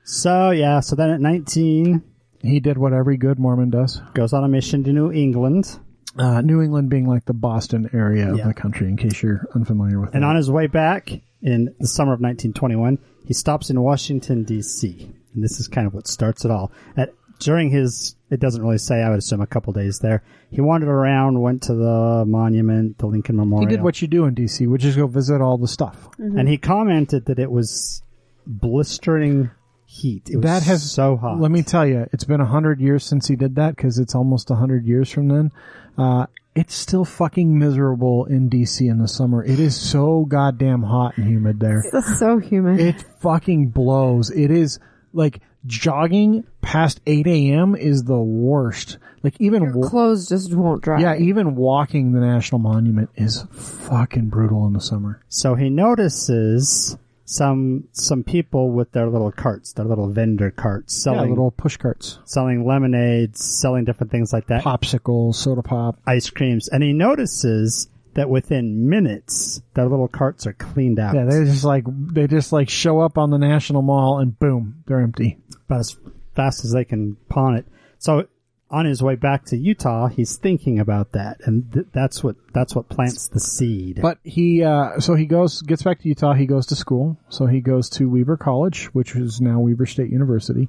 So 0.03 0.51
yeah, 0.51 0.81
so 0.81 0.97
then 0.97 1.11
at 1.11 1.21
19, 1.21 2.03
he 2.43 2.59
did 2.59 2.77
what 2.79 2.93
every 2.93 3.17
good 3.17 3.39
Mormon 3.39 3.71
does. 3.71 4.01
goes 4.15 4.33
on 4.33 4.43
a 4.43 4.49
mission 4.49 4.83
to 4.83 4.93
New 4.93 5.13
England. 5.13 5.79
Uh, 6.19 6.41
New 6.41 6.61
England 6.61 6.91
being 6.91 7.07
like 7.07 7.25
the 7.27 7.33
Boston 7.35 7.89
area 7.93 8.35
Yeah. 8.35 8.43
of 8.43 8.49
the 8.49 8.55
country, 8.55 8.89
in 8.89 8.97
case 8.97 9.23
you're 9.23 9.47
unfamiliar 9.55 10.01
with 10.01 10.11
it. 10.11 10.15
And 10.15 10.25
that. 10.25 10.29
on 10.29 10.37
his 10.37 10.51
way 10.51 10.67
back 10.67 11.11
in 11.43 11.75
the 11.79 11.87
summer 11.87 12.13
of 12.13 12.21
1921, 12.21 12.99
he 13.25 13.33
stops 13.35 13.71
in 13.71 13.81
Washington 13.81 14.43
D.C. 14.45 15.09
And 15.35 15.45
this 15.45 15.61
is 15.61 15.69
kind 15.69 15.87
of 15.87 15.95
what 15.95 16.09
starts 16.09 16.45
it 16.45 16.51
all. 16.51 16.73
At 16.97 17.15
during 17.39 17.71
his, 17.71 18.17
it 18.29 18.41
doesn't 18.41 18.61
really 18.63 18.77
say. 18.79 19.03
I 19.03 19.09
would 19.09 19.19
assume 19.21 19.41
a 19.41 19.47
couple 19.47 19.73
days 19.73 20.01
there. 20.01 20.23
He 20.51 20.61
wandered 20.61 20.91
around, 20.91 21.41
went 21.41 21.63
to 21.63 21.75
the 21.75 22.25
monument, 22.27 22.99
the 22.99 23.07
Lincoln 23.07 23.37
Memorial. 23.37 23.69
he 23.69 23.75
did 23.77 23.83
what 23.83 24.03
you 24.03 24.09
do 24.09 24.25
in 24.27 24.35
DC, 24.35 24.67
which 24.69 24.85
is 24.85 24.97
go 24.97 25.07
visit 25.07 25.41
all 25.41 25.57
the 25.59 25.69
stuff. 25.69 26.09
and 26.19 26.49
he 26.49 26.59
commented 26.59 27.27
that 27.27 27.39
it 27.39 27.51
was 27.51 28.03
blistering 28.47 29.51
heat. 29.91 30.31
It 30.31 30.37
was 30.37 30.45
That 30.45 30.63
has 30.63 30.89
so 30.91 31.17
hot. 31.17 31.41
Let 31.41 31.51
me 31.51 31.63
tell 31.63 31.85
you, 31.85 32.07
it's 32.13 32.23
been 32.25 32.41
a 32.41 32.47
hundred 32.47 32.81
years 32.81 33.05
since 33.05 33.27
he 33.27 33.35
did 33.35 33.57
that 33.57 33.75
because 33.75 33.99
it's 33.99 34.15
almost 34.15 34.51
a 34.51 34.55
hundred 34.55 34.87
years 34.87 35.11
from 35.11 35.27
then. 35.29 35.51
Uh, 35.99 36.27
it's 36.55 36.75
still 36.75 37.05
fucking 37.05 37.59
miserable 37.59 38.25
in 38.27 38.49
DC 38.49 38.89
in 38.89 38.99
the 38.99 39.09
summer. 39.09 39.43
It 39.45 39.59
is 39.59 39.79
so 39.81 40.25
goddamn 40.27 40.83
hot 40.85 41.17
and 41.17 41.27
humid 41.27 41.59
there. 41.61 41.83
That's 41.93 42.19
so 42.19 42.39
humid. 42.39 42.81
It 42.81 43.03
fucking 43.21 43.69
blows. 43.71 44.31
It 44.31 44.51
is 44.53 44.79
like 45.13 45.41
jogging 45.67 46.45
past 46.61 47.01
8 47.07 47.27
a.m. 47.27 47.75
is 47.75 48.05
the 48.05 48.19
worst. 48.19 48.99
Like 49.23 49.35
even 49.41 49.73
wa- 49.75 49.89
Clothes 49.89 50.29
just 50.29 50.55
won't 50.55 50.83
dry. 50.83 51.01
yeah, 51.01 51.17
even 51.17 51.57
walking 51.57 52.13
the 52.13 52.21
National 52.21 52.61
Monument 52.61 53.11
is 53.17 53.45
fucking 53.53 54.29
brutal 54.29 54.67
in 54.67 54.73
the 54.73 54.81
summer. 54.81 55.21
So 55.29 55.55
he 55.57 55.69
notices 55.69 56.97
some 57.31 57.85
some 57.93 58.25
people 58.25 58.73
with 58.73 58.91
their 58.91 59.09
little 59.09 59.31
carts, 59.31 59.73
their 59.75 59.85
little 59.85 60.09
vendor 60.09 60.51
carts, 60.51 60.97
Yeah, 61.07 61.13
selling 61.13 61.31
little 61.31 61.53
push 61.53 61.77
carts, 61.77 62.19
selling 62.25 62.67
lemonades, 62.67 63.45
selling 63.45 63.85
different 63.85 64.11
things 64.11 64.33
like 64.33 64.49
that, 64.49 64.65
popsicles, 64.65 65.37
soda 65.37 65.63
pop. 65.63 66.01
ice 66.07 66.29
creams, 66.29 66.69
and 66.69 66.83
he 66.83 66.93
notices 66.93 67.89
that 68.15 68.29
within 68.29 68.89
minutes 68.89 69.63
their 69.75 69.87
little 69.87 70.09
carts 70.09 70.45
are 70.49 70.53
cleaned 70.55 70.99
out. 70.99 71.15
Yeah, 71.15 71.25
they 71.27 71.45
just 71.45 71.63
like 71.65 71.85
they 71.87 72.27
just 72.27 72.53
like 72.53 72.69
show 72.69 72.99
up 73.01 73.17
on 73.17 73.31
the 73.31 73.39
National 73.39 73.83
Mall 73.83 74.19
and 74.19 74.37
boom, 74.37 74.83
they're 74.87 75.01
empty. 75.01 75.39
about 75.67 75.81
as 75.81 75.97
fast 76.35 76.65
as 76.65 76.73
they 76.73 76.85
can 76.85 77.17
pawn 77.29 77.55
it. 77.57 77.67
So 77.99 78.27
on 78.71 78.85
his 78.85 79.03
way 79.03 79.17
back 79.17 79.45
to 79.47 79.57
Utah, 79.57 80.07
he's 80.09 80.37
thinking 80.37 80.79
about 80.79 81.13
that, 81.13 81.39
and 81.45 81.73
th- 81.73 81.87
that's 81.93 82.23
what 82.23 82.37
that's 82.53 82.75
what 82.75 82.89
plants 82.89 83.29
the 83.29 83.41
seed. 83.41 83.99
But 84.01 84.19
he, 84.23 84.63
uh, 84.63 85.01
so 85.01 85.15
he 85.17 85.27
goes, 85.27 85.61
gets 85.63 85.83
back 85.83 86.01
to 86.03 86.09
Utah. 86.09 86.35
He 86.35 86.47
goes 86.47 86.67
to 86.67 86.77
school. 86.77 87.17
So 87.29 87.47
he 87.47 87.61
goes 87.61 87.89
to 87.91 88.09
Weber 88.09 88.37
College, 88.37 88.87
which 88.95 89.17
is 89.17 89.41
now 89.41 89.59
Weber 89.61 89.87
State 89.87 90.11
University. 90.11 90.69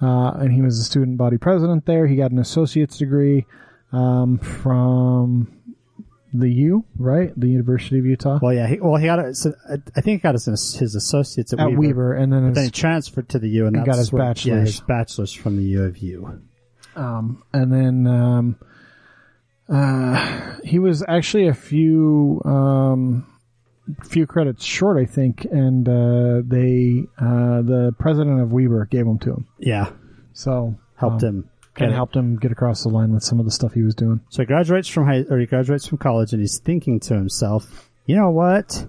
Uh, 0.00 0.30
and 0.32 0.52
he 0.52 0.62
was 0.62 0.78
the 0.78 0.84
student 0.84 1.16
body 1.16 1.38
president 1.38 1.86
there. 1.86 2.06
He 2.06 2.16
got 2.16 2.30
an 2.32 2.38
associate's 2.38 2.98
degree, 2.98 3.46
um, 3.92 4.38
from 4.38 5.56
the 6.34 6.48
U, 6.48 6.84
right? 6.98 7.32
The 7.38 7.48
University 7.48 7.98
of 7.98 8.06
Utah 8.06 8.38
well, 8.40 8.54
yeah, 8.54 8.66
he, 8.66 8.80
well 8.80 8.96
he 8.96 9.06
got 9.06 9.18
a, 9.18 9.34
so 9.34 9.52
I 9.68 10.00
think 10.00 10.06
he 10.06 10.16
got 10.18 10.34
his, 10.34 10.46
his 10.46 10.94
associates 10.94 11.52
at, 11.52 11.60
at 11.60 11.66
Weaver. 11.72 11.78
Weber. 11.80 12.14
And 12.14 12.32
then, 12.32 12.46
But 12.48 12.54
then 12.54 12.64
he 12.64 12.70
transferred 12.70 13.28
to 13.30 13.38
the 13.38 13.48
U 13.50 13.66
and, 13.66 13.76
And 13.76 13.84
got 13.86 13.96
his 13.96 14.10
where- 14.12 14.22
Yeah, 14.22 14.28
bachelor's. 14.30 14.68
his 14.70 14.80
bachelor's 14.80 15.32
from 15.32 15.56
the 15.56 15.62
U 15.64 15.84
of 15.84 15.98
U. 15.98 16.40
um, 16.96 17.42
and 17.52 17.72
then, 17.72 18.06
um, 18.06 18.56
uh, 19.68 20.56
he 20.64 20.78
was 20.78 21.04
actually 21.06 21.48
a 21.48 21.54
few, 21.54 22.40
um, 22.44 23.26
few 24.04 24.26
credits 24.26 24.64
short, 24.64 24.98
I 24.98 25.06
think. 25.06 25.44
And, 25.50 25.88
uh, 25.88 26.42
they, 26.44 27.04
uh, 27.18 27.62
the 27.62 27.94
president 27.98 28.40
of 28.40 28.52
Weber 28.52 28.86
gave 28.86 29.04
them 29.06 29.18
to 29.20 29.30
him. 29.30 29.46
Yeah, 29.58 29.90
So 30.32 30.76
helped 30.96 31.22
um, 31.24 31.28
him. 31.28 31.50
of 31.90 31.94
helped 31.94 32.16
him 32.16 32.36
get 32.36 32.52
across 32.52 32.82
the 32.82 32.90
line 32.90 33.12
with 33.14 33.22
some 33.22 33.38
of 33.38 33.44
the 33.46 33.50
stuff 33.50 33.72
he 33.72 33.82
was 33.82 33.94
doing. 33.94 34.20
So 34.28 34.42
he 34.42 34.46
graduates 34.46 34.88
from 34.88 35.06
high, 35.06 35.24
or 35.30 35.38
he 35.38 35.46
graduates 35.46 35.86
from 35.86 35.98
college, 35.98 36.32
and 36.32 36.40
he's 36.40 36.58
thinking 36.58 37.00
to 37.00 37.14
himself, 37.14 37.90
you 38.06 38.14
know 38.16 38.30
what? 38.30 38.86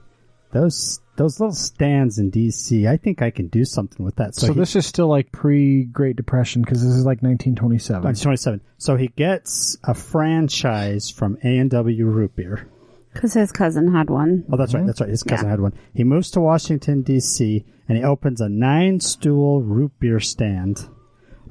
Those 0.52 1.00
those 1.16 1.40
little 1.40 1.54
stands 1.54 2.18
in 2.18 2.30
D.C. 2.32 2.88
I 2.88 2.98
think 2.98 3.22
I 3.22 3.30
can 3.30 3.48
do 3.48 3.64
something 3.66 4.04
with 4.06 4.16
that. 4.16 4.34
So, 4.36 4.48
So, 4.48 4.54
he, 4.54 4.60
this 4.60 4.76
is 4.76 4.86
still 4.86 5.08
like 5.08 5.32
pre 5.32 5.84
Great 5.86 6.16
Depression 6.16 6.62
because 6.64 6.82
this 6.82 6.92
is 6.94 7.06
like 7.06 7.22
1927. 7.22 8.04
1927. 8.04 8.62
So 8.78 8.96
he 8.96 9.08
gets 9.10 9.78
a 9.84 9.94
franchise 9.94 11.10
from 11.10 11.38
A 11.44 11.58
and 11.58 11.70
W 11.72 12.06
Root 12.06 12.36
Beer. 12.36 12.68
Because 13.14 13.34
his 13.36 13.52
cousin 13.52 13.94
had 13.94 14.10
one. 14.10 14.44
Oh, 14.52 14.58
that's 14.58 14.74
right. 14.74 14.86
That's 14.88 15.00
right. 15.00 15.10
His 15.10 15.22
cousin 15.22 15.46
Yeah. 15.46 15.52
had 15.52 15.62
one. 15.62 15.74
He 15.94 16.04
moves 16.04 16.32
to 16.32 16.42
Washington 16.42 17.04
D.C. 17.04 17.64
and 17.88 17.98
he 17.98 18.04
opens 18.04 18.42
a 18.42 18.50
nine-stool 18.50 19.62
root 19.62 19.92
beer 20.00 20.20
stand 20.20 20.90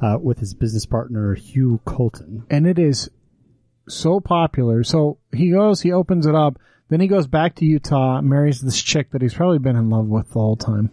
uh, 0.00 0.18
with 0.20 0.40
his 0.40 0.54
business 0.54 0.86
partner 0.86 1.34
Hugh 1.34 1.80
Colton. 1.84 2.44
and 2.50 2.66
it 2.66 2.80
is 2.80 3.08
so 3.88 4.18
popular. 4.18 4.82
So 4.82 5.18
he 5.32 5.50
goes, 5.52 5.80
he 5.82 5.92
opens 5.92 6.26
it 6.26 6.34
up, 6.34 6.58
then 6.92 7.00
he 7.00 7.06
goes 7.06 7.26
back 7.26 7.54
to 7.56 7.64
Utah, 7.64 8.20
marries 8.20 8.60
this 8.60 8.80
chick 8.80 9.10
that 9.12 9.22
he's 9.22 9.32
probably 9.32 9.58
been 9.58 9.76
in 9.76 9.88
love 9.88 10.06
with 10.06 10.28
the 10.28 10.34
whole 10.34 10.56
time. 10.56 10.90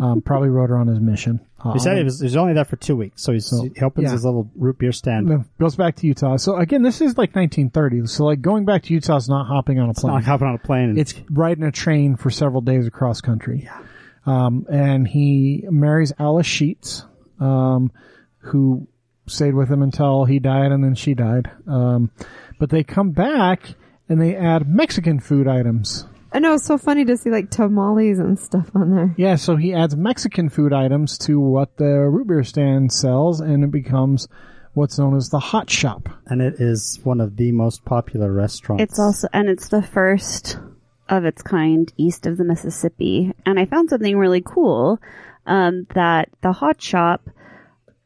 Um, 0.00 0.22
probably 0.24 0.48
wrote 0.48 0.70
her 0.70 0.78
on 0.78 0.86
his 0.86 0.98
mission. 0.98 1.40
Uh, 1.62 1.74
He 1.74 1.78
said 1.78 1.98
he 1.98 2.04
was, 2.04 2.20
he 2.20 2.24
was 2.24 2.36
only 2.36 2.54
there 2.54 2.64
for 2.64 2.76
two 2.76 2.96
weeks, 2.96 3.22
so, 3.22 3.32
he's, 3.32 3.46
So, 3.46 3.62
he 3.64 3.80
opens 3.82 4.06
yeah. 4.06 4.12
his 4.12 4.24
little 4.24 4.50
root 4.56 4.78
beer 4.78 4.92
stand. 4.92 5.28
then 5.28 5.44
goes 5.60 5.76
back 5.76 5.96
to 5.96 6.06
Utah. 6.06 6.36
So 6.38 6.56
again, 6.56 6.82
this 6.82 7.02
is 7.02 7.18
like 7.18 7.36
1930. 7.36 8.06
So 8.06 8.24
like 8.24 8.40
going 8.40 8.64
back 8.64 8.84
to 8.84 8.94
Utah 8.94 9.16
is 9.16 9.28
not 9.28 9.46
hopping 9.46 9.78
on 9.78 9.90
a 9.90 9.94
plane. 9.94 10.16
It's 10.16 10.24
not 10.26 10.30
hopping 10.30 10.48
on 10.48 10.54
a 10.54 10.58
plane. 10.58 10.88
And, 10.90 10.98
it's 10.98 11.14
riding 11.30 11.64
a 11.64 11.72
train 11.72 12.16
for 12.16 12.30
several 12.30 12.62
days 12.62 12.86
across 12.86 13.20
country. 13.20 13.68
Um, 14.24 14.66
and 14.70 15.06
he 15.06 15.66
marries 15.68 16.12
Alice 16.18 16.46
Sheets, 16.46 17.04
um, 17.40 17.92
who 18.38 18.88
stayed 19.26 19.54
with 19.54 19.68
him 19.70 19.82
until 19.82 20.24
he 20.24 20.38
died 20.38 20.72
and 20.72 20.82
then 20.82 20.94
she 20.94 21.14
died. 21.14 21.50
Um, 21.66 22.10
but 22.58 22.70
they 22.70 22.84
come 22.84 23.10
back 23.10 23.74
and 24.08 24.20
they 24.20 24.34
add 24.36 24.68
Mexican 24.68 25.20
food 25.20 25.46
items. 25.48 26.06
I 26.32 26.38
know 26.38 26.54
it's 26.54 26.64
so 26.64 26.78
funny 26.78 27.04
to 27.04 27.16
see 27.16 27.30
like 27.30 27.50
tamales 27.50 28.18
and 28.18 28.38
stuff 28.38 28.70
on 28.74 28.94
there. 28.96 29.14
Yeah, 29.18 29.36
so 29.36 29.56
he 29.56 29.74
adds 29.74 29.94
Mexican 29.94 30.48
food 30.48 30.72
items 30.72 31.18
to 31.18 31.38
what 31.38 31.76
the 31.76 32.08
root 32.08 32.26
beer 32.28 32.42
stand 32.42 32.90
sells 32.92 33.40
and 33.40 33.62
it 33.64 33.70
becomes 33.70 34.28
what's 34.74 34.98
known 34.98 35.14
as 35.14 35.28
the 35.28 35.38
hot 35.38 35.68
shop. 35.68 36.08
and 36.26 36.40
it 36.40 36.54
is 36.58 36.98
one 37.04 37.20
of 37.20 37.36
the 37.36 37.52
most 37.52 37.84
popular 37.84 38.32
restaurants. 38.32 38.82
It's 38.82 38.98
also, 38.98 39.28
and 39.34 39.50
it's 39.50 39.68
the 39.68 39.82
first 39.82 40.58
of 41.10 41.26
its 41.26 41.42
kind 41.42 41.92
east 41.98 42.26
of 42.26 42.38
the 42.38 42.44
Mississippi. 42.44 43.34
And 43.44 43.58
I 43.60 43.66
found 43.66 43.90
something 43.90 44.16
really 44.16 44.40
cool, 44.40 44.98
um, 45.44 45.86
that 45.94 46.30
the 46.40 46.52
hot 46.52 46.80
shop, 46.80 47.28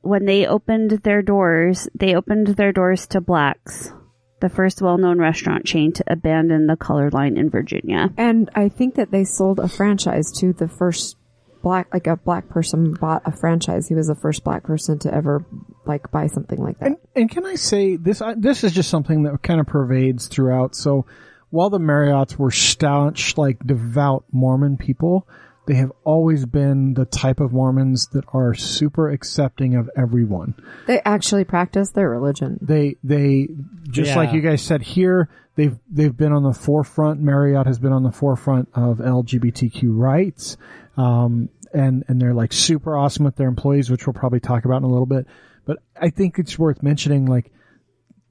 when 0.00 0.24
they 0.24 0.46
opened 0.46 0.90
their 1.04 1.22
doors, 1.22 1.88
they 1.94 2.16
opened 2.16 2.48
their 2.48 2.72
doors 2.72 3.06
to 3.08 3.20
blacks. 3.20 3.92
The 4.40 4.48
first 4.50 4.82
well-known 4.82 5.18
restaurant 5.18 5.64
chain 5.64 5.92
to 5.92 6.04
abandon 6.06 6.66
the 6.66 6.76
color 6.76 7.10
line 7.10 7.38
in 7.38 7.48
Virginia. 7.48 8.10
And 8.18 8.50
I 8.54 8.68
think 8.68 8.96
that 8.96 9.10
they 9.10 9.24
sold 9.24 9.58
a 9.58 9.68
franchise 9.68 10.30
to 10.40 10.52
the 10.52 10.68
first 10.68 11.16
black, 11.62 11.92
like 11.92 12.06
a 12.06 12.16
black 12.16 12.48
person 12.48 12.92
bought 12.92 13.22
a 13.24 13.32
franchise. 13.32 13.88
He 13.88 13.94
was 13.94 14.08
the 14.08 14.14
first 14.14 14.44
black 14.44 14.62
person 14.62 14.98
to 15.00 15.14
ever 15.14 15.44
like 15.86 16.10
buy 16.10 16.26
something 16.26 16.62
like 16.62 16.78
that. 16.78 16.86
And, 16.86 16.96
and 17.14 17.30
can 17.30 17.46
I 17.46 17.54
say 17.54 17.96
this? 17.96 18.20
I, 18.20 18.34
this 18.34 18.62
is 18.62 18.72
just 18.72 18.90
something 18.90 19.22
that 19.22 19.42
kind 19.42 19.58
of 19.58 19.66
pervades 19.66 20.28
throughout. 20.28 20.76
So 20.76 21.06
while 21.50 21.70
the 21.70 21.78
Marriotts 21.78 22.36
were 22.36 22.50
staunch, 22.50 23.38
like 23.38 23.64
devout 23.64 24.24
Mormon 24.30 24.76
people, 24.76 25.26
they 25.66 25.74
have 25.74 25.92
always 26.04 26.46
been 26.46 26.94
the 26.94 27.04
type 27.04 27.40
of 27.40 27.52
Mormons 27.52 28.06
that 28.12 28.24
are 28.32 28.54
super 28.54 29.10
accepting 29.10 29.74
of 29.74 29.90
everyone. 29.96 30.54
They 30.86 31.00
actually 31.04 31.44
practice 31.44 31.90
their 31.90 32.08
religion. 32.08 32.58
They 32.62 32.96
they 33.04 33.48
just 33.90 34.10
Yeah. 34.10 34.16
like 34.16 34.32
you 34.32 34.40
guys 34.40 34.62
said 34.62 34.82
here, 34.82 35.28
they've 35.56 35.76
they've 35.90 36.16
been 36.16 36.32
on 36.32 36.42
the 36.42 36.52
forefront. 36.52 37.20
Marriott 37.20 37.66
has 37.66 37.78
been 37.78 37.92
on 37.92 38.02
the 38.02 38.12
forefront 38.12 38.68
of 38.74 38.98
LGBTQ 38.98 39.90
rights, 39.96 40.56
um, 40.96 41.48
and 41.74 42.04
and 42.08 42.20
they're 42.20 42.34
like 42.34 42.52
super 42.52 42.96
awesome 42.96 43.24
with 43.24 43.36
their 43.36 43.48
employees, 43.48 43.90
which 43.90 44.06
we'll 44.06 44.14
probably 44.14 44.40
talk 44.40 44.64
about 44.64 44.78
in 44.78 44.84
a 44.84 44.88
little 44.90 45.06
bit. 45.06 45.26
But 45.64 45.78
I 46.00 46.10
think 46.10 46.38
it's 46.38 46.58
worth 46.58 46.82
mentioning, 46.82 47.26
like 47.26 47.50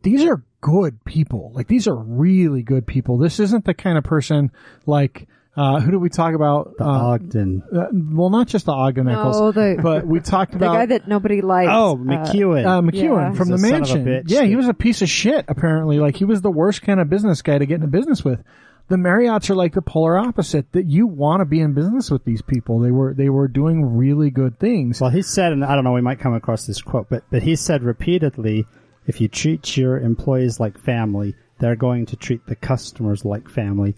these 0.04 0.24
are 0.24 0.44
good 0.62 1.04
people. 1.04 1.52
Like 1.54 1.68
these 1.68 1.88
are 1.88 1.96
really 1.96 2.64
good 2.64 2.88
people. 2.88 3.18
This 3.18 3.40
isn't 3.40 3.66
the 3.66 3.74
kind 3.74 3.98
of 3.98 4.04
person 4.04 4.52
like 4.86 5.28
uh, 5.58 5.80
who 5.80 5.92
do 5.92 6.00
we 6.00 6.10
talk 6.10 6.34
about? 6.34 6.76
the 6.78 6.84
Uh, 6.84 6.88
Ogden. 6.88 7.64
uh, 7.74 7.86
well, 7.94 8.30
not 8.30 8.48
just 8.48 8.66
the 8.66 8.72
Ogden 8.74 9.08
Eccles, 9.08 9.40
No, 9.40 9.52
the- 9.52 9.80
but 9.84 10.06
we 10.06 10.20
talked 10.20 10.54
about 10.56 10.74
The 10.74 10.78
guy 10.80 10.86
that 10.88 11.08
nobody 11.08 11.42
likes. 11.42 11.72
Oh, 11.74 11.94
uh, 11.94 11.96
McEwen. 11.96 12.66
uh, 12.66 12.82
McEwen 12.82 12.94
Yeah. 12.94 13.32
from 13.34 13.50
He's 13.50 13.62
the 13.62 13.68
a 13.68 13.70
son 13.70 13.82
of 13.84 13.90
a 13.90 13.96
mansion. 13.96 14.06
bitch 14.06 14.24
Yeah, 14.32 14.44
he 14.44 14.56
was 14.56 14.68
a 14.68 14.74
piece 14.74 15.02
of 15.02 15.10
shit. 15.10 15.46
Apparently, 15.48 16.00
like 16.00 16.16
he 16.18 16.26
was 16.26 16.42
the 16.42 16.52
worst 16.52 16.82
kind 16.82 17.00
of 17.00 17.10
business 17.10 17.42
guy 17.42 17.58
to 17.58 17.66
get 17.66 17.76
into 17.76 17.88
business 17.88 18.24
with. 18.26 18.44
The 18.88 18.98
Marriotts 18.98 19.50
are 19.50 19.56
like 19.56 19.74
the 19.74 19.82
polar 19.82 20.16
opposite. 20.18 20.72
That 20.74 20.86
you 20.86 21.08
want 21.08 21.40
to 21.42 21.46
be 21.46 21.60
in 21.60 21.74
business 21.74 22.12
with 22.12 22.24
these 22.24 22.44
people. 22.44 22.80
They 22.80 22.92
were 22.92 23.16
they 23.16 23.30
were 23.30 23.48
doing 23.48 23.98
really 23.98 24.30
good 24.30 24.60
things. 24.60 25.02
Well, 25.02 25.10
he 25.10 25.24
said, 25.24 25.54
and 25.54 25.66
I 25.66 25.74
don't 25.74 25.84
know, 25.84 25.94
we 25.94 26.02
might 26.02 26.20
come 26.20 26.36
across 26.36 26.68
this 26.68 26.82
quote, 26.84 27.08
but, 27.10 27.24
but 27.32 27.42
he 27.42 27.56
said 27.56 27.82
repeatedly, 27.82 28.66
if 29.08 29.20
you 29.22 29.28
treat 29.28 29.76
your 29.76 30.00
employees 30.00 30.60
like 30.60 30.78
family, 30.78 31.34
they're 31.60 31.76
going 31.76 32.06
to 32.08 32.16
treat 32.16 32.46
the 32.46 32.56
customers 32.56 33.26
like 33.26 33.50
family, 33.50 33.96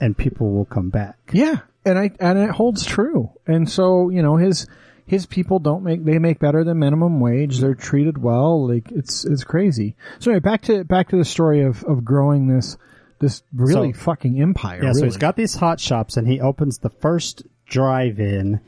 and 0.00 0.16
people 0.16 0.52
will 0.52 0.64
come 0.64 0.90
back. 0.90 1.16
Yeah, 1.32 1.58
and 1.84 1.98
I 1.98 2.10
and 2.20 2.38
it 2.38 2.50
holds 2.50 2.84
true. 2.86 3.30
And 3.46 3.68
so 3.68 4.10
you 4.10 4.22
know 4.22 4.36
his 4.36 4.66
his 5.06 5.26
people 5.26 5.58
don't 5.58 5.82
make 5.82 6.04
they 6.04 6.18
make 6.18 6.38
better 6.38 6.62
than 6.64 6.78
minimum 6.78 7.20
wage. 7.20 7.58
They're 7.58 7.74
treated 7.74 8.18
well. 8.18 8.66
Like 8.68 8.90
it's 8.92 9.24
it's 9.24 9.44
crazy. 9.44 9.96
So 10.18 10.30
anyway, 10.30 10.40
back 10.40 10.62
to 10.62 10.84
back 10.84 11.08
to 11.10 11.16
the 11.16 11.24
story 11.24 11.62
of 11.62 11.82
of 11.84 12.04
growing 12.04 12.46
this 12.48 12.76
this 13.18 13.42
really 13.52 13.92
So- 13.92 13.98
fucking 13.98 14.40
empire. 14.40 14.82
Yeah, 14.82 14.92
so 14.92 15.04
he's 15.04 15.16
got 15.18 15.36
these 15.36 15.54
hot 15.54 15.78
shops, 15.80 16.16
and 16.16 16.26
he 16.26 16.40
opens 16.40 16.78
the 16.78 16.90
first 16.90 17.42
drive-in 17.66 18.60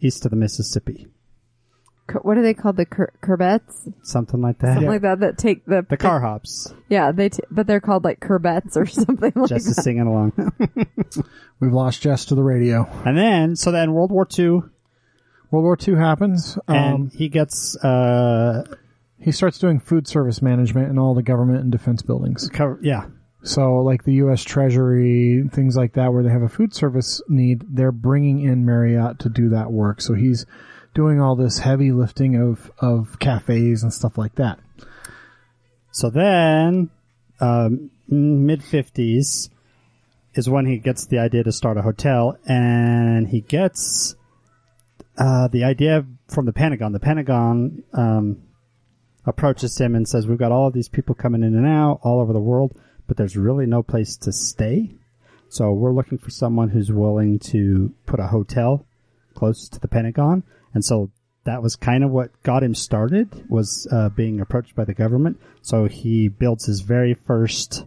east 0.00 0.24
of 0.24 0.30
the 0.30 0.36
Mississippi, 0.36 1.06
What 2.22 2.36
are 2.38 2.42
they 2.42 2.54
called? 2.54 2.76
The 2.76 2.86
cur- 2.86 3.12
curbettes, 3.22 3.88
something 4.02 4.40
like 4.40 4.58
that. 4.58 4.74
something 4.74 4.88
like 4.88 5.02
that. 5.02 5.20
That 5.20 5.38
take 5.38 5.64
the 5.66 5.84
The 5.88 5.96
car 5.96 6.20
hops, 6.20 6.72
Yeah, 6.88 7.12
they 7.12 7.28
t- 7.30 7.42
but 7.50 7.66
they're 7.66 7.80
called 7.80 8.04
like 8.04 8.20
curbettes 8.20 8.76
or 8.76 8.86
something 9.04 9.32
like 9.34 9.48
just 9.48 9.64
that. 9.66 9.70
is 9.78 9.82
singing 9.84 10.06
along. 10.06 10.32
We've 11.60 11.72
lost 11.72 12.02
Jess 12.02 12.24
to 12.26 12.34
the 12.34 12.42
radio. 12.42 12.88
and 13.04 13.16
then, 13.16 13.56
so 13.56 13.70
then 13.70 13.92
World 13.92 14.10
War 14.12 14.26
II, 14.38 14.46
World 15.50 15.64
War 15.64 15.76
II 15.86 15.96
happens. 15.96 16.58
and 16.68 16.94
Um, 16.94 17.10
he 17.14 17.28
gets 17.28 17.76
uh, 17.84 18.64
he 19.18 19.32
starts 19.32 19.58
doing 19.58 19.78
food 19.80 20.06
service 20.08 20.40
management 20.40 20.88
in 20.88 20.98
all 20.98 21.14
the 21.14 21.22
government 21.22 21.60
and 21.60 21.70
defense 21.72 22.00
buildings. 22.02 22.48
cover, 22.48 22.78
yeah, 22.82 23.06
So, 23.42 23.76
like 23.82 24.04
the 24.04 24.14
U.S. 24.14 24.42
Treasury, 24.42 25.44
things 25.52 25.76
like 25.76 25.92
that, 25.94 26.12
where 26.12 26.22
they 26.22 26.30
have 26.30 26.42
a 26.42 26.48
food 26.48 26.72
service 26.74 27.20
need, 27.28 27.64
they're 27.68 27.92
bringing 27.92 28.40
in 28.40 28.64
Marriott 28.64 29.18
to 29.20 29.28
do 29.28 29.50
that 29.50 29.70
work. 29.70 30.00
So 30.00 30.14
he's 30.14 30.46
doing 30.94 31.20
all 31.20 31.36
this 31.36 31.58
heavy 31.58 31.92
lifting 31.92 32.36
of 32.36 32.70
of 32.78 33.18
cafes 33.18 33.82
and 33.82 33.92
stuff 33.92 34.18
like 34.18 34.34
that. 34.36 34.58
So 35.92 36.10
then, 36.10 36.90
um, 37.40 37.90
mid 38.08 38.62
fifties 38.62 39.50
is 40.34 40.48
when 40.48 40.66
he 40.66 40.78
gets 40.78 41.06
the 41.06 41.18
idea 41.18 41.42
to 41.44 41.52
start 41.52 41.76
a 41.76 41.82
hotel, 41.82 42.38
and 42.46 43.28
he 43.28 43.40
gets 43.40 44.14
uh, 45.18 45.48
the 45.48 45.64
idea 45.64 46.06
from 46.28 46.46
the 46.46 46.52
Pentagon. 46.52 46.92
The 46.92 47.00
Pentagon 47.00 47.82
um, 47.92 48.42
approaches 49.26 49.76
him 49.78 49.94
and 49.94 50.08
says, 50.08 50.26
"We've 50.26 50.38
got 50.38 50.52
all 50.52 50.68
of 50.68 50.72
these 50.72 50.88
people 50.88 51.14
coming 51.14 51.42
in 51.42 51.56
and 51.56 51.66
out 51.66 52.00
all 52.02 52.20
over 52.20 52.32
the 52.32 52.40
world, 52.40 52.72
but 53.06 53.16
there's 53.16 53.36
really 53.36 53.66
no 53.66 53.82
place 53.82 54.16
to 54.18 54.32
stay. 54.32 54.90
So 55.48 55.72
we're 55.72 55.92
looking 55.92 56.18
for 56.18 56.30
someone 56.30 56.68
who's 56.68 56.92
willing 56.92 57.40
to 57.40 57.92
put 58.06 58.20
a 58.20 58.28
hotel 58.28 58.86
close 59.34 59.68
to 59.68 59.80
the 59.80 59.88
Pentagon." 59.88 60.44
And 60.74 60.84
so 60.84 61.10
that 61.44 61.62
was 61.62 61.76
kind 61.76 62.04
of 62.04 62.10
what 62.10 62.30
got 62.42 62.62
him 62.62 62.74
started 62.74 63.28
was 63.48 63.86
uh, 63.90 64.08
being 64.10 64.40
approached 64.40 64.74
by 64.74 64.84
the 64.84 64.94
government. 64.94 65.40
So 65.62 65.86
he 65.86 66.28
builds 66.28 66.66
his 66.66 66.80
very 66.80 67.14
first 67.14 67.86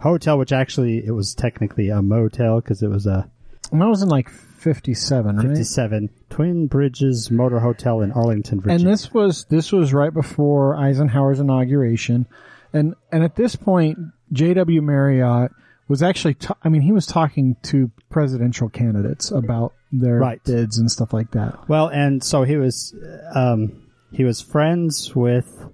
hotel, 0.00 0.38
which 0.38 0.52
actually 0.52 1.04
it 1.04 1.12
was 1.12 1.34
technically 1.34 1.88
a 1.88 2.02
motel 2.02 2.60
because 2.60 2.82
it 2.82 2.88
was 2.88 3.06
a 3.06 3.30
And 3.72 3.80
that 3.80 3.88
was 3.88 4.02
in 4.02 4.08
like 4.08 4.28
57, 4.28 5.36
right? 5.36 5.48
57 5.48 6.10
Twin 6.30 6.66
Bridges 6.66 7.30
Motor 7.30 7.60
Hotel 7.60 8.00
in 8.00 8.12
Arlington, 8.12 8.60
Virginia. 8.60 8.86
And 8.86 8.92
this 8.92 9.12
was 9.12 9.44
this 9.46 9.70
was 9.72 9.92
right 9.92 10.12
before 10.12 10.76
Eisenhower's 10.76 11.40
inauguration, 11.40 12.26
and 12.72 12.94
and 13.12 13.22
at 13.22 13.36
this 13.36 13.56
point, 13.56 13.98
J.W. 14.32 14.82
Marriott 14.82 15.52
was 15.88 16.02
actually. 16.02 16.34
ta- 16.34 16.56
I 16.62 16.68
mean, 16.68 16.82
he 16.82 16.92
was 16.92 17.06
talking 17.06 17.56
to 17.64 17.90
presidential 18.10 18.68
candidates 18.68 19.30
about 19.30 19.72
their 19.92 20.18
Right. 20.18 20.42
bids 20.44 20.78
and 20.78 20.90
stuff 20.90 21.12
like 21.12 21.30
that. 21.32 21.68
well, 21.68 21.88
and 21.88 22.22
so 22.22 22.42
he 22.42 22.56
was 22.56 22.94
um, 23.34 23.82
he 24.12 24.24
was 24.24 24.40
friends 24.40 25.14
with 25.14 25.66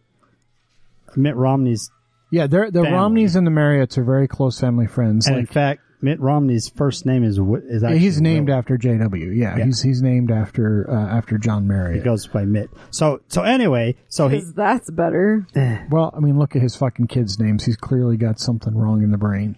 Mitt 1.17 1.37
Romney's, 1.37 1.91
Yeah, 2.31 2.47
they're, 2.47 2.71
the 2.71 2.83
Family. 2.83 2.97
Romneys 2.99 3.37
and 3.37 3.47
the 3.47 3.51
Marriotts 3.51 3.99
are 3.99 4.05
very 4.05 4.29
close 4.29 4.59
family 4.61 4.87
friends. 4.87 5.27
and 5.27 5.37
in 5.39 5.47
fact, 5.47 5.81
Mitt 6.03 6.19
Romney's 6.21 6.69
first 6.71 7.05
name 7.05 7.23
is 7.25 7.39
is 7.39 7.83
actually 7.85 7.99
he's 7.99 8.21
named 8.23 8.49
Will. 8.49 8.55
after 8.57 8.79
J.W. 8.79 9.31
Yeah, 9.33 9.59
Yeah. 9.59 9.65
he's 9.67 9.83
he's 9.83 10.01
named 10.01 10.31
after 10.31 10.89
uh, 10.91 10.95
after 10.95 11.37
John 11.37 11.67
Marriott. 11.67 11.97
He 11.99 12.03
goes 12.05 12.27
by 12.27 12.45
Mitt. 12.47 12.71
So 12.91 13.21
so 13.29 13.43
anyway, 13.43 13.97
so 14.09 14.29
he 14.29 14.41
'Cause 14.41 14.55
that's 14.55 14.91
better. 14.91 15.47
Well, 15.91 16.11
I 16.17 16.21
mean, 16.21 16.39
look 16.39 16.57
at 16.57 16.63
his 16.63 16.75
fucking 16.77 17.09
kids' 17.09 17.39
names. 17.39 17.65
He's 17.67 17.77
clearly 17.77 18.17
got 18.17 18.39
something 18.41 18.75
wrong 18.75 19.03
in 19.03 19.11
the 19.11 19.19
brain. 19.19 19.57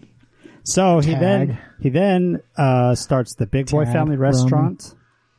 So 0.64 1.00
he 1.00 1.12
Tag. 1.12 1.20
then 1.20 1.58
he 1.80 1.90
then 1.90 2.40
uh, 2.56 2.94
starts 2.94 3.34
the 3.34 3.46
Big 3.46 3.70
Boy 3.70 3.84
Tad 3.84 3.92
Family 3.92 4.16
Ramen. 4.16 4.20
Restaurant, 4.20 4.94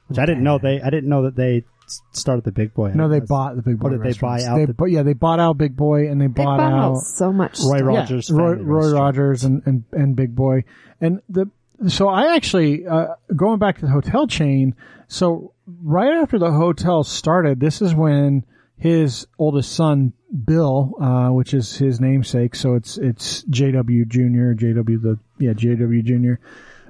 which 0.08 0.20
I 0.20 0.26
didn't 0.26 0.44
know 0.44 0.58
they 0.58 0.82
I 0.82 0.90
didn't 0.90 1.10
know 1.10 1.24
that 1.24 1.36
they 1.36 1.64
s- 1.86 2.02
started 2.12 2.44
the 2.44 2.52
Big 2.52 2.74
Boy. 2.74 2.92
No, 2.94 3.08
they 3.08 3.16
That's- 3.16 3.30
bought 3.30 3.56
the 3.56 3.62
Big 3.62 3.80
Boy. 3.80 3.88
Oh, 3.88 3.92
did 3.92 4.00
they 4.02 4.04
buy 4.04 4.08
restaurants. 4.10 4.46
out 4.46 4.56
They, 4.58 4.66
the- 4.66 4.74
but 4.74 4.86
yeah, 4.86 5.04
they 5.04 5.14
bought 5.14 5.40
out 5.40 5.58
Big 5.58 5.76
Boy 5.78 6.10
and 6.10 6.20
they 6.20 6.28
They 6.28 6.34
bought, 6.44 6.58
bought 6.58 6.74
out 6.74 6.92
out 6.96 6.98
so 7.02 7.32
much. 7.32 7.58
Roy 7.64 7.78
stuff. 7.78 7.88
Rogers. 7.88 8.30
Yeah, 8.30 8.36
Roy, 8.38 8.50
Family 8.56 8.66
Roy 8.66 8.76
Restaurant. 8.82 9.02
Rogers 9.18 9.44
and, 9.46 9.62
and 9.66 9.84
and 9.94 10.16
Big 10.16 10.36
Boy 10.36 10.64
and 11.00 11.22
the 11.30 11.50
so 11.88 12.08
I 12.08 12.36
actually 12.36 12.86
uh, 12.88 13.08
going 13.36 13.60
back 13.60 13.80
to 13.80 13.86
the 13.86 13.92
hotel 13.92 14.28
chain. 14.28 14.76
So 15.08 15.54
right 15.82 16.14
after 16.14 16.38
the 16.40 16.52
hotel 16.52 17.04
started, 17.04 17.60
this 17.60 17.82
is 17.82 17.94
when 17.96 18.46
his 18.78 19.28
oldest 19.40 19.72
son 19.74 20.14
Bill, 20.34 20.94
uh, 21.00 21.30
which 21.30 21.54
is 21.54 21.78
his 21.78 22.00
namesake, 22.02 22.56
so 22.56 22.74
it's 22.76 22.98
it's 22.98 23.44
JW 23.44 24.08
Junior, 24.08 24.56
JW 24.56 25.02
the 25.02 25.20
yeah 25.38 25.54
JW 25.54 26.04
Junior. 26.04 26.40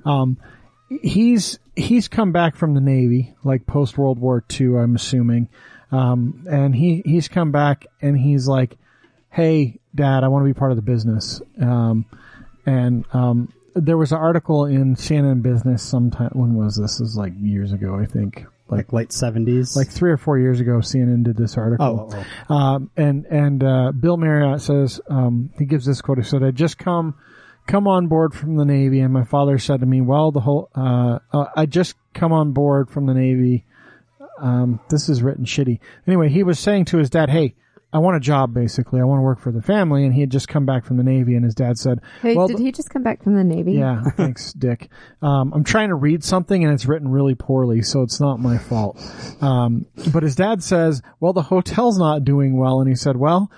Um, 0.06 0.38
he's 1.02 1.60
he's 1.76 2.08
come 2.08 2.32
back 2.32 2.56
from 2.56 2.74
the 2.74 2.82
Navy, 2.82 3.36
like 3.44 3.66
post 3.66 3.98
World 3.98 4.20
War 4.20 4.44
II, 4.60 4.78
I'm 4.78 4.96
assuming, 4.96 5.50
um, 5.92 6.46
and 6.50 6.74
he 6.74 7.02
he's 7.06 7.28
come 7.28 7.52
back 7.52 7.86
and 8.02 8.18
he's 8.18 8.48
like, 8.48 8.78
"Hey, 9.30 9.80
Dad, 9.94 10.24
I 10.24 10.30
want 10.30 10.44
to 10.44 10.54
be 10.54 10.58
part 10.58 10.72
of 10.72 10.78
the 10.78 10.82
business." 10.82 11.42
Um, 11.62 12.06
and 12.66 13.04
um, 13.12 13.52
there 13.76 13.98
was 13.98 14.14
an 14.14 14.20
article 14.20 14.66
in 14.66 14.96
CNN 14.96 15.42
Business 15.42 15.84
sometime. 15.84 16.32
When 16.34 16.56
was 16.56 16.78
this? 16.78 17.00
Was 17.00 17.18
like 17.18 17.34
years 17.42 17.74
ago, 17.74 17.96
I 17.96 18.06
think. 18.06 18.46
Like 18.78 18.94
like 18.94 18.94
late 18.94 19.12
seventies. 19.12 19.76
like 19.76 19.90
three 19.90 20.12
or 20.12 20.18
four 20.18 20.38
years 20.38 20.60
ago, 20.60 20.74
CNN 20.78 21.24
did 21.24 21.38
this 21.38 21.58
article. 21.58 21.86
oh, 21.86 22.18
oh, 22.18 22.26
oh. 22.50 22.54
Um, 22.56 22.92
and 22.98 23.26
and 23.26 23.64
uh, 23.64 23.92
Bill 23.92 24.18
Marriott 24.18 24.62
says 24.62 25.00
um, 25.10 25.52
he 25.58 25.66
gives 25.66 25.86
this 25.86 26.02
quote. 26.02 26.18
He 26.18 26.24
said, 26.24 26.44
"I 26.44 26.52
just 26.52 26.78
come 26.78 27.16
come 27.68 27.88
on 27.88 28.08
board 28.08 28.34
from 28.34 28.58
the 28.58 28.66
Navy, 28.66 29.00
and 29.00 29.14
my 29.14 29.24
father 29.24 29.58
said 29.58 29.80
to 29.80 29.86
me, 29.86 30.02
well, 30.02 30.32
the 30.32 30.42
whole 30.42 30.70
uh, 30.76 31.20
uh, 31.32 31.46
I 31.56 31.66
just 31.66 31.96
come 32.14 32.32
on 32.34 32.52
board 32.52 32.90
from 32.90 33.06
the 33.06 33.14
Navy. 33.14 33.66
Um, 34.40 34.80
this 34.90 35.10
is 35.10 35.22
written 35.22 35.46
shitty. 35.46 35.80
Anyway, 36.08 36.30
he 36.30 36.44
was 36.44 36.60
saying 36.60 36.86
to 36.86 36.98
his 36.98 37.10
dad, 37.10 37.30
"Hey." 37.30 37.56
I 37.94 38.00
want 38.00 38.18
a 38.18 38.20
job, 38.20 38.54
basically. 38.54 39.00
I 39.00 39.04
want 39.04 39.20
to 39.20 39.24
work 39.24 39.40
for 39.40 39.52
the 39.52 39.62
family, 39.62 40.04
and 40.04 40.14
he 40.14 40.22
had 40.22 40.32
just 40.32 40.48
come 40.48 40.66
back 40.66 40.84
from 40.84 40.98
the 40.98 41.04
Navy, 41.04 41.36
and 41.36 41.46
his 41.46 41.54
dad 41.54 41.78
said, 41.78 42.00
Hey, 42.22 42.36
"Well, 42.36 42.48
did 42.48 42.58
he 42.60 42.72
just 42.72 42.90
come 42.90 43.04
back 43.04 43.24
from 43.24 43.36
the 43.36 43.44
Navy? 43.44 43.74
yeah, 43.74 44.02
thanks, 44.18 44.52
Dick. 44.58 44.90
Um, 45.22 45.54
I'm 45.54 45.64
trying 45.64 45.90
to 45.90 45.96
read 45.96 46.24
something 46.24 46.64
and 46.64 46.74
it's 46.74 46.86
written 46.86 47.08
really 47.08 47.36
poorly, 47.36 47.84
so 47.84 48.02
it's 48.02 48.20
not 48.20 48.40
my 48.40 48.58
fault. 48.58 49.00
Um, 49.42 49.86
but 50.12 50.24
his 50.24 50.36
dad 50.36 50.64
says, 50.64 51.02
well, 51.20 51.34
the 51.34 51.44
hotel's 51.44 52.00
not 52.00 52.24
doing 52.24 52.58
well. 52.58 52.80
And 52.82 52.90
he 52.90 52.96
said, 52.96 53.16
well, 53.16 53.52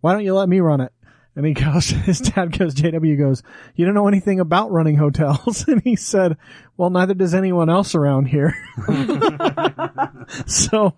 why 0.00 0.12
don't 0.12 0.24
you 0.24 0.34
let 0.34 0.48
me 0.48 0.60
run 0.60 0.80
it? 0.80 0.92
And 1.36 1.46
he 1.46 1.54
goes, 1.54 1.88
his 1.90 2.20
dad 2.20 2.56
goes, 2.58 2.74
JW 2.74 3.18
goes, 3.18 3.42
you 3.74 3.84
don't 3.86 3.94
know 3.94 4.08
anything 4.08 4.40
about 4.40 4.70
running 4.72 4.96
hotels. 4.96 5.64
And 5.68 5.82
he 5.82 5.96
said, 5.96 6.36
well, 6.76 6.90
neither 6.90 7.14
does 7.14 7.34
anyone 7.34 7.70
else 7.70 7.94
around 7.94 8.26
here. 8.26 8.54
so, 10.46 10.94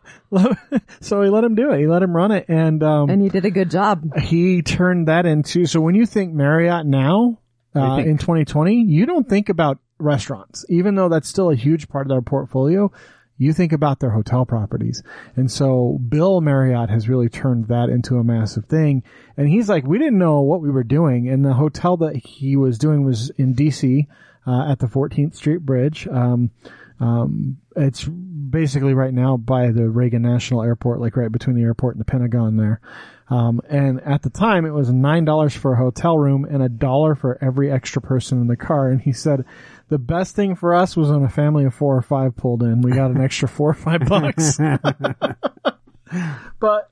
so 1.00 1.22
he 1.22 1.28
let 1.28 1.44
him 1.44 1.54
do 1.54 1.70
it. 1.72 1.80
He 1.80 1.86
let 1.86 2.02
him 2.02 2.14
run 2.14 2.32
it. 2.32 2.46
And, 2.48 2.82
um, 2.82 3.10
And 3.10 3.22
he 3.22 3.28
did 3.28 3.44
a 3.44 3.50
good 3.50 3.70
job. 3.70 4.16
he 4.16 4.62
turned 4.62 5.08
that 5.08 5.26
into 5.26 5.66
so 5.66 5.80
when 5.80 5.94
you 5.94 6.06
think 6.06 6.32
Marriott 6.32 6.86
now 6.86 7.38
uh, 7.74 7.96
think? 7.96 8.08
in 8.08 8.18
2020, 8.18 8.84
you 8.86 9.06
don't 9.06 9.28
think 9.28 9.48
about 9.48 9.78
restaurants, 9.98 10.64
even 10.68 10.94
though 10.94 11.08
that's 11.08 11.28
still 11.28 11.50
a 11.50 11.54
huge 11.56 11.88
part 11.88 12.06
of 12.06 12.10
their 12.10 12.22
portfolio. 12.22 12.90
You 13.38 13.52
think 13.52 13.72
about 13.72 14.00
their 14.00 14.10
hotel 14.10 14.44
properties. 14.44 15.02
And 15.36 15.50
so 15.50 15.98
Bill 16.08 16.40
Marriott 16.40 16.90
has 16.90 17.08
really 17.08 17.28
turned 17.28 17.68
that 17.68 17.88
into 17.88 18.16
a 18.16 18.24
massive 18.24 18.66
thing. 18.66 19.02
And 19.36 19.48
he's 19.48 19.68
like, 19.68 19.84
we 19.84 19.98
didn't 19.98 20.18
know 20.18 20.42
what 20.42 20.60
we 20.60 20.70
were 20.70 20.84
doing. 20.84 21.28
And 21.28 21.44
the 21.44 21.54
hotel 21.54 21.96
that 21.98 22.16
he 22.16 22.56
was 22.56 22.78
doing 22.78 23.04
was 23.04 23.30
in 23.30 23.54
DC, 23.54 24.06
uh, 24.46 24.70
at 24.70 24.78
the 24.78 24.86
14th 24.86 25.34
Street 25.34 25.60
Bridge. 25.60 26.06
Um, 26.08 26.50
um, 27.00 27.58
it's 27.76 28.04
basically 28.04 28.94
right 28.94 29.14
now 29.14 29.36
by 29.36 29.70
the 29.70 29.88
Reagan 29.88 30.22
National 30.22 30.62
Airport, 30.62 31.00
like 31.00 31.16
right 31.16 31.32
between 31.32 31.56
the 31.56 31.62
airport 31.62 31.94
and 31.94 32.00
the 32.00 32.10
Pentagon 32.10 32.56
there. 32.56 32.80
Um, 33.28 33.60
and 33.68 34.00
at 34.02 34.22
the 34.22 34.30
time 34.30 34.66
it 34.66 34.72
was 34.72 34.92
nine 34.92 35.24
dollars 35.24 35.56
for 35.56 35.72
a 35.72 35.78
hotel 35.78 36.18
room 36.18 36.44
and 36.44 36.62
a 36.62 36.68
dollar 36.68 37.14
for 37.14 37.38
every 37.42 37.70
extra 37.72 38.02
person 38.02 38.40
in 38.40 38.46
the 38.46 38.56
car. 38.56 38.88
And 38.88 39.00
he 39.00 39.12
said 39.12 39.44
the 39.92 39.98
best 39.98 40.34
thing 40.34 40.54
for 40.54 40.72
us 40.72 40.96
was 40.96 41.10
when 41.10 41.22
a 41.22 41.28
family 41.28 41.66
of 41.66 41.74
four 41.74 41.94
or 41.94 42.00
five 42.00 42.34
pulled 42.34 42.62
in. 42.62 42.80
We 42.80 42.92
got 42.92 43.10
an 43.10 43.20
extra 43.20 43.46
four 43.46 43.68
or 43.68 43.74
five 43.74 44.00
bucks. 44.08 44.56
but 46.58 46.90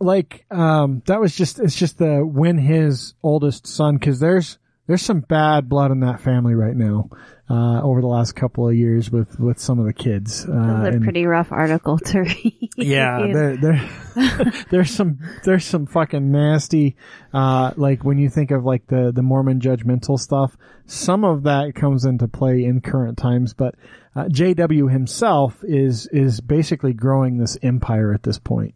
like 0.00 0.44
um, 0.50 1.00
that 1.06 1.20
was 1.20 1.36
just 1.36 1.60
it's 1.60 1.76
just 1.76 1.98
the 1.98 2.26
when 2.26 2.58
his 2.58 3.14
oldest 3.22 3.68
son 3.68 3.98
because 3.98 4.18
there's 4.18 4.58
there's 4.88 5.02
some 5.02 5.20
bad 5.20 5.68
blood 5.68 5.92
in 5.92 6.00
that 6.00 6.20
family 6.20 6.56
right 6.56 6.74
now. 6.74 7.08
Uh, 7.50 7.80
over 7.82 8.02
the 8.02 8.06
last 8.06 8.32
couple 8.32 8.68
of 8.68 8.74
years 8.74 9.10
with 9.10 9.40
with 9.40 9.58
some 9.58 9.78
of 9.78 9.86
the 9.86 9.92
kids. 9.94 10.44
Uh, 10.44 10.52
That 10.52 10.78
was 10.80 10.88
a 10.88 10.90
and- 10.96 11.02
pretty 11.02 11.24
rough 11.24 11.50
article 11.50 11.96
to 11.98 12.20
read. 12.24 12.68
yeah, 12.76 13.26
there, 13.32 13.56
there, 13.56 13.90
there's 14.70 14.90
some, 14.90 15.18
there's 15.44 15.64
some 15.64 15.86
fucking 15.86 16.30
nasty, 16.30 16.94
uh, 17.32 17.72
like 17.76 18.04
when 18.04 18.18
you 18.18 18.28
think 18.28 18.50
of 18.50 18.66
like 18.66 18.86
the, 18.88 19.12
the 19.14 19.22
Mormon 19.22 19.60
judgmental 19.60 20.18
stuff, 20.20 20.58
some 20.84 21.24
of 21.24 21.44
that 21.44 21.74
comes 21.74 22.04
into 22.04 22.28
play 22.28 22.64
in 22.64 22.82
current 22.82 23.16
times, 23.16 23.54
but, 23.54 23.76
uh, 24.14 24.24
JW 24.24 24.90
himself 24.92 25.56
is, 25.62 26.06
is 26.08 26.42
basically 26.42 26.92
growing 26.92 27.38
this 27.38 27.56
empire 27.62 28.12
at 28.12 28.24
this 28.24 28.38
point. 28.38 28.74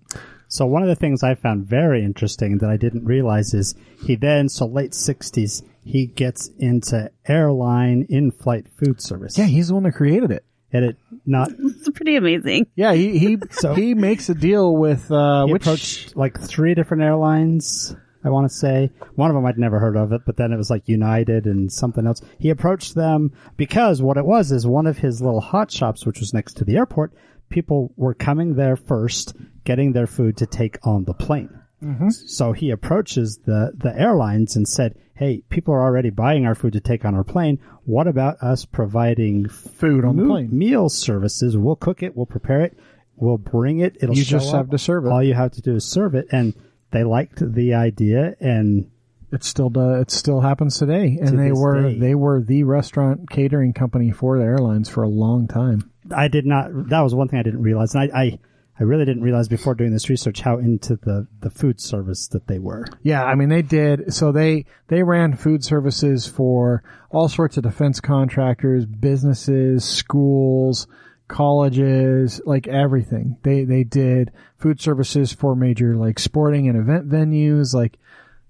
So 0.53 0.67
one 0.67 0.83
of 0.83 0.89
the 0.91 0.95
things 0.95 1.23
I 1.23 1.35
found 1.35 1.65
very 1.65 2.05
interesting 2.05 2.59
that 2.59 2.69
I 2.69 2.77
didn't 2.77 3.07
realize 3.07 3.55
is 3.55 3.75
he 4.05 4.17
then, 4.17 4.51
so 4.51 4.67
late 4.67 4.93
sixties, 4.93 5.63
he 5.83 6.05
gets 6.05 6.51
into 6.59 7.11
airline 7.27 8.05
in-flight 8.11 8.67
food 8.77 9.01
service. 9.01 9.39
Yeah, 9.39 9.47
he's 9.47 9.69
the 9.69 9.75
one 9.75 9.85
that 9.85 9.93
created 9.93 10.31
it. 10.31 10.45
And 10.71 10.85
it 10.85 10.97
not, 11.25 11.53
It's 11.59 11.89
pretty 11.89 12.17
amazing. 12.17 12.67
Yeah, 12.75 12.93
he, 12.93 13.19
he, 13.19 13.39
So- 13.53 13.73
he 13.73 13.95
makes 13.95 14.29
a 14.29 14.35
deal 14.35 14.77
with, 14.77 15.11
uh, 15.11 15.47
he 15.47 15.55
which, 15.55 15.63
approached 15.63 16.17
like 16.17 16.39
three 16.39 16.75
different 16.75 17.03
airlines. 17.03 17.97
I 18.23 18.29
want 18.29 18.51
to 18.51 18.55
say 18.55 18.91
one 19.15 19.31
of 19.31 19.35
them 19.35 19.47
I'd 19.47 19.57
never 19.57 19.79
heard 19.79 19.97
of 19.97 20.13
it, 20.13 20.21
but 20.27 20.37
then 20.37 20.53
it 20.53 20.59
was 20.59 20.69
like 20.69 20.87
United 20.87 21.47
and 21.47 21.73
something 21.73 22.07
else. 22.07 22.21
He 22.39 22.51
approached 22.51 22.95
them 22.95 23.33
because 23.57 24.03
what 24.03 24.19
it 24.19 24.27
was 24.27 24.53
is 24.53 24.67
one 24.67 24.87
of 24.87 24.99
his 24.99 25.23
little 25.23 25.41
hot 25.41 25.71
shops, 25.71 26.05
which 26.05 26.21
was 26.21 26.35
next 26.35 26.59
to 26.59 26.65
the 26.67 26.77
airport. 26.77 27.15
People 27.53 27.93
were 27.97 28.15
coming 28.15 28.55
there 28.55 28.77
first, 28.77 29.37
getting 29.65 29.93
their 29.93 30.07
food 30.07 30.37
to 30.39 30.47
take 30.47 30.79
on 30.85 31.05
the 31.05 31.15
plane. 31.15 31.51
Mm-hmm. 31.85 32.09
So 32.11 32.53
he 32.53 32.71
approaches 32.71 33.39
the, 33.45 33.73
the 33.77 33.95
airlines 33.97 34.57
and 34.57 34.67
said, 34.67 34.95
Hey, 35.15 35.43
people 35.51 35.75
are 35.75 35.83
already 35.83 36.11
buying 36.11 36.47
our 36.47 36.55
food 36.55 36.73
to 36.73 36.81
take 36.81 37.05
on 37.05 37.15
our 37.15 37.23
plane. 37.25 37.59
What 37.85 38.07
about 38.07 38.39
us 38.43 38.65
providing 38.65 39.49
food 39.49 40.05
on 40.05 40.17
the 40.17 40.25
plane. 40.25 40.49
meal 40.57 40.89
services? 40.89 41.57
We'll 41.57 41.77
cook 41.77 42.03
it. 42.03 42.17
We'll 42.17 42.27
prepare 42.27 42.63
it. 42.63 42.79
We'll 43.17 43.39
bring 43.39 43.81
it. 43.81 43.99
It'll 44.01 44.17
You 44.17 44.25
just 44.25 44.49
up. 44.49 44.57
have 44.57 44.71
to 44.71 44.79
serve 44.79 45.05
it. 45.07 45.11
All 45.13 45.23
you 45.23 45.35
have 45.35 45.53
to 45.53 45.61
do 45.61 45.77
is 45.77 45.85
serve 45.85 46.15
it. 46.15 46.27
And 46.33 46.55
they 46.91 47.05
liked 47.05 47.39
the 47.55 47.75
idea 47.75 48.35
and 48.41 48.91
It 49.31 49.45
still 49.45 49.69
does. 49.71 50.03
It 50.03 50.11
still 50.11 50.41
happens 50.41 50.79
today, 50.79 51.19
and 51.21 51.31
To 51.31 51.37
they 51.37 51.53
were 51.53 51.83
day. 51.83 51.99
they 51.99 52.15
were 52.15 52.43
the 52.43 52.65
restaurant 52.65 53.29
catering 53.31 53.73
company 53.75 54.11
for 54.13 54.39
the 54.39 54.45
airlines 54.45 54.89
for 54.89 55.03
a 55.03 55.09
long 55.09 55.47
time. 55.47 55.91
I 56.11 56.29
did 56.29 56.47
not, 56.47 56.89
that 56.89 57.01
was 57.01 57.15
one 57.15 57.29
thing 57.29 57.39
I 57.39 57.43
didn't 57.43 57.63
realize. 57.63 57.95
And 57.95 58.13
I, 58.13 58.21
I, 58.21 58.39
I 58.81 58.85
really 58.85 59.05
didn't 59.05 59.23
realize 59.23 59.49
before 59.49 59.75
doing 59.75 59.93
this 59.93 60.09
research 60.09 60.41
how 60.41 60.59
into 60.59 60.97
the, 60.97 61.27
the 61.41 61.51
food 61.51 61.81
service 61.81 62.27
that 62.29 62.47
they 62.47 62.59
were. 62.59 62.85
Yeah, 63.03 63.23
I 63.25 63.35
mean 63.35 63.49
they 63.49 63.63
did. 63.63 64.13
So 64.15 64.33
they 64.33 64.65
they 64.89 65.03
ran 65.03 65.37
food 65.37 65.63
services 65.63 66.27
for 66.27 66.83
all 67.11 67.29
sorts 67.29 67.57
of 67.57 67.65
defense 67.65 68.01
contractors, 68.01 68.87
businesses, 68.87 69.85
schools, 69.85 70.87
colleges, 71.29 72.41
like 72.47 72.67
everything. 72.67 73.37
They 73.43 73.65
they 73.65 73.85
did 73.85 74.33
food 74.57 74.81
services 74.81 75.33
for 75.33 75.55
major 75.55 75.95
like 75.95 76.19
sporting 76.19 76.69
and 76.69 76.79
event 76.79 77.09
venues. 77.09 77.75
Like 77.75 77.99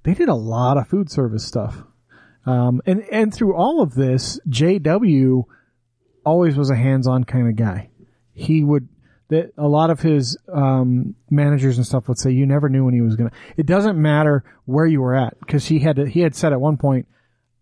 they 0.04 0.14
did 0.14 0.28
a 0.28 0.34
lot 0.34 0.78
of 0.78 0.88
food 0.88 1.10
service 1.10 1.44
stuff. 1.44 1.82
Um, 2.46 2.80
and 2.86 3.02
and 3.10 3.34
through 3.34 3.54
all 3.54 3.82
of 3.82 3.94
this, 3.94 4.40
JW 4.48 5.44
always 6.24 6.56
was 6.56 6.70
a 6.70 6.76
hands-on 6.76 7.24
kind 7.24 7.48
of 7.48 7.56
guy. 7.56 7.90
He 8.32 8.64
would 8.64 8.88
that 9.28 9.50
a 9.56 9.66
lot 9.66 9.90
of 9.90 10.00
his 10.00 10.36
um, 10.52 11.14
managers 11.30 11.78
and 11.78 11.86
stuff 11.86 12.06
would 12.08 12.18
say 12.18 12.30
you 12.30 12.44
never 12.44 12.68
knew 12.68 12.84
when 12.84 12.94
he 12.94 13.00
was 13.00 13.16
gonna. 13.16 13.32
It 13.56 13.66
doesn't 13.66 14.00
matter 14.00 14.44
where 14.66 14.86
you 14.86 15.00
were 15.00 15.14
at 15.14 15.38
because 15.40 15.64
he 15.64 15.78
had 15.78 15.96
to, 15.96 16.06
he 16.06 16.20
had 16.20 16.34
said 16.34 16.52
at 16.52 16.60
one 16.60 16.76
point, 16.76 17.08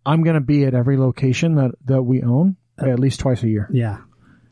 "I'm 0.05 0.23
gonna 0.23 0.41
be 0.41 0.65
at 0.65 0.75
every 0.75 0.97
location 0.99 1.55
that 1.57 1.73
that 1.87 2.03
we 2.03 2.23
own 2.23 2.57
at 2.79 2.99
least 2.99 3.21
twice 3.21 3.43
a 3.43 3.49
year." 3.49 3.69
Yeah. 3.73 3.99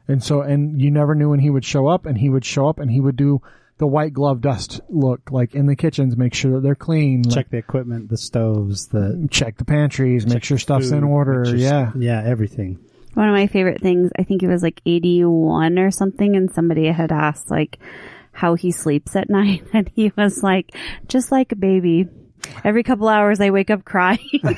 And 0.06 0.22
so 0.22 0.42
and 0.42 0.80
you 0.80 0.90
never 0.90 1.14
knew 1.14 1.30
when 1.30 1.40
he 1.40 1.50
would 1.50 1.64
show 1.64 1.88
up, 1.88 2.06
and 2.06 2.16
he 2.16 2.30
would 2.30 2.44
show 2.44 2.68
up 2.68 2.78
and 2.78 2.90
he 2.90 3.00
would 3.00 3.16
do 3.16 3.42
the 3.78 3.86
white 3.86 4.12
glove 4.12 4.40
dust 4.40 4.80
look 4.88 5.30
like 5.30 5.54
in 5.54 5.66
the 5.66 5.76
kitchens, 5.76 6.16
make 6.16 6.34
sure 6.34 6.52
that 6.54 6.62
they're 6.62 6.74
clean, 6.74 7.22
like, 7.22 7.34
Check 7.34 7.50
the 7.50 7.58
equipment, 7.58 8.08
the 8.08 8.16
stoves, 8.16 8.88
the 8.88 9.28
check 9.30 9.56
the 9.56 9.64
pantries, 9.64 10.26
make 10.26 10.42
sure 10.44 10.58
stuff's 10.58 10.90
in 10.90 11.04
order. 11.04 11.44
Yeah. 11.54 11.92
Yeah, 11.96 12.22
everything. 12.24 12.80
One 13.14 13.28
of 13.28 13.34
my 13.34 13.46
favorite 13.46 13.80
things, 13.80 14.10
I 14.18 14.22
think 14.22 14.42
it 14.42 14.48
was 14.48 14.62
like 14.62 14.80
81 14.86 15.78
or 15.78 15.90
something, 15.90 16.36
and 16.36 16.50
somebody 16.50 16.86
had 16.86 17.12
asked 17.12 17.50
like 17.50 17.78
how 18.32 18.54
he 18.54 18.70
sleeps 18.70 19.16
at 19.16 19.28
night, 19.30 19.64
and 19.72 19.90
he 19.94 20.12
was 20.16 20.42
like, 20.42 20.74
just 21.08 21.32
like 21.32 21.52
a 21.52 21.56
baby. 21.56 22.06
Every 22.64 22.82
couple 22.84 23.08
hours 23.08 23.40
I 23.40 23.50
wake 23.50 23.68
up 23.68 23.84
crying. 23.84 24.20
That's 24.42 24.54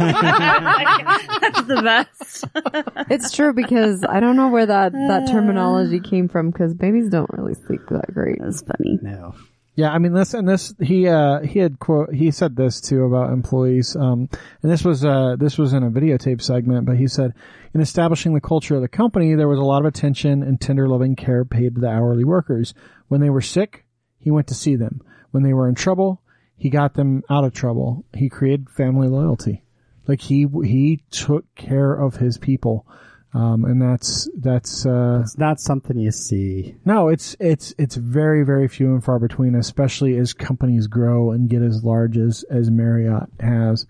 the 1.63 1.81
best. 1.83 2.45
It's 3.11 3.33
true 3.33 3.53
because 3.53 4.05
I 4.09 4.21
don't 4.21 4.37
know 4.37 4.49
where 4.49 4.67
that, 4.67 4.93
that 4.93 5.23
uh. 5.25 5.33
terminology 5.33 5.99
came 5.99 6.29
from 6.29 6.51
because 6.51 6.75
babies 6.75 7.09
don't 7.09 7.31
really 7.33 7.55
sleep 7.55 7.81
that 7.91 8.13
great. 8.15 8.39
That's 8.41 8.63
funny. 8.63 8.99
No. 9.03 9.35
Yeah, 9.81 9.93
I 9.93 9.99
mean 9.99 10.13
this 10.13 10.35
and 10.35 10.47
this 10.47 10.75
he 10.79 11.09
uh 11.09 11.41
he 11.41 11.59
had 11.59 11.79
quote 11.79 12.13
he 12.13 12.31
said 12.33 12.55
this 12.55 12.83
too 12.83 13.05
about 13.05 13.33
employees. 13.33 13.97
Um 13.97 14.29
and 14.61 14.71
this 14.71 14.85
was 14.85 15.07
uh 15.07 15.37
this 15.39 15.57
was 15.57 15.73
in 15.73 15.83
a 15.83 15.91
videotape 15.91 16.43
segment, 16.43 16.85
but 16.85 16.99
he 16.99 17.09
said 17.09 17.33
in 17.73 17.81
establishing 17.81 18.35
the 18.35 18.43
culture 18.43 18.75
of 18.75 18.83
the 18.83 18.89
company 18.89 19.35
there 19.35 19.49
was 19.49 19.59
a 19.59 19.65
lot 19.65 19.81
of 19.81 19.87
attention 19.87 20.43
and 20.43 20.61
tender 20.61 20.87
loving 20.87 21.17
care 21.17 21.47
paid 21.47 21.77
to 21.77 21.81
the 21.81 21.89
hourly 21.89 22.25
workers. 22.25 22.75
When 23.09 23.23
they 23.23 23.31
were 23.31 23.41
sick, 23.41 23.87
he 24.19 24.31
went 24.31 24.49
to 24.49 24.55
see 24.55 24.77
them. 24.77 25.01
When 25.31 25.45
they 25.45 25.55
were 25.55 25.67
in 25.67 25.77
trouble, 25.77 26.21
he 26.59 26.69
got 26.69 26.93
them 26.93 27.23
out 27.31 27.45
of 27.45 27.55
trouble. 27.55 28.05
He 28.13 28.29
created 28.29 28.69
family 28.69 29.09
loyalty. 29.09 29.63
Like 30.07 30.21
he 30.21 30.47
he 30.63 31.05
took 31.11 31.47
care 31.55 31.95
of 31.95 32.17
his 32.17 32.37
people. 32.37 32.87
Um 33.33 33.65
and 33.65 33.81
that's 33.81 34.29
that's 34.39 34.85
uh 34.85 35.21
It's 35.23 35.39
not 35.39 35.61
something 35.61 35.97
you 35.99 36.11
see. 36.11 36.75
no, 36.85 37.09
it's 37.09 37.37
it's 37.39 37.75
it's 37.79 37.95
very 37.97 38.43
very 38.45 38.67
few 38.69 38.93
and 38.93 39.05
far 39.05 39.19
between, 39.19 39.55
especially 39.55 40.17
as 40.17 40.33
companies 40.33 40.87
grow 40.89 41.31
and 41.31 41.49
get 41.49 41.63
as 41.63 41.85
large 41.85 42.17
as 42.17 42.45
as 42.51 42.71
Marriott 42.71 43.29
has. 43.39 43.87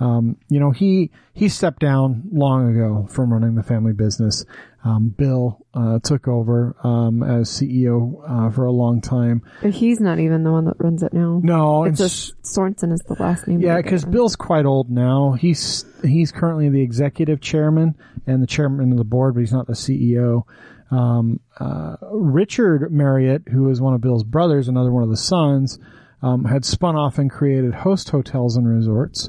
Um, 0.00 0.36
you 0.48 0.58
know, 0.58 0.70
he 0.70 1.10
he 1.34 1.48
stepped 1.48 1.80
down 1.80 2.22
long 2.32 2.74
ago 2.74 3.06
from 3.10 3.32
running 3.32 3.54
the 3.54 3.62
family 3.62 3.92
business. 3.92 4.44
Um, 4.82 5.10
Bill 5.10 5.64
uh, 5.74 5.98
took 6.02 6.26
over 6.26 6.74
um, 6.82 7.22
as 7.22 7.50
CEO 7.50 8.22
uh, 8.26 8.50
for 8.50 8.64
a 8.64 8.72
long 8.72 9.02
time. 9.02 9.42
But 9.60 9.72
he's 9.72 10.00
not 10.00 10.18
even 10.18 10.42
the 10.42 10.50
one 10.50 10.64
that 10.64 10.76
runs 10.78 11.02
it 11.02 11.12
now. 11.12 11.38
No, 11.44 11.84
It's 11.84 11.98
just 11.98 12.34
Sorenson 12.46 12.90
is 12.90 13.00
the 13.06 13.14
last 13.22 13.46
name. 13.46 13.60
yeah, 13.60 13.76
because. 13.76 14.06
Bill's 14.06 14.36
quite 14.36 14.64
old 14.64 14.88
now. 14.90 15.32
He's 15.32 15.84
he's 16.02 16.32
currently 16.32 16.70
the 16.70 16.80
executive 16.80 17.42
chairman 17.42 17.94
and 18.26 18.42
the 18.42 18.46
chairman 18.46 18.90
of 18.92 18.96
the 18.98 19.04
board, 19.04 19.34
but 19.34 19.40
he's 19.40 19.52
not 19.52 19.66
the 19.66 19.74
CEO. 19.74 20.44
Um, 20.90 21.40
uh, 21.58 21.96
Richard 22.10 22.90
Marriott, 22.90 23.42
who 23.48 23.68
is 23.70 23.80
one 23.80 23.94
of 23.94 24.00
Bill's 24.00 24.24
brothers, 24.24 24.66
another 24.68 24.90
one 24.90 25.02
of 25.02 25.10
the 25.10 25.16
sons, 25.16 25.78
um, 26.22 26.44
had 26.44 26.64
spun 26.64 26.96
off 26.96 27.18
and 27.18 27.30
created 27.30 27.74
Host 27.74 28.10
Hotels 28.10 28.56
and 28.56 28.68
Resorts. 28.68 29.28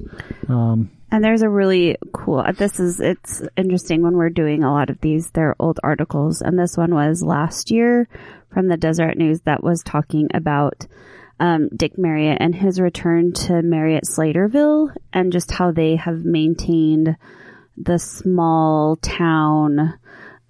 Um, 0.49 0.91
And 1.11 1.23
there's 1.23 1.41
a 1.41 1.49
really 1.49 1.97
cool, 2.13 2.43
this 2.57 2.79
is, 2.79 2.99
it's 2.99 3.41
interesting 3.57 4.01
when 4.01 4.15
we're 4.15 4.29
doing 4.29 4.63
a 4.63 4.71
lot 4.71 4.89
of 4.89 4.99
these, 5.01 5.29
they're 5.31 5.55
old 5.59 5.79
articles. 5.83 6.41
And 6.41 6.57
this 6.57 6.77
one 6.77 6.93
was 6.93 7.21
last 7.21 7.69
year 7.71 8.07
from 8.53 8.67
the 8.67 8.77
Deseret 8.77 9.17
News 9.17 9.41
that 9.41 9.63
was 9.63 9.83
talking 9.83 10.29
about, 10.33 10.87
um, 11.39 11.69
Dick 11.75 11.97
Marriott 11.97 12.37
and 12.39 12.53
his 12.53 12.79
return 12.79 13.33
to 13.33 13.61
Marriott 13.61 14.03
Slaterville 14.05 14.95
and 15.11 15.33
just 15.33 15.51
how 15.51 15.71
they 15.71 15.95
have 15.95 16.23
maintained 16.23 17.17
the 17.77 17.97
small 17.97 18.97
town, 18.97 19.97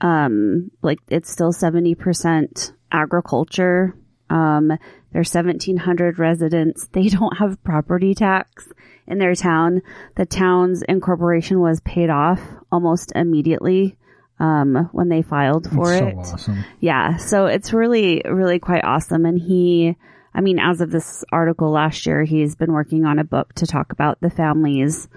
um, 0.01 0.69
like 0.81 0.99
it's 1.07 1.31
still 1.31 1.53
70% 1.53 2.73
agriculture. 2.91 3.95
Um, 4.31 4.71
there's 5.11 5.33
1700 5.33 6.17
residents. 6.17 6.87
They 6.93 7.07
don't 7.09 7.37
have 7.37 7.63
property 7.63 8.15
tax 8.15 8.67
in 9.05 9.19
their 9.19 9.35
town. 9.35 9.81
The 10.15 10.25
town's 10.25 10.81
incorporation 10.83 11.59
was 11.59 11.81
paid 11.81 12.09
off 12.09 12.41
almost 12.71 13.11
immediately 13.13 13.97
um, 14.39 14.89
when 14.91 15.09
they 15.09 15.21
filed 15.21 15.69
for 15.69 15.85
so 15.85 16.07
it. 16.07 16.15
awesome. 16.15 16.65
Yeah, 16.79 17.17
so 17.17 17.45
it's 17.45 17.73
really, 17.73 18.21
really 18.25 18.57
quite 18.57 18.83
awesome. 18.83 19.25
And 19.25 19.37
he, 19.37 19.97
I 20.33 20.41
mean, 20.41 20.59
as 20.59 20.81
of 20.81 20.89
this 20.89 21.23
article 21.31 21.69
last 21.69 22.05
year, 22.05 22.23
he's 22.23 22.55
been 22.55 22.71
working 22.71 23.05
on 23.05 23.19
a 23.19 23.23
book 23.23 23.53
to 23.55 23.67
talk 23.67 23.91
about 23.91 24.19
the 24.21 24.29
family's 24.29 25.09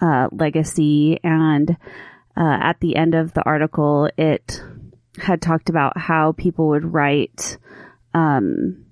uh, 0.00 0.28
legacy. 0.32 1.20
And 1.22 1.76
uh, 2.36 2.58
at 2.62 2.80
the 2.80 2.96
end 2.96 3.14
of 3.14 3.34
the 3.34 3.42
article, 3.42 4.08
it 4.16 4.60
had 5.18 5.40
talked 5.40 5.68
about 5.68 5.96
how 5.96 6.32
people 6.32 6.68
would 6.68 6.92
write 6.92 7.58
um, 8.14 8.86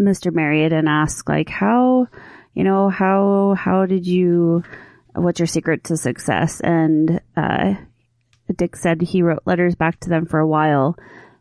Mr. 0.00 0.32
Marriott 0.32 0.72
and 0.72 0.88
ask, 0.88 1.28
like, 1.28 1.48
how, 1.48 2.06
you 2.54 2.64
know, 2.64 2.88
how, 2.88 3.54
how 3.58 3.86
did 3.86 4.06
you, 4.06 4.62
what's 5.14 5.40
your 5.40 5.46
secret 5.46 5.84
to 5.84 5.96
success? 5.96 6.60
And, 6.60 7.20
uh, 7.36 7.74
Dick 8.54 8.76
said 8.76 9.02
he 9.02 9.22
wrote 9.22 9.42
letters 9.44 9.74
back 9.74 9.98
to 10.00 10.08
them 10.08 10.26
for 10.26 10.38
a 10.38 10.46
while. 10.46 10.96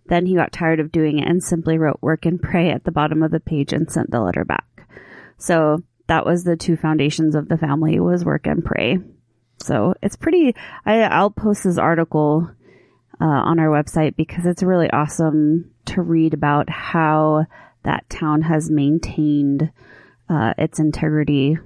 Then 0.08 0.26
he 0.26 0.36
got 0.36 0.52
tired 0.52 0.80
of 0.80 0.92
doing 0.92 1.20
it 1.20 1.28
and 1.28 1.44
simply 1.44 1.78
wrote 1.78 2.00
work 2.02 2.26
and 2.26 2.42
pray 2.42 2.72
at 2.72 2.84
the 2.84 2.92
bottom 2.92 3.24
of 3.24 3.32
the 3.32 3.40
page 3.40 3.74
and 3.74 3.92
sent 3.92 4.12
the 4.12 4.22
letter 4.22 4.46
back. 4.46 4.88
So 5.38 5.84
that 6.08 6.26
was 6.26 6.44
the 6.44 6.56
two 6.56 6.78
foundations 6.78 7.36
of 7.36 7.48
the 7.48 7.58
family 7.58 8.00
was 8.00 8.26
work 8.26 8.48
and 8.48 8.64
pray. 8.64 9.00
So 9.64 9.94
it's 10.02 10.16
pretty, 10.16 10.56
I, 10.86 11.02
I'll 11.02 11.32
post 11.32 11.64
this 11.64 11.78
article, 11.78 12.50
uh, 13.22 13.26
on 13.26 13.60
our 13.60 13.68
website 13.68 14.16
because 14.16 14.46
it's 14.46 14.64
really 14.64 14.90
awesome 14.90 15.72
to 15.86 16.02
read 16.02 16.34
about 16.34 16.70
how 16.70 17.46
that 17.84 18.10
town 18.10 18.42
has 18.42 18.70
maintained, 18.70 19.72
uh, 20.30 20.54
its 20.58 20.80
integrity 20.80 21.58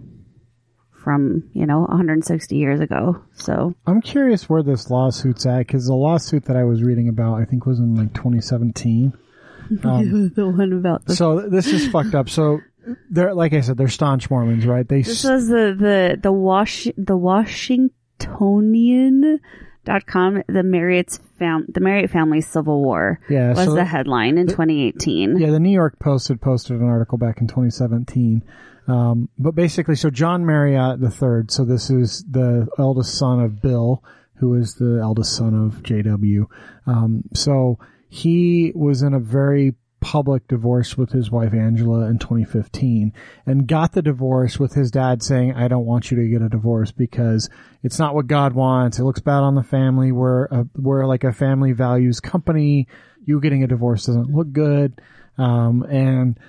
from, 1.04 1.50
you 1.54 1.66
know, 1.66 1.80
160 1.82 2.56
years 2.56 2.80
ago. 2.80 3.22
So 3.34 3.74
I'm 3.88 4.02
curious 4.02 4.50
where 4.50 4.64
this 4.64 4.90
lawsuit's 4.90 5.46
at 5.46 5.60
because 5.60 5.88
the 5.88 5.96
lawsuit 5.96 6.46
that 6.46 6.58
I 6.58 6.66
was 6.66 6.84
reading 6.84 7.08
about, 7.08 7.42
I 7.42 7.46
think, 7.46 7.66
was 7.66 7.80
in 7.80 7.96
like 7.96 8.14
2017. 8.14 9.14
the 9.70 10.54
one 10.56 10.74
about 10.74 11.06
the 11.06 11.16
So 11.16 11.48
this 11.48 11.68
is 11.68 11.88
fucked 11.88 12.16
up. 12.16 12.30
So 12.30 12.60
they're 13.10 13.34
like 13.34 13.54
I 13.54 13.62
said, 13.62 13.78
they're 13.78 13.88
staunch 13.88 14.30
Mormons, 14.30 14.66
right? 14.66 14.86
They 14.88 15.04
This 15.04 15.24
was 15.24 15.48
the 15.48 15.74
the 15.78 16.20
the 16.22 16.32
Wash 16.32 16.88
the 16.98 17.18
Washingtonian 17.18 19.40
dot 19.90 20.06
com 20.06 20.44
the 20.48 20.62
Marriott's 20.64 21.20
fam 21.40 21.66
the 21.68 21.80
Marriott 21.80 22.12
family 22.12 22.42
civil 22.42 22.82
war 22.84 23.20
Yeah, 23.30 23.50
was 23.56 23.66
so- 23.66 23.74
the 23.76 23.86
headline 23.86 24.38
in 24.38 24.46
2018. 24.48 25.38
Yeah, 25.40 25.50
the 25.52 25.60
New 25.60 25.72
York 25.72 25.98
Post 26.00 26.28
had 26.28 26.40
posted 26.42 26.80
an 26.80 26.88
article 26.88 27.18
back 27.18 27.42
in 27.42 27.48
2017. 27.48 28.44
Um, 28.88 29.30
but 29.38 29.56
basically, 29.56 29.96
so 29.96 30.10
John 30.10 30.46
Marriott 30.46 31.00
III, 31.02 31.46
so 31.50 31.64
this 31.66 31.90
is 31.90 32.24
the 32.30 32.68
eldest 32.80 33.18
son 33.18 33.40
of 33.40 33.62
Bill, 33.62 34.04
who 34.36 34.54
is 34.56 34.76
the 34.76 35.00
eldest 35.02 35.36
son 35.36 35.54
of 35.54 35.82
JW. 35.84 36.46
Um, 36.88 37.24
so 37.34 37.78
he 38.10 38.72
was 38.76 39.02
in 39.04 39.14
a 39.14 39.20
very 39.20 39.76
public 40.00 40.48
divorce 40.48 40.98
with 40.98 41.12
his 41.12 41.30
wife 41.30 41.54
Angela 41.54 42.08
in 42.08 42.20
2015 42.20 43.14
and 43.46 43.68
got 43.68 43.92
the 43.94 44.02
divorce 44.02 44.60
with 44.60 44.74
his 44.74 44.92
dad 44.92 45.22
saying, 45.22 45.54
I 45.54 45.68
don't 45.68 45.86
want 45.86 46.12
you 46.12 46.18
to 46.18 46.28
get 46.28 46.42
a 46.42 46.50
divorce 46.50 46.92
because 46.92 47.50
it's 47.84 48.00
not 48.00 48.16
what 48.16 48.28
God 48.28 48.54
wants. 48.54 49.00
It 49.00 49.04
looks 49.04 49.20
bad 49.20 49.42
on 49.42 49.56
the 49.56 49.64
family. 49.64 50.12
We're, 50.12 50.46
a, 50.46 50.68
we're 50.76 51.06
like 51.06 51.24
a 51.24 51.34
family 51.34 51.74
values 51.74 52.20
company. 52.20 52.88
You 53.26 53.40
getting 53.42 53.64
a 53.64 53.68
divorce 53.68 54.06
doesn't 54.06 54.34
look 54.34 54.52
good. 54.52 55.02
Um, 55.38 55.84
and 55.84 56.40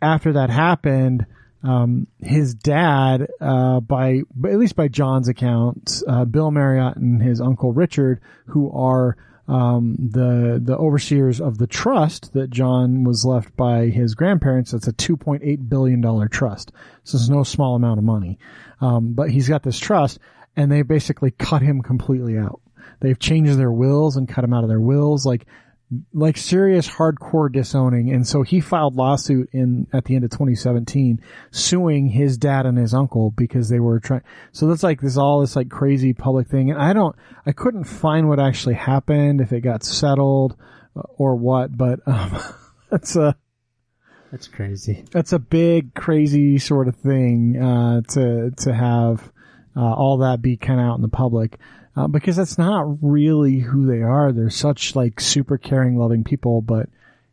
after 0.00 0.34
that 0.34 0.50
happened, 0.50 1.26
um, 1.62 2.06
his 2.20 2.54
dad, 2.54 3.26
uh, 3.40 3.80
by, 3.80 4.20
at 4.44 4.58
least 4.58 4.76
by 4.76 4.88
John's 4.88 5.28
account, 5.28 6.02
uh, 6.06 6.24
Bill 6.24 6.50
Marriott 6.50 6.96
and 6.96 7.20
his 7.20 7.40
uncle 7.40 7.72
Richard, 7.72 8.20
who 8.46 8.70
are, 8.72 9.16
um, 9.48 9.96
the, 9.98 10.60
the 10.62 10.76
overseers 10.76 11.40
of 11.40 11.56
the 11.56 11.66
trust 11.66 12.34
that 12.34 12.50
John 12.50 13.02
was 13.04 13.24
left 13.24 13.56
by 13.56 13.86
his 13.86 14.14
grandparents. 14.14 14.72
That's 14.72 14.88
a 14.88 14.92
$2.8 14.92 15.68
billion 15.68 16.28
trust. 16.28 16.70
So 17.04 17.16
it's 17.16 17.30
no 17.30 17.42
small 17.42 17.74
amount 17.74 17.98
of 17.98 18.04
money. 18.04 18.38
Um, 18.80 19.14
but 19.14 19.30
he's 19.30 19.48
got 19.48 19.62
this 19.62 19.78
trust 19.78 20.18
and 20.54 20.70
they 20.70 20.82
basically 20.82 21.30
cut 21.30 21.62
him 21.62 21.80
completely 21.82 22.36
out. 22.36 22.60
They've 23.00 23.18
changed 23.18 23.58
their 23.58 23.72
wills 23.72 24.16
and 24.16 24.28
cut 24.28 24.44
him 24.44 24.52
out 24.52 24.64
of 24.64 24.68
their 24.68 24.80
wills. 24.80 25.24
Like, 25.24 25.46
like 26.12 26.36
serious 26.36 26.86
hardcore 26.88 27.50
disowning. 27.50 28.12
And 28.12 28.26
so 28.26 28.42
he 28.42 28.60
filed 28.60 28.94
lawsuit 28.96 29.48
in, 29.52 29.86
at 29.92 30.04
the 30.04 30.14
end 30.14 30.24
of 30.24 30.30
2017, 30.30 31.20
suing 31.50 32.08
his 32.08 32.36
dad 32.36 32.66
and 32.66 32.76
his 32.76 32.92
uncle 32.92 33.30
because 33.30 33.70
they 33.70 33.80
were 33.80 33.98
trying, 33.98 34.22
so 34.52 34.66
that's 34.66 34.82
like 34.82 35.00
this 35.00 35.16
all 35.16 35.40
this 35.40 35.56
like 35.56 35.70
crazy 35.70 36.12
public 36.12 36.48
thing. 36.48 36.70
And 36.70 36.80
I 36.80 36.92
don't, 36.92 37.16
I 37.46 37.52
couldn't 37.52 37.84
find 37.84 38.28
what 38.28 38.38
actually 38.38 38.74
happened, 38.74 39.40
if 39.40 39.52
it 39.52 39.62
got 39.62 39.82
settled 39.82 40.56
uh, 40.94 41.02
or 41.16 41.36
what, 41.36 41.76
but, 41.76 42.00
um, 42.06 42.38
that's 42.90 43.16
a, 43.16 43.34
That's 44.30 44.46
crazy. 44.46 45.04
that's 45.10 45.32
a 45.32 45.38
big 45.38 45.94
crazy 45.94 46.58
sort 46.58 46.88
of 46.88 46.96
thing, 46.96 47.56
uh, 47.56 48.02
to, 48.12 48.50
to 48.50 48.74
have, 48.74 49.32
uh, 49.74 49.94
all 49.94 50.18
that 50.18 50.42
be 50.42 50.56
kind 50.58 50.80
of 50.80 50.86
out 50.86 50.96
in 50.96 51.02
the 51.02 51.08
public. 51.08 51.58
Uh, 51.98 52.06
because 52.06 52.36
that's 52.36 52.58
not 52.58 52.86
really 53.02 53.58
who 53.58 53.84
they 53.84 54.02
are. 54.02 54.30
They're 54.30 54.50
such 54.50 54.94
like 54.94 55.18
super 55.18 55.58
caring, 55.58 55.96
loving 55.96 56.22
people, 56.22 56.62
but 56.62 56.88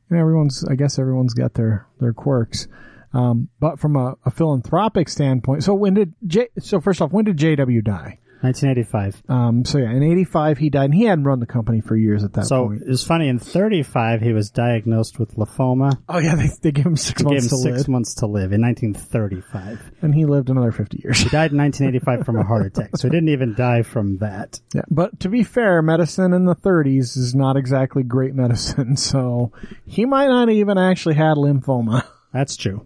you 0.10 0.16
know, 0.16 0.20
everyone's, 0.20 0.66
I 0.68 0.74
guess 0.74 0.98
everyone's 0.98 1.36
got 1.36 1.54
their, 1.54 1.86
their 2.00 2.14
quirks. 2.14 2.68
Um, 3.14 3.50
but 3.60 3.80
from 3.80 3.96
a, 3.96 4.18
a 4.26 4.32
philanthropic 4.32 5.08
standpoint, 5.08 5.64
so 5.64 5.76
when 5.76 5.94
did 5.94 6.16
J, 6.26 6.48
so 6.58 6.82
first 6.82 7.00
off, 7.00 7.12
when 7.12 7.26
did 7.26 7.38
JW 7.38 7.84
die? 7.84 8.18
1985. 8.42 9.24
Um, 9.30 9.66
so 9.66 9.78
yeah, 9.78 9.92
in 9.92 10.04
85 10.04 10.58
he 10.58 10.70
died 10.70 10.86
and 10.86 10.94
he 10.94 11.04
hadn't 11.06 11.24
run 11.26 11.40
the 11.40 11.46
company 11.46 11.82
for 11.82 11.96
years 11.96 12.24
at 12.24 12.34
that 12.34 12.46
So 12.46 12.68
point. 12.68 12.82
it 12.84 12.88
was 12.88 13.04
funny. 13.04 13.28
In 13.28 13.40
35, 13.40 14.22
he 14.22 14.34
was 14.34 14.50
diagnosed 14.52 15.20
with 15.20 15.36
lymphoma. 15.36 15.98
Oh 16.10 16.20
yeah, 16.20 16.36
they, 16.36 16.50
they 16.62 16.72
gave 16.72 16.86
him 16.86 16.96
six 16.98 17.22
Gave 17.22 17.30
him 17.30 17.34
months 17.36 17.50
to 17.50 17.58
six 17.58 17.78
live 17.80 17.88
months 17.88 18.14
to 18.16 18.28
live 18.28 18.52
in 18.54 18.62
1935. 18.62 19.92
and 20.02 20.14
he 20.14 20.26
lived 20.26 20.50
another 20.50 20.72
50 20.72 21.02
years. 21.04 21.20
He 21.20 21.30
died 21.30 21.52
in 21.52 21.58
1985 21.60 22.26
from 22.26 22.38
a 22.38 22.44
heart 22.44 22.66
attack. 22.66 22.98
So 22.98 23.08
he 23.08 23.12
didn't 23.12 23.30
even 23.30 23.54
die 23.56 23.82
from 23.84 24.18
that. 24.18 24.60
Yeah, 24.74 24.82
but 24.90 25.20
to 25.22 25.30
be 25.30 25.44
fair, 25.44 25.82
medicine 25.82 26.34
in 26.34 26.46
the 26.46 26.56
30s 26.56 27.18
is 27.18 27.34
not 27.36 27.58
exactly 27.58 28.04
great 28.04 28.36
medicine, 28.36 28.96
so 28.98 29.52
he 29.86 30.06
might 30.06 30.28
not 30.28 30.50
even 30.50 30.78
actually 30.78 31.16
had 31.16 31.38
lymphoma. 31.38 32.06
That's 32.34 32.58
true. 32.58 32.86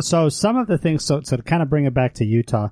so 0.00 0.28
some 0.28 0.56
of 0.58 0.66
the 0.66 0.76
things, 0.76 1.04
so, 1.04 1.22
so 1.22 1.36
to 1.38 1.42
kind 1.42 1.62
of 1.62 1.70
bring 1.70 1.86
it 1.86 1.94
back 1.94 2.14
to 2.14 2.24
Utah, 2.24 2.68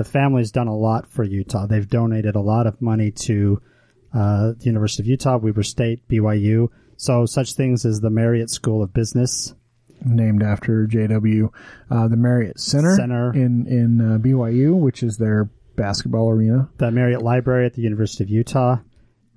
the 0.00 0.04
family's 0.04 0.50
done 0.50 0.66
a 0.66 0.74
lot 0.74 1.06
for 1.10 1.24
Utah. 1.24 1.66
They've 1.66 1.86
donated 1.86 2.34
a 2.34 2.40
lot 2.40 2.66
of 2.66 2.80
money 2.80 3.10
to 3.26 3.60
uh, 4.14 4.52
the 4.58 4.64
University 4.64 5.02
of 5.02 5.06
Utah, 5.06 5.36
Weber 5.36 5.62
State, 5.62 6.08
BYU. 6.08 6.68
So 6.96 7.26
such 7.26 7.52
things 7.52 7.84
as 7.84 8.00
the 8.00 8.08
Marriott 8.08 8.48
School 8.48 8.82
of 8.82 8.94
Business, 8.94 9.54
Named 10.02 10.42
after 10.42 10.86
JW, 10.86 11.50
uh, 11.90 12.08
the 12.08 12.16
Marriott 12.16 12.58
Center, 12.58 12.96
Center. 12.96 13.34
in 13.34 13.66
in 13.66 14.00
uh, 14.00 14.16
BYU, 14.16 14.74
which 14.74 15.02
is 15.02 15.18
their 15.18 15.50
basketball 15.76 16.30
arena. 16.30 16.70
the 16.78 16.90
Marriott 16.90 17.20
Library 17.20 17.66
at 17.66 17.74
the 17.74 17.82
University 17.82 18.24
of 18.24 18.30
Utah, 18.30 18.78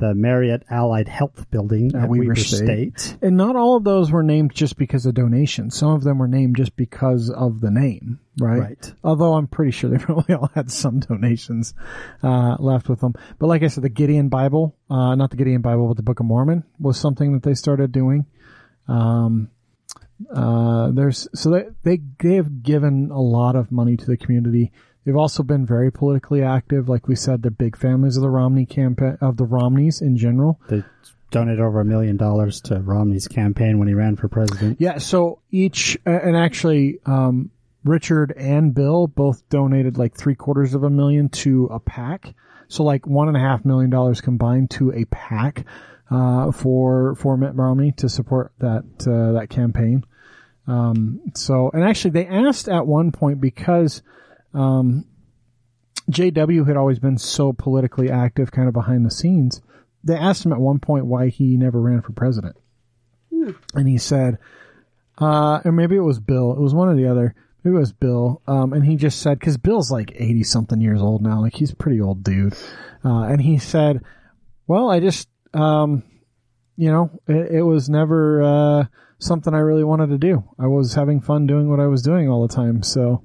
the 0.03 0.13
Marriott 0.13 0.63
Allied 0.69 1.07
Health 1.07 1.49
Building 1.49 1.95
at, 1.95 2.09
Weber, 2.09 2.35
State. 2.35 3.17
And 3.21 3.37
not 3.37 3.55
all 3.55 3.77
of 3.77 3.85
those 3.85 4.11
were 4.11 4.21
named 4.21 4.53
just 4.53 4.75
because 4.75 5.05
of 5.05 5.13
donations. 5.13 5.77
Some 5.77 5.91
of 5.91 6.03
them 6.03 6.17
were 6.17 6.27
named 6.27 6.57
just 6.57 6.75
because 6.75 7.29
of 7.29 7.61
the 7.61 7.71
name, 7.71 8.19
right? 8.37 8.59
Right. 8.59 8.93
Although 9.01 9.35
I'm 9.35 9.47
pretty 9.47 9.71
sure 9.71 9.89
they 9.89 9.97
probably 10.03 10.35
all 10.35 10.51
had 10.53 10.69
some 10.69 10.99
donations 10.99 11.73
uh, 12.21 12.57
left 12.59 12.89
with 12.89 12.99
them. 12.99 13.13
But 13.39 13.47
like 13.47 13.63
I 13.63 13.67
said, 13.67 13.85
the 13.85 13.89
Gideon 13.89 14.27
Bible, 14.27 14.75
uh, 14.89 15.15
not 15.15 15.31
the 15.31 15.37
Gideon 15.37 15.61
Bible, 15.61 15.87
but 15.87 15.95
the 15.95 16.03
Book 16.03 16.19
of 16.19 16.25
Mormon 16.25 16.65
was 16.79 16.99
something 16.99 17.31
that 17.31 17.43
they 17.43 17.53
started 17.53 17.93
doing. 17.93 18.25
Um, 18.89 19.51
uh, 20.33 20.91
there's 20.91 21.29
so 21.33 21.49
they, 21.49 21.65
they 21.83 22.01
they 22.19 22.35
have 22.35 22.61
given 22.61 23.09
a 23.09 23.21
lot 23.21 23.55
of 23.55 23.71
money 23.71 23.95
to 23.95 24.05
the 24.05 24.17
community. 24.17 24.73
They've 25.05 25.15
also 25.15 25.43
been 25.43 25.65
very 25.65 25.91
politically 25.91 26.43
active. 26.43 26.87
Like 26.87 27.07
we 27.07 27.15
said, 27.15 27.41
they're 27.41 27.51
big 27.51 27.77
families 27.77 28.15
of 28.15 28.23
the 28.23 28.29
Romney 28.29 28.65
campaign 28.65 29.17
of 29.21 29.37
the 29.37 29.45
Romneys 29.45 30.01
in 30.01 30.17
general. 30.17 30.59
They 30.69 30.83
donated 31.31 31.59
over 31.59 31.81
a 31.81 31.85
million 31.85 32.15
dollars 32.15 32.61
to 32.61 32.79
Romney's 32.79 33.27
campaign 33.27 33.79
when 33.79 33.87
he 33.87 33.93
ran 33.93 34.15
for 34.15 34.27
president. 34.29 34.79
Yeah, 34.79 34.99
so 34.99 35.39
each, 35.51 35.97
and 36.05 36.37
actually, 36.37 36.99
um, 37.05 37.49
Richard 37.83 38.33
and 38.37 38.73
Bill 38.73 39.07
both 39.07 39.47
donated 39.49 39.97
like 39.97 40.15
three 40.15 40.35
quarters 40.35 40.73
of 40.73 40.83
a 40.83 40.89
million 40.89 41.27
to 41.29 41.65
a 41.65 41.79
PAC. 41.79 42.33
So 42.69 42.83
like 42.83 43.05
one 43.05 43.27
and 43.27 43.35
a 43.35 43.41
half 43.41 43.65
million 43.65 43.89
dollars 43.89 44.21
combined 44.21 44.69
to 44.71 44.93
a 44.93 45.05
PAC, 45.05 45.65
uh, 46.09 46.51
for, 46.51 47.15
for 47.15 47.35
Mitt 47.35 47.55
Romney 47.55 47.91
to 47.93 48.07
support 48.07 48.53
that, 48.59 48.83
uh, 49.01 49.39
that 49.39 49.47
campaign. 49.49 50.05
Um, 50.67 51.19
so, 51.33 51.71
and 51.73 51.83
actually 51.83 52.11
they 52.11 52.27
asked 52.27 52.69
at 52.69 52.87
one 52.87 53.11
point 53.11 53.41
because, 53.41 54.01
um, 54.53 55.05
JW 56.09 56.67
had 56.67 56.77
always 56.77 56.99
been 56.99 57.17
so 57.17 57.53
politically 57.53 58.09
active 58.09 58.51
kind 58.51 58.67
of 58.67 58.73
behind 58.73 59.05
the 59.05 59.11
scenes. 59.11 59.61
They 60.03 60.15
asked 60.15 60.45
him 60.45 60.53
at 60.53 60.59
one 60.59 60.79
point 60.79 61.05
why 61.05 61.29
he 61.29 61.57
never 61.57 61.79
ran 61.79 62.01
for 62.01 62.11
president. 62.11 62.57
And 63.73 63.87
he 63.87 63.97
said, 63.97 64.37
uh, 65.17 65.61
or 65.63 65.71
maybe 65.71 65.95
it 65.95 66.01
was 66.01 66.19
Bill. 66.19 66.51
It 66.53 66.59
was 66.59 66.73
one 66.73 66.89
or 66.89 66.95
the 66.95 67.07
other. 67.07 67.35
Maybe 67.63 67.77
it 67.77 67.79
was 67.79 67.93
Bill. 67.93 68.41
Um, 68.47 68.73
and 68.73 68.85
he 68.85 68.95
just 68.95 69.21
said, 69.21 69.39
cause 69.39 69.57
Bill's 69.57 69.91
like 69.91 70.11
80 70.15 70.43
something 70.43 70.81
years 70.81 71.01
old 71.01 71.21
now. 71.21 71.39
Like 71.41 71.55
he's 71.55 71.71
a 71.71 71.75
pretty 71.75 72.01
old 72.01 72.23
dude. 72.23 72.53
Uh, 73.03 73.23
and 73.23 73.41
he 73.41 73.57
said, 73.57 74.01
well, 74.67 74.89
I 74.89 74.99
just, 74.99 75.29
um, 75.53 76.03
you 76.75 76.91
know, 76.91 77.11
it, 77.27 77.55
it 77.55 77.61
was 77.61 77.89
never, 77.89 78.43
uh, 78.43 78.85
something 79.19 79.53
I 79.53 79.59
really 79.59 79.83
wanted 79.83 80.07
to 80.09 80.17
do. 80.17 80.43
I 80.59 80.67
was 80.67 80.93
having 80.93 81.21
fun 81.21 81.47
doing 81.47 81.69
what 81.69 81.79
I 81.79 81.87
was 81.87 82.01
doing 82.01 82.29
all 82.29 82.45
the 82.45 82.53
time. 82.53 82.83
So 82.83 83.23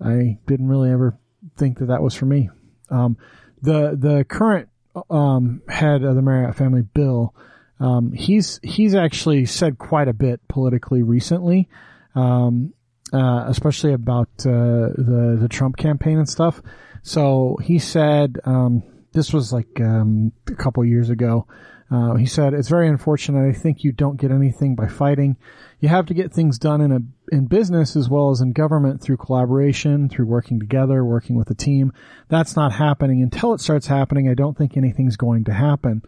I 0.00 0.38
didn't 0.46 0.68
really 0.68 0.90
ever 0.90 1.18
think 1.56 1.78
that 1.78 1.86
that 1.86 2.02
was 2.02 2.14
for 2.14 2.26
me. 2.26 2.50
Um, 2.90 3.16
the, 3.62 3.96
the 3.98 4.24
current, 4.28 4.68
um, 5.10 5.62
head 5.68 6.02
of 6.02 6.14
the 6.14 6.22
Marriott 6.22 6.56
family, 6.56 6.82
Bill, 6.82 7.34
um, 7.80 8.12
he's 8.12 8.58
he's 8.62 8.94
actually 8.94 9.46
said 9.46 9.78
quite 9.78 10.08
a 10.08 10.12
bit 10.12 10.40
politically 10.48 11.02
recently, 11.02 11.68
um, 12.14 12.72
uh, 13.12 13.44
especially 13.46 13.92
about 13.92 14.28
uh, 14.40 14.90
the 14.96 15.38
the 15.40 15.48
Trump 15.48 15.76
campaign 15.76 16.18
and 16.18 16.28
stuff. 16.28 16.60
So 17.02 17.56
he 17.62 17.78
said 17.78 18.38
um, 18.44 18.82
this 19.12 19.32
was 19.32 19.52
like 19.52 19.80
um, 19.80 20.32
a 20.48 20.54
couple 20.54 20.84
years 20.84 21.10
ago. 21.10 21.46
Uh, 21.90 22.14
he 22.16 22.26
said, 22.26 22.52
"It's 22.52 22.68
very 22.68 22.86
unfortunate. 22.86 23.48
I 23.48 23.52
think 23.52 23.82
you 23.82 23.92
don't 23.92 24.20
get 24.20 24.30
anything 24.30 24.74
by 24.74 24.88
fighting. 24.88 25.36
You 25.80 25.88
have 25.88 26.06
to 26.06 26.14
get 26.14 26.32
things 26.32 26.58
done 26.58 26.80
in 26.80 26.92
a 26.92 27.00
in 27.32 27.46
business 27.46 27.96
as 27.96 28.08
well 28.10 28.30
as 28.30 28.40
in 28.40 28.52
government 28.52 29.00
through 29.00 29.16
collaboration, 29.16 30.08
through 30.08 30.26
working 30.26 30.60
together, 30.60 31.04
working 31.04 31.36
with 31.36 31.50
a 31.50 31.54
team. 31.54 31.92
That's 32.28 32.56
not 32.56 32.72
happening 32.72 33.22
until 33.22 33.54
it 33.54 33.60
starts 33.60 33.86
happening. 33.86 34.28
I 34.28 34.34
don't 34.34 34.56
think 34.56 34.76
anything's 34.76 35.16
going 35.16 35.44
to 35.44 35.54
happen." 35.54 36.02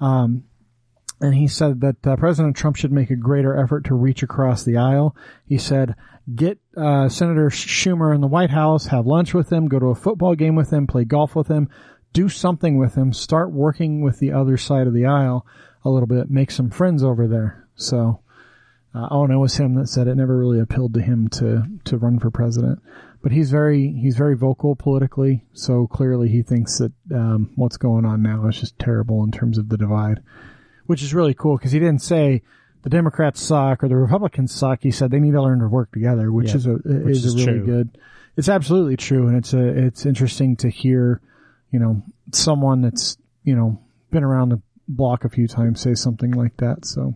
Um, 0.00 0.44
and 1.20 1.34
he 1.34 1.48
said 1.48 1.82
that 1.82 2.06
uh, 2.06 2.16
President 2.16 2.56
Trump 2.56 2.76
should 2.76 2.92
make 2.92 3.10
a 3.10 3.16
greater 3.16 3.54
effort 3.62 3.84
to 3.84 3.94
reach 3.94 4.22
across 4.22 4.64
the 4.64 4.78
aisle. 4.78 5.14
He 5.44 5.58
said, 5.58 5.94
get 6.34 6.58
uh, 6.76 7.08
Senator 7.08 7.50
Schumer 7.50 8.14
in 8.14 8.20
the 8.20 8.26
White 8.26 8.50
House, 8.50 8.86
have 8.86 9.06
lunch 9.06 9.34
with 9.34 9.52
him, 9.52 9.68
go 9.68 9.78
to 9.78 9.86
a 9.86 9.94
football 9.94 10.34
game 10.34 10.54
with 10.54 10.72
him, 10.72 10.86
play 10.86 11.04
golf 11.04 11.34
with 11.34 11.48
him, 11.48 11.68
do 12.12 12.28
something 12.28 12.76
with 12.78 12.94
him, 12.94 13.12
start 13.12 13.52
working 13.52 14.02
with 14.02 14.18
the 14.18 14.32
other 14.32 14.56
side 14.56 14.86
of 14.86 14.94
the 14.94 15.06
aisle 15.06 15.46
a 15.84 15.90
little 15.90 16.06
bit, 16.06 16.30
make 16.30 16.50
some 16.50 16.70
friends 16.70 17.02
over 17.02 17.26
there. 17.26 17.66
So, 17.74 18.20
uh, 18.94 19.08
oh, 19.10 19.24
and 19.24 19.32
it 19.32 19.36
was 19.38 19.56
him 19.56 19.74
that 19.76 19.88
said 19.88 20.08
it 20.08 20.16
never 20.16 20.36
really 20.36 20.60
appealed 20.60 20.94
to 20.94 21.00
him 21.02 21.28
to 21.30 21.62
to 21.84 21.96
run 21.98 22.18
for 22.18 22.30
president. 22.30 22.80
But 23.22 23.32
he's 23.32 23.50
very 23.50 23.92
he's 23.92 24.16
very 24.16 24.36
vocal 24.36 24.74
politically, 24.76 25.44
so 25.52 25.86
clearly 25.86 26.28
he 26.28 26.42
thinks 26.42 26.78
that 26.78 26.92
um, 27.14 27.50
what's 27.56 27.76
going 27.76 28.04
on 28.04 28.22
now 28.22 28.46
is 28.48 28.58
just 28.60 28.78
terrible 28.78 29.22
in 29.24 29.30
terms 29.30 29.58
of 29.58 29.68
the 29.68 29.76
divide 29.76 30.20
which 30.86 31.04
is 31.04 31.14
really 31.14 31.34
cool 31.34 31.56
because 31.56 31.70
he 31.70 31.78
didn't 31.78 32.02
say 32.02 32.42
the 32.82 32.90
Democrats 32.90 33.40
suck 33.40 33.84
or 33.84 33.88
the 33.88 33.94
Republicans 33.94 34.52
suck. 34.52 34.80
He 34.82 34.90
said 34.90 35.12
they 35.12 35.20
need 35.20 35.34
to 35.34 35.40
learn 35.42 35.60
to 35.60 35.68
work 35.68 35.92
together, 35.92 36.32
which 36.32 36.48
Yeah, 36.48 36.56
is 36.56 36.66
a 36.66 36.72
which 36.72 37.16
is, 37.18 37.24
is 37.26 37.34
a 37.34 37.46
really 37.46 37.58
true. 37.60 37.66
good. 37.66 37.98
It's 38.36 38.48
absolutely 38.48 38.96
true, 38.96 39.28
and 39.28 39.36
it's 39.36 39.54
a 39.54 39.62
it's 39.68 40.04
interesting 40.04 40.56
to 40.56 40.68
hear, 40.68 41.20
you 41.70 41.78
know, 41.78 42.02
someone 42.32 42.82
that's 42.82 43.16
you 43.44 43.54
know 43.54 43.80
been 44.10 44.24
around 44.24 44.50
the 44.50 44.60
block 44.88 45.24
a 45.24 45.28
few 45.28 45.46
times 45.46 45.80
say 45.80 45.94
something 45.94 46.32
like 46.32 46.56
that. 46.58 46.84
So, 46.84 47.14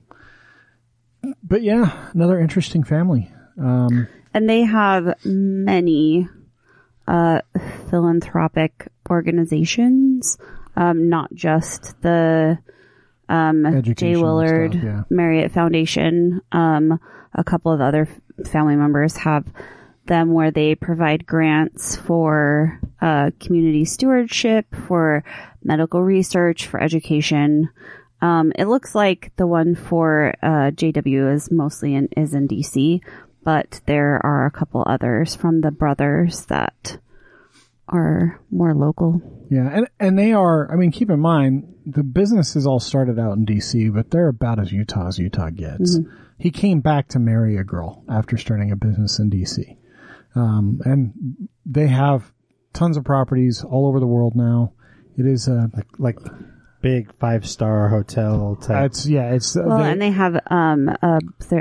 but 1.43 1.62
yeah, 1.62 2.10
another 2.12 2.40
interesting 2.40 2.85
family. 2.85 3.31
Um, 3.60 4.09
And 4.32 4.48
they 4.48 4.62
have 4.62 5.14
many 5.24 6.28
uh, 7.06 7.40
philanthropic 7.90 8.89
organizations, 9.09 10.39
um, 10.76 11.09
not 11.09 11.32
just 11.32 12.01
the 12.02 12.59
um, 13.28 13.82
J. 13.82 14.16
Willard 14.16 14.72
stuff, 14.72 14.85
yeah. 14.85 15.02
Marriott 15.10 15.52
Foundation. 15.52 16.40
Um, 16.52 16.98
a 17.32 17.44
couple 17.44 17.72
of 17.72 17.81
other 17.81 18.09
family 18.47 18.76
members 18.76 19.16
have 19.18 19.44
them 20.06 20.32
where 20.32 20.51
they 20.51 20.74
provide 20.74 21.26
grants 21.26 21.97
for 21.97 22.81
uh, 23.01 23.31
community 23.40 23.85
stewardship, 23.85 24.66
for 24.86 25.24
medical 25.62 26.02
research, 26.02 26.66
for 26.66 26.81
education. 26.81 27.70
Um, 28.20 28.52
it 28.56 28.66
looks 28.66 28.94
like 28.94 29.32
the 29.36 29.47
one 29.47 29.74
for 29.74 30.35
uh, 30.43 30.70
JW 30.70 31.35
is 31.35 31.51
mostly 31.51 31.94
in 31.94 32.09
is 32.16 32.35
in 32.35 32.48
DC, 32.48 33.02
but 33.43 33.81
there 33.86 34.20
are 34.24 34.47
a 34.47 34.51
couple 34.51 34.82
others 34.86 35.35
from 35.35 35.60
the 35.60 35.70
brothers 35.70 36.47
that 36.47 36.98
are 37.89 38.40
more 38.51 38.74
local. 38.74 39.20
Yeah, 39.51 39.68
and 39.70 39.89
and 40.01 40.18
they 40.18 40.32
are. 40.32 40.72
I 40.72 40.76
mean, 40.76 40.90
keep 40.90 41.10
in 41.10 41.20
mind 41.20 41.74
the 41.86 42.02
businesses 42.02 42.66
all 42.66 42.81
started 42.81 43.18
out 43.18 43.36
in 43.36 43.44
D.C., 43.44 43.90
but 43.90 44.10
they're 44.10 44.28
about 44.28 44.59
as 44.59 44.72
Utah 44.72 45.09
as 45.09 45.18
Utah 45.18 45.51
gets. 45.51 45.98
He 46.39 46.51
came 46.51 46.81
back 46.81 47.09
to 47.09 47.18
marry 47.18 47.56
a 47.56 47.64
girl 47.64 48.02
after 48.09 48.36
starting 48.36 48.72
a 48.72 48.76
business 48.76 49.18
in 49.18 49.28
D.C., 49.28 49.76
um, 50.35 50.81
and 50.85 51.48
they 51.66 51.86
have 51.86 52.32
tons 52.73 52.97
of 52.97 53.05
properties 53.05 53.65
all 53.65 53.86
over 53.86 54.01
the 54.01 54.06
world 54.06 54.35
now. 54.35 54.73
It 55.16 55.27
is 55.27 55.48
a. 55.48 55.70
like 55.74 55.86
like 55.98 56.19
big 56.85 57.11
five 57.19 57.48
star 57.48 57.89
hotel 57.89 58.56
type. 58.61 58.90
It's 58.90 59.06
yeah. 59.09 59.32
It's 59.32 59.56
Well, 59.56 59.78
they- 59.78 59.90
and 59.90 60.02
they 60.02 60.11
have 60.11 60.39
um 60.51 60.90
uh, 60.90 61.20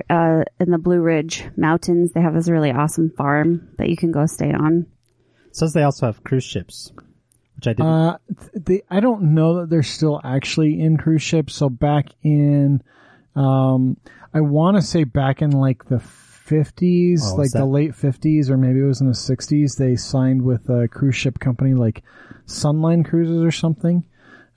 uh 0.09 0.43
in 0.59 0.69
the 0.69 0.77
Blue 0.77 0.99
Ridge 0.99 1.45
Mountains. 1.55 2.11
They 2.11 2.19
have 2.19 2.33
this 2.33 2.49
really 2.49 2.71
awesome 2.71 3.09
farm 3.09 3.69
that 3.77 3.87
you 3.89 3.95
can 3.95 4.11
go 4.11 4.25
stay 4.25 4.51
on. 4.51 4.85
It 5.47 5.55
says 5.55 5.71
they 5.71 5.83
also 5.83 6.07
have 6.07 6.25
cruise 6.25 6.43
ships, 6.43 6.91
which 7.55 7.67
I 7.67 7.73
didn't. 7.73 7.85
Uh, 7.85 8.17
they, 8.53 8.81
I 8.89 8.99
don't 8.99 9.33
know 9.33 9.61
that 9.61 9.69
they're 9.69 9.81
still 9.81 10.19
actually 10.21 10.81
in 10.81 10.97
cruise 10.97 11.21
ships. 11.21 11.53
So 11.55 11.69
back 11.69 12.07
in, 12.21 12.83
um, 13.33 13.95
I 14.33 14.41
want 14.41 14.75
to 14.75 14.81
say 14.81 15.05
back 15.05 15.41
in 15.41 15.51
like 15.51 15.85
the 15.85 15.99
50s, 16.47 17.19
Oh, 17.23 17.35
like 17.35 17.45
is 17.47 17.51
the 17.53 17.65
late 17.65 17.91
50s, 17.91 18.49
or 18.49 18.57
maybe 18.57 18.79
it 18.79 18.83
was 18.83 19.01
in 19.01 19.07
the 19.07 19.13
60s, 19.13 19.77
they 19.77 19.95
signed 19.95 20.41
with 20.41 20.69
a 20.69 20.87
cruise 20.87 21.15
ship 21.15 21.39
company 21.39 21.73
like 21.73 22.03
Sunline 22.47 23.05
Cruises 23.05 23.41
or 23.43 23.51
something. 23.51 24.03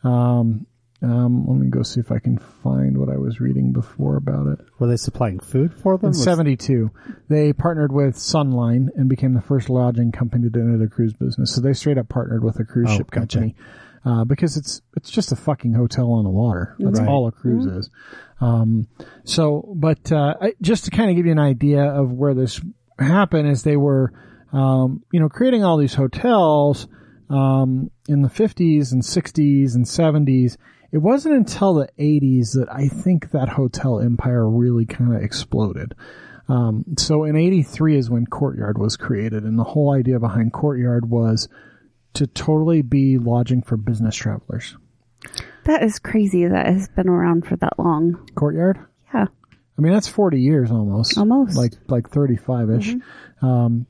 Um, 0.05 0.67
um, 1.03 1.47
let 1.47 1.59
me 1.59 1.69
go 1.69 1.83
see 1.83 2.01
if 2.01 2.11
I 2.11 2.19
can 2.19 2.39
find 2.39 2.97
what 2.99 3.11
I 3.11 3.17
was 3.19 3.39
reading 3.39 3.73
before 3.73 4.17
about 4.17 4.47
it. 4.47 4.59
were 4.79 4.87
they 4.87 4.97
supplying 4.97 5.39
food 5.39 5.75
for 5.75 5.99
them? 5.99 6.07
In 6.07 6.11
Was- 6.11 6.25
72, 6.25 6.91
they 7.29 7.53
partnered 7.53 7.93
with 7.93 8.17
Sunline 8.17 8.89
and 8.97 9.09
became 9.09 9.35
the 9.35 9.43
first 9.43 9.69
lodging 9.69 10.11
company 10.11 10.49
to 10.49 10.59
enter 10.59 10.79
the 10.79 10.89
cruise 10.89 11.13
business. 11.13 11.55
So 11.55 11.61
they 11.61 11.75
straight 11.75 11.99
up 11.99 12.09
partnered 12.09 12.43
with 12.43 12.59
a 12.61 12.65
cruise 12.65 12.89
Oh, 12.91 12.97
ship 12.97 13.11
gotcha. 13.11 13.53
Uh, 14.07 14.25
because 14.25 14.57
it's, 14.57 14.83
it's 14.97 15.11
just 15.11 15.33
a 15.33 15.37
fucking 15.37 15.75
hotel 15.75 16.13
on 16.13 16.23
the 16.23 16.31
water. 16.31 16.77
That's 16.79 17.01
Right. 17.01 17.09
all 17.09 17.27
a 17.27 17.33
cruise 17.33 17.67
is. 17.67 17.91
Um, 18.41 18.87
so, 19.25 19.73
but, 19.75 20.13
uh, 20.13 20.35
I, 20.41 20.53
just 20.63 20.85
to 20.85 20.93
kind 20.93 21.11
of 21.11 21.17
give 21.17 21.27
you 21.27 21.33
an 21.33 21.41
idea 21.41 21.83
of 21.83 22.13
where 22.13 22.33
this 22.33 22.61
happened 23.01 23.49
is 23.49 23.65
they 23.65 23.77
were, 23.77 24.13
um, 24.53 25.03
you 25.13 25.19
know, 25.19 25.29
creating 25.29 25.65
all 25.65 25.77
these 25.77 25.95
hotels, 25.95 26.87
um, 27.31 27.91
in 28.09 28.23
the 28.23 28.29
50s 28.29 28.93
and 28.93 29.03
60s 29.03 29.75
and 29.75 29.85
70s. 29.85 30.57
It 30.93 30.99
wasn't 30.99 31.35
until 31.35 31.75
the 31.75 31.89
80s 31.99 32.53
that 32.53 32.69
I 32.71 32.87
think 32.87 33.33
that 33.33 33.49
hotel 33.49 33.99
empire 34.01 34.49
really 34.49 34.87
kind 34.87 35.17
of 35.17 35.21
exploded. 35.21 35.95
Um, 36.49 36.85
so 36.97 37.25
in 37.25 37.35
83 37.35 37.97
is 37.99 38.09
when 38.09 38.27
Courtyard 38.27 38.79
was 38.79 38.97
created, 38.97 39.43
and 39.43 39.59
the 39.59 39.65
whole 39.65 39.93
idea 39.93 40.21
behind 40.21 40.53
Courtyard 40.53 41.11
was 41.11 41.49
to 42.15 42.27
totally 42.27 42.83
be 42.83 43.19
lodging 43.19 43.63
for 43.63 43.77
business 43.77 44.15
travelers. 44.15 44.77
That 45.65 45.83
is 45.83 45.99
crazy. 45.99 46.47
That 46.47 46.67
has 46.67 46.89
been 46.89 47.09
around 47.09 47.47
for 47.47 47.57
that 47.57 47.79
long. 47.79 48.29
Courtyard? 48.35 48.79
Yeah, 49.13 49.27
I 49.79 49.83
mean, 49.83 49.93
that's 49.93 50.09
40 50.09 50.41
years 50.41 50.71
almost. 50.71 51.19
Almost. 51.19 51.57
Like, 51.57 51.73
like 51.89 52.09
35 52.11 52.71
ish. 52.71 52.95
Um, 53.43 53.87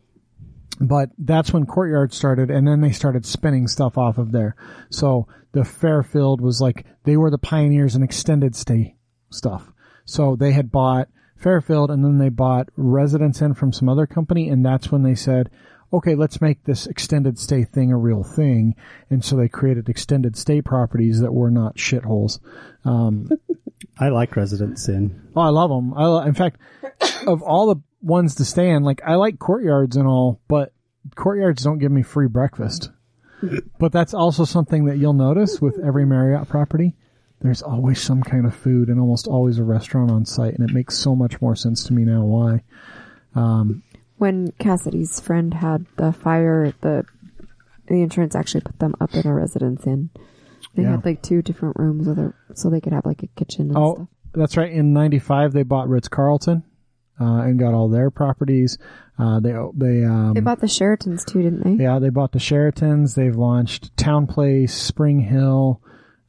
but 0.80 1.10
that's 1.18 1.52
when 1.52 1.64
Courtyard 1.64 2.12
started, 2.12 2.50
and 2.50 2.66
then 2.66 2.80
they 2.80 2.90
started 2.90 3.24
spinning 3.24 3.66
stuff 3.68 3.96
off 3.96 4.18
of 4.18 4.32
there. 4.32 4.56
So 4.90 5.28
the 5.52 5.64
Fairfield 5.64 6.40
was 6.40 6.60
like, 6.60 6.84
they 7.04 7.16
were 7.16 7.30
the 7.30 7.38
pioneers 7.38 7.94
in 7.94 8.02
extended 8.02 8.54
stay 8.54 8.96
stuff. 9.30 9.70
So 10.04 10.36
they 10.36 10.52
had 10.52 10.70
bought 10.70 11.08
Fairfield, 11.36 11.90
and 11.90 12.04
then 12.04 12.18
they 12.18 12.28
bought 12.28 12.68
Residence 12.76 13.40
Inn 13.40 13.54
from 13.54 13.72
some 13.72 13.88
other 13.88 14.06
company, 14.06 14.48
and 14.48 14.64
that's 14.64 14.90
when 14.90 15.02
they 15.02 15.14
said, 15.14 15.50
okay, 15.92 16.14
let's 16.14 16.40
make 16.40 16.64
this 16.64 16.86
extended 16.86 17.38
stay 17.38 17.64
thing 17.64 17.92
a 17.92 17.96
real 17.96 18.22
thing. 18.22 18.74
And 19.10 19.24
so 19.24 19.36
they 19.36 19.48
created 19.48 19.88
extended 19.88 20.36
stay 20.36 20.60
properties 20.62 21.20
that 21.20 21.32
were 21.32 21.50
not 21.50 21.76
shitholes. 21.76 22.40
Um, 22.84 23.30
I 23.98 24.08
like 24.08 24.36
Residence 24.36 24.88
Inn. 24.88 25.30
Oh, 25.34 25.40
I 25.40 25.48
love 25.48 25.70
them. 25.70 25.94
I, 25.94 26.06
lo- 26.06 26.22
in 26.22 26.34
fact, 26.34 26.60
of 27.26 27.42
all 27.42 27.74
the 27.74 27.80
ones 28.02 28.34
to 28.36 28.44
stay 28.44 28.70
in, 28.70 28.82
like 28.82 29.00
I 29.06 29.14
like 29.14 29.38
courtyards 29.38 29.96
and 29.96 30.06
all, 30.06 30.40
but 30.48 30.72
courtyards 31.14 31.62
don't 31.62 31.78
give 31.78 31.92
me 31.92 32.02
free 32.02 32.28
breakfast. 32.28 32.90
but 33.78 33.92
that's 33.92 34.14
also 34.14 34.44
something 34.44 34.86
that 34.86 34.98
you'll 34.98 35.12
notice 35.12 35.60
with 35.60 35.78
every 35.84 36.06
Marriott 36.06 36.48
property. 36.48 36.94
There's 37.40 37.62
always 37.62 38.00
some 38.00 38.22
kind 38.22 38.46
of 38.46 38.54
food 38.54 38.88
and 38.88 38.98
almost 38.98 39.26
always 39.26 39.58
a 39.58 39.64
restaurant 39.64 40.10
on 40.10 40.24
site, 40.24 40.54
and 40.54 40.68
it 40.68 40.74
makes 40.74 40.96
so 40.96 41.14
much 41.14 41.40
more 41.42 41.54
sense 41.54 41.84
to 41.84 41.92
me 41.92 42.04
now 42.04 42.24
why. 42.24 42.62
Um, 43.34 43.82
When 44.18 44.52
Cassidy's 44.58 45.20
friend 45.20 45.52
had 45.54 45.86
the 45.96 46.12
fire, 46.12 46.72
the 46.80 47.04
the 47.88 48.02
insurance 48.02 48.34
actually 48.34 48.62
put 48.62 48.78
them 48.80 48.94
up 49.00 49.14
in 49.14 49.26
a 49.26 49.32
residence 49.34 49.86
inn. 49.86 50.10
They 50.74 50.82
Yeah. 50.82 50.92
had 50.92 51.04
like 51.04 51.22
two 51.22 51.40
different 51.42 51.76
rooms 51.78 52.06
with 52.08 52.18
a, 52.18 52.34
so 52.54 52.68
they 52.68 52.80
could 52.80 52.92
have 52.92 53.06
like 53.06 53.22
a 53.22 53.28
kitchen 53.28 53.68
and 53.68 53.76
Oh, 53.78 53.94
stuff. 53.94 54.08
that's 54.34 54.56
right. 54.56 54.72
In 54.72 54.92
'95, 54.92 55.52
they 55.52 55.62
bought 55.62 55.88
Ritz 55.88 56.08
Carlton 56.08 56.64
uh, 57.20 57.24
and 57.42 57.58
got 57.58 57.74
all 57.74 57.88
their 57.88 58.10
properties. 58.10 58.76
Uh, 59.18 59.38
they 59.40 59.54
they 59.74 60.04
um, 60.04 60.34
They 60.34 60.40
bought 60.40 60.60
the 60.60 60.66
Sheratons 60.66 61.24
too, 61.24 61.42
didn't 61.42 61.62
they? 61.78 61.82
Yeah, 61.84 61.98
they 61.98 62.08
bought 62.10 62.32
the 62.32 62.38
Sheratons. 62.38 63.14
They've 63.14 63.36
launched 63.36 63.94
TownePlace, 63.96 64.70
Spring 64.70 65.20
Hill, 65.20 65.80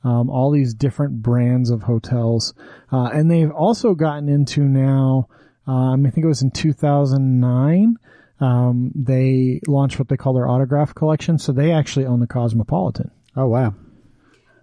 um, 0.04 0.30
all 0.30 0.52
these 0.52 0.74
different 0.74 1.22
brands 1.22 1.70
of 1.70 1.84
hotels, 1.84 2.54
uh, 2.92 3.10
and 3.14 3.32
they've 3.32 3.52
also 3.52 3.94
gotten 3.96 4.30
into 4.30 4.62
now. 4.64 5.28
Um, 5.68 6.06
I 6.06 6.10
think 6.10 6.24
it 6.24 6.28
was 6.28 6.42
in 6.42 6.52
2009. 6.52 7.98
Um, 8.40 8.92
they 8.96 9.60
launched 9.68 10.00
what 10.00 10.08
they 10.08 10.18
call 10.18 10.34
their 10.34 10.48
autograph 10.48 10.96
collection. 10.96 11.38
So 11.38 11.52
they 11.52 11.72
actually 11.72 12.06
own 12.06 12.20
the 12.20 12.28
Cosmopolitan. 12.28 13.12
Oh 13.36 13.48
wow. 13.48 13.76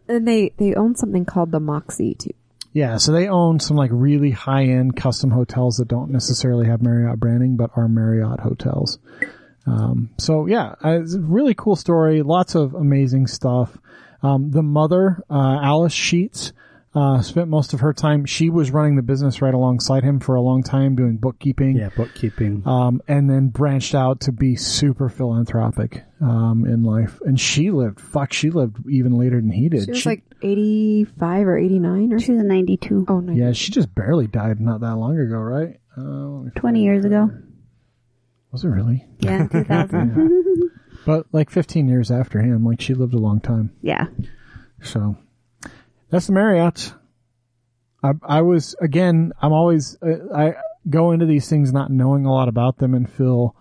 And 0.08 0.26
they 0.26 0.52
they 0.58 0.74
own 0.74 0.96
something 0.96 1.24
called 1.24 1.50
the 1.50 1.60
Moxy 1.60 2.14
too. 2.14 2.30
Yeah, 2.72 2.96
so 2.96 3.12
they 3.12 3.28
own 3.28 3.60
some 3.60 3.76
like 3.76 3.90
really 3.92 4.32
high 4.32 4.64
end 4.64 4.96
custom 4.96 5.30
hotels 5.30 5.76
that 5.76 5.86
don't 5.86 6.10
necessarily 6.10 6.66
have 6.66 6.82
Marriott 6.82 7.20
branding, 7.20 7.56
but 7.56 7.70
are 7.76 7.88
Marriott 7.88 8.40
hotels. 8.40 8.98
Um, 9.66 10.10
so 10.18 10.46
yeah, 10.46 10.74
uh, 10.84 11.00
it's 11.00 11.14
a 11.14 11.20
really 11.20 11.54
cool 11.54 11.76
story. 11.76 12.22
Lots 12.22 12.56
of 12.56 12.74
amazing 12.74 13.28
stuff. 13.28 13.78
Um, 14.22 14.50
the 14.50 14.62
mother, 14.62 15.22
uh, 15.30 15.60
Alice 15.62 15.92
Sheets, 15.92 16.52
Uh, 16.94 17.20
spent 17.22 17.48
most 17.48 17.74
of 17.74 17.80
her 17.80 17.92
time. 17.92 18.24
She 18.24 18.48
was 18.50 18.70
running 18.70 18.94
the 18.94 19.02
business 19.02 19.42
right 19.42 19.52
alongside 19.52 20.04
him 20.04 20.20
for 20.20 20.36
a 20.36 20.40
long 20.40 20.62
time, 20.62 20.94
doing 20.94 21.16
bookkeeping. 21.16 21.76
Yeah, 21.76 21.88
bookkeeping. 21.96 22.62
Um, 22.66 23.02
and 23.08 23.28
then 23.28 23.48
branched 23.48 23.96
out 23.96 24.20
to 24.22 24.32
be 24.32 24.54
super 24.54 25.08
philanthropic 25.08 26.04
um, 26.20 26.64
in 26.64 26.84
life. 26.84 27.18
And 27.24 27.40
she 27.40 27.72
lived. 27.72 28.00
Fuck, 28.00 28.32
she 28.32 28.50
lived 28.50 28.76
even 28.88 29.18
later 29.18 29.40
than 29.40 29.50
he 29.50 29.68
did. 29.68 29.86
She 29.86 29.90
was 29.90 30.06
like 30.06 30.22
85 30.42 31.46
or 31.48 31.58
89 31.58 32.12
or 32.12 32.20
She 32.20 32.30
was 32.32 32.40
a 32.40 32.44
92, 32.44 33.06
Oh, 33.08 33.18
no. 33.20 33.32
yeah, 33.32 33.50
she 33.52 33.72
just 33.72 33.92
barely 33.94 34.28
died 34.28 34.60
not 34.60 34.80
that 34.82 34.94
long 34.94 35.18
ago, 35.18 35.38
right? 35.38 35.80
Uh, 35.96 36.50
20 36.54 36.80
years 36.82 37.04
ago. 37.04 37.28
Was 38.52 38.64
it 38.64 38.68
really? 38.68 39.04
Yeah, 39.18 39.46
2000. 39.50 40.70
But 41.04 41.26
like 41.32 41.50
15 41.50 41.88
years 41.88 42.12
after 42.12 42.40
him, 42.40 42.64
like 42.64 42.80
she 42.80 42.94
lived 42.94 43.14
a 43.14 43.18
long 43.18 43.40
time. 43.40 43.72
yeah. 43.82 44.06
So 44.80 45.16
that's 46.14 46.26
the 46.28 46.32
Marriott. 46.32 46.94
I, 48.02 48.12
I 48.22 48.42
was 48.42 48.74
again. 48.80 49.32
I'm 49.40 49.52
always 49.52 49.96
uh, 50.02 50.34
I 50.34 50.54
go 50.88 51.10
into 51.12 51.26
these 51.26 51.48
things 51.48 51.72
not 51.72 51.90
knowing 51.90 52.26
a 52.26 52.32
lot 52.32 52.48
about 52.48 52.78
them 52.78 52.94
and 52.94 53.10
feel 53.10 53.56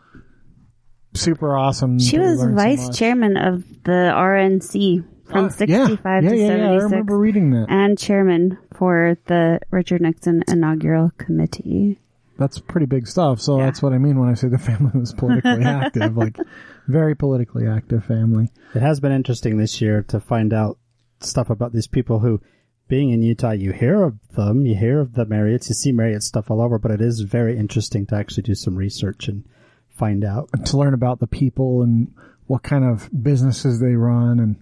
super 1.13 1.55
awesome. 1.57 1.99
She 1.99 2.19
was 2.19 2.39
learn 2.39 2.57
so 2.57 2.63
vice 2.63 2.97
chairman 2.97 3.37
of 3.37 3.63
the 3.83 4.11
RNC 4.13 5.05
from 5.29 5.45
Uh, 5.45 5.49
65 5.49 6.23
yeah, 6.23 6.29
to 6.29 6.35
yeah, 6.35 6.41
yeah, 6.41 6.47
76. 6.47 6.59
yeah, 6.59 6.69
I 6.69 6.75
remember 6.83 7.17
reading 7.17 7.51
that. 7.51 7.67
and 7.69 7.97
chairman 7.97 8.57
for 8.73 9.17
the 9.27 9.59
Richard 9.71 10.01
Nixon 10.01 10.43
inaugural 10.47 11.11
committee. 11.17 11.99
That's 12.37 12.59
pretty 12.59 12.87
big 12.87 13.07
stuff. 13.07 13.39
So 13.39 13.57
that's 13.57 13.81
what 13.81 13.93
I 13.93 13.99
mean 13.99 14.19
when 14.19 14.27
I 14.27 14.33
say 14.33 14.47
the 14.49 14.57
family 14.57 14.99
was 14.99 15.13
politically 15.13 15.63
active, 15.63 16.17
like 16.17 16.35
very 16.87 17.15
politically 17.15 17.67
active 17.67 18.03
family. 18.03 18.49
It 18.75 18.81
has 18.81 18.99
been 18.99 19.11
interesting 19.11 19.57
this 19.57 19.79
year 19.79 20.01
to 20.09 20.19
find 20.19 20.51
out 20.51 20.77
stuff 21.25 21.49
about 21.49 21.73
these 21.73 21.87
people 21.87 22.19
who, 22.19 22.41
being 22.87 23.11
in 23.11 23.23
Utah, 23.23 23.51
you 23.51 23.71
hear 23.71 24.03
of 24.03 24.17
them, 24.35 24.65
you 24.65 24.75
hear 24.75 24.99
of 24.99 25.13
the 25.13 25.25
Marriotts, 25.25 25.69
you 25.69 25.75
see 25.75 25.91
Marriott 25.91 26.23
stuff 26.23 26.51
all 26.51 26.61
over, 26.61 26.77
but 26.79 26.91
it 26.91 27.01
is 27.01 27.21
very 27.21 27.57
interesting 27.57 28.05
to 28.07 28.15
actually 28.15 28.43
do 28.43 28.55
some 28.55 28.75
research 28.75 29.27
and 29.27 29.43
find 29.89 30.23
out. 30.23 30.49
To 30.65 30.77
learn 30.77 30.93
about 30.93 31.19
the 31.19 31.27
people 31.27 31.81
and 31.81 32.13
what 32.47 32.63
kind 32.63 32.83
of 32.83 33.09
businesses 33.23 33.79
they 33.79 33.93
run 33.93 34.39
and 34.39 34.57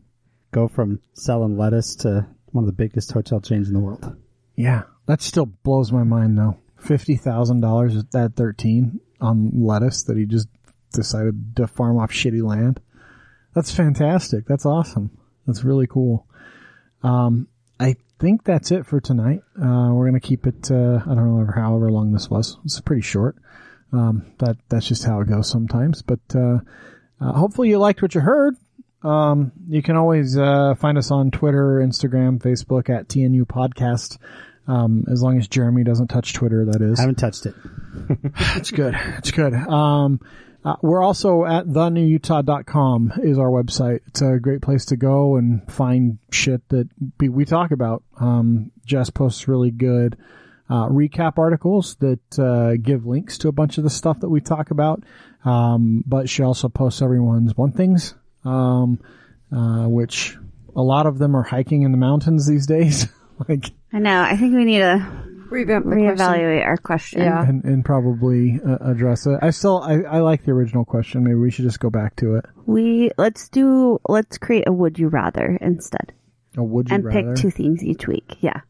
Go 0.52 0.68
from 0.68 1.00
selling 1.14 1.58
lettuce 1.58 1.96
to 1.98 2.28
one 2.48 2.64
of 2.64 2.66
the 2.66 2.74
biggest 2.74 3.14
hotel 3.14 3.40
chains 3.40 3.70
in 3.70 3.74
the 3.74 3.80
world. 3.80 4.18
Yeah, 4.56 4.84
that 5.06 5.22
still 5.22 5.46
blows 5.46 5.94
my 5.94 6.04
mind 6.04 6.38
though. 6.38 6.58
Fifty 6.78 7.16
thousand 7.16 7.62
dollars 7.62 7.96
at 8.14 8.36
thirteen 8.36 9.00
on 9.22 9.52
lettuce 9.64 10.04
that 10.04 10.18
he 10.18 10.26
just 10.26 10.50
decided 10.92 11.56
to 11.56 11.68
farm 11.68 11.98
off 11.98 12.12
shitty 12.12 12.44
land. 12.44 12.82
That's 13.54 13.74
fantastic. 13.74 14.46
That's 14.46 14.66
awesome. 14.66 15.18
That's 15.48 15.64
really 15.64 15.88
cool. 15.88 16.28
Um, 17.04 17.48
I 17.80 17.96
think 18.20 18.44
that's 18.44 18.72
it 18.72 18.86
for 18.86 19.00
tonight. 19.00 19.42
Uh, 19.60 19.90
we're 19.94 20.06
gonna 20.06 20.20
keep 20.20 20.46
it. 20.46 20.70
Uh, 20.70 21.00
I 21.04 21.16
don't 21.16 21.46
know 21.46 21.52
however 21.54 21.92
long 21.92 22.12
this 22.12 22.30
was. 22.30 22.58
It's 22.64 22.80
pretty 22.82 23.02
short. 23.02 23.36
Um, 23.94 24.26
that 24.40 24.58
that's 24.70 24.88
just 24.88 25.04
how 25.04 25.20
it 25.22 25.28
goes 25.28 25.50
sometimes. 25.50 26.02
But 26.02 26.20
uh, 26.36 26.60
uh, 27.20 27.34
hopefully 27.34 27.70
you 27.70 27.80
liked 27.80 28.02
what 28.02 28.16
you 28.16 28.22
heard. 28.22 28.56
Um, 29.04 29.52
you 29.68 29.82
can 29.82 29.96
always 29.98 30.38
uh, 30.38 30.76
find 30.76 30.98
us 30.98 31.10
on 31.12 31.32
Twitter, 31.32 31.82
Instagram, 31.84 32.40
Facebook 32.40 32.90
at 32.90 33.08
TNU 33.08 33.44
Podcast. 33.44 34.18
Um, 34.68 35.06
as 35.12 35.24
long 35.24 35.40
as 35.40 35.48
Jeremy 35.48 35.84
doesn't 35.84 36.08
touch 36.10 36.34
Twitter, 36.34 36.66
that 36.66 36.82
is. 36.82 37.00
I 37.00 37.04
haven't 37.04 37.16
touched 37.18 37.48
it. 37.48 37.56
It's 38.56 38.72
good. 38.72 38.96
It's 39.18 39.32
good. 39.32 39.54
Um, 39.54 40.22
uh, 40.64 40.76
we're 40.82 41.04
also 41.04 41.46
at 41.46 41.66
thenewutah.com 41.66 43.14
is 43.24 43.40
our 43.40 43.50
website. 43.50 44.02
It's 44.08 44.22
a 44.22 44.38
great 44.40 44.62
place 44.62 44.86
to 44.86 44.96
go 44.96 45.36
and 45.38 45.70
find 45.72 46.20
shit 46.32 46.68
that 46.70 46.88
we, 47.20 47.46
talk 47.46 47.72
about. 47.72 48.04
Um, 48.20 48.72
Jess 48.86 49.10
posts 49.10 49.48
really 49.48 49.72
good 49.72 50.18
uh, 50.70 50.88
recap 50.88 51.40
articles 51.40 51.96
that 51.96 52.40
uh, 52.40 52.78
give 52.82 53.08
links 53.08 53.40
to 53.40 53.48
a 53.48 53.52
bunch 53.52 53.78
of 53.78 53.84
the 53.84 53.90
stuff 53.90 54.20
that 54.20 54.30
we 54.30 54.40
talk 54.40 54.70
about. 54.70 55.04
Um, 55.44 56.04
but 56.06 56.30
she 56.30 56.44
also 56.44 56.70
posts 56.70 57.02
everyone's 57.02 57.58
one 57.58 57.72
things, 57.72 58.14
um, 58.46 59.00
uh, 59.52 59.88
which 59.88 60.38
a 60.76 60.82
lot 60.82 61.08
of 61.08 61.18
them 61.18 61.36
are 61.36 61.44
hiking 61.44 61.82
in 61.82 61.92
the 61.92 61.98
mountains 61.98 62.48
these 62.48 62.68
days. 62.68 63.08
like 63.50 63.66
I 63.92 63.98
know. 63.98 64.22
I 64.22 64.38
think 64.38 64.54
we 64.54 64.64
need 64.64 64.80
to 64.80 65.31
Revamp 65.52 65.86
the 65.86 65.92
question. 65.92 66.18
reevaluate 66.18 66.66
our 66.66 66.78
question. 66.78 67.22
Yeah. 67.22 67.46
and, 67.48 67.64
and 67.66 67.86
probably 67.86 68.60
uh, 68.66 68.78
address 68.92 69.26
it. 69.28 69.38
I 69.42 69.50
still 69.52 69.82
I, 69.84 70.02
I 70.02 70.20
like 70.22 70.44
the 70.46 70.52
original 70.52 70.86
question. 70.86 71.24
Maybe 71.24 71.36
we 71.36 71.52
should 71.52 71.66
just 71.66 71.80
go 71.80 71.90
back 71.90 72.16
to 72.18 72.36
it. 72.36 72.46
We 72.66 73.12
let's 73.18 73.50
do 73.50 74.00
let's 74.08 74.38
create 74.38 74.68
a 74.68 74.72
would 74.72 74.98
you 74.98 75.10
rather 75.10 75.58
instead, 75.62 76.14
Or 76.58 76.64
would 76.68 76.90
you 76.90 76.96
rather 76.98 77.10
and 77.10 77.16
rather? 77.26 77.34
pick 77.36 77.42
two 77.42 77.52
things 77.52 77.84
each 77.84 78.08
week. 78.08 78.38
Yeah, 78.40 78.62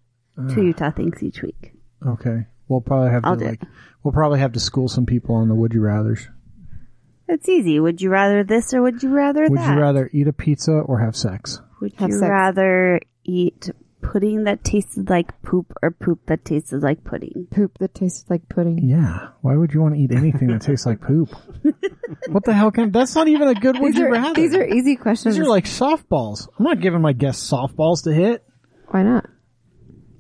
two 0.54 0.64
Utah 0.64 0.92
things 0.92 1.22
each 1.24 1.42
week. 1.42 1.74
Okay, 2.06 2.48
we'll 2.68 2.82
probably 2.82 3.12
have 3.12 3.24
I'll 3.26 3.36
to 3.38 3.44
do 3.44 3.50
like 3.52 3.62
we'll 4.04 4.14
probably 4.14 4.40
have 4.40 4.54
to 4.54 4.60
school 4.60 4.88
some 4.88 5.06
people 5.06 5.36
on 5.36 5.48
the 5.50 5.56
would 5.56 5.74
you 5.74 5.82
rather's. 5.82 6.28
It's 7.28 7.48
easy. 7.48 7.80
Would 7.80 8.02
you 8.02 8.10
rather 8.10 8.44
this 8.44 8.74
or 8.74 8.82
would 8.82 9.02
you 9.04 9.10
rather 9.10 9.44
Would 9.48 9.58
that? 9.58 9.76
you 9.76 9.80
rather 9.82 10.10
eat 10.12 10.28
a 10.28 10.34
pizza 10.34 10.72
or 10.74 11.00
have 11.00 11.16
sex? 11.16 11.62
Would 11.80 11.94
Have 11.94 12.10
you 12.10 12.20
sex. 12.20 12.30
rather 12.30 13.00
eat 13.24 13.70
pudding 14.02 14.44
that 14.46 14.64
tasted 14.64 15.10
like 15.10 15.42
poop 15.42 15.74
or 15.82 15.92
poop 15.92 16.20
that 16.28 16.44
tasted 16.46 16.82
like 16.82 17.04
pudding? 17.04 17.48
Poop 17.52 17.78
that 17.80 17.94
tastes 17.94 18.26
like 18.30 18.48
pudding. 18.50 18.80
Yeah. 18.88 19.30
Why 19.42 19.56
would 19.56 19.74
you 19.74 19.82
want 19.82 19.96
to 19.96 20.00
eat 20.02 20.12
anything 20.12 20.48
that 20.50 20.62
tastes 20.62 20.86
like 20.86 21.02
poop? 21.02 21.30
what 22.30 22.44
the 22.44 22.54
hell 22.54 22.72
can? 22.72 22.92
That's 22.92 23.16
not 23.16 23.28
even 23.28 23.48
a 23.48 23.54
good 23.56 23.80
would 23.80 23.94
These 23.94 24.00
you 24.00 24.08
are, 24.08 24.12
rather. 24.12 24.34
these 24.34 24.56
are 24.56 24.66
easy 24.66 24.96
questions. 24.96 25.36
These 25.36 25.46
are 25.46 25.50
like 25.50 25.66
softballs. 25.66 26.48
I'm 26.58 26.66
not 26.66 26.80
giving 26.82 27.02
my 27.02 27.14
guests 27.14 27.50
softballs 27.50 28.04
to 28.04 28.14
hit. 28.14 28.44
Why 28.88 29.04
not? 29.04 29.26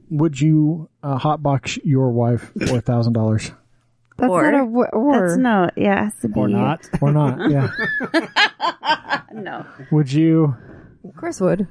Would 0.09 0.39
you 0.39 0.89
uh, 1.03 1.17
hotbox 1.17 1.79
your 1.83 2.11
wife 2.11 2.51
for 2.67 2.77
a 2.77 2.81
thousand 2.81 3.13
dollars 3.13 3.51
That's 4.17 4.29
Or- 4.29 4.51
not 4.51 4.61
a 4.61 4.65
w- 4.65 4.89
or. 4.91 5.27
That's 5.27 5.37
no. 5.37 5.69
Yeah, 5.77 6.01
it 6.01 6.03
has 6.05 6.15
to 6.21 6.27
be 6.27 6.39
Or 6.39 6.47
not. 6.49 6.87
or 7.01 7.11
not? 7.11 7.49
Yeah. 7.49 7.69
No. 9.33 9.65
Would 9.91 10.11
you 10.11 10.55
Of 11.07 11.15
course 11.15 11.39
would. 11.39 11.67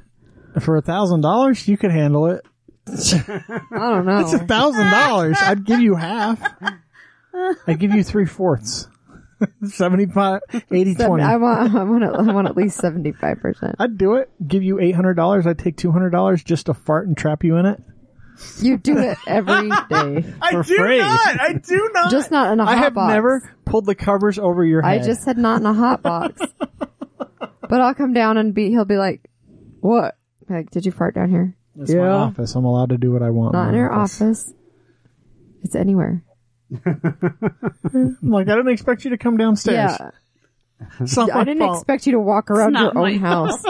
For 0.61 0.77
a 0.77 0.83
thousand 0.83 1.21
dollars? 1.21 1.67
You 1.69 1.77
could 1.77 1.91
handle 1.91 2.27
it. 2.27 2.45
I 2.89 3.53
don't 3.71 4.07
know. 4.07 4.21
It's 4.21 4.33
a 4.33 4.39
thousand 4.39 4.91
dollars. 4.91 5.37
I'd 5.41 5.65
give 5.65 5.81
you 5.81 5.95
half. 5.95 6.41
I'd 7.67 7.79
give 7.79 7.93
you 7.93 8.03
three 8.03 8.27
fourths. 8.27 8.89
75, 9.65 10.41
80, 10.71 10.95
20. 10.97 11.23
I 11.23 11.37
want, 11.37 11.75
I 11.75 11.85
want, 11.85 12.05
at, 12.05 12.15
I 12.15 12.23
want 12.33 12.47
at 12.47 12.57
least 12.57 12.77
seventy-five 12.79 13.41
percent. 13.41 13.77
I'd 13.79 13.97
do 13.97 14.17
it. 14.17 14.31
Give 14.47 14.63
you 14.63 14.79
eight 14.81 14.95
hundred 14.95 15.15
dollars. 15.15 15.47
I'd 15.47 15.59
take 15.59 15.77
two 15.79 15.93
hundred 15.93 16.11
dollars 16.11 16.45
just 16.45 16.67
to 16.67 16.75
fart 16.75 17.07
and 17.07 17.17
trap 17.17 17.43
you 17.43 17.57
in 17.57 17.65
it. 17.65 17.81
You 18.59 18.77
do 18.79 18.99
it 18.99 19.17
every 19.27 19.69
day, 19.69 20.35
I 20.43 20.51
do 20.53 20.63
free. 20.63 20.99
not. 20.99 21.41
I 21.41 21.53
do 21.55 21.91
not. 21.93 22.11
just 22.11 22.31
not 22.31 22.53
in 22.53 22.61
a 22.61 22.65
hot 22.65 22.73
I 22.75 22.77
have 22.77 22.95
box. 22.95 23.13
never 23.13 23.55
pulled 23.65 23.87
the 23.87 23.95
covers 23.95 24.39
over 24.39 24.65
your 24.65 24.83
head. 24.83 25.01
I 25.01 25.05
just 25.05 25.23
said 25.23 25.39
not 25.39 25.61
in 25.61 25.67
a 25.67 25.75
hot 25.75 26.03
box. 26.03 26.41
but 26.59 27.81
I'll 27.81 27.95
come 27.95 28.13
down 28.13 28.37
and 28.37 28.53
be. 28.55 28.69
He'll 28.71 28.85
be 28.85 28.97
like, 28.97 29.23
"What? 29.81 30.17
Like, 30.51 30.71
did 30.71 30.85
you 30.85 30.93
fart 30.93 31.15
down 31.15 31.31
here? 31.31 31.57
it's 31.79 31.93
my 31.95 32.09
office. 32.09 32.55
I'm 32.57 32.65
allowed 32.65 32.89
to 32.91 32.99
do 32.99 33.13
what 33.13 33.23
I 33.23 33.31
want. 33.31 33.53
Not 33.55 33.65
my 33.65 33.69
in 33.71 33.75
your 33.77 33.93
office. 33.93 34.53
It's 35.63 35.75
anywhere." 35.75 36.23
I'm 36.85 38.17
like 38.23 38.49
I 38.49 38.55
didn't 38.57 38.69
expect 38.69 39.05
you 39.05 39.11
to 39.11 39.19
come 39.19 39.37
downstairs. 39.37 39.97
Yeah, 40.01 40.11
It's 41.01 41.17
not 41.17 41.31
I 41.33 41.39
my 41.39 41.45
didn't 41.45 41.61
fault. 41.63 41.79
expect 41.79 42.07
you 42.07 42.13
to 42.13 42.21
walk 42.21 42.51
around 42.51 42.73
not 42.75 42.95
your 42.95 43.03
my 43.03 43.13
own 43.15 43.19
house. 43.19 43.63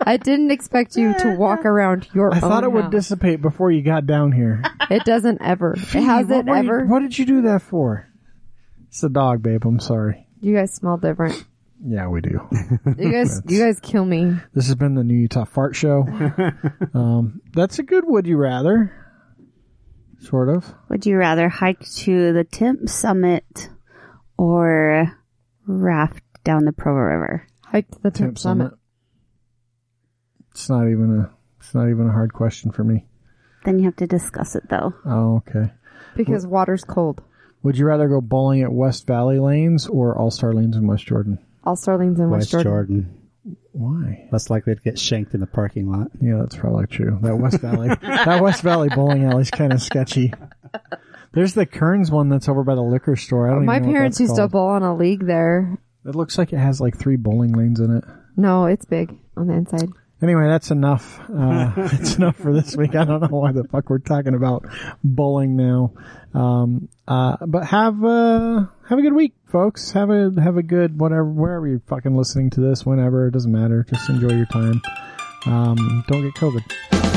I 0.00 0.16
didn't 0.16 0.50
expect 0.50 0.96
you 0.96 1.12
to 1.18 1.36
walk 1.36 1.64
around 1.66 2.08
your 2.14 2.32
I 2.32 2.36
own 2.36 2.40
thought 2.40 2.64
it 2.64 2.72
would 2.72 2.84
house. 2.84 2.92
dissipate 2.92 3.42
before 3.42 3.70
you 3.70 3.82
got 3.82 4.06
down 4.06 4.32
here. 4.32 4.62
it 4.90 5.04
doesn't 5.04 5.42
ever. 5.42 5.74
It 5.74 5.80
has 6.02 6.26
what 6.26 6.38
it 6.38 6.46
were 6.46 6.56
you- 6.56 6.62
ever. 6.62 6.86
what 6.86 7.00
did 7.00 7.18
you 7.18 7.26
do 7.26 7.42
that 7.42 7.62
for? 7.62 8.08
It's 8.88 9.00
the 9.02 9.10
dog, 9.10 9.42
babe. 9.42 9.64
I'm 9.66 9.80
sorry. 9.80 10.26
You 10.40 10.54
guys 10.54 10.72
smell 10.72 10.96
different. 10.96 11.44
Yeah, 11.84 12.08
we 12.08 12.20
do. 12.20 12.40
You 12.98 13.12
guys, 13.12 13.40
you 13.46 13.60
guys 13.60 13.78
kill 13.80 14.04
me. 14.04 14.34
This 14.52 14.66
has 14.66 14.74
been 14.74 14.94
the 14.94 15.04
New 15.04 15.14
Utah 15.14 15.44
Fart 15.44 15.76
Show. 15.76 16.02
um, 16.94 17.40
that's 17.52 17.78
a 17.78 17.82
good 17.82 18.04
would 18.06 18.26
you 18.26 18.36
rather. 18.36 18.92
Sort 20.20 20.48
of. 20.48 20.74
Would 20.88 21.06
you 21.06 21.16
rather 21.16 21.48
hike 21.48 21.88
to 21.98 22.32
the 22.32 22.42
Timp 22.42 22.88
Summit 22.88 23.70
or 24.36 25.16
raft 25.66 26.24
down 26.42 26.64
the 26.64 26.72
Provo 26.72 26.98
River? 26.98 27.46
Hike 27.64 27.88
to 27.92 27.98
the 28.02 28.10
Timp 28.10 28.30
Timp 28.30 28.38
Summit. 28.38 28.72
It's 30.50 30.68
not 30.68 30.88
even 30.88 31.20
a 31.20 31.30
it's 31.60 31.74
not 31.74 31.88
even 31.88 32.08
a 32.08 32.12
hard 32.12 32.32
question 32.32 32.72
for 32.72 32.82
me. 32.82 33.06
Then 33.64 33.78
you 33.78 33.84
have 33.84 33.96
to 33.96 34.06
discuss 34.08 34.56
it 34.56 34.68
though. 34.68 34.94
Oh, 35.04 35.36
okay. 35.46 35.72
because 36.16 36.46
water's 36.46 36.82
cold. 36.82 37.22
Would 37.62 37.78
you 37.78 37.86
rather 37.86 38.08
go 38.08 38.20
bowling 38.20 38.62
at 38.62 38.72
West 38.72 39.06
Valley 39.06 39.38
Lanes 39.38 39.86
or 39.86 40.16
All 40.18 40.30
Star 40.32 40.52
Lanes 40.52 40.76
in 40.76 40.86
West 40.86 41.06
Jordan? 41.06 41.38
All 41.68 41.76
Star 41.76 41.98
Lanes 41.98 42.18
in 42.18 42.30
West, 42.30 42.52
West 42.54 42.64
Jordan. 42.64 43.14
Jordan. 43.44 43.58
Why? 43.72 44.26
Less 44.32 44.48
likely 44.48 44.74
to 44.74 44.80
get 44.80 44.98
shanked 44.98 45.34
in 45.34 45.40
the 45.40 45.46
parking 45.46 45.90
lot. 45.92 46.08
Yeah, 46.18 46.38
that's 46.40 46.56
probably 46.56 46.86
true. 46.86 47.18
That 47.22 47.36
West 47.36 47.60
Valley 47.60 47.88
that 48.02 48.42
West 48.42 48.62
Valley 48.62 48.88
bowling 48.88 49.24
alley's 49.24 49.50
kind 49.50 49.72
of 49.74 49.82
sketchy. 49.82 50.32
There's 51.32 51.52
the 51.52 51.66
Kearns 51.66 52.10
one 52.10 52.30
that's 52.30 52.48
over 52.48 52.64
by 52.64 52.74
the 52.74 52.82
liquor 52.82 53.16
store. 53.16 53.48
I 53.50 53.54
don't 53.54 53.66
My 53.66 53.76
even 53.76 53.82
know 53.82 53.88
what 53.92 53.96
parents 53.98 54.16
that's 54.16 54.20
used 54.30 54.36
to 54.36 54.40
called. 54.42 54.52
bowl 54.52 54.68
on 54.68 54.82
a 54.82 54.96
league 54.96 55.26
there. 55.26 55.78
It 56.06 56.14
looks 56.14 56.38
like 56.38 56.54
it 56.54 56.58
has 56.58 56.80
like 56.80 56.98
three 56.98 57.16
bowling 57.16 57.52
lanes 57.52 57.80
in 57.80 57.94
it. 57.98 58.04
No, 58.36 58.64
it's 58.64 58.86
big 58.86 59.14
on 59.36 59.46
the 59.46 59.52
inside. 59.54 59.90
Anyway, 60.22 60.48
that's 60.48 60.70
enough. 60.70 61.20
Uh, 61.32 61.72
that's 61.76 62.16
enough 62.16 62.36
for 62.36 62.52
this 62.52 62.74
week. 62.76 62.96
I 62.96 63.04
don't 63.04 63.20
know 63.20 63.28
why 63.28 63.52
the 63.52 63.64
fuck 63.64 63.88
we're 63.90 63.98
talking 63.98 64.34
about 64.34 64.64
bowling 65.04 65.54
now. 65.54 65.92
Um, 66.34 66.88
uh, 67.06 67.36
but 67.46 67.64
have, 67.66 68.02
uh, 68.02 68.66
have 68.88 68.98
a 68.98 69.02
good 69.02 69.12
week, 69.12 69.34
folks. 69.48 69.92
Have 69.92 70.10
a, 70.10 70.32
have 70.42 70.56
a 70.56 70.62
good 70.62 70.98
whatever, 70.98 71.24
wherever 71.24 71.66
you're 71.66 71.82
fucking 71.86 72.16
listening 72.16 72.50
to 72.50 72.60
this, 72.60 72.84
whenever, 72.84 73.28
it 73.28 73.32
doesn't 73.32 73.52
matter. 73.52 73.84
Just 73.88 74.08
enjoy 74.08 74.34
your 74.34 74.46
time. 74.46 74.80
Um, 75.46 76.04
don't 76.08 76.22
get 76.22 76.34
COVID. 76.34 77.07